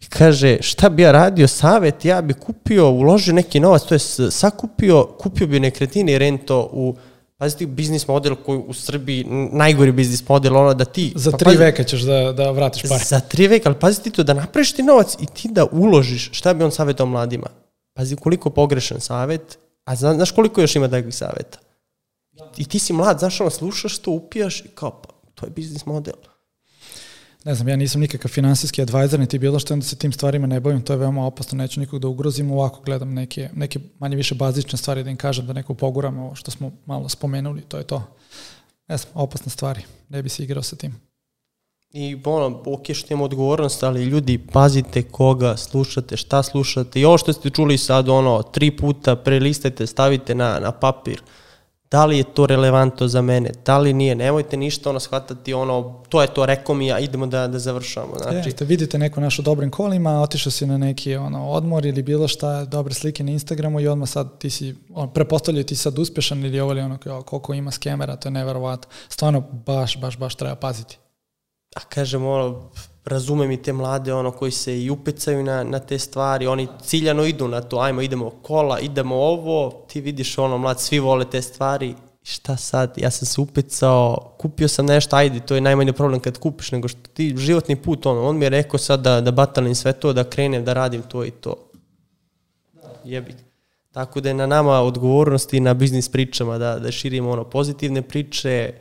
i 0.00 0.06
kaže 0.08 0.58
šta 0.60 0.88
bi 0.88 1.02
ja 1.02 1.12
radio, 1.12 1.48
savet, 1.48 2.04
ja 2.04 2.22
bi 2.22 2.34
kupio, 2.34 2.90
uložio 2.90 3.34
neki 3.34 3.60
novac, 3.60 3.82
to 3.82 3.94
je 3.94 3.98
sakupio, 4.30 5.04
kupio 5.18 5.46
bi 5.46 5.60
nekretine 5.60 6.12
i 6.12 6.18
rento 6.18 6.68
u 6.72 6.96
Pazite, 7.38 7.66
biznis 7.66 8.08
model 8.08 8.34
koji 8.34 8.58
u 8.58 8.74
Srbiji, 8.74 9.24
najgori 9.52 9.92
biznis 9.92 10.28
model, 10.28 10.56
ono 10.56 10.74
da 10.74 10.84
ti... 10.84 11.12
Za 11.14 11.30
pa, 11.30 11.36
tri 11.36 11.44
pazi, 11.44 11.56
veka 11.56 11.84
ćeš 11.84 12.00
da, 12.00 12.32
da 12.32 12.50
vratiš 12.50 12.82
pare. 12.88 13.04
Za 13.04 13.20
tri 13.20 13.48
veka, 13.48 13.68
ali 13.68 13.78
pazi 13.80 14.02
ti 14.02 14.10
to, 14.10 14.22
da 14.22 14.34
napraviš 14.34 14.72
ti 14.72 14.82
novac 14.82 15.16
i 15.20 15.26
ti 15.26 15.48
da 15.52 15.66
uložiš, 15.72 16.30
šta 16.32 16.54
bi 16.54 16.64
on 16.64 16.70
savjetao 16.70 17.06
mladima? 17.06 17.46
Pazi 17.96 18.16
koliko 18.16 18.50
pogrešan 18.50 19.00
savet, 19.00 19.58
a 19.84 19.96
znaš 19.96 20.30
koliko 20.30 20.60
još 20.60 20.76
ima 20.76 20.88
takvih 20.88 21.14
saveta? 21.14 21.58
I 22.56 22.64
ti 22.64 22.78
si 22.78 22.92
mlad, 22.92 23.18
znaš 23.18 23.40
ono, 23.40 23.50
slušaš 23.50 23.98
to, 23.98 24.10
upijaš 24.10 24.60
i 24.60 24.68
kao, 24.68 25.02
pa, 25.02 25.08
to 25.34 25.46
je 25.46 25.50
biznis 25.50 25.86
model 25.86 26.16
ne 27.46 27.54
znam, 27.54 27.68
ja 27.68 27.76
nisam 27.76 28.00
nikakav 28.00 28.30
finansijski 28.30 28.82
advisor, 28.82 29.20
niti 29.20 29.38
bilo 29.38 29.58
što, 29.58 29.74
onda 29.74 29.86
se 29.86 29.96
tim 29.96 30.12
stvarima 30.12 30.46
ne 30.46 30.60
bavim, 30.60 30.82
to 30.82 30.92
je 30.92 30.96
veoma 30.96 31.26
opasno, 31.26 31.58
neću 31.58 31.80
nikog 31.80 32.00
da 32.00 32.08
ugrozim, 32.08 32.50
ovako 32.50 32.80
gledam 32.80 33.14
neke, 33.14 33.50
neke 33.54 33.80
manje 33.98 34.16
više 34.16 34.34
bazične 34.34 34.78
stvari 34.78 35.04
da 35.04 35.10
im 35.10 35.16
kažem 35.16 35.46
da 35.46 35.52
neko 35.52 35.74
poguram, 35.74 36.18
ovo 36.18 36.34
što 36.34 36.50
smo 36.50 36.72
malo 36.86 37.08
spomenuli, 37.08 37.62
to 37.62 37.78
je 37.78 37.84
to. 37.84 38.02
Ne 38.88 38.96
znam, 38.96 39.12
opasne 39.14 39.50
stvari, 39.50 39.82
ne 40.08 40.22
bi 40.22 40.28
se 40.28 40.44
igrao 40.44 40.62
sa 40.62 40.76
tim. 40.76 40.94
I 41.98 42.16
ono, 42.24 42.62
ok 42.66 42.92
što 42.92 43.06
imamo 43.10 43.24
odgovornost, 43.24 43.82
ali 43.82 44.04
ljudi, 44.04 44.38
pazite 44.38 45.02
koga 45.02 45.56
slušate, 45.56 46.16
šta 46.16 46.42
slušate. 46.42 47.00
I 47.00 47.04
ovo 47.04 47.18
što 47.18 47.32
ste 47.32 47.50
čuli 47.50 47.78
sad, 47.78 48.08
ono, 48.08 48.42
tri 48.42 48.70
puta 48.76 49.16
prelistajte, 49.16 49.86
stavite 49.86 50.34
na, 50.34 50.58
na 50.60 50.72
papir 50.72 51.22
da 51.90 52.04
li 52.04 52.18
je 52.18 52.24
to 52.24 52.46
relevantno 52.46 53.08
za 53.08 53.22
mene, 53.22 53.50
da 53.64 53.78
li 53.78 53.92
nije, 53.92 54.14
nemojte 54.14 54.56
ništa 54.56 54.90
ono 54.90 55.00
shvatati 55.00 55.54
ono, 55.54 56.02
to 56.08 56.22
je 56.22 56.28
to, 56.28 56.46
rekao 56.46 56.74
mi 56.74 56.86
ja, 56.86 56.98
idemo 56.98 57.26
da, 57.26 57.46
da 57.48 57.58
završamo. 57.58 58.18
Znači, 58.22 58.48
Jeste, 58.48 58.64
vidite 58.64 58.98
neku 58.98 59.20
našu 59.20 59.42
dobrim 59.42 59.70
kolima, 59.70 60.22
otišao 60.22 60.50
si 60.50 60.66
na 60.66 60.78
neki 60.78 61.16
ono, 61.16 61.50
odmor 61.50 61.86
ili 61.86 62.02
bilo 62.02 62.28
šta, 62.28 62.64
dobre 62.64 62.94
slike 62.94 63.24
na 63.24 63.30
Instagramu 63.30 63.80
i 63.80 63.88
odmah 63.88 64.08
sad 64.08 64.38
ti 64.38 64.50
si, 64.50 64.74
on, 64.94 65.12
prepostavljaju 65.12 65.64
ti 65.64 65.76
sad 65.76 65.98
uspešan 65.98 66.44
ili 66.44 66.60
ovo 66.60 66.72
ili 66.72 66.80
ono, 66.80 66.98
koliko 67.26 67.54
ima 67.54 67.70
skemera, 67.70 68.16
to 68.16 68.28
je 68.28 68.32
neverovatno. 68.32 68.90
Stvarno, 69.08 69.40
baš, 69.40 70.00
baš, 70.00 70.18
baš 70.18 70.34
treba 70.34 70.54
paziti. 70.54 70.98
A 71.76 71.80
kažem, 71.88 72.26
ono, 72.26 72.70
razumem 73.04 73.50
i 73.50 73.62
te 73.62 73.72
mlade 73.72 74.14
ono 74.14 74.30
koji 74.30 74.52
se 74.52 74.82
i 74.82 74.90
upecaju 74.90 75.42
na, 75.44 75.64
na 75.64 75.78
te 75.78 75.98
stvari, 75.98 76.46
oni 76.46 76.68
ciljano 76.82 77.24
idu 77.24 77.48
na 77.48 77.60
to, 77.60 77.78
ajmo 77.78 78.02
idemo 78.02 78.30
kola, 78.30 78.80
idemo 78.80 79.16
ovo, 79.16 79.70
ti 79.88 80.00
vidiš 80.00 80.38
ono 80.38 80.58
mlad, 80.58 80.80
svi 80.80 80.98
vole 80.98 81.24
te 81.30 81.42
stvari, 81.42 81.94
šta 82.22 82.56
sad, 82.56 82.94
ja 82.96 83.10
sam 83.10 83.26
se 83.26 83.40
upecao, 83.40 84.32
kupio 84.38 84.68
sam 84.68 84.86
nešto, 84.86 85.16
ajde, 85.16 85.40
to 85.40 85.54
je 85.54 85.60
najmanji 85.60 85.92
problem 85.92 86.20
kad 86.20 86.38
kupiš, 86.38 86.72
nego 86.72 86.88
što 86.88 87.00
ti 87.14 87.34
životni 87.36 87.76
put, 87.76 88.06
ono, 88.06 88.28
on 88.28 88.38
mi 88.38 88.44
je 88.44 88.50
rekao 88.50 88.78
sad 88.78 89.00
da, 89.00 89.20
da 89.20 89.30
batalim 89.30 89.74
sve 89.74 89.92
to, 89.92 90.12
da 90.12 90.24
krenem, 90.24 90.64
da 90.64 90.72
radim 90.72 91.02
to 91.02 91.24
i 91.24 91.30
to. 91.30 91.54
Jebi. 93.04 93.34
Tako 93.92 94.20
da 94.20 94.28
je 94.28 94.34
na 94.34 94.46
nama 94.46 94.80
odgovornost 94.80 95.54
i 95.54 95.60
na 95.60 95.74
biznis 95.74 96.08
pričama 96.08 96.58
da, 96.58 96.78
da 96.78 96.92
širimo 96.92 97.30
ono 97.30 97.44
pozitivne 97.44 98.02
priče, 98.02 98.72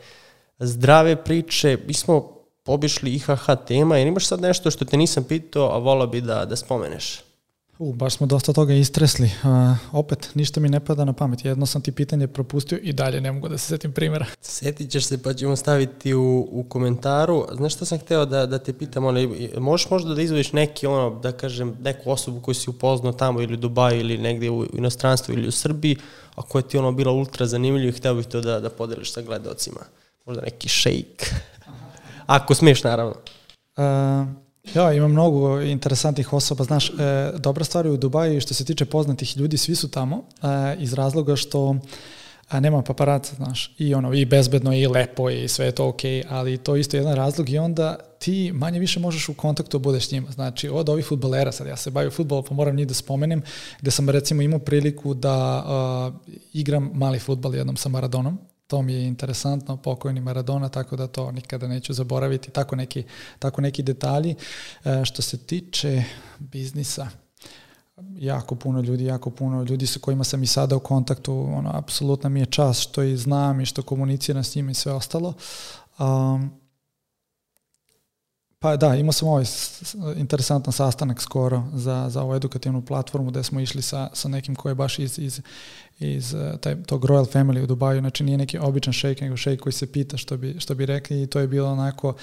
zdrave 0.59 1.15
priče. 1.15 1.77
Mi 1.87 1.93
smo 1.93 2.34
obišli 2.65 3.13
IHH 3.13 3.45
tema, 3.67 3.97
jer 3.97 4.07
imaš 4.07 4.27
sad 4.27 4.41
nešto 4.41 4.71
što 4.71 4.85
te 4.85 4.97
nisam 4.97 5.23
pitao, 5.23 5.75
a 5.75 5.77
volao 5.77 6.07
bi 6.07 6.21
da, 6.21 6.45
da 6.45 6.55
spomeneš? 6.55 7.25
U, 7.79 7.93
baš 7.93 8.15
smo 8.15 8.27
dosta 8.27 8.53
toga 8.53 8.73
istresli. 8.73 9.31
Uh, 9.43 9.77
opet, 9.91 10.29
ništa 10.33 10.59
mi 10.59 10.69
ne 10.69 10.79
pada 10.79 11.05
na 11.05 11.13
pamet. 11.13 11.45
Jedno 11.45 11.65
sam 11.65 11.81
ti 11.81 11.91
pitanje 11.91 12.27
propustio 12.27 12.79
i 12.81 12.93
dalje 12.93 13.21
ne 13.21 13.31
mogu 13.31 13.49
da 13.49 13.57
se 13.57 13.67
setim 13.67 13.91
primjera. 13.91 14.25
Setit 14.41 14.91
ćeš 14.91 15.05
se 15.05 15.23
pa 15.23 15.33
ćemo 15.33 15.55
staviti 15.55 16.13
u, 16.13 16.47
u 16.51 16.63
komentaru. 16.69 17.47
Znaš 17.55 17.73
šta 17.75 17.85
sam 17.85 17.99
hteo 17.99 18.25
da, 18.25 18.45
da 18.45 18.59
te 18.59 18.73
pitam? 18.73 19.05
Ono, 19.05 19.19
možeš 19.57 19.89
možda 19.89 20.13
da 20.13 20.21
izvojiš 20.21 20.53
neki, 20.53 20.87
ono, 20.87 21.19
da 21.19 21.31
kažem, 21.31 21.77
neku 21.81 22.11
osobu 22.11 22.41
koju 22.41 22.55
si 22.55 22.69
upoznao 22.69 23.13
tamo 23.13 23.41
ili 23.41 23.53
u 23.53 23.57
Dubaju 23.57 23.99
ili 23.99 24.17
negde 24.17 24.49
u 24.49 24.65
inostranstvu 24.73 25.33
ili 25.33 25.47
u 25.47 25.51
Srbiji, 25.51 25.97
a 26.35 26.41
koja 26.41 26.61
ti 26.61 26.77
ono 26.77 26.91
bila 26.91 27.11
ultra 27.11 27.45
zanimljiva 27.45 27.89
i 27.89 27.97
hteo 27.97 28.13
bih 28.13 28.25
to 28.25 28.41
da, 28.41 28.59
da 28.59 28.69
podeliš 28.69 29.13
sa 29.13 29.21
gledalcima. 29.21 29.79
Možda 30.25 30.41
neki 30.41 30.69
šejk. 30.69 31.33
Ako 32.25 32.55
smiješ, 32.55 32.83
naravno. 32.83 33.15
Uh, 33.77 34.45
ja, 34.73 34.93
ima 34.93 35.07
mnogo 35.07 35.61
interesantnih 35.61 36.33
osoba. 36.33 36.63
Znaš, 36.63 36.89
e, 36.89 36.93
dobra 37.37 37.63
stvar 37.63 37.85
je 37.85 37.91
u 37.91 37.97
Dubaju 37.97 38.41
što 38.41 38.53
se 38.53 38.65
tiče 38.65 38.85
poznatih 38.85 39.37
ljudi, 39.37 39.57
svi 39.57 39.75
su 39.75 39.91
tamo 39.91 40.17
e, 40.17 40.75
iz 40.79 40.93
razloga 40.93 41.35
što 41.35 41.75
a 42.49 42.59
nema 42.59 42.81
paparaca, 42.81 43.35
znaš, 43.35 43.75
i 43.77 43.93
ono, 43.93 44.13
i 44.13 44.25
bezbedno, 44.25 44.73
i 44.73 44.87
lepo, 44.87 45.29
i 45.29 45.47
sve 45.47 45.65
je 45.65 45.71
to 45.71 45.83
okay, 45.83 46.23
ali 46.29 46.57
to 46.57 46.75
je 46.75 46.81
isto 46.81 46.97
jedan 46.97 47.15
razlog 47.15 47.49
i 47.49 47.57
onda 47.57 47.97
ti 48.19 48.51
manje 48.53 48.79
više 48.79 48.99
možeš 48.99 49.29
u 49.29 49.33
kontaktu 49.33 49.77
da 49.77 49.83
budeš 49.83 50.07
s 50.07 50.11
njima. 50.11 50.31
Znači, 50.31 50.69
od 50.69 50.89
ovih 50.89 51.05
futbolera, 51.05 51.51
sad 51.51 51.67
ja 51.67 51.77
se 51.77 51.91
bavim 51.91 52.11
futbolom, 52.11 52.43
pa 52.49 52.53
moram 52.53 52.75
njih 52.75 52.87
da 52.87 52.93
spomenem, 52.93 53.41
gde 53.81 53.91
sam 53.91 54.09
recimo 54.09 54.41
imao 54.41 54.59
priliku 54.59 55.13
da 55.13 55.65
uh, 55.65 56.33
igram 56.53 56.91
mali 56.93 57.19
futbol 57.19 57.55
jednom 57.55 57.77
sa 57.77 57.89
Maradonom, 57.89 58.37
to 58.67 58.81
mi 58.81 58.93
je 58.93 59.07
interesantno, 59.07 59.77
pokojni 59.77 60.21
Maradona, 60.21 60.69
tako 60.69 60.95
da 60.95 61.07
to 61.07 61.31
nikada 61.31 61.67
neću 61.67 61.93
zaboraviti, 61.93 62.51
tako 62.51 62.75
neki, 62.75 63.03
tako 63.39 63.61
neki 63.61 63.83
detalji. 63.83 64.35
E, 64.85 65.05
što 65.05 65.21
se 65.21 65.37
tiče 65.37 66.03
biznisa, 66.39 67.07
jako 68.15 68.55
puno 68.55 68.81
ljudi, 68.81 69.05
jako 69.05 69.29
puno 69.29 69.63
ljudi 69.63 69.87
sa 69.87 69.99
kojima 69.99 70.23
sam 70.23 70.43
i 70.43 70.47
sada 70.47 70.75
u 70.75 70.79
kontaktu, 70.79 71.47
ono, 71.53 71.71
apsolutna 71.73 72.29
mi 72.29 72.39
je 72.39 72.45
čast 72.45 72.81
što 72.81 73.03
i 73.03 73.17
znam 73.17 73.61
i 73.61 73.65
što 73.65 73.81
komuniciram 73.81 74.43
s 74.43 74.55
njima 74.55 74.71
i 74.71 74.73
sve 74.73 74.93
ostalo. 74.93 75.33
Um, 75.99 76.64
Pa 78.65 78.77
da, 78.77 78.95
imao 78.95 79.11
sam 79.11 79.27
ovaj 79.27 79.45
interesantan 80.15 80.73
sastanak 80.73 81.21
skoro 81.21 81.63
za, 81.73 82.05
za 82.09 82.21
ovu 82.21 82.35
edukativnu 82.35 82.81
platformu 82.81 83.31
gde 83.31 83.43
smo 83.43 83.59
išli 83.59 83.81
sa, 83.81 84.09
sa 84.13 84.29
nekim 84.29 84.55
ko 84.55 84.69
je 84.69 84.75
baš 84.75 84.99
iz, 84.99 85.19
iz, 85.19 85.41
iz 85.99 86.33
eh, 86.33 86.57
taj, 86.61 86.83
tog 86.83 87.05
Royal 87.05 87.33
Family 87.33 87.63
u 87.63 87.65
Dubaju, 87.65 87.99
znači 87.99 88.23
nije 88.23 88.37
neki 88.37 88.57
običan 88.57 88.93
šejk, 88.93 89.21
nego 89.21 89.37
šejk 89.37 89.61
koji 89.61 89.73
se 89.73 89.91
pita 89.91 90.17
što 90.17 90.37
bi, 90.37 90.55
što 90.59 90.75
bi 90.75 90.85
rekli 90.85 91.21
i 91.21 91.27
to 91.27 91.39
je 91.39 91.47
bilo 91.47 91.71
onako 91.71 92.13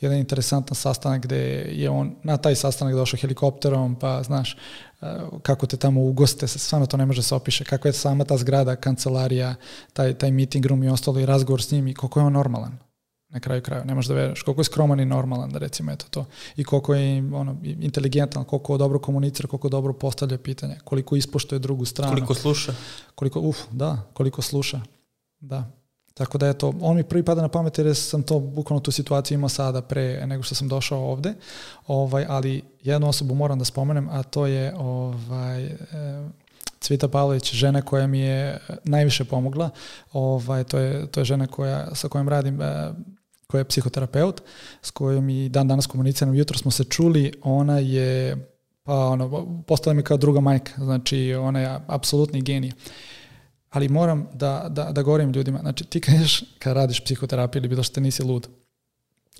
jedan 0.00 0.18
interesantan 0.18 0.74
sastanak 0.74 1.22
gde 1.22 1.38
je 1.72 1.90
on 1.90 2.14
na 2.22 2.36
taj 2.36 2.54
sastanak 2.54 2.94
došao 2.94 3.18
helikopterom, 3.20 3.94
pa 3.94 4.22
znaš 4.22 4.56
eh, 5.02 5.06
kako 5.42 5.66
te 5.66 5.76
tamo 5.76 6.00
ugoste, 6.00 6.48
stvarno 6.48 6.86
to 6.86 6.96
ne 6.96 7.06
može 7.06 7.18
da 7.18 7.22
se 7.22 7.34
opiše, 7.34 7.64
kako 7.64 7.88
je 7.88 7.92
sama 7.92 8.24
ta 8.24 8.36
zgrada, 8.36 8.76
kancelarija, 8.76 9.54
taj, 9.92 10.14
taj 10.14 10.30
meeting 10.30 10.66
room 10.66 10.82
i 10.82 10.88
ostalo 10.88 11.20
i 11.20 11.26
razgovor 11.26 11.62
s 11.62 11.70
njim 11.70 11.88
i 11.88 11.94
koliko 11.94 12.20
je 12.20 12.26
on 12.26 12.32
normalan 12.32 12.91
na 13.32 13.40
kraju 13.40 13.62
kraja. 13.62 13.84
Ne 13.84 13.94
možeš 13.94 14.08
da 14.08 14.14
veruješ 14.14 14.42
koliko 14.42 14.60
je 14.60 14.64
skroman 14.64 15.00
i 15.00 15.04
normalan, 15.04 15.50
da 15.50 15.58
recimo 15.58 15.92
eto 15.92 16.06
to. 16.10 16.24
I 16.56 16.64
koliko 16.64 16.94
je 16.94 17.18
ono, 17.32 17.56
inteligentan, 17.62 18.44
koliko 18.44 18.78
dobro 18.78 18.98
komunicira, 18.98 19.48
koliko 19.48 19.68
dobro 19.68 19.92
postavlja 19.92 20.38
pitanja, 20.38 20.76
koliko 20.84 21.16
ispoštuje 21.16 21.58
drugu 21.58 21.84
stranu. 21.84 22.12
Koliko 22.12 22.34
sluša. 22.34 22.74
Koliko, 23.14 23.40
uf, 23.40 23.58
da, 23.70 23.98
koliko 24.12 24.42
sluša. 24.42 24.80
Da. 25.40 25.70
Tako 26.14 26.38
da 26.38 26.48
eto, 26.48 26.74
on 26.80 26.96
mi 26.96 27.04
prvi 27.04 27.22
pada 27.22 27.42
na 27.42 27.48
pamet 27.48 27.78
jer 27.78 27.96
sam 27.96 28.22
to 28.22 28.38
bukvalno 28.38 28.80
tu 28.80 28.90
situaciju 28.90 29.34
imao 29.34 29.48
sada 29.48 29.82
pre 29.82 30.26
nego 30.26 30.42
što 30.42 30.54
sam 30.54 30.68
došao 30.68 31.10
ovde, 31.10 31.34
ovaj, 31.86 32.26
ali 32.28 32.62
jednu 32.82 33.08
osobu 33.08 33.34
moram 33.34 33.58
da 33.58 33.64
spomenem, 33.64 34.08
a 34.10 34.22
to 34.22 34.46
je 34.46 34.74
ovaj, 34.76 35.64
e, 35.64 35.76
Cvita 36.80 37.08
Pavlović, 37.08 37.54
žena 37.54 37.82
koja 37.82 38.06
mi 38.06 38.20
je 38.20 38.58
najviše 38.84 39.24
pomogla, 39.24 39.70
ovaj, 40.12 40.64
to, 40.64 40.78
je, 40.78 41.06
to 41.06 41.20
je 41.20 41.24
žena 41.24 41.46
koja, 41.46 41.94
sa 41.94 42.08
kojom 42.08 42.28
radim 42.28 42.62
e, 42.62 42.92
koja 43.52 43.60
je 43.60 43.68
psihoterapeut, 43.68 44.42
s 44.82 44.90
kojom 44.90 45.28
i 45.28 45.48
dan 45.48 45.68
danas 45.68 45.86
komuniciram, 45.86 46.34
jutro 46.34 46.58
smo 46.58 46.70
se 46.70 46.84
čuli, 46.84 47.32
ona 47.42 47.78
je 47.78 48.36
pa 48.82 49.06
ono, 49.06 49.62
postala 49.66 49.94
mi 49.94 50.02
kao 50.02 50.16
druga 50.16 50.40
majka, 50.40 50.72
znači 50.84 51.34
ona 51.34 51.60
je 51.60 51.80
apsolutni 51.86 52.42
genij. 52.42 52.72
Ali 53.70 53.88
moram 53.88 54.28
da, 54.34 54.66
da, 54.70 54.92
da 54.92 55.02
govorim 55.02 55.32
ljudima, 55.32 55.58
znači 55.58 55.84
ti 55.84 56.00
kažeš 56.00 56.44
kad 56.58 56.76
radiš 56.76 57.04
psihoterapiju 57.04 57.60
ili 57.60 57.68
bilo 57.68 57.82
što 57.82 58.00
nisi 58.00 58.22
lud, 58.22 58.48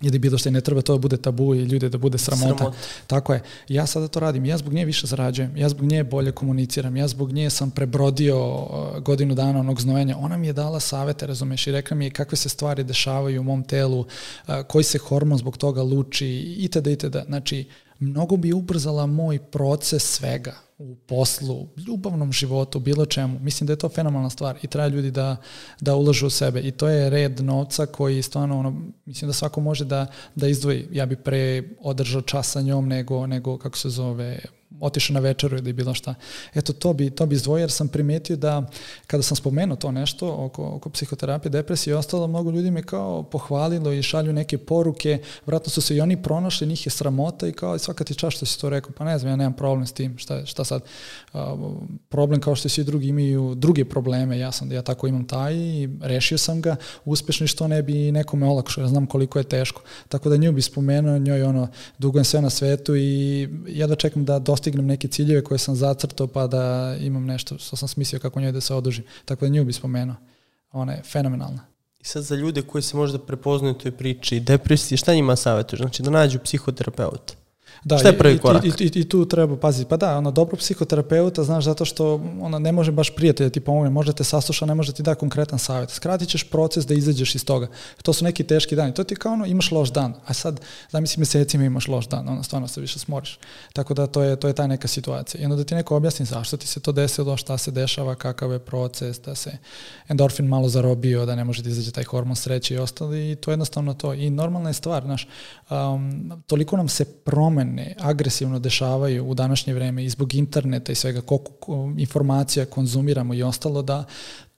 ili 0.01 0.19
bilo 0.19 0.39
što 0.39 0.51
ne 0.51 0.61
treba 0.61 0.83
to 0.83 0.93
da 0.93 0.99
bude 0.99 1.17
tabu 1.17 1.55
i 1.55 1.63
ljude 1.63 1.89
da 1.89 1.99
bude 1.99 2.19
sramota. 2.19 2.57
Sramota. 2.57 2.79
Tako 3.07 3.35
je. 3.35 3.43
Ja 3.69 3.87
sada 3.87 4.09
to 4.09 4.21
radim. 4.21 4.45
Ja 4.45 4.59
zbog 4.59 4.73
nje 4.73 4.85
više 4.85 5.07
zarađujem. 5.07 5.57
Ja 5.57 5.69
zbog 5.69 5.87
nje 5.87 6.05
bolje 6.05 6.33
komuniciram. 6.33 6.97
Ja 6.97 7.09
zbog 7.09 7.33
nje 7.33 7.51
sam 7.51 7.71
prebrodio 7.71 8.57
uh, 8.57 8.99
godinu 8.99 9.35
dana 9.35 9.61
onog 9.61 9.81
znojenja. 9.81 10.17
Ona 10.19 10.37
mi 10.37 10.47
je 10.47 10.53
dala 10.53 10.81
savete, 10.81 11.27
razumeš, 11.27 11.67
i 11.67 11.73
rekla 11.73 11.97
mi 11.97 12.05
je 12.05 12.11
kakve 12.11 12.37
se 12.37 12.49
stvari 12.49 12.85
dešavaju 12.85 13.41
u 13.41 13.45
mom 13.45 13.63
telu, 13.63 14.01
uh, 14.01 14.55
koji 14.69 14.85
se 14.85 14.99
hormon 14.99 15.39
zbog 15.39 15.57
toga 15.57 15.83
luči 15.83 16.57
itd. 16.59 16.87
itd. 16.87 17.17
Znači, 17.27 17.65
mnogo 18.03 18.37
bi 18.37 18.53
ubrzala 18.53 19.07
moj 19.07 19.39
proces 19.39 20.03
svega 20.03 20.55
u 20.79 20.95
poslu, 20.95 21.69
ljubavnom 21.87 22.33
životu, 22.33 22.81
bilo 22.81 23.07
čemu. 23.07 23.39
Mislim 23.39 23.67
da 23.67 23.73
je 23.73 23.79
to 23.79 23.89
fenomenalna 23.89 24.31
stvar 24.31 24.59
i 24.63 24.67
treba 24.67 24.89
ljudi 24.89 25.11
da, 25.11 25.37
da 25.81 25.95
ulažu 25.95 26.27
u 26.27 26.31
sebe 26.31 26.61
i 26.61 26.71
to 26.71 26.89
je 26.89 27.11
red 27.11 27.41
novca 27.41 27.87
koji 27.87 28.23
stvarno, 28.23 28.59
ono, 28.59 28.83
mislim 29.07 29.29
da 29.29 29.33
svako 29.33 29.61
može 29.61 29.85
da, 29.85 30.07
da 30.35 30.49
izdvoji. 30.49 30.89
Ja 30.93 31.07
bi 31.07 31.17
pre 31.17 31.69
održao 31.81 32.23
čas 32.23 32.51
sa 32.51 32.61
njom 32.61 32.89
nego, 32.89 33.27
nego 33.27 33.59
kako 33.59 33.79
se 33.79 33.89
zove, 33.89 34.39
otišao 34.81 35.15
na 35.15 35.21
večeru 35.21 35.57
ili 35.57 35.73
bilo 35.73 35.95
šta. 35.95 36.15
Eto, 36.55 36.73
to 36.73 36.93
bi, 36.93 37.11
to 37.11 37.27
bi 37.27 37.35
izdvojio 37.35 37.63
jer 37.63 37.71
sam 37.71 37.89
primetio 37.89 38.37
da 38.37 38.67
kada 39.07 39.23
sam 39.23 39.37
spomenuo 39.37 39.77
to 39.77 39.93
nešto 39.93 40.35
oko, 40.39 40.65
oko 40.65 40.91
psihoterapije, 40.91 41.51
depresije 41.51 41.93
i 41.93 41.95
ostalo, 41.95 42.27
mnogo 42.27 42.51
ljudi 42.51 42.71
me 42.71 42.83
kao 42.83 43.23
pohvalilo 43.23 43.93
i 43.93 44.03
šalju 44.03 44.33
neke 44.33 44.59
poruke, 44.59 45.19
vratno 45.47 45.71
su 45.71 45.81
se 45.81 45.97
i 45.97 46.01
oni 46.01 46.23
pronašli, 46.23 46.67
njih 46.67 46.87
je 46.87 46.91
sramota 46.91 47.49
i 47.49 47.53
kao 47.53 47.79
svaka 47.79 48.05
ti 48.05 48.15
čast 48.15 48.37
što 48.37 48.47
si 48.47 48.61
to 48.61 48.71
rekao, 48.71 48.93
pa 48.93 49.05
ne 49.05 49.19
znam, 49.19 49.33
ja 49.33 49.37
nemam 49.37 49.53
problem 49.53 49.87
s 49.87 49.93
tim, 49.93 50.19
šta, 50.19 50.47
šta 50.47 50.65
sad, 50.65 50.83
problem 52.09 52.41
kao 52.41 52.55
što 52.55 52.69
svi 52.69 52.85
drugi 52.85 53.09
imaju 53.09 53.55
druge 53.55 53.85
probleme, 53.85 54.39
ja 54.39 54.53
sam 54.53 54.69
da 54.69 54.75
ja 54.75 54.83
tako 54.83 55.07
imam 55.07 55.27
taj 55.27 55.55
i 55.55 55.89
rešio 56.01 56.39
sam 56.39 56.61
ga, 56.61 56.77
uspešno 57.05 57.45
i 57.45 57.49
što 57.49 57.69
ne 57.69 57.83
bi 57.83 58.13
nekome 58.13 58.47
olakšao, 58.47 58.83
ja 58.83 58.89
znam 58.89 59.07
koliko 59.07 59.39
je 59.39 59.45
teško. 59.45 59.83
Tako 60.09 60.29
da 60.29 60.37
nju 60.37 60.53
bi 60.53 60.63
spomenuo, 60.63 61.19
njoj 61.19 61.43
ono, 61.43 61.69
dugujem 61.99 62.25
sve 62.25 62.41
na 62.41 62.51
svetu 62.51 62.97
i 62.97 63.49
ja 63.69 63.87
da 63.87 63.95
čekam 63.95 64.25
da 64.25 64.39
dostignem 64.63 64.87
neke 64.87 65.09
ciljeve 65.09 65.45
koje 65.45 65.59
sam 65.59 65.75
zacrtao 65.77 66.27
pa 66.27 66.47
da 66.47 66.97
imam 67.01 67.25
nešto 67.27 67.59
što 67.59 67.77
sam 67.77 67.89
smislio 67.89 68.21
kako 68.21 68.41
njoj 68.41 68.53
da 68.53 68.61
se 68.61 68.75
odužim. 68.75 69.05
Tako 69.25 69.45
da 69.45 69.49
nju 69.49 69.65
bi 69.65 69.73
spomenuo. 69.73 70.17
Ona 70.73 70.93
je 70.93 71.03
fenomenalna. 71.03 71.67
I 72.01 72.05
sad 72.05 72.23
za 72.23 72.35
ljude 72.35 72.63
koji 72.63 72.83
se 72.83 72.97
možda 72.97 73.19
prepoznaju 73.19 73.75
u 73.75 73.79
toj 73.79 73.91
priči 73.91 74.41
depresije, 74.41 74.99
šta 74.99 75.15
njima 75.15 75.37
savjetuješ? 75.37 75.81
Znači 75.81 76.03
da 76.03 76.11
nađu 76.11 76.39
psihoterapeuta. 76.39 77.35
Da, 77.85 77.99
Šta 77.99 78.09
je 78.09 78.19
prvi 78.19 78.35
i, 78.35 78.39
korak? 78.39 78.65
I, 78.65 78.69
i, 78.69 78.91
I 78.95 79.09
tu 79.09 79.25
treba 79.25 79.57
paziti. 79.57 79.89
Pa 79.89 79.97
da, 79.97 80.19
ono, 80.19 80.31
dobro 80.31 80.57
psihoterapeuta, 80.57 81.45
znaš, 81.45 81.65
zato 81.65 81.85
što 81.85 82.21
ona 82.41 82.59
ne 82.59 82.73
može 82.73 82.93
baš 82.93 83.11
prijatelj 83.11 83.47
da 83.47 83.51
ti 83.51 83.61
pomogne, 83.61 83.91
može 83.91 84.13
te 84.13 84.25
sasluša, 84.25 84.67
ne 84.67 84.75
može 84.75 84.93
ti 84.93 85.03
da 85.03 85.15
konkretan 85.15 85.59
savjet. 85.59 85.91
Skratit 85.91 86.29
ćeš 86.29 86.45
proces 86.45 86.87
da 86.87 86.95
izađeš 86.95 87.35
iz 87.35 87.45
toga. 87.45 87.69
To 88.03 88.13
su 88.13 88.25
neki 88.25 88.45
teški 88.45 88.77
dani. 88.77 88.95
To 88.95 89.05
ti 89.05 89.17
kao 89.17 89.33
ono, 89.33 89.47
imaš 89.47 89.71
loš 89.71 89.91
dan, 89.91 90.15
a 90.27 90.35
sad, 90.35 90.61
zamisli 90.91 91.21
mesecima 91.21 91.65
imaš 91.65 91.89
loš 91.89 92.09
dan, 92.09 92.29
ono, 92.29 92.43
stvarno 92.43 92.69
se 92.69 92.81
više 92.81 92.99
smoriš. 92.99 93.39
Tako 93.73 93.95
da 93.95 94.07
to 94.07 94.23
je, 94.23 94.37
to 94.37 94.49
je 94.49 94.55
ta 94.55 94.67
neka 94.67 94.89
situacija. 94.89 95.41
I 95.41 95.45
onda 95.45 95.57
da 95.57 95.65
ti 95.65 95.75
neko 95.75 95.97
objasni 95.97 96.27
zašto 96.27 96.57
ti 96.57 96.67
se 96.67 96.81
to 96.81 96.93
desilo, 96.93 97.37
šta 97.37 97.59
se 97.59 97.71
dešava, 97.71 98.15
kakav 98.15 98.53
je 98.53 98.59
proces, 98.59 99.21
da 99.21 99.35
se 99.35 99.59
endorfin 100.09 100.47
malo 100.47 100.69
zarobio, 100.69 101.27
da 101.27 101.35
ne 101.35 101.45
može 101.45 101.63
da 101.63 101.69
izađe 101.69 101.91
taj 101.91 102.05
hormon 102.05 102.37
sreće 102.37 102.75
i 102.75 102.79
ostalo 102.79 103.15
i 103.15 103.37
to 103.41 103.51
je 103.51 103.53
jednostavno 103.53 103.95
to. 103.95 104.15
I 104.15 104.31
normalna 104.31 104.71
je 104.71 104.75
stvar, 104.75 105.03
znaš, 105.03 105.29
um, 105.71 106.33
toliko 106.47 106.77
nam 106.77 106.89
se 106.89 107.05
promene 107.05 107.72
agresivno 107.99 108.59
dešavaju 108.59 109.25
u 109.27 109.35
današnje 109.35 109.75
vreme 109.75 110.05
i 110.05 110.11
zbog 110.11 110.35
interneta 110.35 110.93
i 110.93 110.95
svega 110.95 111.21
koliko 111.21 111.93
informacija 111.99 112.67
konzumiramo 112.67 113.35
i 113.35 113.43
ostalo 113.43 113.83
da 113.83 114.05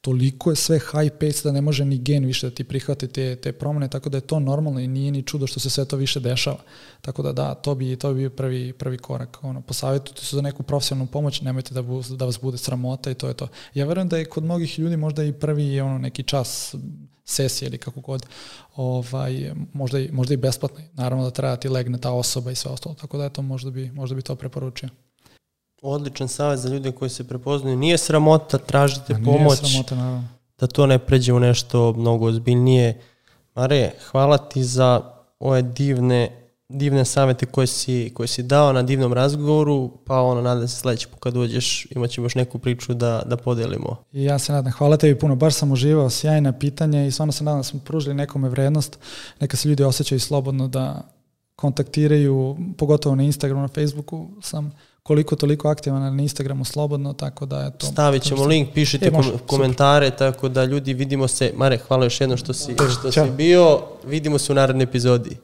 toliko 0.05 0.51
je 0.51 0.57
sve 0.57 0.79
high 0.79 1.13
pace 1.21 1.41
da 1.45 1.53
ne 1.53 1.61
može 1.61 1.85
ni 1.85 1.99
gen 1.99 2.25
više 2.25 2.51
da 2.51 2.55
ti 2.55 2.65
prihvati 2.65 3.09
te, 3.09 3.37
te 3.37 3.53
promene, 3.53 3.89
tako 3.89 4.09
da 4.09 4.17
je 4.17 4.21
to 4.21 4.41
normalno 4.41 4.81
i 4.81 4.89
nije 4.89 5.13
ni 5.13 5.23
čudo 5.23 5.47
što 5.47 5.61
se 5.61 5.71
sve 5.71 5.85
to 5.85 5.97
više 5.97 6.21
dešava. 6.21 6.59
Tako 7.01 7.23
da 7.23 7.33
da, 7.33 7.55
to 7.55 7.75
bi, 7.75 7.97
to 7.97 8.13
bi 8.13 8.21
bio 8.21 8.31
prvi, 8.31 8.73
prvi 8.73 8.99
korak. 8.99 9.39
Ono, 9.43 9.61
posavjetujte 9.61 10.25
se 10.25 10.37
za 10.37 10.43
neku 10.43 10.63
profesionalnu 10.63 11.11
pomoć, 11.13 11.41
nemojte 11.41 11.75
da, 11.75 11.83
bu, 11.83 12.03
da 12.11 12.25
vas 12.25 12.41
bude 12.41 12.59
sramota 12.59 13.11
i 13.11 13.15
to 13.15 13.29
je 13.29 13.35
to. 13.35 13.49
Ja 13.75 13.87
verujem 13.87 14.09
da 14.09 14.19
je 14.19 14.25
kod 14.25 14.45
mnogih 14.45 14.79
ljudi 14.79 14.97
možda 14.97 15.25
i 15.25 15.33
prvi 15.33 15.81
ono, 15.81 15.99
neki 15.99 16.23
čas 16.23 16.75
sesije 17.25 17.67
ili 17.67 17.79
kako 17.79 18.01
god, 18.01 18.27
ovaj, 18.77 19.53
možda, 19.73 19.99
i, 19.99 20.09
možda 20.13 20.35
i 20.35 20.37
besplatno. 20.37 20.85
Naravno 20.95 21.25
da 21.25 21.31
treba 21.31 21.51
da 21.51 21.61
ti 21.61 21.69
legne 21.69 21.99
ta 21.99 22.13
osoba 22.13 22.51
i 22.51 22.55
sve 22.55 22.71
ostalo, 22.71 22.95
tako 22.95 23.19
da 23.19 23.25
eto, 23.25 23.43
možda 23.43 23.71
bi, 23.71 23.91
možda 23.91 24.17
bi 24.17 24.23
to 24.23 24.37
preporučio. 24.37 24.89
Odličan 25.87 26.29
savjet 26.29 26.61
za 26.61 26.69
ljude 26.69 26.93
koji 26.93 27.09
se 27.11 27.29
prepoznaju. 27.29 27.77
Nije 27.77 27.99
sramota, 27.99 28.59
tražite 28.59 29.15
A 29.15 29.19
nije 29.19 29.39
pomoć. 29.39 29.59
sramota, 29.59 29.95
naravno. 29.95 30.29
da 30.59 30.67
to 30.67 30.87
ne 30.87 30.99
pređe 30.99 31.33
u 31.33 31.41
nešto 31.41 31.93
mnogo 31.93 32.27
ozbiljnije. 32.27 33.01
Mare, 33.55 33.91
hvala 34.11 34.39
ti 34.39 34.65
za 34.65 35.01
ove 35.39 35.63
divne, 35.63 36.47
divne 36.69 37.05
savete 37.05 37.47
koje 37.47 37.67
si, 37.67 38.11
koje 38.15 38.27
si 38.27 38.43
dao 38.43 38.73
na 38.73 38.83
divnom 38.83 39.13
razgovoru, 39.13 39.91
pa 40.07 40.21
ono, 40.21 40.41
nadam 40.43 40.69
se 40.69 40.77
sledeći 40.77 41.09
put 41.09 41.21
kad 41.21 41.35
dođeš 41.35 41.87
imat 41.91 42.11
ćemo 42.11 42.25
još 42.25 42.35
neku 42.35 42.59
priču 42.59 42.95
da, 42.95 43.23
da 43.27 43.37
podelimo. 43.37 43.97
I 44.13 44.25
ja 44.25 44.39
se 44.39 44.53
nadam, 44.53 44.73
hvala 44.73 44.97
tebi 44.97 45.19
puno, 45.19 45.37
baš 45.37 45.55
sam 45.55 45.73
uživao, 45.73 46.11
sjajna 46.11 46.53
pitanja 46.53 47.05
i 47.07 47.11
stvarno 47.11 47.33
se 47.33 47.45
nadam 47.45 47.59
da 47.61 47.65
smo 47.65 47.81
pružili 47.85 48.15
nekome 48.15 48.49
vrednost, 48.49 48.99
neka 49.41 49.57
se 49.57 49.69
ljudi 49.69 49.83
osjećaju 49.83 50.21
slobodno 50.21 50.69
da 50.69 51.03
kontaktiraju, 51.57 52.57
pogotovo 52.79 53.15
na 53.15 53.23
Instagramu, 53.23 53.63
na 53.63 53.69
Facebooku 53.69 54.29
sam 54.43 54.73
koliko 55.07 55.37
toliko 55.37 55.69
aktivan 55.69 56.17
na 56.17 56.23
Instagramu 56.23 56.65
slobodno, 56.65 57.13
tako 57.13 57.47
da 57.47 57.61
je 57.61 57.71
to... 57.79 57.87
Stavit 57.87 58.23
ćemo 58.23 58.45
link, 58.45 58.69
pišite 58.75 59.07
E, 59.07 59.11
može, 59.11 59.31
kom, 59.31 59.39
komentare, 59.47 60.11
tako 60.11 60.49
da 60.49 60.65
ljudi 60.65 60.95
vidimo 60.95 61.29
se. 61.29 61.53
Mare, 61.57 61.79
hvala 61.79 62.05
još 62.05 62.21
jednom 62.21 62.39
što 62.39 62.53
si, 62.53 62.75
što 63.01 63.13
si 63.13 63.21
bio. 63.37 63.81
Vidimo 64.07 64.39
se 64.39 64.53
u 64.53 64.55
narednoj 64.55 64.85
epizodi. 64.85 65.37